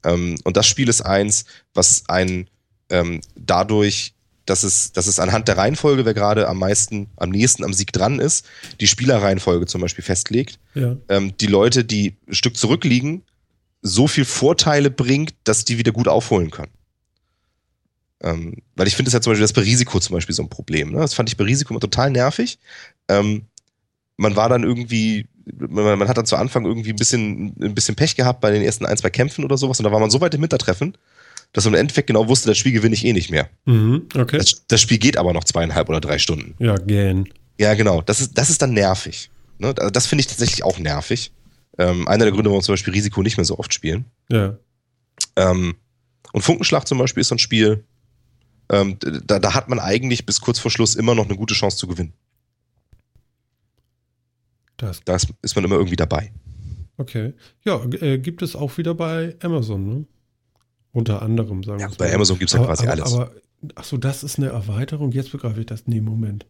Ähm, 0.05 0.37
und 0.45 0.57
das 0.57 0.67
Spiel 0.67 0.89
ist 0.89 1.03
eins, 1.03 1.45
was 1.75 2.05
einen 2.09 2.49
ähm, 2.91 3.21
dadurch, 3.37 4.15
dass 4.47 4.65
es, 4.65 4.93
dass 4.93 5.07
es 5.07 5.19
anhand 5.19 5.49
der 5.49 5.57
Reihenfolge, 5.57 6.05
wer 6.05 6.15
gerade 6.15 6.49
am 6.49 6.59
meisten, 6.59 7.09
am 7.17 7.31
nächsten 7.31 7.65
am 7.65 7.73
Sieg 7.73 7.93
dran 7.93 8.19
ist, 8.19 8.47
die 8.81 8.89
Spielerreihenfolge 8.89 9.67
zum 9.67 9.81
Beispiel 9.81 10.05
festlegt. 10.05 10.59
Ja. 10.75 10.97
Ähm, 11.09 11.37
die 11.39 11.47
Leute, 11.47 11.85
die 11.85 12.17
ein 12.27 12.35
Stück 12.35 12.57
zurückliegen, 12.57 13.23
so 13.83 14.09
viel 14.09 14.25
Vorteile 14.25 14.91
bringt, 14.91 15.35
dass 15.45 15.65
die 15.65 15.79
wieder 15.79 15.93
gut 15.93 16.09
aufholen 16.09 16.51
können. 16.51 16.73
Ähm, 18.23 18.57
weil 18.77 18.87
ich 18.87 18.97
finde 18.97 19.09
es 19.09 19.14
ja 19.14 19.21
zum 19.21 19.33
Beispiel 19.33 19.45
das 19.45 19.53
bei 19.53 19.62
Risiko 19.62 19.99
zum 19.99 20.14
Beispiel 20.14 20.35
so 20.35 20.43
ein 20.43 20.51
Problem. 20.51 20.91
Ne? 20.91 20.99
Das 20.99 21.14
fand 21.14 21.29
ich 21.29 21.37
bei 21.37 21.45
Risiko 21.45 21.73
immer 21.73 21.81
total 21.81 22.11
nervig. 22.11 22.59
Ähm, 23.09 23.47
man 24.16 24.37
war 24.37 24.51
dann 24.51 24.62
irgendwie, 24.62 25.27
man, 25.57 25.99
man, 25.99 26.09
hat 26.09 26.18
dann 26.18 26.27
zu 26.27 26.37
Anfang 26.37 26.66
irgendwie 26.66 26.91
ein 26.91 26.97
bisschen, 26.97 27.55
ein 27.61 27.75
bisschen 27.75 27.97
Pech 27.97 28.16
gehabt 28.16 28.41
bei 28.43 28.51
den 28.51 28.62
ersten 28.62 28.85
ein, 28.85 28.97
zwei 28.99 29.09
Kämpfen 29.09 29.45
oder 29.45 29.57
sowas 29.57 29.81
und 29.81 29.85
da 29.85 29.93
war 29.93 30.01
man 30.01 30.11
so 30.11 30.21
weit 30.21 30.35
im 30.35 30.41
Hintertreffen, 30.41 30.97
dass 31.53 31.64
man 31.64 31.75
im 31.75 31.81
Endeffekt 31.81 32.09
genau 32.09 32.29
wusste, 32.29 32.49
das 32.49 32.59
Spiel 32.59 32.73
gewinne 32.73 32.95
ich 32.95 33.05
eh 33.05 33.14
nicht 33.14 33.31
mehr. 33.31 33.49
Mhm, 33.64 34.09
okay. 34.14 34.37
Das, 34.37 34.66
das, 34.68 34.81
Spiel 34.83 34.99
geht 34.99 35.16
aber 35.16 35.33
noch 35.33 35.45
zweieinhalb 35.45 35.89
oder 35.89 36.01
drei 36.01 36.18
Stunden. 36.18 36.55
Ja, 36.59 36.77
gern. 36.77 37.27
Ja, 37.59 37.75
genau. 37.75 38.03
Das 38.03 38.21
ist, 38.21 38.37
das 38.37 38.51
ist 38.51 38.61
dann 38.61 38.75
nervig. 38.75 39.31
Ne? 39.59 39.75
Das 39.75 40.07
finde 40.07 40.21
ich 40.21 40.27
tatsächlich 40.27 40.64
auch 40.64 40.79
nervig. 40.79 41.33
Ähm, 41.79 42.07
einer 42.07 42.25
der 42.25 42.33
Gründe, 42.33 42.51
warum 42.51 42.61
wir 42.61 42.64
zum 42.64 42.75
Beispiel 42.75 42.93
Risiko 42.93 43.23
nicht 43.23 43.39
mehr 43.39 43.45
so 43.45 43.59
oft 43.59 43.73
spielen. 43.73 44.05
Ja. 44.31 44.57
Ähm, 45.37 45.77
und 46.33 46.43
Funkenschlag 46.43 46.87
zum 46.87 46.99
Beispiel 46.99 47.23
ist 47.23 47.29
so 47.29 47.35
ein 47.35 47.39
Spiel, 47.39 47.85
ähm, 48.71 48.97
da, 49.01 49.39
da 49.39 49.55
hat 49.55 49.68
man 49.68 49.81
eigentlich 49.81 50.25
bis 50.25 50.41
kurz 50.41 50.59
vor 50.59 50.71
Schluss 50.71 50.95
immer 50.95 51.14
noch 51.14 51.27
eine 51.27 51.37
gute 51.37 51.55
Chance 51.55 51.77
zu 51.77 51.87
gewinnen. 51.87 52.12
Das. 54.77 55.03
Da 55.05 55.16
ist 55.16 55.55
man 55.57 55.64
immer 55.64 55.77
irgendwie 55.77 55.97
dabei. 55.97 56.33
Okay. 56.97 57.35
Ja, 57.64 57.85
äh, 58.01 58.18
gibt 58.18 58.43
es 58.43 58.55
auch 58.55 58.79
wieder 58.79 58.95
bei 58.95 59.37
Amazon, 59.43 59.87
ne? 59.87 60.05
Unter 60.93 61.23
anderem, 61.23 61.62
sagen 61.62 61.81
wir 61.81 61.89
ja, 61.89 61.95
Bei 61.97 62.09
mal. 62.09 62.14
Amazon 62.14 62.39
gibt 62.39 62.51
es 62.51 62.59
ja 62.59 62.64
quasi 62.64 62.87
aber, 62.87 62.93
alles. 62.93 63.14
Aber, 63.14 63.33
achso, 63.75 63.97
das 63.97 64.23
ist 64.23 64.39
eine 64.39 64.49
Erweiterung. 64.49 65.12
Jetzt 65.12 65.33
begreife 65.33 65.61
ich 65.61 65.66
das. 65.66 65.87
Nee, 65.87 66.01
Moment. 66.01 66.47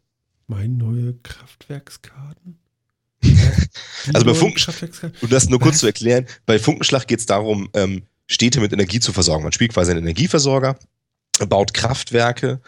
Mein 0.47 0.77
neue 0.77 1.14
Kraftwerkskarten? 1.23 2.59
also 4.14 4.27
bei 4.27 4.35
Funkenschlag, 4.35 4.91
um 5.21 5.29
das 5.29 5.49
nur 5.49 5.61
kurz 5.61 5.79
zu 5.79 5.87
erklären, 5.87 6.27
bei 6.47 6.59
Funkenschlag 6.59 7.07
geht 7.07 7.21
es 7.21 7.27
darum, 7.27 7.68
ähm, 7.75 8.05
Städte 8.27 8.61
mit 8.61 8.73
Energie 8.73 9.01
zu 9.01 9.12
versorgen. 9.12 9.43
Man 9.43 9.53
spielt 9.53 9.75
quasi 9.75 9.91
einen 9.91 10.01
Energieversorger 10.01 10.79
baut 11.47 11.74
Kraftwerke, 11.74 12.61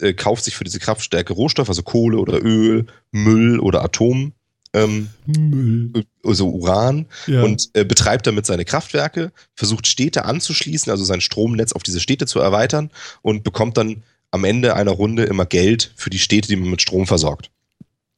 äh, 0.00 0.12
kauft 0.14 0.44
sich 0.44 0.56
für 0.56 0.64
diese 0.64 0.78
Kraftstärke 0.78 1.32
Rohstoffe, 1.32 1.68
also 1.68 1.82
Kohle 1.82 2.18
oder 2.18 2.42
Öl, 2.42 2.86
Müll 3.12 3.60
oder 3.60 3.82
Atom. 3.82 4.32
Ähm, 4.72 5.08
Müll. 5.24 6.04
Also 6.24 6.50
Uran 6.50 7.06
ja. 7.26 7.42
und 7.42 7.70
äh, 7.74 7.84
betreibt 7.84 8.26
damit 8.26 8.46
seine 8.46 8.64
Kraftwerke, 8.64 9.32
versucht 9.54 9.86
Städte 9.86 10.24
anzuschließen, 10.24 10.90
also 10.90 11.04
sein 11.04 11.20
Stromnetz 11.20 11.72
auf 11.72 11.82
diese 11.82 12.00
Städte 12.00 12.26
zu 12.26 12.40
erweitern 12.40 12.90
und 13.22 13.42
bekommt 13.42 13.78
dann 13.78 14.02
am 14.32 14.44
Ende 14.44 14.74
einer 14.74 14.90
Runde 14.90 15.24
immer 15.24 15.46
Geld 15.46 15.92
für 15.96 16.10
die 16.10 16.18
Städte, 16.18 16.48
die 16.48 16.56
man 16.56 16.68
mit 16.68 16.82
Strom 16.82 17.06
versorgt. 17.06 17.50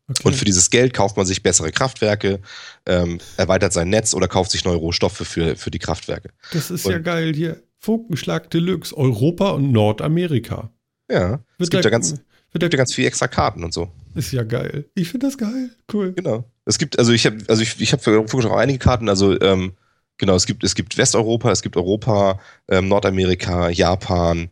Okay. 0.09 0.23
Und 0.25 0.37
für 0.37 0.47
dieses 0.47 0.71
Geld 0.71 0.95
kauft 0.95 1.17
man 1.19 1.27
sich 1.27 1.43
bessere 1.43 1.71
Kraftwerke, 1.71 2.41
ähm, 2.87 3.19
erweitert 3.37 3.75
sein 3.75 3.91
Netz 3.91 4.15
oder 4.15 4.27
kauft 4.27 4.51
sich 4.51 4.65
neue 4.65 4.77
Rohstoffe 4.77 5.19
für, 5.19 5.55
für 5.55 5.71
die 5.71 5.79
Kraftwerke. 5.79 6.31
Das 6.53 6.71
ist 6.71 6.87
und 6.87 6.93
ja 6.93 6.99
geil 6.99 7.35
hier. 7.35 7.63
Funkenschlag 7.79 8.51
Deluxe, 8.51 8.97
Europa 8.97 9.51
und 9.51 9.73
Nordamerika. 9.73 10.71
Ja, 11.11 11.41
es 11.59 11.71
gibt 11.71 11.85
da 11.85 11.91
ganz, 11.91 12.15
wird 12.53 12.63
da 12.63 12.69
ganz 12.69 12.95
viel 12.95 13.07
extra 13.07 13.29
Karten 13.29 13.65
und 13.65 13.73
so. 13.73 13.91
Ist 14.15 14.33
ja 14.33 14.43
geil. 14.43 14.87
Ich 14.95 15.11
finde 15.11 15.27
das 15.27 15.39
geil. 15.39 15.71
Cool. 15.93 16.13
Genau. 16.13 16.45
Es 16.65 16.79
gibt, 16.79 16.99
also 16.99 17.13
ich 17.13 17.25
habe, 17.25 17.39
also 17.49 17.63
ich, 17.63 17.81
ich 17.81 17.93
habe 17.93 18.03
für 18.03 18.13
Funkenschlag 18.13 18.53
auch 18.53 18.59
einige 18.59 18.79
Karten, 18.79 19.09
also 19.09 19.41
ähm, 19.41 19.73
genau, 20.19 20.35
es 20.35 20.47
gibt, 20.47 20.65
es 20.65 20.75
gibt 20.75 20.99
Westeuropa, 20.99 21.51
es 21.51 21.63
gibt 21.63 21.77
Europa, 21.77 22.41
ähm, 22.69 22.89
Nordamerika, 22.89 23.71
Japan, 23.71 24.49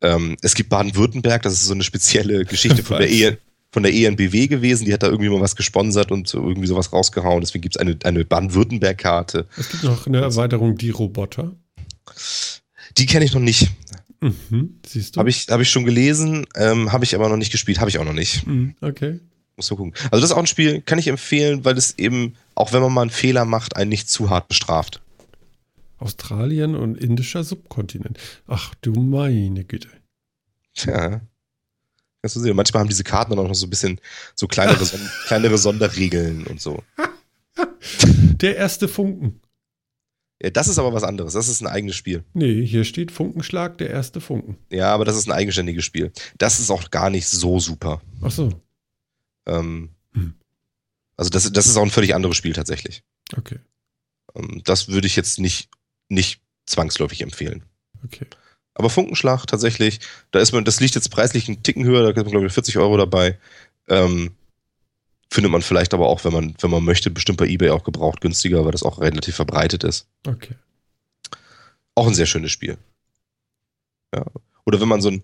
ähm, 0.00 0.36
es 0.42 0.54
gibt 0.54 0.70
Baden-Württemberg, 0.70 1.42
das 1.42 1.52
ist 1.52 1.66
so 1.66 1.74
eine 1.74 1.84
spezielle 1.84 2.44
Geschichte 2.46 2.82
von 2.82 2.98
der 2.98 3.08
Ehe 3.08 3.38
von 3.72 3.84
der 3.84 3.94
ENBW 3.94 4.48
gewesen, 4.48 4.84
die 4.84 4.92
hat 4.92 5.02
da 5.02 5.06
irgendwie 5.06 5.30
mal 5.30 5.40
was 5.40 5.54
gesponsert 5.54 6.10
und 6.10 6.32
irgendwie 6.34 6.66
sowas 6.66 6.92
rausgehauen. 6.92 7.40
Deswegen 7.40 7.62
gibt 7.62 7.76
es 7.76 7.80
eine, 7.80 7.96
eine 8.02 8.24
Baden-Württemberg-Karte. 8.24 9.46
Es 9.56 9.68
gibt 9.70 9.84
noch 9.84 10.06
eine 10.06 10.20
Erweiterung, 10.20 10.76
die 10.76 10.90
Roboter. 10.90 11.52
Die 12.98 13.06
kenne 13.06 13.24
ich 13.24 13.32
noch 13.32 13.40
nicht. 13.40 13.70
Mhm, 14.20 14.80
siehst 14.86 15.16
du? 15.16 15.20
Habe 15.20 15.30
ich, 15.30 15.46
hab 15.48 15.60
ich 15.60 15.70
schon 15.70 15.84
gelesen, 15.84 16.46
ähm, 16.54 16.92
habe 16.92 17.04
ich 17.04 17.14
aber 17.14 17.28
noch 17.28 17.36
nicht 17.36 17.52
gespielt, 17.52 17.80
habe 17.80 17.88
ich 17.88 17.98
auch 17.98 18.04
noch 18.04 18.12
nicht. 18.12 18.46
Mhm, 18.46 18.74
okay. 18.80 19.20
Muss 19.56 19.66
so 19.66 19.76
gucken. 19.76 19.94
Also 20.04 20.20
das 20.20 20.30
ist 20.30 20.32
auch 20.32 20.40
ein 20.40 20.46
Spiel, 20.46 20.82
kann 20.82 20.98
ich 20.98 21.08
empfehlen, 21.08 21.64
weil 21.64 21.76
es 21.78 21.98
eben, 21.98 22.34
auch 22.54 22.72
wenn 22.72 22.82
man 22.82 22.92
mal 22.92 23.02
einen 23.02 23.10
Fehler 23.10 23.44
macht, 23.44 23.76
einen 23.76 23.88
nicht 23.88 24.10
zu 24.10 24.28
hart 24.28 24.48
bestraft. 24.48 25.00
Australien 25.98 26.74
und 26.74 26.96
indischer 26.96 27.44
Subkontinent. 27.44 28.18
Ach 28.46 28.74
du 28.80 28.92
meine 28.92 29.64
Güte. 29.64 29.88
Tja. 30.74 31.20
Kannst 32.22 32.36
du 32.36 32.40
sehen, 32.40 32.56
manchmal 32.56 32.80
haben 32.80 32.88
diese 32.88 33.04
Karten 33.04 33.30
dann 33.30 33.38
auch 33.38 33.48
noch 33.48 33.54
so 33.54 33.66
ein 33.66 33.70
bisschen 33.70 34.00
so 34.34 34.46
kleinere, 34.46 34.84
kleinere 35.26 35.58
Sonderregeln 35.58 36.46
und 36.46 36.60
so. 36.60 36.82
Der 37.96 38.56
erste 38.56 38.88
Funken. 38.88 39.40
Das 40.52 40.68
ist 40.68 40.78
aber 40.78 40.94
was 40.94 41.04
anderes. 41.04 41.34
Das 41.34 41.48
ist 41.48 41.60
ein 41.60 41.66
eigenes 41.66 41.96
Spiel. 41.96 42.24
Nee, 42.32 42.64
hier 42.64 42.84
steht 42.84 43.12
Funkenschlag, 43.12 43.76
der 43.76 43.90
erste 43.90 44.22
Funken. 44.22 44.56
Ja, 44.70 44.94
aber 44.94 45.04
das 45.04 45.16
ist 45.16 45.28
ein 45.28 45.32
eigenständiges 45.32 45.84
Spiel. 45.84 46.12
Das 46.38 46.60
ist 46.60 46.70
auch 46.70 46.90
gar 46.90 47.10
nicht 47.10 47.28
so 47.28 47.60
super. 47.60 48.00
Ach 48.22 48.30
so. 48.30 48.50
Ähm, 49.46 49.90
hm. 50.12 50.34
Also 51.16 51.28
das, 51.28 51.52
das 51.52 51.66
ist 51.66 51.76
auch 51.76 51.82
ein 51.82 51.90
völlig 51.90 52.14
anderes 52.14 52.38
Spiel 52.38 52.54
tatsächlich. 52.54 53.02
Okay. 53.36 53.58
Ähm, 54.34 54.62
das 54.64 54.88
würde 54.88 55.06
ich 55.06 55.16
jetzt 55.16 55.38
nicht, 55.38 55.68
nicht 56.08 56.40
zwangsläufig 56.64 57.20
empfehlen. 57.20 57.64
Okay. 58.04 58.26
Aber 58.72 58.88
Funkenschlag 58.88 59.44
tatsächlich, 59.46 60.00
da 60.30 60.38
ist 60.38 60.52
man, 60.52 60.64
das 60.64 60.80
liegt 60.80 60.94
jetzt 60.94 61.10
preislich 61.10 61.48
einen 61.48 61.62
Ticken 61.62 61.84
höher, 61.84 62.02
da 62.02 62.12
gibt 62.12 62.24
man 62.24 62.30
glaube 62.30 62.46
ich 62.46 62.52
40 62.52 62.78
Euro 62.78 62.96
dabei. 62.96 63.38
Ähm, 63.88 64.30
Findet 65.32 65.52
man 65.52 65.62
vielleicht 65.62 65.94
aber 65.94 66.08
auch, 66.08 66.24
wenn 66.24 66.32
man, 66.32 66.54
wenn 66.60 66.70
man 66.70 66.84
möchte, 66.84 67.10
bestimmt 67.10 67.38
bei 67.38 67.46
eBay 67.46 67.70
auch 67.70 67.84
gebraucht 67.84 68.20
günstiger, 68.20 68.64
weil 68.64 68.72
das 68.72 68.82
auch 68.82 69.00
relativ 69.00 69.36
verbreitet 69.36 69.84
ist. 69.84 70.08
Okay. 70.26 70.54
Auch 71.94 72.08
ein 72.08 72.14
sehr 72.14 72.26
schönes 72.26 72.50
Spiel. 72.50 72.78
Ja. 74.14 74.24
Oder 74.66 74.80
wenn 74.80 74.88
man 74.88 75.00
so 75.00 75.10
ein 75.10 75.22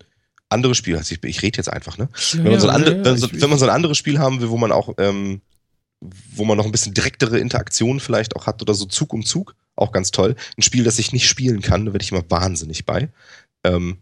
anderes 0.49 0.77
Spiel, 0.77 0.95
also 0.95 1.13
ich, 1.13 1.23
ich 1.23 1.41
rede 1.41 1.57
jetzt 1.57 1.71
einfach, 1.71 1.97
ne? 1.97 2.07
Ja, 2.31 2.43
wenn, 2.43 2.51
man 2.51 2.59
so 2.61 2.69
ein 2.69 2.83
ja, 2.83 3.03
ja, 3.03 3.17
so, 3.17 3.27
wenn 3.33 3.49
man 3.49 3.59
so 3.59 3.65
ein 3.65 3.71
anderes 3.71 3.97
Spiel 3.97 4.17
haben 4.19 4.39
will, 4.39 4.49
wo 4.49 4.57
man 4.57 4.71
auch, 4.71 4.93
ähm, 4.97 5.41
wo 5.99 6.45
man 6.45 6.57
noch 6.57 6.65
ein 6.65 6.71
bisschen 6.71 6.93
direktere 6.93 7.39
Interaktionen 7.39 7.99
vielleicht 7.99 8.35
auch 8.37 8.47
hat 8.47 8.61
oder 8.61 8.73
so 8.73 8.85
Zug 8.85 9.11
um 9.13 9.25
Zug, 9.25 9.55
auch 9.75 9.91
ganz 9.91 10.11
toll. 10.11 10.35
Ein 10.57 10.61
Spiel, 10.61 10.85
das 10.85 10.99
ich 10.99 11.11
nicht 11.11 11.27
spielen 11.27 11.61
kann, 11.61 11.85
da 11.85 11.93
werde 11.93 12.03
ich 12.03 12.11
immer 12.11 12.23
wahnsinnig 12.29 12.85
bei. 12.85 13.09
Ähm, 13.65 13.97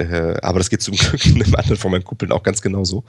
äh, 0.00 0.36
aber 0.42 0.58
das 0.58 0.70
geht 0.70 0.82
zum 0.82 0.94
Glück 0.96 1.24
in 1.26 1.42
einem 1.42 1.54
anderen 1.54 1.76
von 1.76 1.90
meinen 1.90 2.04
Kumpeln 2.04 2.32
auch 2.32 2.42
ganz 2.42 2.62
genauso. 2.62 3.04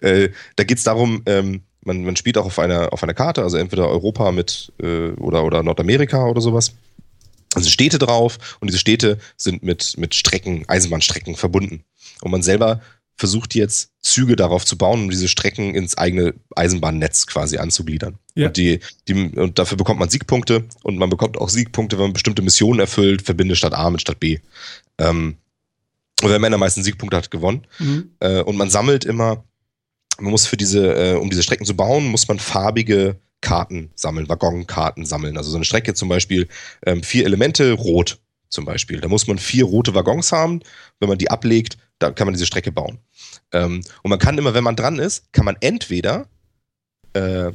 Äh, 0.00 0.30
da 0.56 0.64
geht 0.64 0.78
es 0.78 0.84
darum, 0.84 1.22
ähm, 1.26 1.62
man, 1.82 2.04
man 2.04 2.16
spielt 2.16 2.38
auch 2.38 2.46
auf 2.46 2.58
einer, 2.58 2.92
auf 2.92 3.02
einer 3.02 3.14
Karte, 3.14 3.42
also 3.42 3.56
entweder 3.56 3.88
Europa 3.88 4.32
mit 4.32 4.72
äh, 4.82 5.10
oder, 5.10 5.44
oder 5.44 5.62
Nordamerika 5.62 6.26
oder 6.26 6.40
sowas. 6.40 6.72
Also 7.54 7.70
Städte 7.70 7.98
drauf 7.98 8.56
und 8.60 8.68
diese 8.68 8.78
Städte 8.78 9.18
sind 9.36 9.62
mit, 9.62 9.96
mit 9.96 10.14
Strecken, 10.14 10.64
Eisenbahnstrecken 10.68 11.36
verbunden. 11.36 11.84
Und 12.20 12.30
man 12.30 12.42
selber 12.42 12.80
versucht 13.16 13.54
jetzt 13.54 13.90
Züge 14.00 14.34
darauf 14.34 14.64
zu 14.64 14.76
bauen, 14.76 15.04
um 15.04 15.10
diese 15.10 15.28
Strecken 15.28 15.74
ins 15.74 15.96
eigene 15.96 16.34
Eisenbahnnetz 16.56 17.26
quasi 17.26 17.58
anzugliedern. 17.58 18.18
Ja. 18.34 18.48
Und, 18.48 18.56
die, 18.56 18.80
die, 19.06 19.14
und 19.14 19.58
dafür 19.58 19.78
bekommt 19.78 20.00
man 20.00 20.08
Siegpunkte 20.08 20.64
und 20.82 20.98
man 20.98 21.10
bekommt 21.10 21.38
auch 21.38 21.48
Siegpunkte, 21.48 21.96
wenn 21.96 22.06
man 22.06 22.12
bestimmte 22.12 22.42
Missionen 22.42 22.80
erfüllt, 22.80 23.22
verbinde 23.22 23.54
Stadt 23.54 23.74
A 23.74 23.88
mit 23.90 24.00
Stadt 24.00 24.18
B. 24.18 24.40
Ähm, 24.98 25.36
wer 26.22 26.36
am 26.36 26.60
meisten 26.60 26.82
Siegpunkte 26.82 27.16
hat, 27.16 27.30
gewonnen. 27.30 27.66
Mhm. 27.78 28.10
Äh, 28.20 28.42
und 28.42 28.56
man 28.56 28.70
sammelt 28.70 29.04
immer, 29.04 29.44
man 30.18 30.30
muss 30.30 30.46
für 30.46 30.56
diese, 30.56 30.94
äh, 30.94 31.14
um 31.16 31.30
diese 31.30 31.42
Strecken 31.42 31.66
zu 31.66 31.74
bauen, 31.74 32.06
muss 32.06 32.28
man 32.28 32.38
farbige 32.38 33.20
Karten 33.40 33.90
sammeln, 33.94 34.28
Waggonkarten 34.28 35.04
sammeln. 35.04 35.36
Also 35.36 35.50
so 35.50 35.56
eine 35.56 35.64
Strecke 35.64 35.94
zum 35.94 36.08
Beispiel 36.08 36.48
ähm, 36.86 37.02
vier 37.02 37.24
Elemente, 37.24 37.72
rot 37.72 38.18
zum 38.48 38.64
Beispiel. 38.64 39.00
Da 39.00 39.08
muss 39.08 39.26
man 39.26 39.38
vier 39.38 39.64
rote 39.64 39.94
Waggons 39.94 40.32
haben. 40.32 40.60
Wenn 41.00 41.08
man 41.08 41.18
die 41.18 41.30
ablegt, 41.30 41.76
da 41.98 42.10
kann 42.10 42.26
man 42.26 42.34
diese 42.34 42.46
Strecke 42.46 42.72
bauen. 42.72 42.98
Ähm, 43.52 43.82
und 44.02 44.10
man 44.10 44.18
kann 44.18 44.38
immer, 44.38 44.54
wenn 44.54 44.64
man 44.64 44.76
dran 44.76 44.98
ist, 44.98 45.32
kann 45.32 45.44
man 45.44 45.56
entweder 45.60 46.26
äh, 47.12 47.52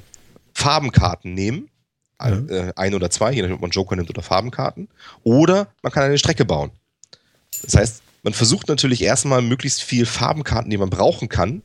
Farbenkarten 0.54 1.34
nehmen, 1.34 1.70
mhm. 2.22 2.50
äh, 2.50 2.74
ein 2.76 2.94
oder 2.94 3.10
zwei, 3.10 3.32
je 3.32 3.42
nachdem, 3.42 3.56
ob 3.56 3.62
man 3.62 3.72
Joker 3.72 3.96
nimmt 3.96 4.10
oder 4.10 4.22
Farbenkarten, 4.22 4.90
oder 5.24 5.74
man 5.82 5.92
kann 5.92 6.04
eine 6.04 6.18
Strecke 6.18 6.46
bauen. 6.46 6.72
Das 7.64 7.76
heißt, 7.76 8.04
man 8.24 8.34
versucht 8.34 8.68
natürlich 8.68 9.02
erstmal 9.02 9.42
möglichst 9.42 9.82
viel 9.82 10.06
Farbenkarten, 10.06 10.70
die 10.70 10.78
man 10.78 10.90
brauchen 10.90 11.30
kann, 11.30 11.62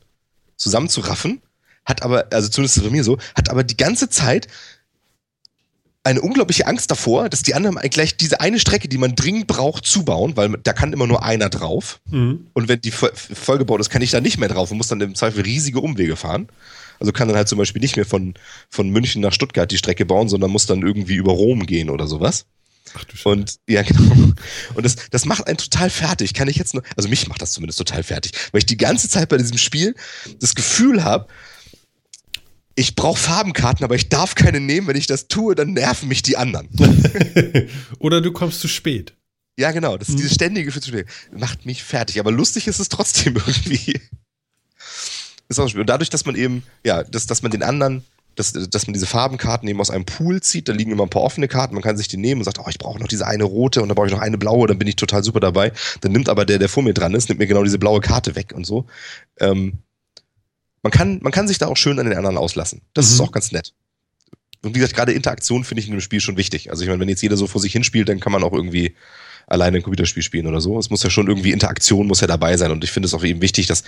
zusammenzuraffen, 0.57 1.41
hat 1.85 2.01
aber, 2.01 2.27
also 2.31 2.49
zumindest 2.49 2.83
bei 2.83 2.89
mir 2.89 3.03
so, 3.03 3.17
hat 3.35 3.49
aber 3.49 3.63
die 3.63 3.77
ganze 3.77 4.09
Zeit 4.09 4.47
eine 6.05 6.21
unglaubliche 6.21 6.67
Angst 6.67 6.91
davor, 6.91 7.29
dass 7.29 7.41
die 7.41 7.55
anderen 7.55 7.77
gleich 7.89 8.15
diese 8.15 8.39
eine 8.39 8.59
Strecke, 8.59 8.87
die 8.87 8.99
man 8.99 9.15
dringend 9.15 9.47
braucht, 9.47 9.85
zubauen, 9.85 10.37
weil 10.37 10.51
da 10.63 10.71
kann 10.71 10.93
immer 10.93 11.07
nur 11.07 11.23
einer 11.23 11.49
drauf. 11.49 11.99
Mhm. 12.09 12.47
Und 12.53 12.67
wenn 12.67 12.79
die 12.79 12.91
vollgebaut 12.91 13.81
ist, 13.81 13.89
kann 13.89 14.03
ich 14.03 14.11
da 14.11 14.21
nicht 14.21 14.37
mehr 14.37 14.49
drauf 14.49 14.69
und 14.69 14.77
muss 14.77 14.87
dann 14.87 15.01
im 15.01 15.15
Zweifel 15.15 15.41
riesige 15.41 15.79
Umwege 15.79 16.15
fahren. 16.15 16.47
Also 16.99 17.11
kann 17.11 17.27
dann 17.27 17.35
halt 17.35 17.47
zum 17.47 17.57
Beispiel 17.57 17.81
nicht 17.81 17.95
mehr 17.95 18.05
von, 18.05 18.35
von 18.69 18.89
München 18.89 19.21
nach 19.21 19.33
Stuttgart 19.33 19.69
die 19.71 19.79
Strecke 19.79 20.05
bauen, 20.05 20.29
sondern 20.29 20.51
muss 20.51 20.67
dann 20.67 20.83
irgendwie 20.83 21.15
über 21.15 21.31
Rom 21.31 21.65
gehen 21.65 21.89
oder 21.89 22.05
sowas. 22.05 22.45
Ach 22.93 23.03
du 23.03 23.15
Scheiße. 23.15 23.29
Und 23.29 23.55
ja, 23.67 23.81
genau. 23.83 24.33
Und 24.73 24.85
das, 24.85 24.95
das 25.11 25.25
macht 25.25 25.47
einen 25.47 25.57
total 25.57 25.89
fertig. 25.89 26.33
Kann 26.33 26.47
ich 26.47 26.57
jetzt 26.57 26.73
nur, 26.73 26.83
also 26.95 27.09
mich 27.09 27.27
macht 27.27 27.41
das 27.41 27.51
zumindest 27.51 27.79
total 27.79 28.03
fertig, 28.03 28.33
weil 28.51 28.59
ich 28.59 28.65
die 28.65 28.77
ganze 28.77 29.09
Zeit 29.09 29.29
bei 29.29 29.37
diesem 29.37 29.57
Spiel 29.57 29.95
das 30.39 30.55
Gefühl 30.55 31.03
habe, 31.03 31.27
ich 32.75 32.95
brauche 32.95 33.19
Farbenkarten, 33.19 33.85
aber 33.85 33.95
ich 33.95 34.09
darf 34.09 34.35
keine 34.35 34.59
nehmen. 34.59 34.87
Wenn 34.87 34.97
ich 34.97 35.07
das 35.07 35.27
tue, 35.27 35.55
dann 35.55 35.73
nerven 35.73 36.09
mich 36.09 36.23
die 36.23 36.35
anderen. 36.35 36.67
Oder 37.99 38.19
du 38.21 38.31
kommst 38.33 38.59
zu 38.59 38.67
spät. 38.67 39.13
Ja, 39.57 39.71
genau. 39.71 39.97
Das 39.97 40.09
ist 40.09 40.15
hm. 40.15 40.17
dieses 40.17 40.35
ständige 40.35 40.65
Gefühl 40.65 40.81
zu 40.81 40.89
spät. 40.89 41.07
Macht 41.31 41.65
mich 41.65 41.83
fertig. 41.83 42.19
Aber 42.19 42.31
lustig 42.31 42.67
ist 42.67 42.79
es 42.79 42.89
trotzdem 42.89 43.35
irgendwie. 43.47 44.01
Ist 45.47 45.59
auch 45.59 45.73
Und 45.73 45.87
dadurch, 45.87 46.09
dass 46.09 46.25
man 46.25 46.35
eben, 46.35 46.63
ja, 46.83 47.03
dass, 47.03 47.27
dass 47.27 47.41
man 47.41 47.51
den 47.51 47.63
anderen, 47.63 48.03
dass, 48.35 48.53
dass 48.53 48.87
man 48.87 48.93
diese 48.93 49.05
Farbenkarten 49.05 49.67
eben 49.67 49.79
aus 49.79 49.89
einem 49.89 50.05
Pool 50.05 50.41
zieht, 50.41 50.67
da 50.67 50.73
liegen 50.73 50.91
immer 50.91 51.03
ein 51.03 51.09
paar 51.09 51.21
offene 51.21 51.47
Karten, 51.47 51.73
man 51.73 51.83
kann 51.83 51.97
sich 51.97 52.07
die 52.07 52.17
nehmen 52.17 52.41
und 52.41 52.45
sagt, 52.45 52.59
oh, 52.59 52.69
ich 52.69 52.77
brauche 52.77 52.99
noch 52.99 53.07
diese 53.07 53.25
eine 53.25 53.43
rote 53.43 53.81
und 53.81 53.89
dann 53.89 53.95
brauche 53.95 54.07
ich 54.07 54.13
noch 54.13 54.19
eine 54.19 54.37
blaue, 54.37 54.67
dann 54.67 54.77
bin 54.77 54.87
ich 54.87 54.95
total 54.95 55.23
super 55.23 55.39
dabei. 55.39 55.71
Dann 56.01 56.11
nimmt 56.11 56.29
aber 56.29 56.45
der, 56.45 56.59
der 56.59 56.69
vor 56.69 56.83
mir 56.83 56.93
dran 56.93 57.13
ist, 57.13 57.29
nimmt 57.29 57.39
mir 57.39 57.47
genau 57.47 57.63
diese 57.63 57.79
blaue 57.79 58.01
Karte 58.01 58.35
weg 58.35 58.53
und 58.53 58.65
so. 58.65 58.85
Ähm, 59.39 59.79
man 60.83 60.91
kann, 60.91 61.19
man 61.23 61.31
kann 61.31 61.47
sich 61.47 61.57
da 61.57 61.67
auch 61.67 61.77
schön 61.77 61.97
an 61.97 62.05
den 62.05 62.17
anderen 62.17 62.37
auslassen. 62.37 62.81
Das 62.93 63.07
mhm. 63.07 63.13
ist 63.13 63.19
auch 63.21 63.31
ganz 63.31 63.51
nett. 63.51 63.73
Und 64.61 64.75
wie 64.75 64.79
gesagt, 64.79 64.95
gerade 64.95 65.13
Interaktion 65.13 65.63
finde 65.63 65.81
ich 65.81 65.87
in 65.87 65.93
dem 65.93 66.01
Spiel 66.01 66.19
schon 66.19 66.37
wichtig. 66.37 66.71
Also 66.71 66.83
ich 66.83 66.89
meine, 66.89 66.99
wenn 66.99 67.09
jetzt 67.09 67.21
jeder 67.21 67.37
so 67.37 67.47
vor 67.47 67.61
sich 67.61 67.73
hinspielt, 67.73 68.09
dann 68.09 68.19
kann 68.19 68.31
man 68.31 68.43
auch 68.43 68.53
irgendwie 68.53 68.95
alleine 69.47 69.77
ein 69.77 69.83
Computerspiel 69.83 70.23
spielen 70.23 70.47
oder 70.47 70.61
so. 70.61 70.77
Es 70.79 70.89
muss 70.89 71.03
ja 71.03 71.09
schon 71.09 71.27
irgendwie 71.27 71.51
Interaktion 71.51 72.07
muss 72.07 72.21
ja 72.21 72.27
dabei 72.27 72.57
sein. 72.57 72.71
Und 72.71 72.83
ich 72.83 72.91
finde 72.91 73.07
es 73.07 73.13
auch 73.13 73.23
eben 73.23 73.41
wichtig, 73.41 73.67
dass, 73.67 73.83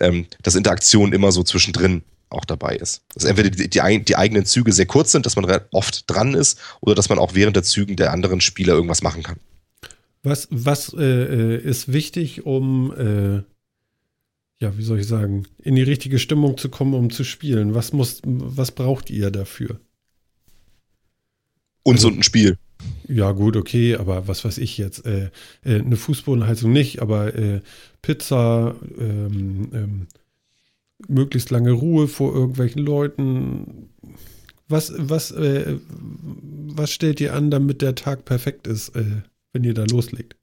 ähm, 0.00 0.26
dass 0.42 0.54
Interaktion 0.54 1.12
immer 1.12 1.30
so 1.30 1.42
zwischendrin 1.42 2.02
auch 2.34 2.44
dabei 2.44 2.76
ist. 2.76 3.02
Dass 3.14 3.24
entweder 3.24 3.50
die, 3.50 3.68
die, 3.68 4.04
die, 4.04 4.16
eigenen 4.16 4.44
Züge 4.44 4.72
sehr 4.72 4.86
kurz 4.86 5.12
sind, 5.12 5.26
dass 5.26 5.36
man 5.36 5.60
oft 5.72 6.10
dran 6.10 6.34
ist, 6.34 6.58
oder 6.80 6.94
dass 6.94 7.08
man 7.08 7.18
auch 7.18 7.34
während 7.34 7.56
der 7.56 7.62
Zügen 7.62 7.96
der 7.96 8.12
anderen 8.12 8.40
Spieler 8.40 8.74
irgendwas 8.74 9.02
machen 9.02 9.22
kann. 9.22 9.36
Was, 10.22 10.48
was 10.50 10.94
äh, 10.94 11.02
äh 11.02 11.56
ist 11.62 11.92
wichtig, 11.92 12.46
um 12.46 12.92
äh, 12.96 13.42
ja, 14.64 14.78
wie 14.78 14.82
soll 14.82 15.00
ich 15.00 15.06
sagen, 15.06 15.46
in 15.62 15.74
die 15.74 15.82
richtige 15.82 16.18
Stimmung 16.18 16.56
zu 16.56 16.68
kommen, 16.68 16.94
um 16.94 17.10
zu 17.10 17.24
spielen? 17.24 17.74
Was 17.74 17.92
muss, 17.92 18.22
was 18.24 18.72
braucht 18.72 19.10
ihr 19.10 19.30
dafür? 19.30 19.80
Uns 21.82 21.98
also, 21.98 22.08
und 22.08 22.20
ein 22.20 22.22
Spiel. 22.22 22.56
Ja, 23.08 23.32
gut, 23.32 23.56
okay, 23.56 23.96
aber 23.96 24.26
was 24.26 24.44
weiß 24.44 24.58
ich 24.58 24.78
jetzt? 24.78 25.04
Äh, 25.04 25.30
äh, 25.64 25.80
eine 25.80 25.96
Fußbodenheizung 25.96 26.72
nicht, 26.72 27.02
aber 27.02 27.34
äh, 27.34 27.60
Pizza, 28.00 28.74
ähm, 28.98 29.68
ähm, 29.72 30.06
möglichst 31.08 31.50
lange 31.50 31.72
Ruhe 31.72 32.08
vor 32.08 32.34
irgendwelchen 32.34 32.82
Leuten. 32.82 33.90
Was, 34.68 34.92
was, 34.96 35.30
äh, 35.30 35.76
was 35.88 36.90
stellt 36.90 37.20
ihr 37.20 37.34
an, 37.34 37.50
damit 37.50 37.82
der 37.82 37.94
Tag 37.94 38.24
perfekt 38.24 38.66
ist, 38.66 38.90
äh, 38.96 39.22
wenn 39.52 39.64
ihr 39.64 39.74
da 39.74 39.84
loslegt? 39.84 40.36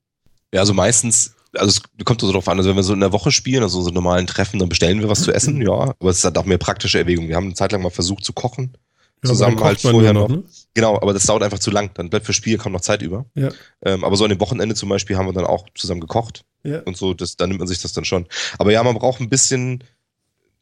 Ja, 0.52 0.60
also 0.60 0.74
meistens 0.74 1.34
also 1.54 1.80
es 1.98 2.04
kommt 2.04 2.20
so 2.20 2.32
drauf 2.32 2.48
an, 2.48 2.58
also 2.58 2.70
wenn 2.70 2.76
wir 2.76 2.82
so 2.82 2.94
in 2.94 3.00
der 3.00 3.12
Woche 3.12 3.30
spielen, 3.30 3.62
also 3.62 3.82
so 3.82 3.90
normalen 3.90 4.26
Treffen, 4.26 4.58
dann 4.58 4.68
bestellen 4.68 5.00
wir 5.00 5.08
was 5.08 5.22
zu 5.22 5.32
essen, 5.32 5.60
ja, 5.60 5.94
aber 5.98 6.10
es 6.10 6.24
hat 6.24 6.38
auch 6.38 6.44
mehr 6.44 6.58
praktische 6.58 6.98
Erwägungen. 6.98 7.28
Wir 7.28 7.36
haben 7.36 7.46
eine 7.46 7.54
Zeit 7.54 7.72
lang 7.72 7.82
mal 7.82 7.90
versucht 7.90 8.24
zu 8.24 8.32
kochen. 8.32 8.76
Ja, 9.24 9.28
zusammen 9.28 9.60
halt 9.62 9.80
vorher 9.80 10.12
noch. 10.12 10.28
Ne? 10.28 10.42
Genau, 10.74 10.96
aber 10.96 11.12
das 11.12 11.26
dauert 11.26 11.44
einfach 11.44 11.60
zu 11.60 11.70
lang. 11.70 11.90
Dann 11.94 12.10
bleibt 12.10 12.26
für 12.26 12.32
Spiel 12.32 12.58
kaum 12.58 12.72
noch 12.72 12.80
Zeit 12.80 13.02
über. 13.02 13.24
Ja. 13.36 13.50
Ähm, 13.84 14.02
aber 14.02 14.16
so 14.16 14.24
an 14.24 14.30
dem 14.30 14.40
Wochenende 14.40 14.74
zum 14.74 14.88
Beispiel 14.88 15.16
haben 15.16 15.26
wir 15.26 15.32
dann 15.32 15.44
auch 15.44 15.68
zusammen 15.76 16.00
gekocht. 16.00 16.44
Ja. 16.64 16.80
Und 16.80 16.96
so, 16.96 17.14
das, 17.14 17.36
da 17.36 17.46
nimmt 17.46 17.60
man 17.60 17.68
sich 17.68 17.80
das 17.80 17.92
dann 17.92 18.04
schon. 18.04 18.26
Aber 18.58 18.72
ja, 18.72 18.82
man 18.82 18.96
braucht 18.96 19.20
ein 19.20 19.28
bisschen, 19.28 19.84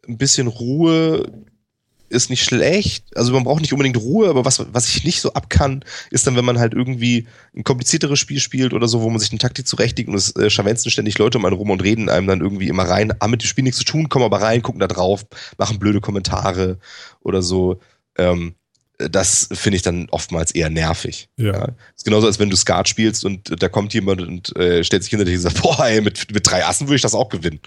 ein 0.08 0.18
bisschen 0.18 0.46
Ruhe, 0.46 1.30
ist 2.10 2.28
nicht 2.28 2.44
schlecht. 2.44 3.04
Also 3.16 3.32
man 3.32 3.44
braucht 3.44 3.60
nicht 3.60 3.72
unbedingt 3.72 3.96
Ruhe, 3.96 4.28
aber 4.28 4.44
was, 4.44 4.62
was 4.72 4.88
ich 4.88 5.04
nicht 5.04 5.20
so 5.20 5.32
ab 5.32 5.48
kann, 5.48 5.84
ist 6.10 6.26
dann, 6.26 6.36
wenn 6.36 6.44
man 6.44 6.58
halt 6.58 6.74
irgendwie 6.74 7.26
ein 7.56 7.64
komplizierteres 7.64 8.18
Spiel 8.18 8.40
spielt 8.40 8.74
oder 8.74 8.88
so, 8.88 9.00
wo 9.00 9.08
man 9.08 9.20
sich 9.20 9.30
eine 9.30 9.38
Taktik 9.38 9.66
zurechtlegt 9.66 10.08
und 10.08 10.16
es 10.16 10.34
äh, 10.36 10.50
scharwenzen 10.50 10.90
ständig 10.90 11.16
Leute 11.18 11.38
um 11.38 11.44
einen 11.44 11.56
rum 11.56 11.70
und 11.70 11.82
reden 11.82 12.08
einem 12.08 12.26
dann 12.26 12.40
irgendwie 12.40 12.68
immer 12.68 12.82
rein, 12.82 13.12
haben 13.20 13.30
mit 13.30 13.42
dem 13.42 13.46
Spiel 13.46 13.64
nichts 13.64 13.78
zu 13.78 13.84
tun, 13.84 14.08
kommen 14.08 14.24
aber 14.24 14.42
rein, 14.42 14.62
gucken 14.62 14.80
da 14.80 14.88
drauf, 14.88 15.24
machen 15.56 15.78
blöde 15.78 16.00
Kommentare 16.00 16.78
oder 17.20 17.42
so. 17.42 17.80
Ähm, 18.18 18.54
das 18.98 19.48
finde 19.52 19.76
ich 19.76 19.82
dann 19.82 20.08
oftmals 20.10 20.50
eher 20.50 20.68
nervig. 20.68 21.30
Ja. 21.36 21.52
ja. 21.52 21.68
Ist 21.96 22.04
genauso, 22.04 22.26
als 22.26 22.38
wenn 22.38 22.50
du 22.50 22.56
Skat 22.56 22.88
spielst 22.88 23.24
und 23.24 23.62
da 23.62 23.68
kommt 23.68 23.94
jemand 23.94 24.20
und 24.20 24.54
äh, 24.56 24.84
stellt 24.84 25.04
sich 25.04 25.10
hinter 25.10 25.24
dich 25.24 25.36
und 25.36 25.42
sagt, 25.42 25.62
boah, 25.62 25.86
ey, 25.86 26.02
mit, 26.02 26.34
mit 26.34 26.46
drei 26.46 26.66
Assen 26.66 26.88
würde 26.88 26.96
ich 26.96 27.02
das 27.02 27.14
auch 27.14 27.28
gewinnen 27.28 27.60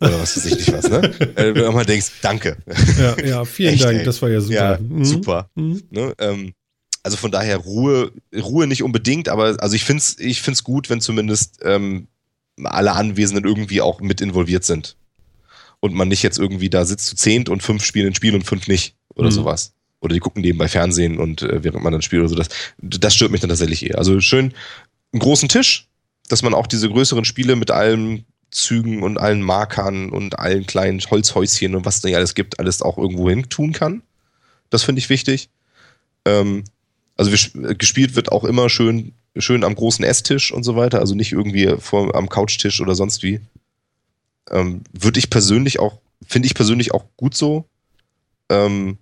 oder 0.00 0.20
was 0.20 0.36
weiß 0.36 0.46
ich 0.46 0.56
nicht 0.56 0.72
was, 0.72 0.88
ne? 0.88 1.12
Wenn 1.34 1.54
du 1.54 1.66
immer 1.66 1.84
denkst, 1.84 2.12
danke. 2.22 2.56
Ja, 2.98 3.24
ja 3.24 3.44
vielen 3.46 3.74
Echt, 3.74 3.84
Dank, 3.84 3.98
ey. 3.98 4.04
das 4.04 4.22
war 4.22 4.28
ja 4.28 4.40
super. 4.40 4.54
Ja, 4.54 4.78
mhm. 4.78 5.04
super. 5.04 5.50
Mhm. 5.54 5.82
Ne? 5.90 6.14
Ähm, 6.18 6.54
also 7.02 7.16
von 7.16 7.30
daher 7.30 7.56
Ruhe, 7.56 8.12
Ruhe 8.34 8.66
nicht 8.66 8.82
unbedingt, 8.82 9.28
aber 9.28 9.56
also 9.60 9.74
ich 9.74 9.84
finde 9.84 10.02
es 10.02 10.18
ich 10.18 10.42
find's 10.42 10.62
gut, 10.62 10.90
wenn 10.90 11.00
zumindest 11.00 11.60
ähm, 11.62 12.08
alle 12.62 12.92
Anwesenden 12.92 13.44
irgendwie 13.44 13.80
auch 13.80 14.00
mit 14.00 14.20
involviert 14.20 14.64
sind. 14.64 14.96
Und 15.80 15.94
man 15.94 16.08
nicht 16.08 16.24
jetzt 16.24 16.38
irgendwie 16.38 16.70
da 16.70 16.84
sitzt 16.84 17.06
zu 17.06 17.16
zehnt 17.16 17.48
und 17.48 17.62
fünf 17.62 17.84
spielen 17.84 18.08
ein 18.08 18.14
Spiel 18.14 18.34
und 18.34 18.44
fünf 18.44 18.66
nicht 18.66 18.96
oder 19.14 19.30
mhm. 19.30 19.34
sowas. 19.34 19.74
Oder 20.00 20.14
die 20.14 20.20
gucken 20.20 20.42
nebenbei 20.42 20.68
Fernsehen 20.68 21.18
und 21.18 21.42
äh, 21.42 21.62
während 21.64 21.82
man 21.82 21.92
dann 21.92 22.02
spielt 22.02 22.20
oder 22.20 22.28
so. 22.28 22.34
Das, 22.34 22.48
das 22.78 23.14
stört 23.14 23.30
mich 23.30 23.40
dann 23.40 23.50
tatsächlich 23.50 23.84
eher. 23.84 23.98
Also 23.98 24.20
schön 24.20 24.54
einen 25.12 25.20
großen 25.20 25.48
Tisch, 25.48 25.88
dass 26.28 26.42
man 26.42 26.54
auch 26.54 26.66
diese 26.66 26.88
größeren 26.88 27.24
Spiele 27.24 27.56
mit 27.56 27.70
allem 27.70 28.24
Zügen 28.50 29.02
und 29.02 29.18
allen 29.18 29.42
Markern 29.42 30.10
und 30.10 30.38
allen 30.38 30.66
kleinen 30.66 31.00
Holzhäuschen 31.00 31.74
und 31.74 31.84
was 31.84 32.00
da 32.00 32.08
alles 32.10 32.34
gibt, 32.34 32.58
alles 32.58 32.82
auch 32.82 32.98
irgendwo 32.98 33.28
hin 33.28 33.48
tun 33.48 33.72
kann. 33.72 34.02
Das 34.70 34.82
finde 34.82 35.00
ich 35.00 35.10
wichtig. 35.10 35.50
Ähm, 36.24 36.64
also 37.16 37.32
wir, 37.32 37.74
gespielt 37.74 38.16
wird 38.16 38.32
auch 38.32 38.44
immer 38.44 38.68
schön, 38.68 39.12
schön 39.36 39.64
am 39.64 39.74
großen 39.74 40.04
Esstisch 40.04 40.52
und 40.52 40.62
so 40.62 40.76
weiter, 40.76 41.00
also 41.00 41.14
nicht 41.14 41.32
irgendwie 41.32 41.74
vor, 41.78 42.14
am 42.14 42.28
Couchtisch 42.28 42.80
oder 42.80 42.94
sonst 42.94 43.22
wie. 43.22 43.40
Ähm, 44.50 44.82
Würde 44.92 45.18
ich 45.18 45.30
persönlich 45.30 45.78
auch, 45.78 45.98
finde 46.26 46.46
ich 46.46 46.54
persönlich 46.54 46.92
auch 46.92 47.04
gut 47.16 47.34
so. 47.34 47.66
ähm, 48.48 48.98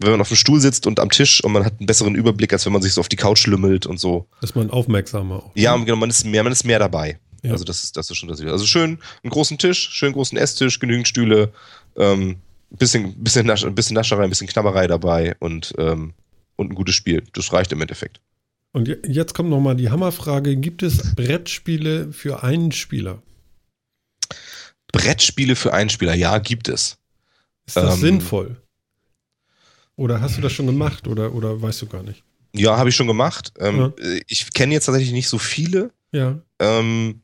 wenn 0.00 0.12
man 0.12 0.20
auf 0.20 0.28
dem 0.28 0.36
Stuhl 0.36 0.60
sitzt 0.60 0.86
und 0.86 0.98
am 0.98 1.10
Tisch 1.10 1.44
und 1.44 1.52
man 1.52 1.64
hat 1.64 1.74
einen 1.78 1.86
besseren 1.86 2.14
Überblick, 2.14 2.52
als 2.52 2.64
wenn 2.64 2.72
man 2.72 2.80
sich 2.80 2.94
so 2.94 3.00
auf 3.00 3.08
die 3.08 3.16
Couch 3.16 3.46
lümmelt 3.46 3.86
und 3.86 4.00
so. 4.00 4.26
Ist 4.40 4.56
man 4.56 4.70
aufmerksamer 4.70 5.36
auch. 5.36 5.50
Ja, 5.54 5.76
ne? 5.76 5.84
genau, 5.84 5.98
man 5.98 6.08
ist 6.08 6.24
mehr, 6.24 6.42
man 6.42 6.52
ist 6.52 6.64
mehr 6.64 6.78
dabei. 6.78 7.18
Ja. 7.42 7.52
Also 7.52 7.64
das 7.64 7.84
ist, 7.84 7.96
das 7.96 8.10
ist 8.10 8.16
schon 8.16 8.28
das. 8.28 8.40
Also 8.40 8.66
schön 8.66 8.98
einen 9.22 9.30
großen 9.30 9.58
Tisch, 9.58 9.88
schön 9.90 10.12
großen 10.12 10.36
Esstisch, 10.36 10.78
genügend 10.78 11.08
Stühle, 11.08 11.52
ähm, 11.96 12.36
bisschen, 12.70 13.14
bisschen, 13.22 13.46
Nasch, 13.46 13.64
bisschen 13.66 13.94
Nascherei, 13.94 14.24
ein 14.24 14.30
bisschen 14.30 14.46
Knabberei 14.46 14.86
dabei 14.86 15.36
und, 15.38 15.74
ähm, 15.78 16.12
und 16.56 16.72
ein 16.72 16.74
gutes 16.74 16.94
Spiel. 16.94 17.22
Das 17.32 17.52
reicht 17.52 17.72
im 17.72 17.80
Endeffekt. 17.80 18.20
Und 18.72 18.88
jetzt 19.06 19.34
kommt 19.34 19.50
nochmal 19.50 19.76
die 19.76 19.90
Hammerfrage: 19.90 20.56
Gibt 20.56 20.82
es 20.82 21.14
Brettspiele 21.14 22.12
für 22.12 22.42
einen 22.42 22.72
Spieler? 22.72 23.22
Brettspiele 24.92 25.56
für 25.56 25.72
einen 25.72 25.90
Spieler, 25.90 26.14
ja, 26.14 26.38
gibt 26.38 26.68
es. 26.68 26.98
Ist 27.66 27.76
das 27.76 27.94
ähm, 27.94 28.00
sinnvoll? 28.00 28.56
Oder 29.96 30.20
hast 30.20 30.36
du 30.36 30.40
das 30.40 30.52
schon 30.52 30.66
gemacht 30.66 31.06
oder, 31.06 31.34
oder 31.34 31.60
weißt 31.60 31.82
du 31.82 31.86
gar 31.86 32.02
nicht? 32.02 32.24
Ja, 32.54 32.76
habe 32.76 32.88
ich 32.88 32.96
schon 32.96 33.06
gemacht. 33.06 33.52
Ähm, 33.58 33.78
ja. 33.78 33.92
Ich 34.26 34.52
kenne 34.52 34.72
jetzt 34.72 34.86
tatsächlich 34.86 35.12
nicht 35.12 35.28
so 35.28 35.38
viele. 35.38 35.90
Ja. 36.12 36.40
Ähm, 36.58 37.20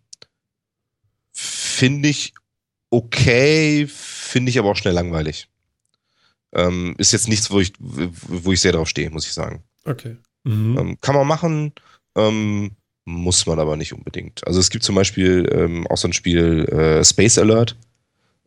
finde 1.76 2.08
ich 2.08 2.32
okay, 2.90 3.86
finde 3.88 4.50
ich 4.50 4.58
aber 4.58 4.70
auch 4.70 4.76
schnell 4.76 4.94
langweilig. 4.94 5.48
Ähm, 6.54 6.94
ist 6.98 7.12
jetzt 7.12 7.28
nichts, 7.28 7.50
wo 7.50 7.60
ich, 7.60 7.72
wo 7.78 8.52
ich 8.52 8.60
sehr 8.60 8.72
drauf 8.72 8.88
stehe, 8.88 9.10
muss 9.10 9.26
ich 9.26 9.32
sagen. 9.32 9.62
Okay. 9.84 10.16
Mhm. 10.44 10.78
Ähm, 10.78 11.00
kann 11.00 11.14
man 11.14 11.26
machen, 11.26 11.72
ähm, 12.16 12.72
muss 13.04 13.44
man 13.46 13.58
aber 13.58 13.76
nicht 13.76 13.92
unbedingt. 13.92 14.46
Also 14.46 14.58
es 14.60 14.70
gibt 14.70 14.84
zum 14.84 14.94
Beispiel 14.94 15.48
ähm, 15.52 15.86
auch 15.88 15.98
so 15.98 16.08
ein 16.08 16.12
Spiel 16.12 16.64
äh, 16.66 17.04
Space 17.04 17.38
Alert. 17.38 17.76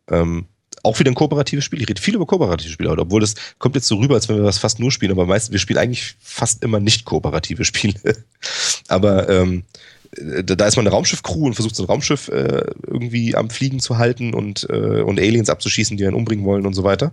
Ähm, 0.08 0.46
auch 0.82 0.98
wieder 0.98 1.10
ein 1.10 1.14
kooperatives 1.14 1.64
Spiel. 1.64 1.82
Ich 1.82 1.88
rede 1.88 2.00
viel 2.00 2.14
über 2.14 2.26
kooperative 2.26 2.72
Spiele, 2.72 2.90
obwohl 2.90 3.20
das 3.20 3.34
kommt 3.58 3.74
jetzt 3.74 3.86
so 3.86 3.96
rüber, 3.96 4.14
als 4.14 4.28
wenn 4.28 4.36
wir 4.36 4.44
das 4.44 4.58
fast 4.58 4.80
nur 4.80 4.90
spielen, 4.90 5.12
aber 5.12 5.26
meistens, 5.26 5.52
wir 5.52 5.58
spielen 5.58 5.78
eigentlich 5.78 6.16
fast 6.20 6.64
immer 6.64 6.80
nicht 6.80 7.04
kooperative 7.04 7.64
Spiele. 7.64 8.24
aber 8.88 9.28
ähm, 9.28 9.64
da 10.12 10.66
ist 10.66 10.76
man 10.76 10.86
eine 10.86 10.94
Raumschiff-Crew 10.94 11.46
und 11.46 11.54
versucht 11.54 11.76
so 11.76 11.84
ein 11.84 11.86
Raumschiff 11.86 12.28
äh, 12.28 12.64
irgendwie 12.86 13.36
am 13.36 13.48
Fliegen 13.48 13.78
zu 13.78 13.98
halten 13.98 14.34
und, 14.34 14.66
äh, 14.68 15.02
und 15.02 15.20
Aliens 15.20 15.48
abzuschießen, 15.48 15.96
die 15.96 16.04
einen 16.04 16.16
umbringen 16.16 16.44
wollen 16.44 16.66
und 16.66 16.74
so 16.74 16.82
weiter. 16.82 17.12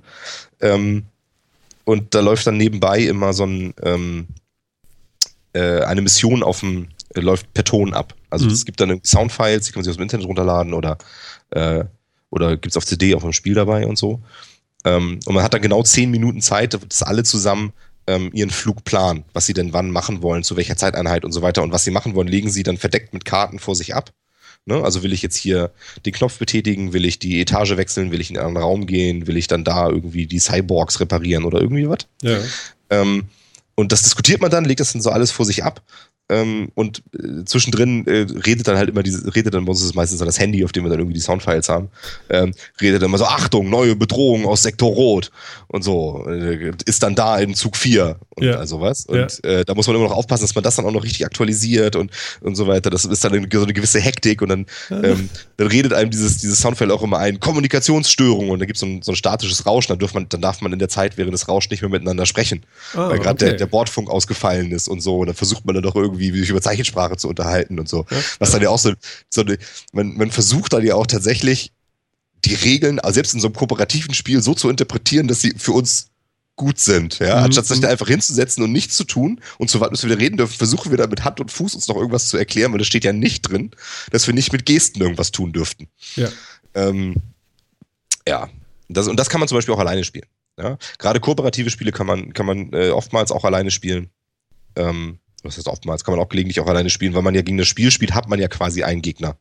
Ähm, 0.61 1.03
und 1.85 2.15
da 2.15 2.21
läuft 2.21 2.47
dann 2.47 2.57
nebenbei 2.57 3.01
immer 3.01 3.33
so 3.33 3.45
ein, 3.45 3.73
ähm, 3.83 4.27
äh, 5.53 5.81
eine 5.81 6.01
Mission 6.01 6.41
auf 6.41 6.61
dem, 6.61 6.87
äh, 7.13 7.19
läuft 7.19 7.53
per 7.53 7.63
Ton 7.63 7.93
ab. 7.93 8.15
Also 8.31 8.45
mhm. 8.45 8.51
es 8.51 8.65
gibt 8.65 8.79
dann 8.79 8.99
Soundfiles, 9.03 9.65
die 9.65 9.71
kann 9.71 9.79
man 9.79 9.83
sich 9.83 9.91
aus 9.91 9.97
dem 9.97 10.03
Internet 10.03 10.27
runterladen 10.27 10.73
oder, 10.73 10.97
äh, 11.51 11.85
oder 12.31 12.57
gibt 12.57 12.73
es 12.73 12.77
auf 12.77 12.85
CD 12.85 13.13
auch 13.13 13.23
im 13.23 13.31
Spiel 13.31 13.53
dabei 13.53 13.85
und 13.85 13.97
so. 13.97 14.21
Ähm, 14.85 15.19
und 15.25 15.35
man 15.35 15.43
hat 15.43 15.53
dann 15.53 15.61
genau 15.61 15.83
zehn 15.83 16.09
Minuten 16.09 16.41
Zeit, 16.41 16.77
das 16.89 17.03
alle 17.03 17.23
zusammen 17.23 17.73
ähm, 18.07 18.31
ihren 18.33 18.49
Flugplan, 18.49 19.25
was 19.33 19.45
sie 19.45 19.53
denn 19.53 19.73
wann 19.73 19.91
machen 19.91 20.21
wollen, 20.21 20.43
zu 20.43 20.55
welcher 20.55 20.77
Zeiteinheit 20.77 21.25
und 21.25 21.33
so 21.33 21.41
weiter. 21.41 21.63
Und 21.63 21.71
was 21.71 21.83
sie 21.83 21.91
machen 21.91 22.15
wollen, 22.15 22.27
legen 22.27 22.49
sie 22.49 22.63
dann 22.63 22.77
verdeckt 22.77 23.13
mit 23.13 23.25
Karten 23.25 23.59
vor 23.59 23.75
sich 23.75 23.93
ab. 23.93 24.11
Ne? 24.65 24.83
Also 24.83 25.03
will 25.03 25.13
ich 25.13 25.21
jetzt 25.21 25.37
hier 25.37 25.71
den 26.05 26.13
Knopf 26.13 26.39
betätigen, 26.39 26.93
will 26.93 27.05
ich 27.05 27.19
die 27.19 27.39
Etage 27.39 27.77
wechseln, 27.77 28.11
will 28.11 28.21
ich 28.21 28.29
in 28.29 28.37
einen 28.37 28.47
anderen 28.47 28.65
Raum 28.65 28.87
gehen, 28.87 29.27
will 29.27 29.37
ich 29.37 29.47
dann 29.47 29.63
da 29.63 29.89
irgendwie 29.89 30.25
die 30.25 30.39
Cyborgs 30.39 30.99
reparieren 30.99 31.45
oder 31.45 31.61
irgendwie 31.61 31.87
was. 31.89 31.99
Ja. 32.21 32.39
Ähm, 32.89 33.25
und 33.75 33.91
das 33.91 34.01
diskutiert 34.01 34.41
man 34.41 34.49
dann, 34.49 34.65
legt 34.65 34.79
das 34.79 34.93
dann 34.93 35.01
so 35.01 35.11
alles 35.11 35.31
vor 35.31 35.45
sich 35.45 35.63
ab 35.63 35.81
ähm, 36.29 36.69
und 36.75 37.03
äh, 37.13 37.45
zwischendrin 37.45 38.05
äh, 38.05 38.27
redet 38.45 38.67
dann 38.67 38.77
halt 38.77 38.89
immer 38.89 39.01
diese, 39.01 39.33
redet 39.33 39.53
dann, 39.53 39.63
bei 39.63 39.69
uns 39.69 39.79
ist 39.79 39.87
es 39.87 39.95
meistens 39.95 40.19
dann 40.19 40.27
das 40.27 40.39
Handy, 40.39 40.63
auf 40.65 40.73
dem 40.73 40.83
wir 40.83 40.89
dann 40.89 40.99
irgendwie 40.99 41.15
die 41.15 41.21
Soundfiles 41.21 41.69
haben, 41.69 41.89
ähm, 42.29 42.53
redet 42.81 43.01
dann 43.01 43.09
immer 43.09 43.17
so, 43.17 43.25
Achtung, 43.25 43.69
neue 43.69 43.95
Bedrohung 43.95 44.45
aus 44.45 44.63
Sektor 44.63 44.91
Rot 44.91 45.31
und 45.67 45.83
so, 45.83 46.25
äh, 46.27 46.73
ist 46.85 47.01
dann 47.03 47.15
da 47.15 47.37
in 47.37 47.55
Zug 47.55 47.77
4 47.77 48.17
und 48.35 48.43
ja. 48.43 48.55
all 48.55 48.67
sowas. 48.67 49.05
Und 49.05 49.39
ja. 49.43 49.49
äh, 49.49 49.65
da 49.65 49.73
muss 49.73 49.87
man 49.87 49.95
immer 49.95 50.09
noch 50.09 50.15
aufpassen, 50.15 50.43
dass 50.43 50.53
man 50.53 50.63
das 50.63 50.75
dann 50.75 50.85
auch 50.85 50.91
noch 50.91 51.03
richtig 51.03 51.25
aktualisiert 51.25 51.95
und, 51.95 52.11
und 52.41 52.55
so 52.55 52.67
weiter. 52.67 52.89
Das 52.89 53.05
ist 53.05 53.23
dann 53.23 53.33
eine, 53.33 53.47
so 53.51 53.63
eine 53.63 53.73
gewisse 53.73 54.01
Hektik 54.01 54.41
und 54.41 54.49
dann, 54.49 54.65
ähm, 54.91 55.29
dann 55.55 55.67
redet 55.67 55.93
einem 55.93 56.11
dieses, 56.11 56.39
dieses 56.39 56.59
Soundfile 56.59 56.93
auch 56.93 57.03
immer 57.03 57.19
ein, 57.19 57.39
Kommunikationsstörung 57.39 58.49
und 58.49 58.59
da 58.59 58.65
gibt 58.65 58.75
es 58.75 58.81
so 58.81 58.85
ein, 58.85 59.01
so 59.01 59.13
ein 59.13 59.15
statisches 59.15 59.65
Rauschen, 59.65 59.93
dann, 59.93 59.99
darf 59.99 60.13
man, 60.13 60.27
dann 60.27 60.41
darf 60.41 60.59
man 60.59 60.73
in 60.73 60.79
der 60.79 60.89
Zeit 60.89 61.17
während 61.17 61.33
des 61.33 61.47
Rauschen 61.47 61.71
nicht 61.71 61.81
mehr 61.81 61.89
miteinander 61.89 62.25
sprechen, 62.25 62.65
oh, 62.95 62.97
weil 62.97 63.19
gerade 63.19 63.35
okay. 63.35 63.45
der, 63.45 63.53
der 63.53 63.65
Bordfunk 63.67 64.09
ausgefallen 64.09 64.71
ist 64.71 64.89
und 64.89 64.99
so 64.99 65.19
und 65.19 65.27
dann 65.27 65.35
versucht 65.35 65.65
man 65.65 65.73
dann 65.73 65.83
doch 65.83 65.95
irgendwie 65.95 66.16
irgendwie 66.19 66.41
sich 66.41 66.49
über 66.49 66.61
Zeichensprache 66.61 67.17
zu 67.17 67.27
unterhalten 67.27 67.79
und 67.79 67.89
so. 67.89 68.05
Ja. 68.09 68.17
Was 68.39 68.51
dann 68.51 68.61
ja 68.61 68.69
auch 68.69 68.79
so, 68.79 68.93
so 69.29 69.41
eine, 69.41 69.57
man, 69.93 70.15
man 70.15 70.31
versucht 70.31 70.73
dann 70.73 70.85
ja 70.85 70.95
auch 70.95 71.07
tatsächlich 71.07 71.71
die 72.45 72.55
Regeln, 72.55 72.99
also 72.99 73.15
selbst 73.15 73.33
in 73.33 73.39
so 73.39 73.47
einem 73.47 73.55
kooperativen 73.55 74.13
Spiel, 74.13 74.41
so 74.41 74.53
zu 74.53 74.69
interpretieren, 74.69 75.27
dass 75.27 75.41
sie 75.41 75.53
für 75.57 75.71
uns 75.71 76.09
gut 76.57 76.79
sind. 76.79 77.19
Ja? 77.19 77.37
Mhm. 77.37 77.45
Anstatt 77.45 77.67
sich 77.67 77.79
da 77.79 77.87
einfach 77.87 78.07
hinzusetzen 78.07 78.63
und 78.63 78.71
nichts 78.71 78.97
zu 78.97 79.05
tun 79.05 79.39
und 79.57 79.69
zu 79.69 79.79
warten, 79.79 79.93
bis 79.93 80.03
wir 80.03 80.09
wieder 80.09 80.19
reden 80.19 80.37
dürfen, 80.37 80.57
versuchen 80.57 80.91
wir 80.91 80.97
da 80.97 81.07
mit 81.07 81.23
Hand 81.23 81.39
und 81.39 81.51
Fuß 81.51 81.75
uns 81.75 81.87
noch 81.87 81.95
irgendwas 81.95 82.27
zu 82.27 82.37
erklären, 82.37 82.71
weil 82.71 82.79
das 82.79 82.87
steht 82.87 83.05
ja 83.05 83.13
nicht 83.13 83.43
drin, 83.43 83.71
dass 84.11 84.27
wir 84.27 84.33
nicht 84.33 84.51
mit 84.51 84.65
Gesten 84.65 85.01
irgendwas 85.01 85.31
tun 85.31 85.53
dürften. 85.53 85.87
Ja. 86.15 86.29
Ähm, 86.73 87.15
ja. 88.27 88.49
Das, 88.89 89.07
und 89.07 89.17
das 89.17 89.29
kann 89.29 89.39
man 89.39 89.47
zum 89.47 89.57
Beispiel 89.57 89.73
auch 89.73 89.79
alleine 89.79 90.03
spielen. 90.03 90.25
Ja? 90.57 90.77
Gerade 90.97 91.19
kooperative 91.19 91.69
Spiele 91.69 91.91
kann 91.91 92.07
man, 92.07 92.33
kann 92.33 92.45
man 92.45 92.73
äh, 92.73 92.89
oftmals 92.89 93.31
auch 93.31 93.45
alleine 93.45 93.71
spielen. 93.71 94.09
Ähm, 94.75 95.19
das 95.47 95.57
heißt 95.57 95.67
oftmals, 95.67 96.03
kann 96.03 96.15
man 96.15 96.23
auch 96.23 96.29
gelegentlich 96.29 96.59
auch 96.59 96.67
alleine 96.67 96.89
spielen, 96.89 97.13
weil 97.13 97.21
man 97.21 97.35
ja 97.35 97.41
gegen 97.41 97.57
das 97.57 97.67
Spiel 97.67 97.91
spielt, 97.91 98.13
hat 98.13 98.29
man 98.29 98.39
ja 98.39 98.47
quasi 98.47 98.83
einen 98.83 99.01
Gegner. 99.01 99.37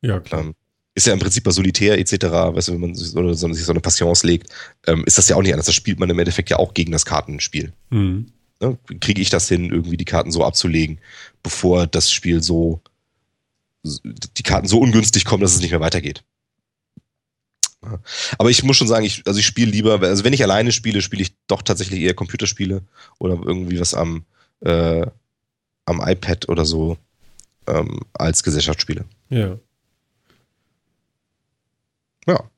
Ja, 0.00 0.20
klar. 0.20 0.42
Ähm, 0.42 0.54
ist 0.94 1.06
ja 1.06 1.12
im 1.12 1.20
Prinzip 1.20 1.44
bei 1.44 1.52
Solitär 1.52 1.98
etc., 1.98 2.12
weißt 2.24 2.68
du, 2.68 2.72
wenn 2.72 2.80
man 2.80 2.94
sich 2.94 3.10
so, 3.10 3.32
so, 3.32 3.52
sich 3.52 3.64
so 3.64 3.72
eine 3.72 3.80
Passions 3.80 4.24
legt, 4.24 4.52
ähm, 4.86 5.04
ist 5.06 5.16
das 5.16 5.28
ja 5.28 5.36
auch 5.36 5.42
nicht 5.42 5.52
anders. 5.52 5.66
Das 5.66 5.74
spielt 5.74 6.00
man 6.00 6.10
im 6.10 6.18
Endeffekt 6.18 6.50
ja 6.50 6.58
auch 6.58 6.74
gegen 6.74 6.90
das 6.90 7.06
Kartenspiel. 7.06 7.72
Mhm. 7.90 8.32
Ne? 8.60 8.76
Kriege 9.00 9.22
ich 9.22 9.30
das 9.30 9.48
hin, 9.48 9.70
irgendwie 9.70 9.96
die 9.96 10.04
Karten 10.04 10.32
so 10.32 10.44
abzulegen, 10.44 10.98
bevor 11.42 11.86
das 11.86 12.10
Spiel 12.10 12.42
so, 12.42 12.80
die 13.84 14.42
Karten 14.42 14.66
so 14.66 14.80
ungünstig 14.80 15.24
kommen, 15.24 15.40
dass 15.40 15.54
es 15.54 15.60
nicht 15.60 15.70
mehr 15.70 15.80
weitergeht. 15.80 16.24
Aber 18.38 18.50
ich 18.50 18.64
muss 18.64 18.76
schon 18.76 18.88
sagen, 18.88 19.04
ich, 19.04 19.22
also 19.26 19.38
ich 19.38 19.46
spiele 19.46 19.70
lieber, 19.70 20.02
also 20.02 20.24
wenn 20.24 20.32
ich 20.32 20.42
alleine 20.42 20.72
spiele, 20.72 21.00
spiele 21.00 21.22
ich 21.22 21.34
doch 21.46 21.62
tatsächlich 21.62 22.00
eher 22.00 22.14
Computerspiele 22.14 22.82
oder 23.18 23.38
irgendwie 23.44 23.78
was 23.78 23.94
am, 23.94 24.24
äh, 24.60 25.06
am 25.88 26.00
iPad 26.00 26.48
oder 26.48 26.64
so 26.64 26.98
ähm, 27.66 28.00
als 28.12 28.42
Gesellschaftsspiele. 28.42 29.04
Ja. 29.30 29.58
Ja. 32.26 32.50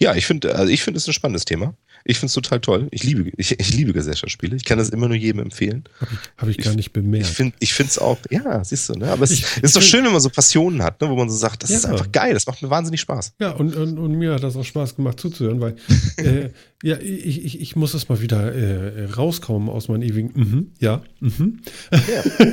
Ja, 0.00 0.14
ich 0.14 0.26
finde, 0.26 0.54
also 0.54 0.72
ich 0.72 0.82
finde 0.82 0.98
es 0.98 1.06
ein 1.06 1.12
spannendes 1.12 1.44
Thema. 1.44 1.74
Ich 2.06 2.18
finde 2.18 2.26
es 2.26 2.34
total 2.34 2.60
toll. 2.60 2.88
Ich 2.90 3.02
liebe, 3.02 3.32
ich, 3.38 3.58
ich 3.58 3.74
liebe 3.74 3.94
Gesellschaftsspiele. 3.94 4.54
Ich 4.56 4.64
kann 4.64 4.76
das 4.76 4.90
immer 4.90 5.08
nur 5.08 5.16
jedem 5.16 5.40
empfehlen. 5.40 5.84
Habe 6.00 6.12
ich, 6.12 6.18
hab 6.36 6.48
ich, 6.48 6.58
gar 6.58 6.74
nicht 6.74 6.92
bemerkt. 6.92 7.42
Ich 7.60 7.72
finde 7.72 7.90
es 7.90 7.98
auch, 7.98 8.18
ja, 8.30 8.62
siehst 8.62 8.90
du, 8.90 8.92
ne? 8.92 9.10
Aber 9.10 9.24
es 9.24 9.30
ich, 9.30 9.44
ist 9.62 9.74
doch 9.74 9.80
schön, 9.80 10.04
wenn 10.04 10.12
man 10.12 10.20
so 10.20 10.28
Passionen 10.28 10.82
hat, 10.82 11.00
ne? 11.00 11.08
wo 11.08 11.16
man 11.16 11.30
so 11.30 11.36
sagt, 11.36 11.62
das 11.62 11.70
ja. 11.70 11.78
ist 11.78 11.86
einfach 11.86 12.12
geil, 12.12 12.34
das 12.34 12.46
macht 12.46 12.60
mir 12.60 12.68
wahnsinnig 12.68 13.00
Spaß. 13.00 13.32
Ja, 13.40 13.52
und, 13.52 13.74
und, 13.74 13.98
und 13.98 14.12
mir 14.18 14.34
hat 14.34 14.42
das 14.42 14.54
auch 14.54 14.64
Spaß 14.64 14.96
gemacht 14.96 15.18
zuzuhören, 15.18 15.60
weil 15.60 15.76
äh, 16.18 16.50
ja, 16.82 16.98
ich, 16.98 17.42
ich, 17.42 17.60
ich 17.62 17.74
muss 17.74 17.92
das 17.92 18.10
mal 18.10 18.20
wieder 18.20 18.54
äh, 18.54 19.06
rauskommen 19.06 19.70
aus 19.70 19.88
meinem 19.88 20.02
ewigen, 20.02 20.30
mhm, 20.34 20.72
ja, 20.80 21.02
mhm. 21.20 21.60
Ja. 21.90 22.46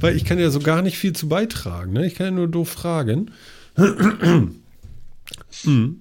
weil 0.00 0.16
ich 0.16 0.24
kann 0.24 0.40
ja 0.40 0.50
so 0.50 0.58
gar 0.58 0.82
nicht 0.82 0.98
viel 0.98 1.12
zu 1.12 1.28
beitragen. 1.28 1.92
Ne? 1.92 2.04
Ich 2.04 2.16
kann 2.16 2.26
ja 2.26 2.32
nur 2.32 2.48
doof 2.48 2.68
fragen. 2.68 3.30
mhm. 5.64 6.00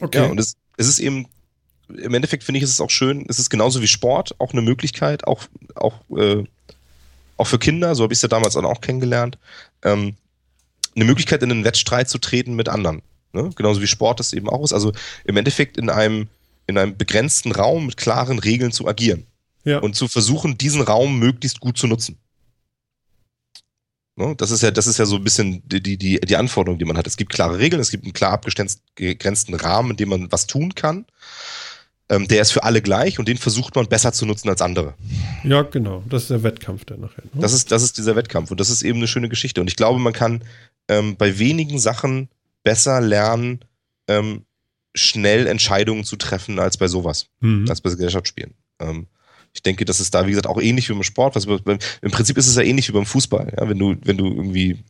Okay. 0.00 0.18
Ja, 0.18 0.26
und 0.26 0.40
es, 0.40 0.54
es 0.78 0.88
ist 0.88 0.98
eben 0.98 1.26
im 1.96 2.14
Endeffekt 2.14 2.44
finde 2.44 2.58
ich, 2.58 2.64
ist 2.64 2.70
es 2.70 2.80
auch 2.80 2.90
schön, 2.90 3.24
es 3.28 3.38
ist 3.38 3.50
genauso 3.50 3.82
wie 3.82 3.88
Sport 3.88 4.34
auch 4.38 4.52
eine 4.52 4.62
Möglichkeit, 4.62 5.26
auch, 5.26 5.42
auch, 5.74 5.94
äh, 6.16 6.44
auch 7.36 7.46
für 7.46 7.58
Kinder, 7.58 7.94
so 7.94 8.02
habe 8.02 8.12
ich 8.12 8.18
es 8.18 8.22
ja 8.22 8.28
damals 8.28 8.56
auch 8.56 8.80
kennengelernt, 8.80 9.38
ähm, 9.82 10.14
eine 10.94 11.04
Möglichkeit 11.04 11.42
in 11.42 11.50
einen 11.50 11.64
Wettstreit 11.64 12.08
zu 12.08 12.18
treten 12.18 12.54
mit 12.54 12.68
anderen. 12.68 13.02
Ne? 13.32 13.50
Genauso 13.56 13.80
wie 13.80 13.86
Sport 13.86 14.20
das 14.20 14.32
eben 14.32 14.48
auch 14.48 14.64
ist. 14.64 14.72
Also 14.72 14.92
im 15.24 15.36
Endeffekt 15.36 15.76
in 15.76 15.88
einem, 15.88 16.28
in 16.66 16.76
einem 16.76 16.96
begrenzten 16.96 17.52
Raum 17.52 17.86
mit 17.86 17.96
klaren 17.96 18.38
Regeln 18.38 18.72
zu 18.72 18.88
agieren. 18.88 19.26
Ja. 19.64 19.78
Und 19.78 19.94
zu 19.94 20.08
versuchen, 20.08 20.58
diesen 20.58 20.82
Raum 20.82 21.18
möglichst 21.18 21.60
gut 21.60 21.78
zu 21.78 21.86
nutzen. 21.86 22.18
Ne? 24.16 24.34
Das 24.36 24.50
ist 24.50 24.62
ja, 24.62 24.70
das 24.70 24.86
ist 24.86 24.98
ja 24.98 25.06
so 25.06 25.16
ein 25.16 25.24
bisschen 25.24 25.62
die, 25.68 25.80
die, 25.80 26.20
die 26.20 26.36
Anforderung, 26.36 26.78
die 26.78 26.84
man 26.84 26.96
hat. 26.96 27.06
Es 27.06 27.16
gibt 27.16 27.32
klare 27.32 27.58
Regeln, 27.58 27.80
es 27.80 27.90
gibt 27.90 28.04
einen 28.04 28.12
klar 28.12 28.32
abgegrenzten 28.32 29.54
Rahmen, 29.54 29.92
in 29.92 29.96
dem 29.96 30.08
man 30.08 30.32
was 30.32 30.46
tun 30.46 30.74
kann 30.74 31.06
ähm, 32.10 32.26
der 32.26 32.42
ist 32.42 32.50
für 32.50 32.64
alle 32.64 32.82
gleich 32.82 33.18
und 33.18 33.28
den 33.28 33.38
versucht 33.38 33.76
man 33.76 33.86
besser 33.86 34.12
zu 34.12 34.26
nutzen 34.26 34.48
als 34.48 34.60
andere. 34.60 34.94
Ja, 35.44 35.62
genau. 35.62 36.02
Das 36.08 36.22
ist 36.22 36.30
der 36.30 36.42
Wettkampf 36.42 36.84
dann 36.84 37.00
nachher. 37.00 37.22
Ne? 37.22 37.40
Das, 37.40 37.52
ist, 37.52 37.70
das 37.70 37.82
ist 37.82 37.96
dieser 37.96 38.16
Wettkampf 38.16 38.50
und 38.50 38.58
das 38.58 38.68
ist 38.68 38.82
eben 38.82 38.98
eine 38.98 39.06
schöne 39.06 39.28
Geschichte. 39.28 39.60
Und 39.60 39.68
ich 39.68 39.76
glaube, 39.76 40.00
man 40.00 40.12
kann 40.12 40.42
ähm, 40.88 41.16
bei 41.16 41.38
wenigen 41.38 41.78
Sachen 41.78 42.28
besser 42.64 43.00
lernen, 43.00 43.60
ähm, 44.08 44.44
schnell 44.92 45.46
Entscheidungen 45.46 46.02
zu 46.02 46.16
treffen 46.16 46.58
als 46.58 46.76
bei 46.76 46.88
sowas, 46.88 47.28
mhm. 47.38 47.66
als 47.68 47.80
bei 47.80 47.90
Gesellschaftsspielen. 47.90 48.54
Ähm, 48.80 49.06
ich 49.54 49.62
denke, 49.62 49.84
das 49.84 50.00
ist 50.00 50.12
da, 50.12 50.26
wie 50.26 50.30
gesagt, 50.30 50.48
auch 50.48 50.60
ähnlich 50.60 50.88
wie 50.88 50.94
beim 50.94 51.04
Sport. 51.04 51.36
Was, 51.36 51.44
im 51.46 52.10
Prinzip 52.10 52.36
ist 52.38 52.48
es 52.48 52.56
ja 52.56 52.62
ähnlich 52.62 52.88
wie 52.88 52.92
beim 52.92 53.06
Fußball. 53.06 53.54
Ja? 53.56 53.68
Wenn 53.68 53.78
du, 53.78 53.96
wenn 54.02 54.16
du 54.16 54.26
irgendwie 54.26 54.82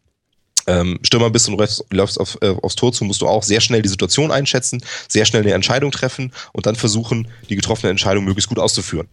ähm, 0.71 0.99
Stürmer 1.03 1.31
bist 1.31 1.49
und 1.49 1.59
läufst, 1.91 2.21
auf, 2.21 2.39
äh, 2.41 2.55
aufs 2.63 2.77
Tor 2.77 2.93
zu, 2.93 3.05
musst 3.05 3.21
du 3.21 3.27
auch 3.27 3.43
sehr 3.43 3.61
schnell 3.61 3.83
die 3.83 3.89
Situation 3.89 4.31
einschätzen, 4.31 4.83
sehr 5.09 5.25
schnell 5.25 5.43
eine 5.43 5.53
Entscheidung 5.53 5.91
treffen 5.91 6.33
und 6.53 6.67
dann 6.67 6.77
versuchen, 6.77 7.29
die 7.49 7.57
getroffene 7.57 7.91
Entscheidung 7.91 8.25
möglichst 8.25 8.49
gut 8.49 8.59
auszuführen. 8.59 9.09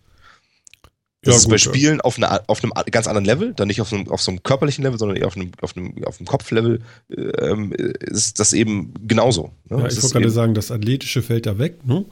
Das 1.24 1.34
ja, 1.34 1.38
ist 1.40 1.44
gut, 1.46 1.52
bei 1.52 1.58
Spielen 1.58 1.98
ja. 1.98 2.04
auf, 2.04 2.18
eine, 2.18 2.48
auf, 2.48 2.64
einem 2.64 2.72
ganz 2.92 3.08
anderen 3.08 3.26
Level, 3.26 3.54
dann 3.54 3.68
nicht 3.68 3.82
auf, 3.82 3.92
einem, 3.92 4.08
auf 4.10 4.22
so 4.22 4.32
einem 4.32 4.44
körperlichen 4.44 4.84
Level, 4.84 5.00
sondern 5.00 5.18
eher 5.18 5.28
auf 5.28 5.36
einem, 5.36 5.52
auf 5.62 5.76
einem, 5.76 5.94
auf 6.06 6.20
einem 6.20 6.28
Kopflevel, 6.28 6.82
ähm, 7.10 7.74
ist 7.74 8.40
das 8.40 8.54
eben 8.54 8.94
genauso. 9.08 9.52
Ne? 9.70 9.80
Ja, 9.80 9.88
ich 9.88 10.02
wollte 10.02 10.14
gerade 10.14 10.30
sagen, 10.30 10.54
das 10.54 10.72
Athletische 10.72 11.22
fällt 11.22 11.48
da 11.48 11.58
weg, 11.58 11.86
ne? 11.86 12.06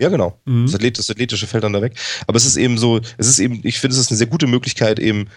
Ja, 0.00 0.08
genau. 0.08 0.40
Mhm. 0.46 0.64
Das, 0.64 0.74
Athlet, 0.74 0.98
das, 0.98 1.10
Athletische 1.10 1.46
fällt 1.46 1.62
dann 1.62 1.74
da 1.74 1.82
weg. 1.82 1.92
Aber 2.26 2.36
es 2.36 2.46
ist 2.46 2.56
eben 2.56 2.78
so, 2.78 3.00
es 3.18 3.28
ist 3.28 3.38
eben, 3.38 3.60
ich 3.64 3.78
finde, 3.78 3.94
es 3.94 4.00
ist 4.00 4.10
eine 4.10 4.16
sehr 4.16 4.26
gute 4.26 4.46
Möglichkeit, 4.46 4.98
eben 4.98 5.28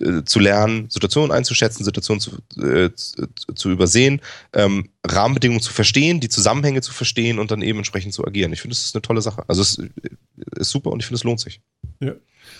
äh, 0.00 0.24
zu 0.24 0.40
lernen, 0.40 0.88
Situationen 0.88 1.32
einzuschätzen, 1.32 1.84
Situationen 1.84 2.20
zu, 2.20 2.38
äh, 2.60 2.94
zu, 2.94 3.26
zu 3.54 3.70
übersehen, 3.70 4.20
ähm, 4.52 4.88
Rahmenbedingungen 5.06 5.60
zu 5.60 5.72
verstehen, 5.72 6.20
die 6.20 6.28
Zusammenhänge 6.28 6.80
zu 6.80 6.92
verstehen 6.92 7.38
und 7.38 7.50
dann 7.50 7.62
eben 7.62 7.78
entsprechend 7.78 8.14
zu 8.14 8.26
agieren. 8.26 8.52
Ich 8.52 8.62
finde, 8.62 8.74
das 8.74 8.84
ist 8.84 8.94
eine 8.94 9.02
tolle 9.02 9.20
Sache. 9.20 9.44
Also 9.48 9.62
es 9.62 9.78
ist 10.56 10.70
super 10.70 10.90
und 10.90 11.00
ich 11.00 11.06
finde, 11.06 11.16
es 11.16 11.24
lohnt 11.24 11.40
sich. 11.40 11.60
Ja. 12.00 12.14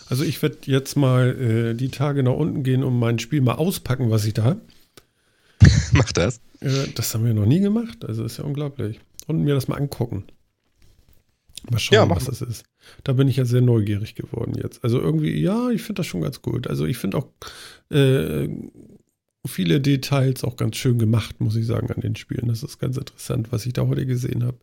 Also 0.08 0.24
ich 0.24 0.42
werde 0.42 0.58
jetzt 0.64 0.96
mal 0.96 1.72
äh, 1.72 1.74
die 1.74 1.88
Tage 1.88 2.22
nach 2.22 2.34
unten 2.34 2.62
gehen 2.62 2.84
und 2.84 2.98
mein 2.98 3.18
Spiel 3.18 3.40
mal 3.40 3.54
auspacken, 3.54 4.10
was 4.10 4.24
ich 4.24 4.34
da 4.34 4.44
habe. 4.44 4.60
Mach 5.92 6.12
das. 6.12 6.40
Äh, 6.60 6.88
das 6.94 7.14
haben 7.14 7.24
wir 7.24 7.34
noch 7.34 7.46
nie 7.46 7.60
gemacht. 7.60 8.04
Also 8.04 8.24
ist 8.24 8.36
ja 8.36 8.44
unglaublich. 8.44 9.00
Und 9.26 9.42
mir 9.42 9.54
das 9.54 9.68
mal 9.68 9.76
angucken. 9.76 10.24
Mal 11.70 11.78
schauen, 11.78 12.08
ja, 12.08 12.10
was 12.10 12.24
das 12.24 12.42
ist. 12.42 12.64
Da 13.04 13.12
bin 13.14 13.28
ich 13.28 13.36
ja 13.36 13.44
sehr 13.44 13.60
neugierig 13.60 14.14
geworden 14.14 14.54
jetzt. 14.62 14.82
Also 14.84 15.00
irgendwie, 15.00 15.40
ja, 15.40 15.70
ich 15.70 15.82
finde 15.82 16.00
das 16.00 16.06
schon 16.06 16.20
ganz 16.20 16.42
gut. 16.42 16.66
Also 16.66 16.86
ich 16.86 16.98
finde 16.98 17.18
auch 17.18 17.28
äh, 17.90 18.48
viele 19.46 19.80
Details 19.80 20.44
auch 20.44 20.56
ganz 20.56 20.76
schön 20.76 20.98
gemacht, 20.98 21.40
muss 21.40 21.56
ich 21.56 21.66
sagen, 21.66 21.90
an 21.90 22.00
den 22.00 22.16
Spielen. 22.16 22.48
Das 22.48 22.62
ist 22.62 22.78
ganz 22.78 22.96
interessant, 22.96 23.48
was 23.50 23.66
ich 23.66 23.72
da 23.72 23.86
heute 23.86 24.06
gesehen 24.06 24.44
habe. 24.44 24.58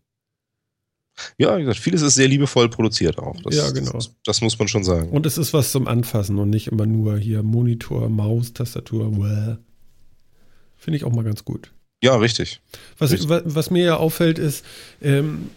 Ja, 1.37 1.57
wie 1.57 1.61
gesagt, 1.61 1.79
vieles 1.79 2.01
ist 2.01 2.15
sehr 2.15 2.27
liebevoll 2.27 2.69
produziert 2.69 3.17
auch. 3.17 3.35
Das, 3.41 3.55
ja, 3.55 3.69
genau. 3.71 3.91
Das, 3.91 4.15
das, 4.23 4.41
muss 4.41 4.57
man 4.57 4.67
schon 4.67 4.83
sagen. 4.83 5.09
Und 5.09 5.25
es 5.25 5.37
ist 5.37 5.53
was 5.53 5.71
zum 5.71 5.87
Anfassen 5.87 6.37
und 6.37 6.49
nicht 6.49 6.67
immer 6.67 6.85
nur 6.85 7.17
hier 7.17 7.43
Monitor, 7.43 8.09
Maus, 8.09 8.53
Tastatur. 8.53 9.59
Finde 10.77 10.97
ich 10.97 11.03
auch 11.03 11.11
mal 11.11 11.25
ganz 11.25 11.43
gut. 11.43 11.73
Ja, 12.01 12.15
richtig. 12.15 12.61
Was, 12.97 13.11
richtig. 13.11 13.27
was, 13.27 13.41
was 13.45 13.71
mir 13.71 13.83
ja 13.83 13.97
auffällt, 13.97 14.39
ist, 14.39 14.65
ähm, 15.01 15.49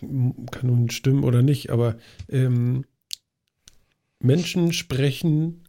kann 0.00 0.66
nun 0.66 0.90
stimmen 0.90 1.24
oder 1.24 1.42
nicht, 1.42 1.70
aber 1.70 1.96
ähm, 2.28 2.84
Menschen 4.20 4.72
sprechen 4.72 5.62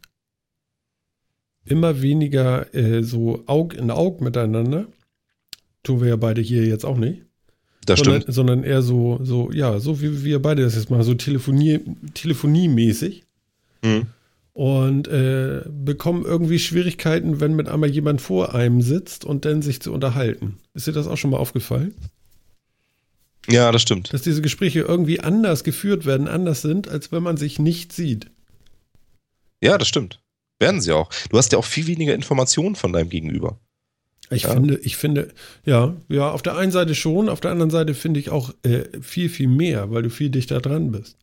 immer 1.64 2.00
weniger 2.02 2.74
äh, 2.74 3.02
so 3.02 3.44
Aug 3.46 3.74
in 3.74 3.90
Aug 3.90 4.20
miteinander. 4.20 4.86
Tun 5.82 6.00
wir 6.00 6.08
ja 6.08 6.16
beide 6.16 6.40
hier 6.40 6.66
jetzt 6.66 6.84
auch 6.84 6.96
nicht. 6.96 7.22
Das 7.86 8.00
sondern, 8.00 8.22
stimmt. 8.22 8.34
Sondern 8.34 8.64
eher 8.64 8.82
so, 8.82 9.18
so, 9.22 9.50
ja, 9.52 9.78
so 9.78 10.00
wie 10.00 10.24
wir 10.24 10.42
beide 10.42 10.62
das 10.62 10.74
jetzt 10.74 10.90
mal, 10.90 11.02
so 11.02 11.14
Telefonie, 11.14 11.80
telefoniemäßig. 12.14 13.24
Mhm. 13.82 14.06
Und 14.52 15.06
äh, 15.06 15.62
bekommen 15.70 16.24
irgendwie 16.24 16.58
Schwierigkeiten, 16.58 17.40
wenn 17.40 17.54
mit 17.54 17.68
einmal 17.68 17.90
jemand 17.90 18.20
vor 18.20 18.54
einem 18.54 18.82
sitzt 18.82 19.24
und 19.24 19.44
dann 19.44 19.62
sich 19.62 19.80
zu 19.80 19.92
unterhalten. 19.92 20.58
Ist 20.74 20.88
dir 20.88 20.92
das 20.92 21.06
auch 21.06 21.16
schon 21.16 21.30
mal 21.30 21.36
aufgefallen? 21.36 21.94
Ja, 23.50 23.72
das 23.72 23.82
stimmt. 23.82 24.12
Dass 24.12 24.22
diese 24.22 24.42
Gespräche 24.42 24.80
irgendwie 24.80 25.20
anders 25.20 25.64
geführt 25.64 26.06
werden, 26.06 26.28
anders 26.28 26.62
sind, 26.62 26.88
als 26.88 27.12
wenn 27.12 27.22
man 27.22 27.36
sich 27.36 27.58
nicht 27.58 27.92
sieht. 27.92 28.30
Ja, 29.62 29.78
das 29.78 29.88
stimmt. 29.88 30.20
Werden 30.58 30.80
sie 30.80 30.92
auch. 30.92 31.10
Du 31.30 31.38
hast 31.38 31.52
ja 31.52 31.58
auch 31.58 31.64
viel 31.64 31.86
weniger 31.86 32.14
Informationen 32.14 32.76
von 32.76 32.92
deinem 32.92 33.08
Gegenüber. 33.08 33.58
Ich 34.30 34.42
ja. 34.42 34.52
finde, 34.52 34.78
ich 34.82 34.96
finde, 34.96 35.32
ja, 35.64 35.96
ja, 36.08 36.30
auf 36.30 36.42
der 36.42 36.56
einen 36.56 36.72
Seite 36.72 36.94
schon, 36.94 37.28
auf 37.28 37.40
der 37.40 37.50
anderen 37.50 37.70
Seite 37.70 37.94
finde 37.94 38.20
ich 38.20 38.30
auch 38.30 38.52
äh, 38.62 38.84
viel, 39.00 39.30
viel 39.30 39.48
mehr, 39.48 39.90
weil 39.90 40.02
du 40.02 40.10
viel 40.10 40.28
dichter 40.28 40.60
dran 40.60 40.90
bist. 40.90 41.16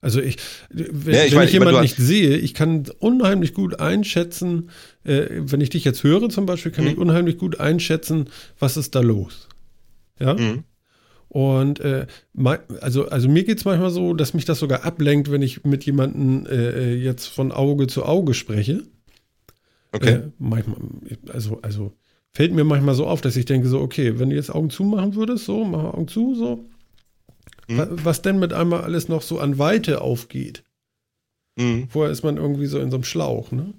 Also 0.00 0.20
ich, 0.20 0.36
wenn, 0.70 1.14
ja, 1.14 1.24
ich, 1.24 1.34
wenn 1.34 1.44
ich 1.44 1.52
jemanden 1.52 1.80
nicht 1.80 1.96
sehe, 1.96 2.36
ich 2.36 2.54
kann 2.54 2.84
unheimlich 2.98 3.54
gut 3.54 3.80
einschätzen, 3.80 4.70
äh, 5.04 5.26
wenn 5.30 5.60
ich 5.60 5.70
dich 5.70 5.84
jetzt 5.84 6.02
höre 6.02 6.28
zum 6.28 6.44
Beispiel, 6.44 6.72
kann 6.72 6.84
mhm. 6.84 6.90
ich 6.90 6.98
unheimlich 6.98 7.38
gut 7.38 7.60
einschätzen, 7.60 8.28
was 8.58 8.76
ist 8.76 8.94
da 8.94 9.00
los. 9.00 9.48
Ja. 10.18 10.34
Mhm. 10.34 10.64
Und 11.32 11.80
äh, 11.80 12.06
also, 12.82 13.08
also 13.08 13.26
mir 13.26 13.44
geht 13.44 13.56
es 13.56 13.64
manchmal 13.64 13.88
so, 13.88 14.12
dass 14.12 14.34
mich 14.34 14.44
das 14.44 14.58
sogar 14.58 14.84
ablenkt, 14.84 15.30
wenn 15.30 15.40
ich 15.40 15.64
mit 15.64 15.82
jemandem 15.84 16.44
äh, 16.44 16.92
jetzt 16.92 17.26
von 17.26 17.52
Auge 17.52 17.86
zu 17.86 18.04
Auge 18.04 18.34
spreche. 18.34 18.82
Okay. 19.92 20.10
Äh, 20.10 20.30
manchmal, 20.38 20.76
also, 21.32 21.58
also 21.62 21.94
fällt 22.32 22.52
mir 22.52 22.64
manchmal 22.64 22.94
so 22.94 23.06
auf, 23.06 23.22
dass 23.22 23.36
ich 23.36 23.46
denke 23.46 23.66
so, 23.66 23.80
okay, 23.80 24.18
wenn 24.18 24.28
du 24.28 24.36
jetzt 24.36 24.54
Augen 24.54 24.68
zu 24.68 24.84
machen 24.84 25.14
würdest, 25.14 25.46
so, 25.46 25.64
mach 25.64 25.94
Augen 25.94 26.06
zu, 26.06 26.34
so. 26.34 26.66
Mhm. 27.66 27.86
Was 28.04 28.20
denn 28.20 28.38
mit 28.38 28.52
einmal 28.52 28.82
alles 28.82 29.08
noch 29.08 29.22
so 29.22 29.38
an 29.38 29.58
Weite 29.58 30.02
aufgeht. 30.02 30.64
Mhm. 31.56 31.88
Vorher 31.88 32.12
ist 32.12 32.24
man 32.24 32.36
irgendwie 32.36 32.66
so 32.66 32.78
in 32.78 32.90
so 32.90 32.98
einem 32.98 33.04
Schlauch, 33.04 33.52
ne? 33.52 33.72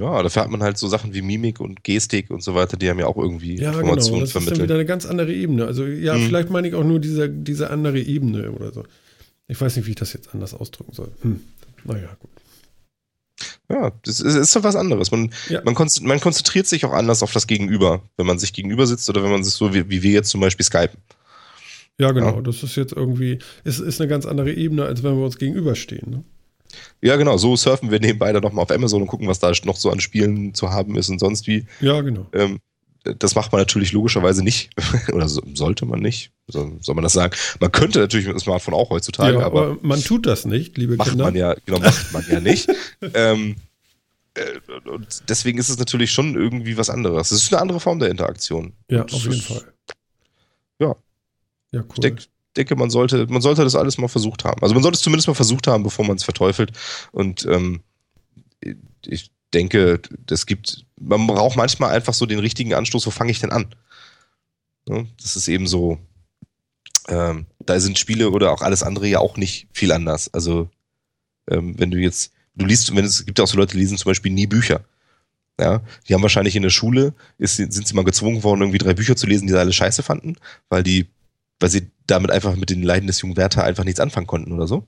Ja, 0.00 0.22
dafür 0.22 0.42
hat 0.42 0.50
man 0.50 0.62
halt 0.62 0.76
so 0.76 0.88
Sachen 0.88 1.14
wie 1.14 1.22
Mimik 1.22 1.60
und 1.60 1.84
Gestik 1.84 2.30
und 2.30 2.42
so 2.42 2.54
weiter, 2.54 2.76
die 2.76 2.90
haben 2.90 2.98
ja 2.98 3.06
auch 3.06 3.16
irgendwie 3.16 3.60
ja, 3.60 3.70
Informationen 3.70 4.14
genau. 4.14 4.20
das 4.22 4.32
vermittelt. 4.32 4.34
Das 4.34 4.42
ist 4.42 4.58
dann 4.58 4.64
wieder 4.64 4.74
eine 4.74 4.86
ganz 4.86 5.06
andere 5.06 5.32
Ebene. 5.32 5.66
Also 5.66 5.86
ja, 5.86 6.14
hm. 6.14 6.26
vielleicht 6.26 6.50
meine 6.50 6.66
ich 6.66 6.74
auch 6.74 6.82
nur 6.82 6.98
diese, 6.98 7.28
diese 7.28 7.70
andere 7.70 8.00
Ebene 8.00 8.50
oder 8.50 8.72
so. 8.72 8.84
Ich 9.46 9.60
weiß 9.60 9.76
nicht, 9.76 9.86
wie 9.86 9.90
ich 9.90 9.96
das 9.96 10.12
jetzt 10.12 10.34
anders 10.34 10.52
ausdrücken 10.52 10.92
soll. 10.92 11.12
Hm. 11.22 11.40
Naja, 11.84 12.08
gut. 12.18 12.30
Ja, 13.70 13.92
das 14.04 14.20
ist, 14.20 14.34
ist 14.34 14.56
doch 14.56 14.64
was 14.64 14.76
anderes. 14.76 15.10
Man, 15.10 15.30
ja. 15.48 15.62
man, 15.64 15.74
konzentriert, 15.74 16.08
man, 16.08 16.20
konzentriert 16.20 16.66
sich 16.66 16.84
auch 16.84 16.92
anders 16.92 17.22
auf 17.22 17.32
das 17.32 17.46
Gegenüber, 17.46 18.02
wenn 18.16 18.26
man 18.26 18.38
sich 18.38 18.52
gegenüber 18.52 18.86
sitzt 18.86 19.08
oder 19.08 19.22
wenn 19.22 19.30
man 19.30 19.44
sich 19.44 19.54
so 19.54 19.72
wie, 19.72 19.88
wie 19.88 20.02
wir 20.02 20.12
jetzt 20.12 20.30
zum 20.30 20.40
Beispiel 20.40 20.64
skypen. 20.64 20.98
Ja, 21.98 22.10
genau. 22.10 22.36
Ja. 22.36 22.42
Das 22.42 22.62
ist 22.62 22.76
jetzt 22.76 22.92
irgendwie, 22.92 23.38
ist, 23.62 23.78
ist 23.78 24.00
eine 24.00 24.08
ganz 24.08 24.26
andere 24.26 24.52
Ebene, 24.52 24.84
als 24.84 25.02
wenn 25.02 25.16
wir 25.16 25.24
uns 25.24 25.38
gegenüberstehen. 25.38 26.10
Ne? 26.10 26.24
Ja, 27.00 27.16
genau, 27.16 27.36
so 27.36 27.56
surfen 27.56 27.90
wir 27.90 28.00
nebenbei 28.00 28.32
dann 28.32 28.42
nochmal 28.42 28.64
auf 28.64 28.70
Amazon 28.70 29.02
und 29.02 29.08
gucken, 29.08 29.28
was 29.28 29.38
da 29.38 29.52
noch 29.64 29.76
so 29.76 29.90
an 29.90 30.00
Spielen 30.00 30.54
zu 30.54 30.70
haben 30.70 30.96
ist 30.96 31.08
und 31.08 31.18
sonst 31.18 31.46
wie. 31.46 31.66
Ja, 31.80 32.00
genau. 32.00 32.26
Ähm, 32.32 32.60
das 33.04 33.34
macht 33.34 33.52
man 33.52 33.60
natürlich 33.60 33.92
logischerweise 33.92 34.42
nicht. 34.42 34.70
Oder 35.12 35.28
so, 35.28 35.42
sollte 35.54 35.84
man 35.86 36.00
nicht. 36.00 36.32
So, 36.46 36.76
soll 36.80 36.94
man 36.94 37.04
das 37.04 37.12
sagen? 37.12 37.36
Man 37.60 37.70
könnte 37.70 37.98
natürlich 37.98 38.26
mit 38.26 38.34
dem 38.34 38.40
Smartphone 38.40 38.74
auch 38.74 38.90
heutzutage, 38.90 39.38
ja, 39.38 39.44
aber, 39.44 39.66
aber, 39.66 39.78
man 39.82 40.02
tut 40.02 40.26
das 40.26 40.44
nicht, 40.44 40.78
liebe 40.78 40.96
macht 40.96 41.10
Kinder. 41.10 41.24
Man 41.24 41.34
ja, 41.34 41.54
genau, 41.66 41.80
macht 41.80 42.12
man 42.12 42.24
ja 42.30 42.40
nicht. 42.40 42.68
ähm, 43.14 43.56
äh, 44.34 44.88
und 44.88 45.28
deswegen 45.28 45.58
ist 45.58 45.68
es 45.68 45.78
natürlich 45.78 46.10
schon 46.12 46.34
irgendwie 46.34 46.76
was 46.76 46.90
anderes. 46.90 47.30
Es 47.30 47.42
ist 47.42 47.52
eine 47.52 47.62
andere 47.62 47.80
Form 47.80 47.98
der 47.98 48.10
Interaktion. 48.10 48.72
Ja, 48.90 49.04
auf 49.04 49.12
jeden 49.12 49.34
ist, 49.34 49.46
Fall. 49.46 49.72
Ja. 50.78 50.96
Ja, 51.72 51.80
cool. 51.80 51.88
Ich 51.94 52.00
denke, 52.00 52.22
denke, 52.54 52.76
man 52.76 52.90
sollte, 52.90 53.26
man 53.28 53.42
sollte 53.42 53.64
das 53.64 53.74
alles 53.74 53.98
mal 53.98 54.08
versucht 54.08 54.44
haben. 54.44 54.62
Also 54.62 54.74
man 54.74 54.82
sollte 54.82 54.96
es 54.96 55.02
zumindest 55.02 55.28
mal 55.28 55.34
versucht 55.34 55.66
haben, 55.66 55.82
bevor 55.82 56.04
man 56.06 56.16
es 56.16 56.24
verteufelt. 56.24 56.72
Und 57.12 57.46
ähm, 57.46 57.82
ich 59.04 59.30
denke, 59.52 60.00
das 60.26 60.46
gibt, 60.46 60.84
man 60.98 61.26
braucht 61.26 61.56
manchmal 61.56 61.94
einfach 61.94 62.14
so 62.14 62.26
den 62.26 62.38
richtigen 62.38 62.74
Anstoß, 62.74 63.06
wo 63.06 63.10
fange 63.10 63.30
ich 63.30 63.40
denn 63.40 63.52
an? 63.52 63.74
Ja, 64.88 65.04
das 65.20 65.36
ist 65.36 65.48
eben 65.48 65.66
so, 65.66 65.98
ähm, 67.08 67.46
da 67.60 67.78
sind 67.80 67.98
Spiele 67.98 68.30
oder 68.30 68.52
auch 68.52 68.62
alles 68.62 68.82
andere 68.82 69.06
ja 69.06 69.18
auch 69.18 69.36
nicht 69.36 69.68
viel 69.72 69.92
anders. 69.92 70.32
Also 70.32 70.70
ähm, 71.50 71.78
wenn 71.78 71.90
du 71.90 71.98
jetzt, 71.98 72.32
du 72.54 72.66
liest, 72.66 72.94
wenn 72.94 73.04
es 73.04 73.24
gibt 73.24 73.38
ja 73.38 73.44
auch 73.44 73.48
so 73.48 73.56
Leute, 73.56 73.72
die 73.72 73.80
lesen 73.80 73.98
zum 73.98 74.10
Beispiel 74.10 74.32
nie 74.32 74.46
Bücher. 74.46 74.84
Ja, 75.58 75.82
die 76.08 76.14
haben 76.14 76.22
wahrscheinlich 76.22 76.56
in 76.56 76.64
der 76.64 76.70
Schule, 76.70 77.14
ist, 77.38 77.56
sind 77.56 77.86
sie 77.86 77.94
mal 77.94 78.04
gezwungen 78.04 78.42
worden, 78.42 78.62
irgendwie 78.62 78.78
drei 78.78 78.92
Bücher 78.92 79.14
zu 79.14 79.28
lesen, 79.28 79.46
die 79.46 79.52
sie 79.52 79.58
alle 79.58 79.72
scheiße 79.72 80.02
fanden, 80.02 80.36
weil 80.68 80.82
die 80.82 81.06
weil 81.60 81.70
sie 81.70 81.90
damit 82.06 82.30
einfach 82.30 82.56
mit 82.56 82.70
den 82.70 82.82
Leiden 82.82 83.06
des 83.06 83.20
jungen 83.20 83.36
Werther 83.36 83.64
einfach 83.64 83.84
nichts 83.84 84.00
anfangen 84.00 84.26
konnten 84.26 84.52
oder 84.52 84.66
so. 84.66 84.86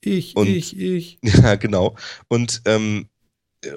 Ich, 0.00 0.36
und, 0.36 0.48
ich, 0.48 0.78
ich. 0.78 1.18
Ja, 1.22 1.56
genau. 1.56 1.96
Und, 2.28 2.62
ähm, 2.66 3.06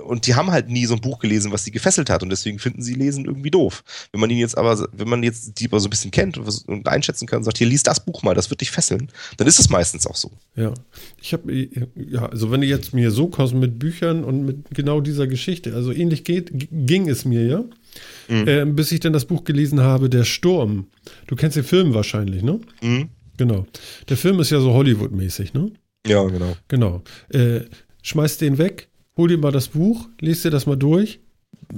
und 0.06 0.28
die 0.28 0.36
haben 0.36 0.52
halt 0.52 0.70
nie 0.70 0.86
so 0.86 0.96
ein 0.96 1.02
Buch 1.02 1.20
gelesen, 1.20 1.52
was 1.54 1.64
sie 1.64 1.72
gefesselt 1.72 2.10
hat 2.10 2.22
und 2.22 2.30
deswegen 2.30 2.60
finden 2.60 2.82
sie 2.82 2.94
Lesen 2.94 3.24
irgendwie 3.24 3.52
doof. 3.52 3.84
Wenn 4.12 4.20
man 4.20 4.30
ihn 4.30 4.38
jetzt 4.38 4.58
aber, 4.58 4.88
wenn 4.92 5.08
man 5.08 5.24
jetzt 5.24 5.60
die 5.60 5.68
aber 5.68 5.80
so 5.80 5.88
ein 5.88 5.90
bisschen 5.90 6.12
kennt 6.12 6.38
und 6.38 6.88
einschätzen 6.88 7.26
kann 7.26 7.38
und 7.38 7.44
sagt, 7.46 7.58
hier 7.58 7.68
lies 7.68 7.84
das 7.84 8.04
Buch 8.04 8.22
mal, 8.22 8.36
das 8.36 8.50
wird 8.50 8.60
dich 8.60 8.72
fesseln, 8.72 9.10
dann 9.38 9.48
ist 9.48 9.60
es 9.60 9.70
meistens 9.70 10.06
auch 10.06 10.18
so. 10.18 10.32
Ja, 10.56 10.74
ich 11.22 11.32
habe, 11.32 11.54
ja, 11.96 12.26
also 12.26 12.52
wenn 12.52 12.62
du 12.62 12.68
jetzt 12.68 12.94
mir 12.94 13.12
so 13.12 13.28
kommst 13.28 13.54
mit 13.54 13.80
Büchern 13.80 14.24
und 14.24 14.46
mit 14.46 14.66
genau 14.72 15.00
dieser 15.00 15.28
Geschichte, 15.28 15.74
also 15.74 15.94
ähnlich 15.94 16.26
geht, 16.26 16.52
ging 16.70 17.08
es 17.10 17.24
mir 17.24 17.46
ja 17.46 17.64
mhm. 18.28 18.48
äh, 18.48 18.66
bis 18.66 18.92
ich 18.92 19.00
dann 19.00 19.14
das 19.14 19.26
Buch 19.26 19.44
gelesen 19.44 19.82
habe, 19.82 20.10
Der 20.10 20.24
Sturm. 20.24 20.88
Du 21.28 21.36
kennst 21.36 21.58
den 21.58 21.64
Film 21.64 21.94
wahrscheinlich, 21.94 22.44
ne? 22.44 22.60
Mhm. 22.82 23.10
Genau. 23.38 23.66
Der 24.10 24.18
Film 24.18 24.40
ist 24.40 24.50
ja 24.50 24.60
so 24.60 24.74
Hollywood-mäßig, 24.74 25.54
ne? 25.54 25.72
Ja, 26.06 26.24
genau. 26.24 26.56
Genau. 26.68 27.04
Äh, 27.30 27.62
schmeiß 28.02 28.38
den 28.38 28.58
weg, 28.58 28.90
hol 29.16 29.30
dir 29.30 29.38
mal 29.38 29.52
das 29.52 29.68
Buch, 29.68 30.08
lest 30.20 30.46
dir 30.46 30.52
das 30.52 30.66
mal 30.66 30.76
durch. 30.76 31.20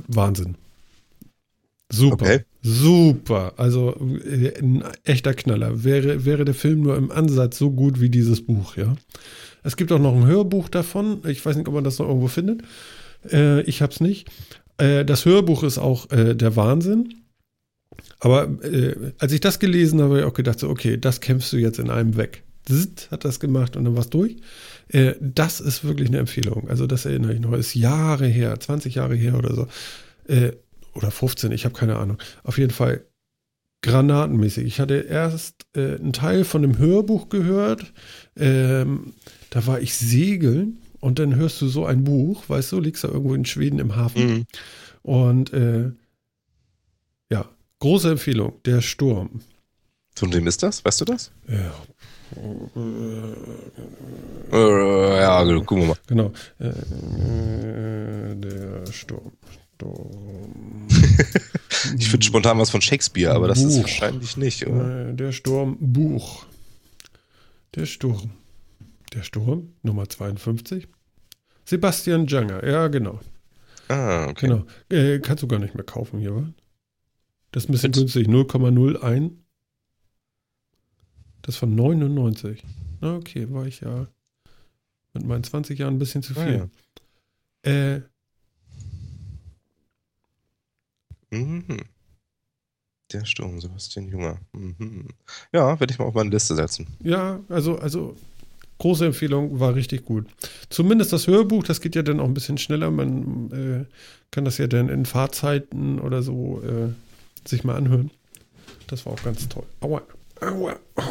Wahnsinn. 0.08 0.56
Super. 1.92 2.26
Okay. 2.26 2.40
Super. 2.62 3.54
Also 3.58 3.96
äh, 4.24 4.60
ein 4.60 4.84
echter 5.04 5.34
Knaller. 5.34 5.84
Wäre, 5.84 6.26
wäre 6.26 6.46
der 6.46 6.54
Film 6.54 6.82
nur 6.82 6.96
im 6.98 7.12
Ansatz 7.12 7.58
so 7.58 7.72
gut 7.72 8.00
wie 8.00 8.10
dieses 8.10 8.46
Buch, 8.46 8.78
ja. 8.78 8.96
Es 9.64 9.76
gibt 9.76 9.92
auch 9.92 10.00
noch 10.00 10.16
ein 10.16 10.26
Hörbuch 10.26 10.70
davon. 10.70 11.22
Ich 11.28 11.46
weiß 11.46 11.58
nicht, 11.58 11.68
ob 11.68 11.74
man 11.74 11.84
das 11.84 12.00
noch 12.00 12.08
irgendwo 12.08 12.28
findet. 12.28 12.62
Äh, 13.32 13.62
ich 13.64 13.82
habe 13.82 13.92
es 13.92 14.00
nicht. 14.00 14.30
Äh, 14.80 15.06
das 15.06 15.26
Hörbuch 15.26 15.64
ist 15.64 15.78
auch 15.78 16.10
äh, 16.12 16.36
der 16.36 16.56
Wahnsinn. 16.56 17.14
Aber 18.20 18.50
äh, 18.64 19.14
als 19.20 19.32
ich 19.32 19.42
das 19.42 19.60
gelesen 19.60 20.00
habe, 20.02 20.12
habe 20.12 20.20
ich 20.22 20.26
auch 20.26 20.34
gedacht, 20.34 20.60
so, 20.60 20.70
okay, 20.70 20.98
das 20.98 21.22
kämpfst 21.22 21.54
du 21.54 21.58
jetzt 21.58 21.80
in 21.80 21.90
einem 21.90 22.18
weg. 22.18 22.44
Zzt, 22.66 23.10
hat 23.12 23.26
das 23.26 23.40
gemacht 23.40 23.76
und 23.76 23.86
dann 23.86 23.96
war 23.96 24.02
es 24.02 24.10
durch. 24.10 24.38
Äh, 24.90 25.14
das 25.20 25.60
ist 25.60 25.84
wirklich 25.84 26.10
eine 26.10 26.20
Empfehlung. 26.20 26.70
Also 26.70 26.88
das 26.88 27.06
erinnere 27.06 27.34
ich 27.34 27.40
noch. 27.40 27.54
Ist 27.54 27.76
Jahre 27.76 28.28
her, 28.28 28.60
20 28.60 28.96
Jahre 28.96 29.16
her 29.16 29.38
oder 29.38 29.56
so. 29.56 29.68
Äh, 30.28 30.54
oder 30.94 31.12
15, 31.12 31.52
ich 31.52 31.66
habe 31.66 31.76
keine 31.76 31.98
Ahnung. 31.98 32.18
Auf 32.44 32.58
jeden 32.58 32.72
Fall 32.72 33.06
granatenmäßig. 33.82 34.66
Ich 34.66 34.80
hatte 34.82 34.96
erst 34.96 35.66
einen 35.74 36.12
Teil 36.12 36.44
von 36.44 36.64
einem 36.64 36.78
Hörbuch 36.78 37.30
gehört. 37.30 37.94
Ähm, 38.36 39.14
da 39.52 39.66
war 39.66 39.80
ich 39.80 39.96
segeln 39.96 40.80
und 41.00 41.20
dann 41.20 41.36
hörst 41.36 41.62
du 41.62 41.68
so 41.68 41.86
ein 41.86 42.04
Buch, 42.04 42.44
weißt 42.48 42.72
du, 42.72 42.80
liegst 42.80 43.04
da 43.04 43.10
irgendwo 43.10 43.34
in 43.34 43.46
Schweden 43.46 43.80
im 43.80 43.96
Hafen. 43.96 44.28
Mhm. 44.28 44.46
Und 45.02 45.54
äh, 45.54 45.92
ja, 47.32 47.46
große 47.80 48.12
Empfehlung, 48.12 48.54
Der 48.66 48.82
Sturm. 48.82 49.42
Von 50.16 50.34
wem 50.34 50.48
ist 50.48 50.64
das? 50.64 50.84
Weißt 50.84 51.00
du 51.02 51.06
das? 51.06 51.32
Ja. 51.48 51.72
Äh, 54.52 55.22
ja, 55.22 55.44
gucken 55.62 55.80
wir 55.80 55.88
mal. 55.88 55.98
Genau. 56.08 56.32
Äh, 56.60 56.74
der 58.36 58.92
Sturm. 58.92 59.32
Sturm. 59.80 60.88
ich 61.98 62.10
finde 62.10 62.26
spontan 62.26 62.60
was 62.60 62.70
von 62.70 62.82
Shakespeare, 62.82 63.34
aber 63.34 63.48
das 63.48 63.64
Buch. 63.64 63.70
ist 63.70 63.80
wahrscheinlich 63.82 64.36
nicht, 64.36 64.68
oder? 64.68 65.10
Äh, 65.10 65.14
der 65.14 65.32
Sturm, 65.32 65.78
Buch. 65.80 66.46
Der 67.76 67.86
Sturm. 67.86 68.32
Der 69.14 69.24
Sturm, 69.24 69.74
Nummer 69.82 70.08
52. 70.08 70.88
Sebastian 71.66 72.28
Janger, 72.28 72.66
ja, 72.66 72.88
genau. 72.88 73.20
Ah, 73.88 74.28
okay. 74.28 74.48
Genau. 74.48 74.66
Äh, 74.90 75.20
kannst 75.20 75.44
du 75.44 75.48
gar 75.48 75.60
nicht 75.60 75.74
mehr 75.74 75.84
kaufen 75.84 76.20
hier, 76.20 76.36
wa? 76.36 76.48
Das 77.52 77.64
ist 77.64 77.70
ein 77.70 77.74
bisschen 77.74 77.92
günstig, 77.92 78.28
0,01. 78.28 79.32
Das 81.42 81.56
von 81.56 81.74
99. 81.74 82.64
Na, 83.02 83.16
okay, 83.16 83.52
war 83.52 83.66
ich 83.66 83.82
ja 83.82 84.08
mit 85.14 85.26
meinen 85.26 85.44
20 85.44 85.80
Jahren 85.80 85.96
ein 85.96 86.00
bisschen 86.00 86.22
zu 86.22 86.34
viel. 86.34 86.70
Ah, 87.64 87.70
ja. 87.70 87.96
Äh. 87.96 88.02
Mhm. 91.32 91.80
Der 93.12 93.26
Sturm, 93.26 93.60
Sebastian 93.60 94.08
Junger. 94.08 94.40
Mhm. 94.54 95.08
Ja, 95.52 95.80
werde 95.80 95.92
ich 95.92 95.98
mal 95.98 96.06
auf 96.06 96.14
meine 96.14 96.30
Liste 96.30 96.54
setzen. 96.56 96.86
Ja, 97.02 97.40
also, 97.50 97.80
also 97.80 98.16
große 98.80 99.06
Empfehlung, 99.06 99.60
war 99.60 99.76
richtig 99.76 100.06
gut. 100.06 100.26
Zumindest 100.70 101.14
das 101.14 101.28
Hörbuch, 101.28 101.64
das 101.64 101.82
geht 101.82 101.96
ja 101.96 102.02
dann 102.02 102.20
auch 102.20 102.26
ein 102.26 102.34
bisschen 102.34 102.58
schneller. 102.58 102.90
Man 102.90 103.52
äh, 103.52 103.94
kann 104.32 104.46
das 104.46 104.58
ja 104.58 104.68
dann 104.68 104.90
in 104.90 105.06
Fahrzeiten 105.06 106.00
oder 106.00 106.24
so 106.24 106.62
äh, 106.64 106.90
sich 107.48 107.64
mal 107.64 107.76
anhören. 107.76 108.10
Das 108.88 109.06
war 109.06 109.14
auch 109.14 109.24
ganz 109.24 109.48
toll. 109.48 109.66
Aua, 109.82 110.02
aua. 110.42 110.80
Oh, 110.96 111.04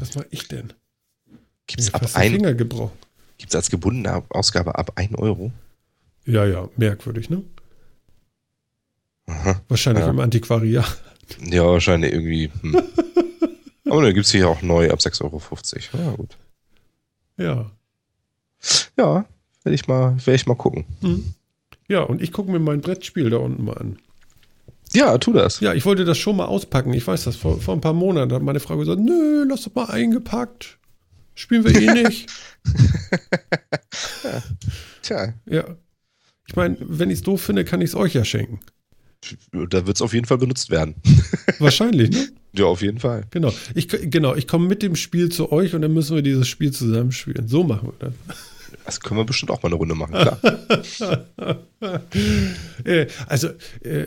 was 0.00 0.14
mache 0.16 0.26
ich 0.30 0.48
denn? 0.48 0.72
Gibt 1.66 1.80
es 1.80 1.94
ab 1.94 2.02
ein, 2.14 2.32
Finger 2.32 2.54
gebrochen. 2.54 2.96
Gibt 3.38 3.52
es 3.52 3.56
als 3.56 3.70
gebundene 3.70 4.22
Ausgabe 4.30 4.76
ab 4.76 4.92
1 4.96 5.16
Euro? 5.18 5.52
Ja, 6.24 6.44
ja, 6.44 6.68
merkwürdig, 6.76 7.30
ne? 7.30 7.42
Aha, 9.26 9.60
wahrscheinlich 9.68 10.04
ja. 10.04 10.10
im 10.10 10.20
Antiquariat. 10.20 10.98
Ja, 11.44 11.64
wahrscheinlich 11.64 12.12
irgendwie. 12.12 12.50
Hm. 12.62 12.76
Aber 13.88 14.02
dann 14.02 14.14
gibt 14.14 14.26
es 14.26 14.32
hier 14.32 14.48
auch 14.48 14.62
neu 14.62 14.90
ab 14.90 15.00
6,50 15.00 15.22
Euro. 15.24 15.40
Ja, 15.92 16.10
gut. 16.16 16.36
Ja. 17.36 17.70
Ja, 18.96 19.26
werde 19.62 19.74
ich, 19.74 19.86
mal, 19.86 20.16
ich 20.26 20.46
mal 20.46 20.54
gucken. 20.54 20.84
Hm. 21.00 21.34
Ja, 21.88 22.00
und 22.00 22.22
ich 22.22 22.32
gucke 22.32 22.50
mir 22.50 22.58
mein 22.58 22.80
Brettspiel 22.80 23.30
da 23.30 23.36
unten 23.38 23.64
mal 23.64 23.76
an. 23.76 23.98
Ja, 24.92 25.18
tu 25.18 25.32
das. 25.32 25.60
Ja, 25.60 25.74
ich 25.74 25.84
wollte 25.84 26.04
das 26.04 26.18
schon 26.18 26.36
mal 26.36 26.46
auspacken. 26.46 26.92
Ich 26.94 27.06
weiß 27.06 27.24
das, 27.24 27.36
vor, 27.36 27.60
vor 27.60 27.74
ein 27.74 27.80
paar 27.80 27.92
Monaten 27.92 28.32
hat 28.32 28.42
meine 28.42 28.60
Frau 28.60 28.76
gesagt, 28.76 29.00
nö, 29.00 29.44
lass 29.48 29.64
doch 29.64 29.74
mal 29.74 29.90
eingepackt. 29.90 30.78
Spielen 31.34 31.64
wir 31.64 31.74
eh 31.74 32.02
nicht. 32.02 32.30
ja. 34.24 34.42
Tja. 35.02 35.34
Ja. 35.46 35.64
Ich 36.48 36.56
meine, 36.56 36.76
wenn 36.80 37.10
ich 37.10 37.18
es 37.18 37.24
doof 37.24 37.42
finde, 37.42 37.64
kann 37.64 37.80
ich 37.80 37.90
es 37.90 37.94
euch 37.94 38.14
ja 38.14 38.24
schenken. 38.24 38.60
Da 39.52 39.86
wird 39.86 39.96
es 39.96 40.02
auf 40.02 40.14
jeden 40.14 40.26
Fall 40.26 40.38
benutzt 40.38 40.70
werden. 40.70 40.94
Wahrscheinlich, 41.58 42.10
ne? 42.10 42.28
Ja, 42.52 42.66
auf 42.66 42.82
jeden 42.82 42.98
Fall. 42.98 43.24
Genau. 43.30 43.52
Ich, 43.74 43.88
genau, 43.88 44.34
ich 44.34 44.48
komme 44.48 44.66
mit 44.66 44.82
dem 44.82 44.96
Spiel 44.96 45.28
zu 45.28 45.52
euch 45.52 45.74
und 45.74 45.82
dann 45.82 45.92
müssen 45.92 46.14
wir 46.14 46.22
dieses 46.22 46.48
Spiel 46.48 46.70
zusammen 46.72 47.12
spielen. 47.12 47.48
So 47.48 47.64
machen 47.64 47.92
wir 47.98 48.08
das. 48.08 48.14
Das 48.84 49.00
können 49.00 49.20
wir 49.20 49.24
bestimmt 49.24 49.50
auch 49.50 49.62
mal 49.62 49.68
eine 49.68 49.76
Runde 49.76 49.94
machen, 49.94 50.12
klar. 50.12 51.20
Äh, 52.84 53.06
also, 53.26 53.48
äh, 53.82 54.06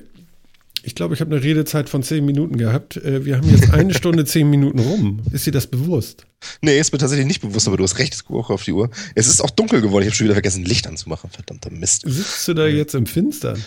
ich 0.84 0.96
glaube, 0.96 1.14
ich 1.14 1.22
habe 1.22 1.36
eine 1.36 1.44
Redezeit 1.44 1.90
von 1.90 2.04
zehn 2.04 2.26
Minuten 2.26 2.58
gehabt. 2.58 2.98
Äh, 2.98 3.26
wir 3.26 3.38
haben 3.38 3.50
jetzt 3.50 3.72
eine 3.72 3.94
Stunde 3.98 4.26
zehn 4.26 4.50
Minuten 4.50 4.80
rum. 4.80 5.22
Ist 5.32 5.46
dir 5.46 5.52
das 5.52 5.68
bewusst? 5.68 6.26
Nee, 6.62 6.80
ist 6.80 6.94
mir 6.94 7.00
tatsächlich 7.00 7.28
nicht 7.28 7.42
bewusst, 7.42 7.68
aber 7.68 7.78
du 7.78 7.84
hast 7.84 8.00
recht, 8.00 8.14
es 8.14 8.24
gucke 8.24 8.40
auch 8.40 8.50
auf 8.50 8.64
die 8.64 8.72
Uhr. 8.72 8.90
Es 9.16 9.28
ist 9.28 9.42
auch 9.42 9.50
dunkel 9.50 9.82
geworden. 9.82 10.04
Ich 10.04 10.10
habe 10.10 10.16
schon 10.16 10.26
wieder 10.26 10.36
vergessen, 10.36 10.64
Licht 10.64 10.88
anzumachen. 10.88 11.30
Verdammter 11.30 11.70
Mist. 11.72 12.04
Sitzt 12.06 12.48
du 12.48 12.54
da 12.54 12.68
jetzt 12.68 12.96
im 12.96 13.06
Finstern? 13.06 13.62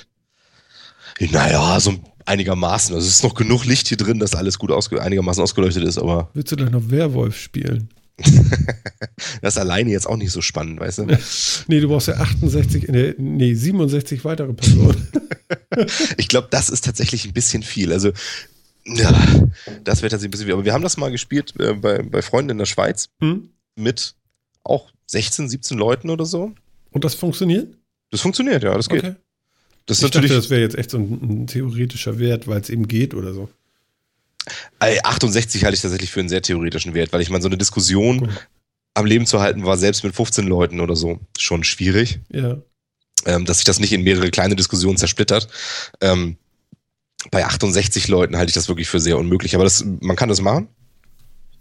Naja, 1.20 1.78
so 1.80 1.94
einigermaßen. 2.26 2.94
Also 2.94 3.06
es 3.06 3.14
ist 3.14 3.22
noch 3.22 3.34
genug 3.34 3.64
Licht 3.64 3.88
hier 3.88 3.96
drin, 3.96 4.18
dass 4.18 4.34
alles 4.34 4.58
gut 4.58 4.70
ausge 4.70 5.00
einigermaßen 5.00 5.42
ausgeleuchtet 5.42 5.84
ist, 5.84 5.98
aber. 5.98 6.30
Willst 6.34 6.52
du 6.52 6.56
gleich 6.56 6.70
noch 6.70 6.90
Werwolf 6.90 7.38
spielen? 7.38 7.88
das 9.40 9.54
ist 9.54 9.58
alleine 9.58 9.90
jetzt 9.90 10.06
auch 10.06 10.16
nicht 10.16 10.30
so 10.30 10.40
spannend, 10.40 10.80
weißt 10.80 10.98
du? 10.98 11.06
nee, 11.66 11.80
du 11.80 11.88
brauchst 11.88 12.08
ja 12.08 12.14
68, 12.14 12.88
nee, 12.88 13.54
67 13.54 14.24
weitere 14.24 14.52
Personen. 14.52 15.08
ich 16.16 16.28
glaube, 16.28 16.48
das 16.50 16.68
ist 16.68 16.84
tatsächlich 16.84 17.24
ein 17.24 17.32
bisschen 17.32 17.62
viel. 17.62 17.92
Also, 17.92 18.12
ja, 18.84 19.10
das 19.84 20.02
wäre 20.02 20.10
tatsächlich 20.10 20.28
ein 20.28 20.30
bisschen 20.30 20.46
viel. 20.46 20.54
Aber 20.54 20.64
wir 20.64 20.72
haben 20.72 20.82
das 20.82 20.96
mal 20.96 21.10
gespielt 21.10 21.54
äh, 21.58 21.74
bei, 21.74 22.02
bei 22.02 22.22
Freunden 22.22 22.50
in 22.50 22.58
der 22.58 22.66
Schweiz 22.66 23.08
hm? 23.20 23.48
mit 23.76 24.14
auch 24.64 24.90
16, 25.06 25.48
17 25.48 25.78
Leuten 25.78 26.10
oder 26.10 26.24
so. 26.24 26.52
Und 26.90 27.04
das 27.04 27.14
funktioniert? 27.14 27.74
Das 28.10 28.20
funktioniert, 28.20 28.62
ja, 28.62 28.74
das 28.74 28.88
geht. 28.88 29.04
Okay. 29.04 29.14
Das 29.87 29.99
ist 29.99 30.03
ich 30.03 30.05
natürlich, 30.05 30.30
dachte, 30.30 30.43
das 30.43 30.51
wäre 30.51 30.61
jetzt 30.61 30.76
echt 30.76 30.91
so 30.91 30.99
ein, 30.99 31.43
ein 31.43 31.47
theoretischer 31.47 32.18
Wert, 32.18 32.47
weil 32.47 32.61
es 32.61 32.70
eben 32.70 32.89
geht 32.89 33.14
oder 33.14 33.35
so. 33.35 33.49
68 34.80 35.64
halte 35.64 35.76
ich 35.76 35.83
tatsächlich 35.83 36.11
für 36.11 36.20
einen 36.20 36.28
sehr 36.28 36.43
theoretischen 36.43 36.95
Wert, 36.95 37.12
weil 37.12 37.20
ich 37.20 37.30
meine, 37.30 37.43
so 37.43 37.49
eine 37.49 37.59
Diskussion 37.59 38.22
cool. 38.22 38.30
am 38.95 39.07
Leben 39.07 39.26
zu 39.26 39.41
halten 39.41 39.64
war 39.64 39.76
selbst 39.76 40.03
mit 40.03 40.14
15 40.14 40.47
Leuten 40.47 40.80
oder 40.80 40.97
so 40.97 41.20
schon 41.39 41.64
schwierig. 41.64 42.20
Ja. 42.30 42.59
Ähm, 43.24 43.45
dass 43.45 43.59
sich 43.59 43.64
das 43.64 43.78
nicht 43.78 43.93
in 43.93 44.03
mehrere 44.03 44.30
kleine 44.30 44.57
Diskussionen 44.57 44.97
zersplittert. 44.97 45.49
Ähm, 46.01 46.37
bei 47.30 47.45
68 47.45 48.09
Leuten 48.09 48.37
halte 48.37 48.51
ich 48.51 48.55
das 48.55 48.68
wirklich 48.68 48.89
für 48.89 48.99
sehr 48.99 49.16
unmöglich, 49.16 49.55
aber 49.55 49.62
das, 49.62 49.85
man 50.01 50.16
kann 50.16 50.28
das 50.28 50.41
machen. 50.41 50.68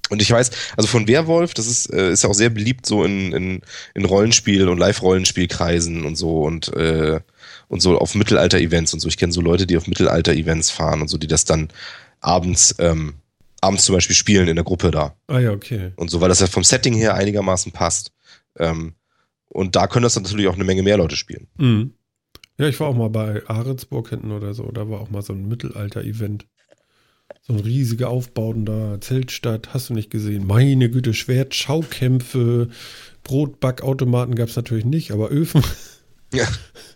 Und 0.10 0.22
ich 0.22 0.32
weiß, 0.32 0.52
also 0.76 0.88
von 0.88 1.08
Werwolf, 1.08 1.54
das 1.54 1.68
ist, 1.68 1.94
äh, 1.94 2.12
ist 2.12 2.24
ja 2.24 2.30
auch 2.30 2.34
sehr 2.34 2.50
beliebt 2.50 2.86
so 2.86 3.04
in, 3.04 3.32
in, 3.32 3.62
in 3.94 4.06
Rollenspiel- 4.06 4.68
und 4.68 4.78
Live-Rollenspielkreisen 4.78 6.04
und 6.04 6.16
so 6.16 6.42
und, 6.42 6.74
äh, 6.76 7.22
und 7.72 7.80
so 7.82 7.98
auf 7.98 8.16
Mittelalter-Events 8.16 8.94
und 8.94 9.00
so. 9.00 9.08
Ich 9.08 9.16
kenne 9.16 9.32
so 9.32 9.40
Leute, 9.40 9.66
die 9.66 9.78
auf 9.78 9.88
Mittelalter-Events 9.88 10.72
fahren 10.72 11.02
und 11.02 11.08
so, 11.08 11.18
die 11.18 11.28
das 11.28 11.46
dann 11.46 11.70
abends, 12.20 12.76
ähm, 12.80 13.14
abends 13.62 13.86
zum 13.86 13.96
Beispiel 13.96 14.16
spielen 14.16 14.50
in 14.50 14.56
der 14.56 14.66
Gruppe 14.66 14.92
da. 14.92 15.16
Ah 15.28 15.40
ja, 15.40 15.52
okay. 15.52 15.94
Und 15.96 16.12
so, 16.12 16.20
weil 16.20 16.28
das 16.28 16.42
ja 16.42 16.48
vom 16.48 16.66
Setting 16.66 16.94
her 16.94 17.16
einigermaßen 17.16 17.72
passt. 17.72 18.12
Ähm, 18.60 18.96
und 19.48 19.78
da 19.78 19.88
können 19.88 20.04
das 20.04 20.16
dann 20.16 20.24
natürlich 20.24 20.48
auch 20.48 20.56
eine 20.56 20.66
Menge 20.66 20.84
mehr 20.84 20.98
Leute 20.98 21.16
spielen. 21.16 21.48
Mhm. 21.58 21.94
Ja, 22.58 22.68
ich 22.68 22.78
war 22.82 22.90
auch 22.90 22.96
mal 22.96 23.10
bei 23.10 23.42
Ahrensburg 23.48 24.10
hinten 24.10 24.34
oder 24.34 24.54
so. 24.54 24.70
Da 24.74 24.90
war 24.90 25.00
auch 25.00 25.10
mal 25.10 25.22
so 25.22 25.32
ein 25.32 25.48
Mittelalter-Event. 25.48 26.48
So 27.44 27.54
ein 27.54 27.60
riesiger 27.60 28.10
Aufbauten 28.10 28.66
da, 28.66 29.00
Zeltstadt, 29.00 29.74
hast 29.74 29.90
du 29.90 29.94
nicht 29.94 30.10
gesehen. 30.10 30.46
Meine 30.46 30.90
Güte, 30.90 31.14
Schwert, 31.14 31.56
Schaukämpfe, 31.56 32.68
Brotbackautomaten 33.24 34.36
gab 34.36 34.50
es 34.50 34.58
natürlich 34.58 34.84
nicht, 34.84 35.12
aber 35.12 35.30
Öfen. 35.30 35.64
Ja. 36.34 36.48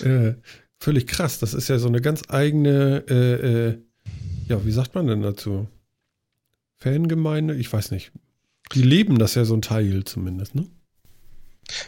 äh, 0.00 0.34
völlig 0.78 1.06
krass. 1.06 1.38
Das 1.38 1.54
ist 1.54 1.68
ja 1.68 1.78
so 1.78 1.88
eine 1.88 2.00
ganz 2.00 2.22
eigene 2.28 3.04
äh, 3.08 3.68
äh, 3.68 3.78
ja, 4.48 4.64
wie 4.64 4.72
sagt 4.72 4.94
man 4.94 5.06
denn 5.06 5.22
dazu? 5.22 5.68
Fangemeinde? 6.76 7.54
Ich 7.56 7.72
weiß 7.72 7.90
nicht. 7.90 8.12
Die 8.74 8.82
leben 8.82 9.18
das 9.18 9.34
ja 9.34 9.44
so 9.44 9.54
ein 9.54 9.62
Teil 9.62 10.04
zumindest, 10.04 10.54
ne? 10.54 10.66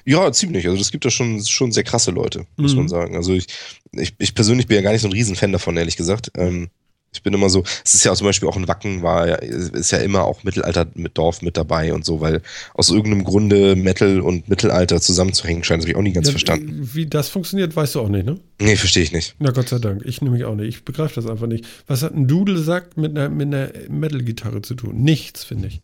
Ja, 0.04 0.30
ziemlich. 0.30 0.66
Also 0.66 0.76
das 0.76 0.90
gibt 0.90 1.06
da 1.06 1.10
schon, 1.10 1.42
schon 1.42 1.72
sehr 1.72 1.84
krasse 1.84 2.10
Leute, 2.10 2.46
muss 2.56 2.72
mhm. 2.72 2.80
man 2.80 2.88
sagen. 2.88 3.16
Also 3.16 3.32
ich, 3.32 3.46
ich, 3.92 4.14
ich 4.18 4.34
persönlich 4.34 4.66
bin 4.66 4.76
ja 4.76 4.82
gar 4.82 4.92
nicht 4.92 5.00
so 5.00 5.08
ein 5.08 5.12
Riesenfan 5.12 5.52
davon, 5.52 5.76
ehrlich 5.76 5.96
gesagt. 5.96 6.32
Ähm, 6.36 6.68
ich 7.12 7.22
bin 7.22 7.34
immer 7.34 7.50
so, 7.50 7.64
es 7.84 7.94
ist 7.94 8.04
ja 8.04 8.14
zum 8.14 8.26
Beispiel 8.26 8.48
auch 8.48 8.56
ein 8.56 8.68
Wacken, 8.68 9.02
war 9.02 9.42
ist 9.42 9.90
ja 9.90 9.98
immer 9.98 10.24
auch 10.24 10.44
Mittelalter 10.44 10.86
mit 10.94 11.18
Dorf 11.18 11.42
mit 11.42 11.56
dabei 11.56 11.92
und 11.92 12.04
so, 12.04 12.20
weil 12.20 12.40
aus 12.74 12.90
irgendeinem 12.90 13.24
Grunde 13.24 13.74
Metal 13.74 14.20
und 14.20 14.48
Mittelalter 14.48 15.00
zusammenzuhängen 15.00 15.64
scheint, 15.64 15.82
das 15.82 15.86
habe 15.86 15.92
ich 15.92 15.96
auch 15.96 16.02
nie 16.02 16.12
ganz 16.12 16.28
ja, 16.28 16.32
verstanden. 16.32 16.90
Wie 16.94 17.06
das 17.06 17.28
funktioniert, 17.28 17.74
weißt 17.74 17.96
du 17.96 18.00
auch 18.00 18.08
nicht, 18.08 18.26
ne? 18.26 18.38
Nee, 18.60 18.76
verstehe 18.76 19.02
ich 19.02 19.12
nicht. 19.12 19.34
Na 19.38 19.50
Gott 19.50 19.68
sei 19.68 19.78
Dank, 19.78 20.02
ich 20.04 20.22
nämlich 20.22 20.44
auch 20.44 20.54
nicht. 20.54 20.68
Ich 20.68 20.84
begreife 20.84 21.14
das 21.16 21.26
einfach 21.26 21.46
nicht. 21.46 21.66
Was 21.86 22.02
hat 22.02 22.14
ein 22.14 22.28
Dudelsack 22.28 22.96
mit 22.96 23.16
einer, 23.16 23.28
mit 23.28 23.48
einer 23.48 23.70
Metal-Gitarre 23.88 24.62
zu 24.62 24.74
tun? 24.74 25.02
Nichts, 25.02 25.42
finde 25.42 25.68
ich. 25.68 25.80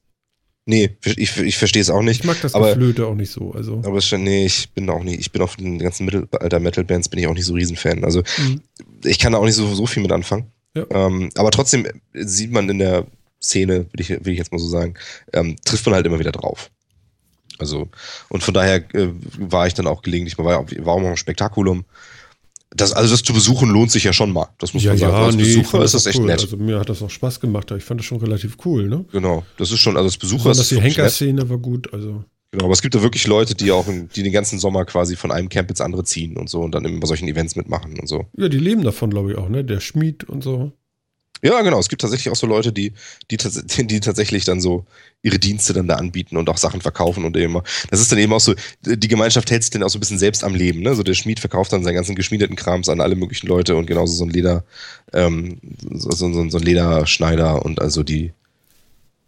Nee, 0.69 0.97
ich, 1.05 1.37
ich 1.37 1.57
verstehe 1.59 1.81
es 1.81 1.91
auch 1.91 2.03
nicht. 2.03 2.21
Ich 2.21 2.27
mag 2.27 2.41
das 2.43 2.57
aber, 2.57 2.71
Geflöte 2.71 3.07
auch 3.07 3.15
nicht 3.15 3.31
so. 3.31 3.53
Also. 3.53 3.83
Aber 3.85 4.01
schon, 4.01 4.25
nee, 4.25 4.47
ich 4.47 4.71
bin 4.73 4.91
auch 4.91 5.05
nicht, 5.05 5.21
ich 5.21 5.31
bin 5.31 5.41
auf 5.41 5.55
den 5.55 5.79
ganzen 5.79 6.07
Mittelalter-Metal-Bands 6.07 7.09
bin 7.09 7.21
ich 7.21 7.29
auch 7.29 7.35
nicht 7.35 7.45
so 7.45 7.55
Riesenfan. 7.55 8.03
Also 8.03 8.25
mhm. 8.39 8.61
ich 9.05 9.21
kann 9.21 9.33
da 9.33 9.39
auch 9.39 9.45
nicht 9.45 9.55
so, 9.55 9.73
so 9.75 9.87
viel 9.87 10.03
mit 10.03 10.11
anfangen. 10.11 10.51
Ja. 10.77 10.85
Ähm, 10.91 11.31
aber 11.37 11.51
trotzdem 11.51 11.87
sieht 12.13 12.53
man 12.53 12.69
in 12.69 12.79
der 12.79 13.07
Szene, 13.43 13.87
will 13.93 14.01
ich, 14.01 14.11
will 14.11 14.33
ich 14.33 14.39
jetzt 14.39 14.53
mal 14.53 14.59
so 14.59 14.69
sagen, 14.69 14.95
ähm, 15.33 15.57
trifft 15.65 15.87
man 15.87 15.95
halt 15.95 16.07
immer 16.07 16.19
wieder 16.19 16.33
drauf. 16.33 16.71
Also, 17.59 17.89
und 18.29 18.43
von 18.43 18.53
daher 18.53 18.77
äh, 18.95 19.09
war 19.39 19.67
ich 19.67 19.75
dann 19.75 19.87
auch 19.87 20.03
gelegentlich, 20.03 20.37
man 20.37 20.47
war, 20.47 20.71
war 20.71 20.95
auch 20.95 21.01
mal 21.01 21.11
ein 21.11 21.17
Spektakulum. 21.17 21.85
Das, 22.71 22.93
also 22.93 23.15
das 23.15 23.23
zu 23.23 23.33
besuchen 23.33 23.71
lohnt 23.71 23.91
sich 23.91 24.05
ja 24.05 24.13
schon 24.13 24.33
mal. 24.33 24.49
Das 24.59 24.75
muss 24.75 24.83
ja, 24.83 24.91
man 24.91 24.99
sagen. 24.99 25.13
Ja, 25.13 25.25
als 25.25 25.37
nee, 25.37 25.45
Besucher 25.45 25.83
ist 25.83 25.95
das 25.95 26.05
echt 26.05 26.19
cool. 26.19 26.27
nett. 26.27 26.41
Also 26.41 26.57
mir 26.59 26.79
hat 26.79 26.91
das 26.91 27.01
auch 27.01 27.09
Spaß 27.09 27.41
gemacht. 27.41 27.71
Ich 27.71 27.85
fand 27.85 28.01
das 28.01 28.07
schon 28.07 28.19
relativ 28.19 28.59
cool, 28.67 28.89
ne? 28.89 29.07
Genau. 29.13 29.45
Das 29.57 29.71
ist 29.71 29.79
schon, 29.81 29.97
also 29.97 30.07
als 30.07 30.19
Besucher 30.19 30.51
Besonders 30.51 30.73
ist 30.73 30.73
die 30.73 30.83
Henker-Szene 30.83 31.49
war 31.49 31.59
gut. 31.59 31.93
Also. 31.95 32.25
Genau, 32.57 32.69
aber 32.69 32.73
es 32.73 32.81
gibt 32.81 32.95
da 32.95 33.03
wirklich 33.03 33.27
Leute, 33.27 33.55
die 33.55 33.71
auch, 33.71 33.87
in, 33.87 34.09
die 34.09 34.23
den 34.23 34.33
ganzen 34.33 34.59
Sommer 34.59 34.87
quasi 34.87 35.15
von 35.15 35.31
einem 35.31 35.51
Camp 35.51 35.69
ins 35.69 35.83
andere 35.83 36.05
ziehen 36.05 36.39
und 36.39 36.49
so 36.49 36.63
und 36.63 36.75
dann 36.75 36.87
immer 36.87 37.01
bei 37.01 37.07
solchen 37.07 37.29
Events 37.29 37.55
mitmachen 37.55 38.01
und 38.01 38.09
so. 38.09 38.25
Ja, 38.35 38.49
die 38.49 38.57
leben 38.59 38.83
davon, 38.83 39.11
glaube 39.11 39.31
ich 39.31 39.37
auch, 39.37 39.51
ne? 39.51 39.63
Der 39.63 39.81
Schmied 39.81 40.25
und 40.25 40.43
so. 40.43 40.73
Ja, 41.43 41.61
genau. 41.61 41.79
Es 41.79 41.91
gibt 41.91 42.01
tatsächlich 42.01 42.33
auch 42.33 42.37
so 42.37 42.47
Leute, 42.47 42.73
die, 42.73 42.95
die, 43.31 43.37
die 43.87 44.01
tatsächlich 44.01 44.47
dann 44.47 44.63
so 44.63 44.87
ihre 45.23 45.39
Dienste 45.39 45.75
dann 45.75 45.87
da 45.87 45.97
anbieten 45.97 46.39
und 46.39 46.49
auch 46.49 46.57
Sachen 46.57 46.81
verkaufen 46.81 47.27
und 47.27 47.37
eben. 47.37 47.61
Das 47.91 48.01
ist 48.01 48.11
dann 48.11 48.19
eben 48.19 48.33
auch 48.33 48.41
so, 48.41 48.55
die 48.87 49.09
Gemeinschaft 49.09 49.51
hält 49.51 49.63
sich 49.63 49.71
dann 49.71 49.83
auch 49.83 49.91
so 49.91 49.99
ein 49.99 50.01
bisschen 50.01 50.19
selbst 50.19 50.43
am 50.43 50.55
Leben. 50.55 50.81
Ne? 50.81 50.95
So 50.95 51.03
der 51.03 51.13
Schmied 51.13 51.41
verkauft 51.41 51.75
dann 51.75 51.85
seinen 51.85 51.97
ganzen 51.97 52.15
geschmiedeten 52.15 52.57
Krams 52.57 52.89
an 52.89 53.03
alle 53.03 53.17
möglichen 53.17 53.49
Leute 53.49 53.77
und 53.77 53.85
genauso 53.85 54.15
so 54.15 54.25
ein 54.25 54.31
Leder, 54.31 54.65
ähm, 55.13 55.59
so, 55.93 56.11
so, 56.11 56.49
so 56.49 56.57
ein 56.57 56.65
Lederschneider 56.65 57.67
und 57.67 57.83
also 57.83 58.03
die, 58.03 58.33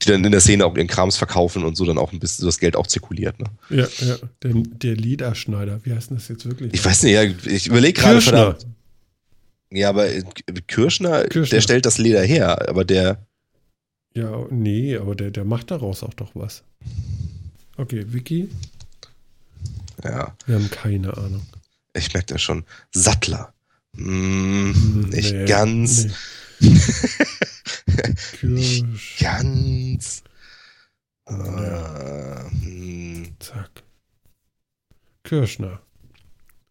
die 0.02 0.08
dann 0.08 0.24
in 0.24 0.30
der 0.30 0.40
Szene 0.40 0.64
auch 0.64 0.76
ihren 0.76 0.86
Krams 0.86 1.16
verkaufen 1.16 1.64
und 1.64 1.76
so 1.76 1.84
dann 1.84 1.98
auch 1.98 2.12
ein 2.12 2.20
bisschen 2.20 2.46
das 2.46 2.58
Geld 2.58 2.76
auch 2.76 2.86
zirkuliert. 2.86 3.38
Ne? 3.40 3.46
Ja, 3.70 3.88
ja. 3.98 4.16
Der, 4.42 4.52
der 4.54 4.96
Lederschneider, 4.96 5.80
wie 5.84 5.92
heißt 5.92 6.10
denn 6.10 6.16
das 6.18 6.28
jetzt 6.28 6.46
wirklich? 6.46 6.72
Ich 6.72 6.84
weiß 6.84 7.02
nicht, 7.02 7.12
ja, 7.12 7.22
ich 7.22 7.66
überlege 7.66 8.00
gerade. 8.00 8.20
Verdammt. 8.20 8.66
Ja, 9.70 9.90
aber 9.90 10.08
äh, 10.08 10.22
Kirschner, 10.66 11.24
Kirschner, 11.24 11.56
der 11.56 11.60
stellt 11.60 11.86
das 11.86 11.98
Leder 11.98 12.22
her, 12.22 12.68
aber 12.68 12.84
der. 12.84 13.26
Ja, 14.14 14.46
nee, 14.50 14.96
aber 14.96 15.14
der, 15.14 15.30
der 15.30 15.44
macht 15.44 15.70
daraus 15.70 16.02
auch 16.02 16.14
doch 16.14 16.30
was. 16.34 16.62
Okay, 17.76 18.04
Vicky? 18.08 18.48
Ja. 20.02 20.34
Wir 20.46 20.54
haben 20.54 20.70
keine 20.70 21.16
Ahnung. 21.16 21.42
Ich 21.94 22.12
merke 22.14 22.34
das 22.34 22.42
schon. 22.42 22.64
Sattler. 22.92 23.52
Hm, 23.96 25.08
nicht 25.10 25.32
nee, 25.32 25.44
ganz. 25.44 26.04
Nee. 26.04 26.12
Nicht 28.42 29.18
ganz. 29.20 30.22
Ja. 31.28 32.44
Äh, 32.46 32.50
hm. 32.50 33.36
Zack. 33.38 33.82
Kirschner. 35.24 35.80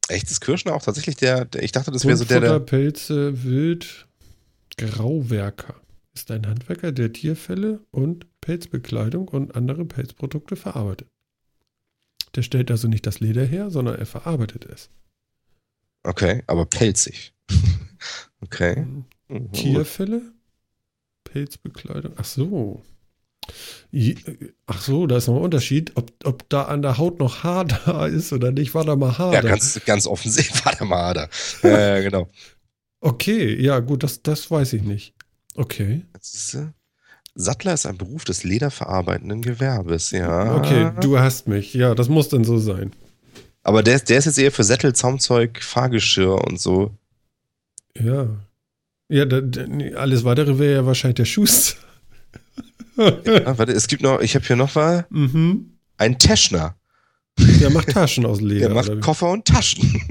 Echt, 0.09 0.31
ist 0.31 0.41
Kirschner 0.41 0.73
auch 0.73 0.84
tatsächlich 0.84 1.15
der, 1.18 1.45
der 1.45 1.64
ich 1.64 1.72
dachte, 1.72 1.91
das 1.91 2.05
wäre 2.05 2.18
so 2.18 2.26
der, 2.26 2.39
der. 2.39 2.59
Pilze, 2.59 3.43
Wild, 3.43 4.07
Grauwerker 4.77 5.76
ist 6.14 6.31
ein 6.31 6.47
Handwerker, 6.47 6.91
der 6.91 7.14
Tierfälle 7.14 7.81
und 7.91 8.26
Pelzbekleidung 8.41 9.27
und 9.27 9.55
andere 9.55 9.85
Pelzprodukte 9.85 10.55
verarbeitet. 10.55 11.07
Der 12.35 12.41
stellt 12.41 12.72
also 12.72 12.88
nicht 12.88 13.05
das 13.05 13.19
Leder 13.19 13.45
her, 13.45 13.69
sondern 13.69 13.95
er 13.95 14.05
verarbeitet 14.05 14.65
es. 14.65 14.89
Okay, 16.03 16.43
aber 16.47 16.65
pelzig. 16.65 17.34
okay. 18.41 18.88
Mhm. 19.27 19.51
Tierfälle, 19.51 20.21
Pelzbekleidung. 21.23 22.13
Ach 22.17 22.25
so. 22.25 22.83
Ach 24.65 24.81
so, 24.81 25.07
da 25.07 25.17
ist 25.17 25.27
noch 25.27 25.37
ein 25.37 25.41
Unterschied, 25.41 25.93
ob, 25.95 26.11
ob 26.25 26.49
da 26.49 26.63
an 26.63 26.81
der 26.81 26.97
Haut 26.97 27.19
noch 27.19 27.43
Haar 27.43 27.65
da 27.85 28.05
ist 28.05 28.33
oder 28.33 28.51
nicht. 28.51 28.73
War 28.73 28.83
da 28.85 28.95
mal 28.95 29.17
Haar 29.17 29.33
ja, 29.33 29.41
da? 29.41 29.47
Ja, 29.47 29.53
ganz, 29.53 29.79
ganz 29.85 30.07
offensichtlich 30.07 30.65
war 30.65 30.75
da 30.75 30.85
mal 30.85 30.97
Haar 30.97 31.29
da. 31.61 31.97
äh, 31.97 32.03
genau. 32.03 32.27
Okay, 32.99 33.61
ja, 33.61 33.79
gut, 33.79 34.03
das, 34.03 34.21
das 34.21 34.49
weiß 34.49 34.73
ich 34.73 34.81
nicht. 34.81 35.13
Okay. 35.55 36.03
Sattler 37.35 37.73
ist 37.73 37.85
ein 37.85 37.97
Beruf 37.97 38.25
des 38.25 38.43
lederverarbeitenden 38.43 39.41
Gewerbes, 39.41 40.11
ja. 40.11 40.55
Okay, 40.55 40.91
du 41.01 41.19
hast 41.19 41.47
mich. 41.47 41.73
Ja, 41.73 41.95
das 41.95 42.09
muss 42.09 42.29
dann 42.29 42.43
so 42.43 42.57
sein. 42.57 42.91
Aber 43.63 43.83
der, 43.83 43.99
der 43.99 44.17
ist 44.17 44.25
jetzt 44.25 44.39
eher 44.39 44.51
für 44.51 44.63
Sättel, 44.63 44.93
Zaumzeug, 44.93 45.61
Fahrgeschirr 45.61 46.43
und 46.45 46.59
so. 46.59 46.95
Ja. 47.97 48.27
Ja, 49.09 49.25
da, 49.25 49.41
alles 49.95 50.23
weitere 50.23 50.59
wäre 50.59 50.73
ja 50.73 50.85
wahrscheinlich 50.85 51.15
der 51.15 51.25
Schuster 51.25 51.77
ja, 52.97 53.57
warte, 53.57 53.71
es 53.71 53.88
gibt 53.88 54.01
noch, 54.01 54.19
ich 54.21 54.35
habe 54.35 54.45
hier 54.45 54.55
noch 54.55 54.73
mal 54.75 55.05
mhm. 55.09 55.77
einen 55.97 56.17
Teschner. 56.17 56.75
Der 57.39 57.69
macht 57.69 57.89
Taschen 57.89 58.25
aus 58.25 58.41
Leder. 58.41 58.69
Der 58.69 58.75
macht 58.75 59.01
Koffer 59.01 59.29
und 59.29 59.45
Taschen. 59.45 60.01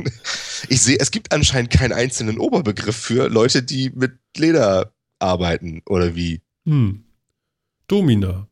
Ich 0.68 0.80
sehe, 0.80 0.96
es 0.98 1.10
gibt 1.10 1.32
anscheinend 1.32 1.70
keinen 1.70 1.92
einzelnen 1.92 2.38
Oberbegriff 2.38 2.96
für 2.96 3.28
Leute, 3.28 3.62
die 3.62 3.90
mit 3.94 4.18
Leder 4.36 4.92
arbeiten, 5.18 5.82
oder 5.86 6.16
wie? 6.16 6.40
Hm. 6.64 7.04
Domina. 7.86 8.48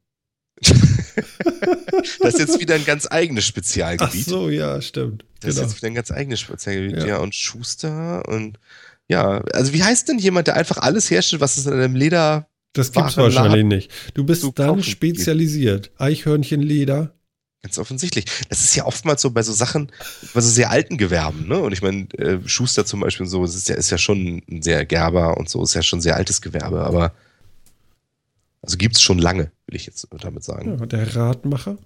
das 0.60 2.34
ist 2.34 2.38
jetzt 2.38 2.60
wieder 2.60 2.74
ein 2.74 2.84
ganz 2.84 3.08
eigenes 3.10 3.46
Spezialgebiet. 3.46 4.24
Ach 4.26 4.30
so, 4.30 4.50
ja, 4.50 4.80
stimmt. 4.82 5.24
Das 5.40 5.54
genau. 5.54 5.66
ist 5.66 5.72
jetzt 5.72 5.76
wieder 5.78 5.88
ein 5.88 5.94
ganz 5.94 6.10
eigenes 6.10 6.40
Spezialgebiet. 6.40 6.98
Ja. 6.98 7.06
ja, 7.06 7.16
und 7.18 7.34
Schuster 7.34 8.28
und 8.28 8.60
ja, 9.08 9.42
also 9.52 9.72
wie 9.72 9.82
heißt 9.82 10.08
denn 10.08 10.18
jemand, 10.18 10.46
der 10.46 10.56
einfach 10.56 10.78
alles 10.78 11.10
herstellt, 11.10 11.40
was 11.40 11.56
es 11.56 11.66
in 11.66 11.74
einem 11.74 11.96
Leder 11.96 12.48
das 12.74 12.90
gibt's 12.90 13.16
wahrscheinlich 13.16 13.64
nicht. 13.64 13.90
Du 14.14 14.24
bist 14.24 14.44
dann 14.56 14.82
spezialisiert. 14.82 15.92
Eichhörnchenleder. 15.96 17.14
Ganz 17.62 17.78
offensichtlich. 17.78 18.26
Das 18.48 18.62
ist 18.62 18.74
ja 18.74 18.84
oftmals 18.84 19.22
so 19.22 19.30
bei 19.30 19.42
so 19.42 19.52
Sachen, 19.52 19.90
bei 20.34 20.40
so 20.40 20.50
sehr 20.50 20.70
alten 20.70 20.98
Gewerben, 20.98 21.48
ne? 21.48 21.58
Und 21.60 21.72
ich 21.72 21.80
meine, 21.80 22.12
äh, 22.18 22.40
Schuster 22.46 22.84
zum 22.84 23.00
Beispiel 23.00 23.24
und 23.24 23.30
so, 23.30 23.44
ist 23.44 23.68
ja, 23.68 23.76
ist 23.76 23.90
ja 23.90 23.96
schon 23.96 24.42
ein 24.50 24.60
sehr 24.60 24.84
Gerber 24.84 25.38
und 25.38 25.48
so, 25.48 25.62
ist 25.62 25.74
ja 25.74 25.82
schon 25.82 26.00
ein 26.00 26.02
sehr 26.02 26.16
altes 26.16 26.42
Gewerbe, 26.42 26.84
aber 26.84 27.14
also 28.60 28.76
gibt's 28.76 29.00
schon 29.00 29.18
lange, 29.18 29.50
will 29.66 29.76
ich 29.76 29.86
jetzt 29.86 30.06
damit 30.10 30.44
sagen. 30.44 30.78
Ja, 30.78 30.84
der 30.84 31.16
Radmacher. 31.16 31.78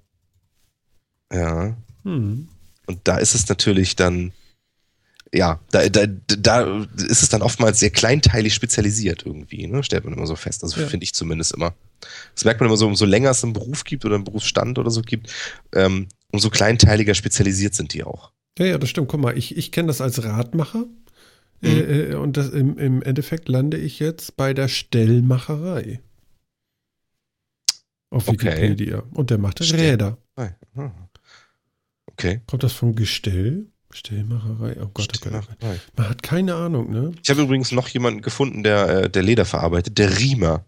Ja. 1.33 1.77
Hm. 2.03 2.49
Und 2.87 3.01
da 3.05 3.19
ist 3.19 3.35
es 3.35 3.49
natürlich 3.49 3.95
dann, 3.95 4.33
ja, 5.33 5.61
da, 5.71 5.89
da, 5.89 6.07
da 6.07 6.87
ist 6.97 7.23
es 7.23 7.29
dann 7.29 7.43
oftmals 7.43 7.81
sehr 7.81 7.91
kleinteilig 7.91 8.55
spezialisiert 8.55 9.25
irgendwie, 9.27 9.67
ne? 9.67 9.83
stellt 9.83 10.05
man 10.05 10.15
immer 10.15 10.27
so 10.27 10.37
fest. 10.37 10.63
Also 10.63 10.81
ja. 10.81 10.87
finde 10.87 11.05
ich 11.05 11.15
zumindest 11.15 11.53
immer. 11.53 11.75
Das 12.35 12.45
merkt 12.45 12.61
man 12.61 12.69
immer 12.69 12.77
so, 12.77 12.87
umso 12.87 13.05
länger 13.05 13.31
es 13.31 13.45
einen 13.45 13.53
Beruf 13.53 13.85
gibt 13.85 14.05
oder 14.05 14.15
einen 14.15 14.25
Berufsstand 14.25 14.79
oder 14.79 14.91
so 14.91 15.03
gibt, 15.03 15.33
ähm, 15.75 16.09
umso 16.33 16.51
kleinteiliger 16.51 17.15
spezialisiert 17.15 17.75
sind 17.75 17.93
die 17.93 18.05
auch. 18.05 18.33
Ja, 18.59 18.67
ja, 18.67 18.79
das 18.79 18.89
stimmt. 18.89 19.09
Guck 19.09 19.21
mal, 19.21 19.37
ich, 19.37 19.57
ich 19.57 19.71
kenne 19.73 19.89
das 19.89 20.01
als 20.01 20.23
Radmacher. 20.25 20.87
Mhm. 21.61 21.69
Äh, 21.69 21.81
äh 21.81 22.15
und 22.15 22.37
das, 22.37 22.51
im, 22.51 22.79
im 22.79 23.03
Endeffekt 23.03 23.49
lande 23.49 23.77
ich 23.77 23.99
jetzt 23.99 24.37
bei 24.37 24.55
der 24.55 24.69
Stellmacherei. 24.69 26.01
Auf 28.11 28.29
okay. 28.29 28.47
Wikipedia. 28.47 29.03
Und 29.13 29.31
der 29.31 29.39
macht 29.39 29.61
Räder. 29.61 30.17
Okay. 32.07 32.41
Kommt 32.47 32.63
das 32.63 32.73
vom 32.73 32.95
Gestell? 32.95 33.67
Stellmacherei, 33.91 34.77
oh 34.83 34.91
Gott, 34.93 35.19
oh 35.27 35.31
Gott. 35.31 35.49
Man 35.97 36.09
hat 36.09 36.23
keine 36.23 36.55
Ahnung, 36.55 36.91
ne? 36.91 37.13
Ich 37.23 37.31
habe 37.31 37.43
übrigens 37.43 37.73
noch 37.73 37.89
jemanden 37.89 38.21
gefunden, 38.21 38.63
der, 38.63 38.89
äh, 38.89 39.11
der 39.11 39.23
Leder 39.23 39.45
verarbeitet, 39.45 39.99
der 39.99 40.19
Riemer. 40.19 40.65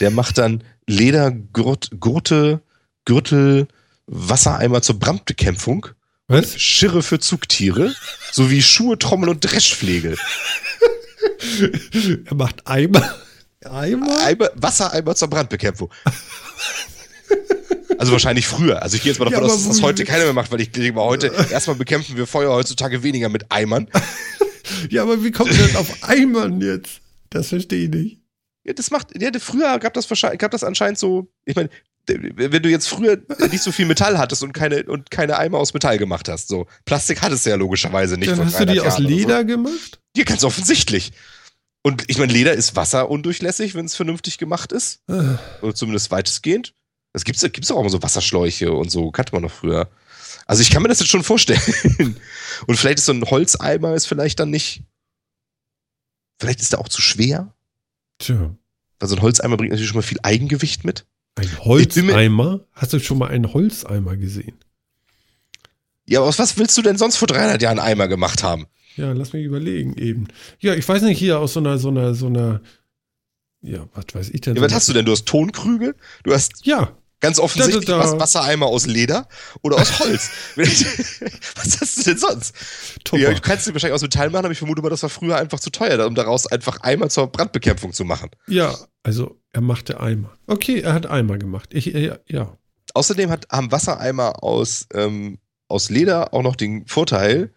Der 0.00 0.10
macht 0.10 0.38
dann 0.38 0.62
Ledergurte, 0.86 2.60
Gürtel, 3.04 3.66
Wassereimer 4.06 4.82
zur 4.82 4.98
Brandbekämpfung. 5.00 5.88
Was? 6.28 6.58
Schirre 6.60 7.02
für 7.02 7.18
Zugtiere, 7.18 7.94
sowie 8.32 8.62
Schuhe, 8.62 8.98
Trommel 8.98 9.28
und 9.28 9.40
Dreschpflege. 9.40 10.16
er 12.24 12.34
macht 12.34 12.66
Eimer. 12.66 13.14
Eimer? 13.64 14.18
Eimer 14.24 14.50
Wassereimer 14.54 15.14
zur 15.16 15.28
Brandbekämpfung. 15.28 15.90
Also 17.98 18.12
wahrscheinlich 18.12 18.46
früher. 18.46 18.82
Also 18.82 18.96
ich 18.96 19.02
gehe 19.02 19.12
jetzt 19.12 19.18
mal 19.18 19.26
davon 19.26 19.46
ja, 19.46 19.52
aus, 19.52 19.64
dass 19.64 19.68
das 19.68 19.82
heute 19.82 20.04
keiner 20.04 20.24
mehr 20.24 20.32
macht, 20.32 20.50
weil 20.52 20.60
ich 20.60 20.70
denke 20.70 20.92
mal 20.92 21.04
heute, 21.04 21.32
erstmal 21.50 21.76
bekämpfen 21.76 22.16
wir 22.16 22.26
Feuer 22.26 22.50
heutzutage 22.52 23.02
weniger 23.02 23.28
mit 23.28 23.50
Eimern. 23.50 23.88
ja, 24.90 25.02
aber 25.02 25.22
wie 25.22 25.30
kommt 25.30 25.52
denn 25.52 25.76
auf 25.76 26.02
Eimern 26.02 26.60
jetzt? 26.60 27.00
Das 27.30 27.48
verstehe 27.48 27.84
ich 27.84 27.90
nicht. 27.90 28.18
Ja, 28.64 28.72
das 28.72 28.90
macht, 28.90 29.20
ja, 29.20 29.30
früher 29.38 29.78
gab 29.78 29.94
das 29.94 30.08
wahrscheinlich, 30.10 30.38
gab 30.38 30.50
das 30.50 30.64
anscheinend 30.64 30.98
so, 30.98 31.28
ich 31.44 31.54
meine, 31.54 31.68
wenn 32.06 32.62
du 32.62 32.68
jetzt 32.68 32.88
früher 32.88 33.18
nicht 33.50 33.62
so 33.62 33.72
viel 33.72 33.86
Metall 33.86 34.18
hattest 34.18 34.42
und 34.42 34.52
keine, 34.52 34.84
und 34.84 35.10
keine 35.10 35.38
Eimer 35.38 35.58
aus 35.58 35.72
Metall 35.72 35.98
gemacht 35.98 36.28
hast, 36.28 36.48
so. 36.48 36.66
Plastik 36.84 37.22
hattest 37.22 37.46
du 37.46 37.50
ja 37.50 37.56
logischerweise 37.56 38.18
nicht. 38.18 38.30
Dann 38.30 38.44
hast 38.44 38.60
du 38.60 38.66
die 38.66 38.80
aus 38.80 38.98
Leder 38.98 39.40
so. 39.40 39.46
gemacht? 39.46 40.00
Ja, 40.16 40.24
ganz 40.24 40.44
offensichtlich. 40.44 41.12
Und 41.82 42.04
ich 42.08 42.18
meine, 42.18 42.32
Leder 42.32 42.52
ist 42.52 42.76
wasserundurchlässig, 42.76 43.74
wenn 43.74 43.86
es 43.86 43.94
vernünftig 43.94 44.38
gemacht 44.38 44.72
ist. 44.72 45.00
Ah. 45.06 45.38
Oder 45.62 45.74
zumindest 45.74 46.10
weitestgehend. 46.10 46.74
Das 47.14 47.24
gibt's, 47.24 47.40
gibt's 47.40 47.70
auch 47.70 47.80
immer 47.80 47.90
so 47.90 48.02
Wasserschläuche 48.02 48.72
und 48.72 48.90
so, 48.90 49.10
kannte 49.10 49.32
man 49.32 49.42
noch 49.42 49.50
früher. 49.50 49.88
Also 50.46 50.62
ich 50.62 50.70
kann 50.70 50.82
mir 50.82 50.88
das 50.88 51.00
jetzt 51.00 51.08
schon 51.08 51.22
vorstellen. 51.22 51.60
Und 52.66 52.76
vielleicht 52.76 52.98
ist 52.98 53.06
so 53.06 53.12
ein 53.12 53.24
Holzeimer 53.24 53.94
ist 53.94 54.06
vielleicht 54.06 54.40
dann 54.40 54.50
nicht. 54.50 54.82
Vielleicht 56.38 56.60
ist 56.60 56.72
der 56.72 56.80
auch 56.80 56.88
zu 56.88 57.00
schwer. 57.00 57.54
Tja. 58.18 58.54
Weil 58.98 59.08
so 59.08 59.16
ein 59.16 59.22
Holzeimer 59.22 59.56
bringt 59.56 59.70
natürlich 59.70 59.88
schon 59.88 59.98
mal 59.98 60.02
viel 60.02 60.18
Eigengewicht 60.22 60.84
mit. 60.84 61.06
Ein 61.36 61.58
Holzeimer? 61.60 62.60
Hast 62.72 62.92
du 62.92 63.00
schon 63.00 63.18
mal 63.18 63.30
einen 63.30 63.54
Holzeimer 63.54 64.16
gesehen? 64.16 64.56
Ja, 66.06 66.20
aber 66.20 66.28
aus 66.28 66.38
was 66.38 66.58
willst 66.58 66.76
du 66.76 66.82
denn 66.82 66.98
sonst 66.98 67.16
vor 67.16 67.28
300 67.28 67.62
Jahren 67.62 67.78
Eimer 67.78 68.08
gemacht 68.08 68.42
haben? 68.42 68.66
Ja, 68.96 69.12
lass 69.12 69.32
mich 69.32 69.44
überlegen 69.44 69.94
eben. 69.96 70.28
Ja, 70.60 70.74
ich 70.74 70.86
weiß 70.86 71.02
nicht, 71.02 71.18
hier 71.18 71.38
aus 71.38 71.54
so 71.54 71.60
einer, 71.60 71.78
so 71.78 71.88
einer, 71.88 72.14
so 72.14 72.26
einer, 72.26 72.60
ja, 73.62 73.88
was 73.94 74.04
weiß 74.12 74.30
ich 74.30 74.42
denn? 74.42 74.56
Ja, 74.56 74.62
was 74.62 74.74
hast 74.74 74.88
du 74.88 74.92
denn? 74.92 75.06
Du 75.06 75.12
hast 75.12 75.26
Tonkrüge? 75.26 75.96
Du 76.22 76.32
hast. 76.32 76.66
Ja. 76.66 76.96
Ganz 77.20 77.38
offensichtlich 77.38 77.84
da, 77.86 77.98
da, 77.98 78.10
da. 78.12 78.20
Wassereimer 78.20 78.66
aus 78.66 78.86
Leder 78.86 79.26
oder 79.62 79.76
aus 79.76 79.98
Holz. 79.98 80.30
was 80.56 81.80
hast 81.80 81.98
du 81.98 82.02
denn 82.02 82.18
sonst? 82.18 82.54
Ja, 83.12 83.32
du 83.32 83.40
kannst 83.40 83.64
sie 83.64 83.72
wahrscheinlich 83.72 83.94
aus 83.94 84.02
Metall 84.02 84.30
machen, 84.30 84.44
aber 84.44 84.52
ich 84.52 84.58
vermute 84.58 84.82
mal, 84.82 84.90
das 84.90 85.02
war 85.02 85.10
früher 85.10 85.36
einfach 85.36 85.60
zu 85.60 85.70
teuer, 85.70 86.06
um 86.06 86.14
daraus 86.14 86.46
einfach 86.46 86.80
Eimer 86.82 87.08
zur 87.08 87.28
Brandbekämpfung 87.28 87.92
zu 87.92 88.04
machen. 88.04 88.30
Ja, 88.46 88.74
also 89.02 89.40
er 89.52 89.60
machte 89.60 90.00
Eimer. 90.00 90.36
Okay, 90.46 90.80
er 90.80 90.92
hat 90.92 91.06
Eimer 91.06 91.38
gemacht. 91.38 91.70
Ich, 91.72 91.94
äh, 91.94 92.18
ja. 92.28 92.56
Außerdem 92.92 93.30
hat, 93.30 93.46
haben 93.50 93.72
Wassereimer 93.72 94.42
aus, 94.42 94.86
ähm, 94.92 95.38
aus 95.68 95.90
Leder 95.90 96.34
auch 96.34 96.42
noch 96.42 96.56
den 96.56 96.86
Vorteil, 96.86 97.52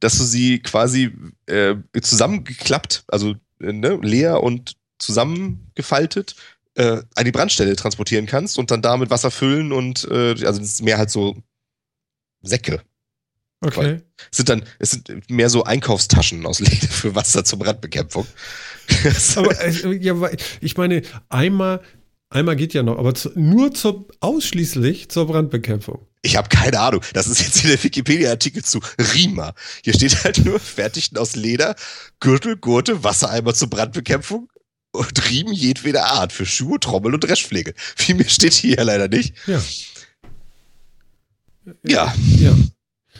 dass 0.00 0.16
du 0.16 0.24
sie 0.24 0.60
quasi 0.60 1.12
äh, 1.46 1.76
zusammengeklappt, 2.00 3.04
also 3.08 3.34
äh, 3.60 3.72
ne, 3.72 3.98
leer 4.02 4.42
und 4.42 4.76
zusammengefaltet, 4.98 6.36
äh, 6.74 7.02
an 7.14 7.24
die 7.24 7.32
Brandstelle 7.32 7.76
transportieren 7.76 8.26
kannst 8.26 8.58
und 8.58 8.70
dann 8.70 8.82
damit 8.82 9.10
Wasser 9.10 9.30
füllen 9.30 9.72
und 9.72 10.06
äh, 10.10 10.30
also 10.30 10.58
das 10.58 10.68
ist 10.68 10.82
mehr 10.82 10.98
halt 10.98 11.10
so 11.10 11.36
Säcke. 12.42 12.82
Okay. 13.62 14.00
Es 14.30 14.38
sind 14.38 14.48
dann, 14.48 14.62
es 14.78 14.92
sind 14.92 15.30
mehr 15.30 15.50
so 15.50 15.64
Einkaufstaschen 15.64 16.46
aus 16.46 16.60
Leder 16.60 16.86
für 16.90 17.14
Wasser 17.14 17.44
zur 17.44 17.58
Brandbekämpfung. 17.58 18.26
aber 19.36 19.60
äh, 19.60 19.96
ja, 19.96 20.16
ich 20.60 20.76
meine, 20.76 21.02
einmal, 21.28 21.82
einmal 22.30 22.56
geht 22.56 22.72
ja 22.72 22.82
noch, 22.82 22.98
aber 22.98 23.14
zu, 23.14 23.30
nur 23.34 23.74
zur, 23.74 24.08
ausschließlich 24.20 25.10
zur 25.10 25.26
Brandbekämpfung. 25.26 26.06
Ich 26.22 26.36
habe 26.36 26.48
keine 26.48 26.80
Ahnung. 26.80 27.02
Das 27.12 27.26
ist 27.26 27.40
jetzt 27.40 27.58
hier 27.58 27.70
der 27.70 27.82
Wikipedia-Artikel 27.82 28.62
zu 28.62 28.80
Rima. 29.14 29.54
Hier 29.82 29.94
steht 29.94 30.24
halt 30.24 30.44
nur 30.44 30.58
fertigten 30.60 31.18
aus 31.18 31.36
Leder, 31.36 31.76
Gürtel, 32.20 32.56
Gurte, 32.56 33.04
Wassereimer 33.04 33.54
zur 33.54 33.70
Brandbekämpfung 33.70 34.48
und 34.92 35.30
Riemen 35.30 35.52
jedweder 35.52 36.06
Art 36.06 36.32
für 36.32 36.46
Schuhe, 36.46 36.80
Trommel 36.80 37.14
und 37.14 37.20
Dreschpflege. 37.20 37.74
Viel 37.76 38.16
mehr 38.16 38.28
steht 38.28 38.54
hier 38.54 38.82
leider 38.84 39.08
nicht. 39.08 39.34
Ja. 39.46 39.62
Ja. 41.84 42.14
Ja. 42.38 42.56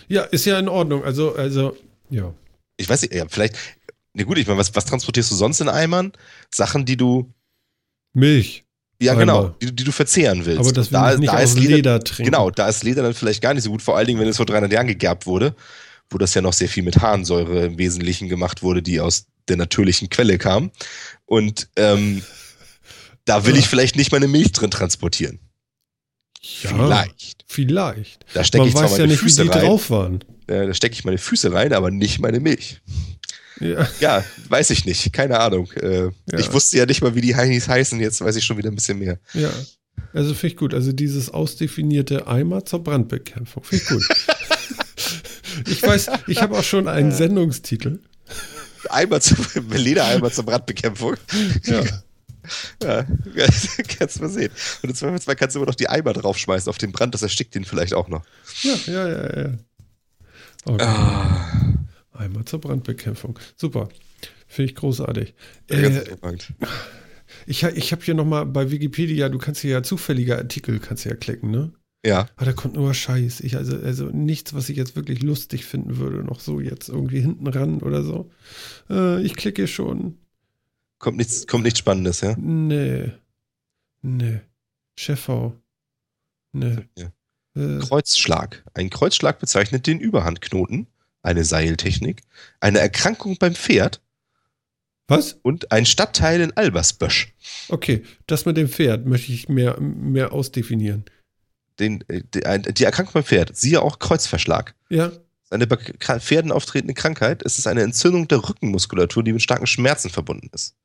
Ja, 0.09 0.22
ist 0.22 0.44
ja 0.44 0.59
in 0.59 0.68
Ordnung. 0.68 1.05
Also, 1.05 1.34
also, 1.36 1.76
ja. 2.10 2.34
Ich 2.76 2.88
weiß 2.88 3.02
nicht, 3.02 3.14
ja, 3.14 3.26
vielleicht, 3.28 3.56
na 4.12 4.24
gut, 4.24 4.38
ich 4.38 4.47
meine, 4.47 4.59
was, 4.59 4.74
was 4.74 4.84
transportierst 4.84 5.30
du 5.30 5.36
sonst 5.36 5.60
in 5.60 5.68
Eimern? 5.68 6.12
Sachen, 6.51 6.84
die 6.84 6.97
du. 6.97 7.32
Milch. 8.12 8.64
Ja, 9.01 9.12
Eimer. 9.12 9.20
genau, 9.20 9.48
die, 9.62 9.74
die, 9.74 9.84
du 9.84 9.92
verzehren 9.92 10.44
willst. 10.44 10.60
Aber 10.60 10.72
das 10.72 10.90
will 10.90 10.98
da, 10.98 11.12
ich 11.12 11.20
nicht 11.20 11.32
da 11.32 11.38
aus 11.38 11.55
Leder, 11.55 11.76
Leder 11.76 12.01
trinken. 12.01 12.24
Genau, 12.32 12.51
da 12.51 12.68
ist 12.68 12.82
Leder 12.82 13.02
dann 13.02 13.14
vielleicht 13.14 13.40
gar 13.40 13.55
nicht 13.55 13.62
so 13.62 13.70
gut, 13.70 13.82
vor 13.82 13.97
allen 13.97 14.06
Dingen, 14.06 14.18
wenn 14.20 14.28
es 14.28 14.36
vor 14.36 14.47
300 14.47 14.72
Jahren 14.72 14.88
gegerbt 14.88 15.26
wurde, 15.26 15.55
wo 16.10 16.18
das 16.18 16.34
ja 16.34 16.42
noch 16.42 16.52
sehr 16.52 16.68
viel 16.68 16.82
mit 16.82 17.01
Harnsäure 17.01 17.66
im 17.66 17.78
Wesentlichen 17.78 18.28
gemacht 18.28 18.62
wurde, 18.62 18.82
die 18.82 19.01
aus 19.01 19.26
der 19.48 19.56
natürlichen 19.56 20.10
Quelle 20.10 20.38
kam. 20.38 20.70
Und 21.26 21.68
ähm, 21.76 22.22
da 23.24 23.46
will 23.46 23.56
ich 23.56 23.68
vielleicht 23.68 23.96
nicht 23.96 24.12
meine 24.12 24.28
Milch 24.28 24.52
drin 24.52 24.70
transportieren. 24.70 25.38
Ja, 26.62 26.70
vielleicht. 26.70 27.44
Vielleicht. 27.46 28.24
Da 28.32 28.44
stecke 28.44 28.66
ich 28.66 28.72
zwar 28.72 28.84
weiß 28.84 28.92
meine 28.92 29.02
ja 29.02 29.06
nicht, 29.08 29.20
Füße 29.20 29.44
wie 29.44 29.48
die 29.48 29.58
rein. 29.58 29.66
drauf 29.66 29.90
waren. 29.90 30.24
Äh, 30.46 30.66
da 30.66 30.74
stecke 30.74 30.94
ich 30.94 31.04
meine 31.04 31.18
Füße 31.18 31.52
rein, 31.52 31.72
aber 31.72 31.90
nicht 31.90 32.18
meine 32.20 32.40
Milch. 32.40 32.80
Ja. 33.60 33.86
ja, 34.00 34.24
weiß 34.48 34.70
ich 34.70 34.86
nicht. 34.86 35.12
Keine 35.12 35.38
Ahnung. 35.38 35.70
Äh, 35.72 36.04
ja. 36.04 36.10
Ich 36.38 36.52
wusste 36.52 36.78
ja 36.78 36.86
nicht 36.86 37.02
mal, 37.02 37.14
wie 37.14 37.20
die 37.20 37.36
Heinis 37.36 37.68
heißen. 37.68 38.00
Jetzt 38.00 38.22
weiß 38.22 38.36
ich 38.36 38.44
schon 38.44 38.56
wieder 38.56 38.70
ein 38.70 38.74
bisschen 38.74 38.98
mehr. 38.98 39.18
Ja. 39.34 39.50
Also 40.14 40.32
finde 40.34 40.54
ich 40.54 40.56
gut. 40.56 40.72
Also 40.72 40.92
dieses 40.92 41.28
ausdefinierte 41.28 42.26
Eimer 42.26 42.64
zur 42.64 42.82
Brandbekämpfung. 42.82 43.62
Finde 43.62 43.84
ich 43.84 43.90
gut. 43.90 44.08
ich 45.66 45.82
weiß, 45.82 46.10
ich 46.26 46.40
habe 46.40 46.58
auch 46.58 46.64
schon 46.64 46.88
einen 46.88 47.12
Sendungstitel. 47.12 48.00
Eimer 48.89 49.20
zum, 49.20 49.36
Ledereimer 49.70 50.31
zur 50.31 50.44
Brandbekämpfung. 50.44 51.16
Ja. 51.65 51.82
Ja, 52.82 53.05
kannst 53.98 54.16
du 54.16 54.23
mal 54.23 54.31
sehen. 54.31 54.51
Und 54.82 54.89
im 54.89 54.94
Zweifelsfall 54.94 55.36
kannst 55.36 55.55
du 55.55 55.61
immer 55.61 55.66
noch 55.66 55.74
die 55.74 55.90
Eimer 55.90 56.15
draufschmeißen 56.15 56.70
auf 56.70 56.78
den 56.78 56.90
Brand, 56.90 57.12
das 57.12 57.20
erstickt 57.20 57.55
ihn 57.55 57.66
vielleicht 57.66 57.93
auch 57.93 58.09
noch. 58.09 58.24
Ja, 58.62 58.74
ja, 58.86 59.09
ja, 59.09 59.43
ja. 59.43 59.59
Okay. 60.65 60.85
Ah. 60.85 61.77
Eimer 62.12 62.44
zur 62.47 62.61
Brandbekämpfung. 62.61 63.39
Super. 63.57 63.90
Finde 64.47 64.70
ich 64.70 64.77
großartig. 64.77 65.35
Äh, 65.69 66.02
ich 67.47 67.62
ich 67.62 67.93
habe 67.93 68.02
hier 68.02 68.15
nochmal 68.15 68.47
bei 68.47 68.70
Wikipedia, 68.70 69.28
du 69.28 69.39
kannst 69.39 69.61
hier 69.61 69.70
ja 69.70 69.82
zufällige 69.82 70.36
Artikel, 70.36 70.81
kannst 70.81 71.05
du 71.05 71.11
ja 71.11 71.15
klicken, 71.15 71.51
ne? 71.51 71.73
Ja. 72.05 72.28
Aber 72.36 72.47
da 72.47 72.52
kommt 72.52 72.74
nur 72.74 72.94
Scheiß. 72.94 73.40
Ich, 73.40 73.56
also, 73.56 73.77
also 73.77 74.06
nichts, 74.06 74.55
was 74.55 74.68
ich 74.68 74.77
jetzt 74.77 74.97
wirklich 74.97 75.22
lustig 75.22 75.66
finden 75.66 75.98
würde, 75.98 76.24
noch 76.24 76.40
so 76.40 76.60
jetzt 76.60 76.89
irgendwie 76.89 77.20
hinten 77.20 77.47
ran 77.47 77.82
oder 77.82 78.02
so. 78.02 78.31
Äh, 78.89 79.22
ich 79.22 79.36
klicke 79.36 79.66
schon. 79.66 80.18
Kommt 80.98 81.18
nichts, 81.18 81.47
kommt 81.47 81.64
nichts 81.64 81.78
Spannendes, 81.78 82.20
ja? 82.22 82.36
Nee. 82.39 83.12
Nee. 84.02 84.40
Chefau. 84.97 85.55
Nee. 86.52 86.89
Ja. 86.97 87.12
Äh. 87.55 87.78
Kreuzschlag. 87.81 88.64
Ein 88.74 88.90
Kreuzschlag 88.90 89.39
bezeichnet 89.39 89.86
den 89.86 90.01
Überhandknoten, 90.01 90.86
eine 91.22 91.44
Seiltechnik, 91.44 92.22
eine 92.60 92.78
Erkrankung 92.81 93.36
beim 93.39 93.55
Pferd. 93.55 94.01
Was? 95.06 95.39
Und 95.43 95.72
ein 95.72 95.86
Stadtteil 95.86 96.40
in 96.40 96.56
Albersbösch. 96.56 97.35
Okay, 97.68 98.05
das 98.27 98.47
mit 98.47 98.56
dem 98.56 98.68
Pferd 98.68 99.06
möchte 99.06 99.32
ich 99.32 99.48
mehr, 99.48 99.81
mehr 99.81 100.32
ausdefinieren. 100.32 101.05
Den, 101.81 102.05
äh, 102.09 102.23
die, 102.35 102.73
die 102.74 102.85
Erkrankung 102.85 103.15
beim 103.15 103.24
Pferd, 103.24 103.57
siehe 103.57 103.82
auch 103.82 103.98
Kreuzverschlag. 103.98 104.74
Ja. 104.89 105.11
Eine 105.51 105.66
bei 105.66 105.77
Pferden 106.20 106.52
auftretende 106.52 106.94
Krankheit. 106.94 107.43
Es 107.44 107.59
ist 107.59 107.66
eine 107.66 107.82
Entzündung 107.82 108.28
der 108.28 108.39
Rückenmuskulatur, 108.48 109.24
die 109.24 109.32
mit 109.32 109.43
starken 109.43 109.66
Schmerzen 109.66 110.09
verbunden 110.09 110.48
ist 110.52 110.77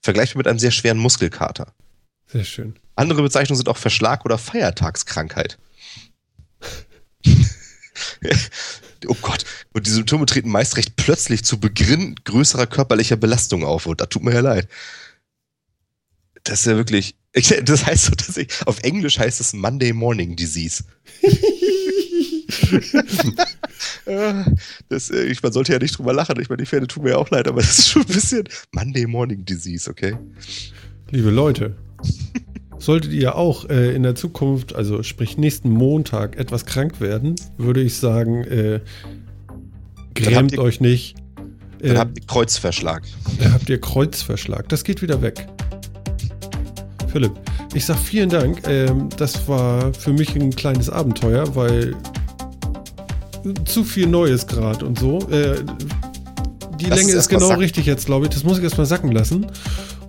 vergleichbar 0.00 0.38
mit 0.38 0.48
einem 0.48 0.58
sehr 0.58 0.70
schweren 0.70 0.98
Muskelkater. 0.98 1.72
Sehr 2.26 2.44
schön. 2.44 2.76
Andere 2.94 3.22
Bezeichnungen 3.22 3.56
sind 3.56 3.68
auch 3.68 3.76
Verschlag 3.76 4.24
oder 4.24 4.38
Feiertagskrankheit. 4.38 5.58
oh 9.06 9.16
Gott. 9.22 9.44
Und 9.72 9.86
die 9.86 9.90
Symptome 9.90 10.26
treten 10.26 10.50
meist 10.50 10.76
recht 10.76 10.96
plötzlich 10.96 11.44
zu 11.44 11.60
Beginn 11.60 12.16
größerer 12.24 12.66
körperlicher 12.66 13.16
Belastung 13.16 13.64
auf. 13.64 13.86
Und 13.86 14.00
da 14.00 14.06
tut 14.06 14.24
mir 14.24 14.34
ja 14.34 14.40
leid. 14.40 14.68
Das 16.44 16.60
ist 16.60 16.66
ja 16.66 16.76
wirklich. 16.76 17.16
Das 17.64 17.86
heißt 17.86 18.06
so 18.06 18.10
tatsächlich, 18.12 18.66
auf 18.66 18.80
Englisch 18.82 19.18
heißt 19.18 19.40
es 19.40 19.52
Monday 19.52 19.92
Morning 19.92 20.36
Disease. 20.36 20.84
das, 24.88 25.10
äh, 25.10 25.24
ich, 25.24 25.42
man 25.42 25.52
sollte 25.52 25.72
ja 25.72 25.78
nicht 25.78 25.98
drüber 25.98 26.12
lachen. 26.12 26.40
Ich 26.40 26.48
meine, 26.48 26.62
die 26.62 26.66
Pferde 26.66 26.86
tun 26.86 27.04
mir 27.04 27.10
ja 27.10 27.16
auch 27.16 27.30
leid, 27.30 27.48
aber 27.48 27.60
das 27.60 27.78
ist 27.78 27.88
schon 27.90 28.02
ein 28.02 28.08
bisschen 28.08 28.44
Monday 28.72 29.06
Morning 29.06 29.44
Disease, 29.44 29.90
okay? 29.90 30.16
Liebe 31.10 31.30
Leute, 31.30 31.76
solltet 32.78 33.12
ihr 33.12 33.36
auch 33.36 33.68
äh, 33.68 33.94
in 33.94 34.02
der 34.02 34.14
Zukunft, 34.14 34.74
also 34.74 35.02
sprich 35.02 35.36
nächsten 35.36 35.70
Montag, 35.70 36.36
etwas 36.36 36.66
krank 36.66 37.00
werden, 37.00 37.36
würde 37.56 37.80
ich 37.80 37.96
sagen, 37.96 38.44
äh, 38.44 38.80
grämt 40.14 40.52
ihr, 40.52 40.60
euch 40.60 40.80
nicht. 40.80 41.16
Dann 41.80 41.96
äh, 41.96 41.98
habt 41.98 42.18
ihr 42.18 42.26
Kreuzverschlag. 42.26 43.02
Dann 43.38 43.52
habt 43.52 43.68
ihr 43.68 43.80
Kreuzverschlag. 43.80 44.68
Das 44.68 44.84
geht 44.84 45.02
wieder 45.02 45.22
weg. 45.22 45.46
Philipp, 47.10 47.32
ich 47.74 47.84
sag 47.84 47.98
vielen 47.98 48.28
Dank. 48.28 48.66
Ähm, 48.68 49.08
das 49.16 49.48
war 49.48 49.92
für 49.94 50.12
mich 50.12 50.34
ein 50.34 50.50
kleines 50.50 50.90
Abenteuer, 50.90 51.54
weil 51.54 51.94
zu 53.64 53.84
viel 53.84 54.06
Neues 54.06 54.46
gerade 54.46 54.84
und 54.84 54.98
so. 54.98 55.18
Äh, 55.30 55.56
die 56.78 56.86
Lass 56.86 57.00
Länge 57.00 57.12
ist 57.12 57.28
genau 57.28 57.50
richtig 57.54 57.86
jetzt, 57.86 58.06
glaube 58.06 58.26
ich. 58.26 58.32
Das 58.32 58.44
muss 58.44 58.58
ich 58.58 58.64
erstmal 58.64 58.86
sacken 58.86 59.12
lassen. 59.12 59.46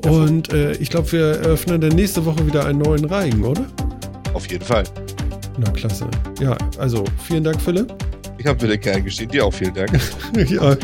Und 0.06 0.54
äh, 0.54 0.74
ich 0.74 0.90
glaube, 0.90 1.12
wir 1.12 1.26
eröffnen 1.26 1.82
dann 1.82 1.92
nächste 1.92 2.26
Woche 2.26 2.46
wieder 2.46 2.66
einen 2.66 2.80
neuen 2.80 3.06
Reigen, 3.06 3.44
oder? 3.44 3.66
Auf 4.34 4.50
jeden 4.50 4.64
Fall. 4.64 4.84
Na, 5.58 5.70
klasse. 5.72 6.08
Ja, 6.40 6.58
also 6.78 7.04
vielen 7.28 7.44
Dank, 7.44 7.60
Philipp. 7.62 7.94
Ich 8.40 8.46
habe 8.46 8.62
wieder 8.62 8.78
gern 8.78 9.04
gestehen. 9.04 9.30
Dir 9.30 9.46
auch 9.46 9.54
vielen 9.54 9.74
Dank. 9.74 9.92
ja. 10.50 10.78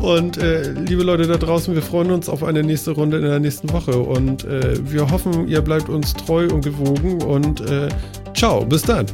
Und 0.00 0.38
äh, 0.38 0.72
liebe 0.72 1.02
Leute 1.02 1.26
da 1.26 1.36
draußen, 1.36 1.74
wir 1.74 1.82
freuen 1.82 2.10
uns 2.10 2.30
auf 2.30 2.42
eine 2.42 2.62
nächste 2.62 2.92
Runde 2.92 3.18
in 3.18 3.24
der 3.24 3.38
nächsten 3.38 3.70
Woche. 3.72 3.98
Und 3.98 4.44
äh, 4.44 4.76
wir 4.90 5.10
hoffen, 5.10 5.46
ihr 5.46 5.60
bleibt 5.60 5.90
uns 5.90 6.14
treu 6.14 6.48
und 6.48 6.64
gewogen. 6.64 7.22
Und 7.22 7.60
äh, 7.60 7.88
ciao, 8.34 8.64
bis 8.64 8.82
dann. 8.82 9.06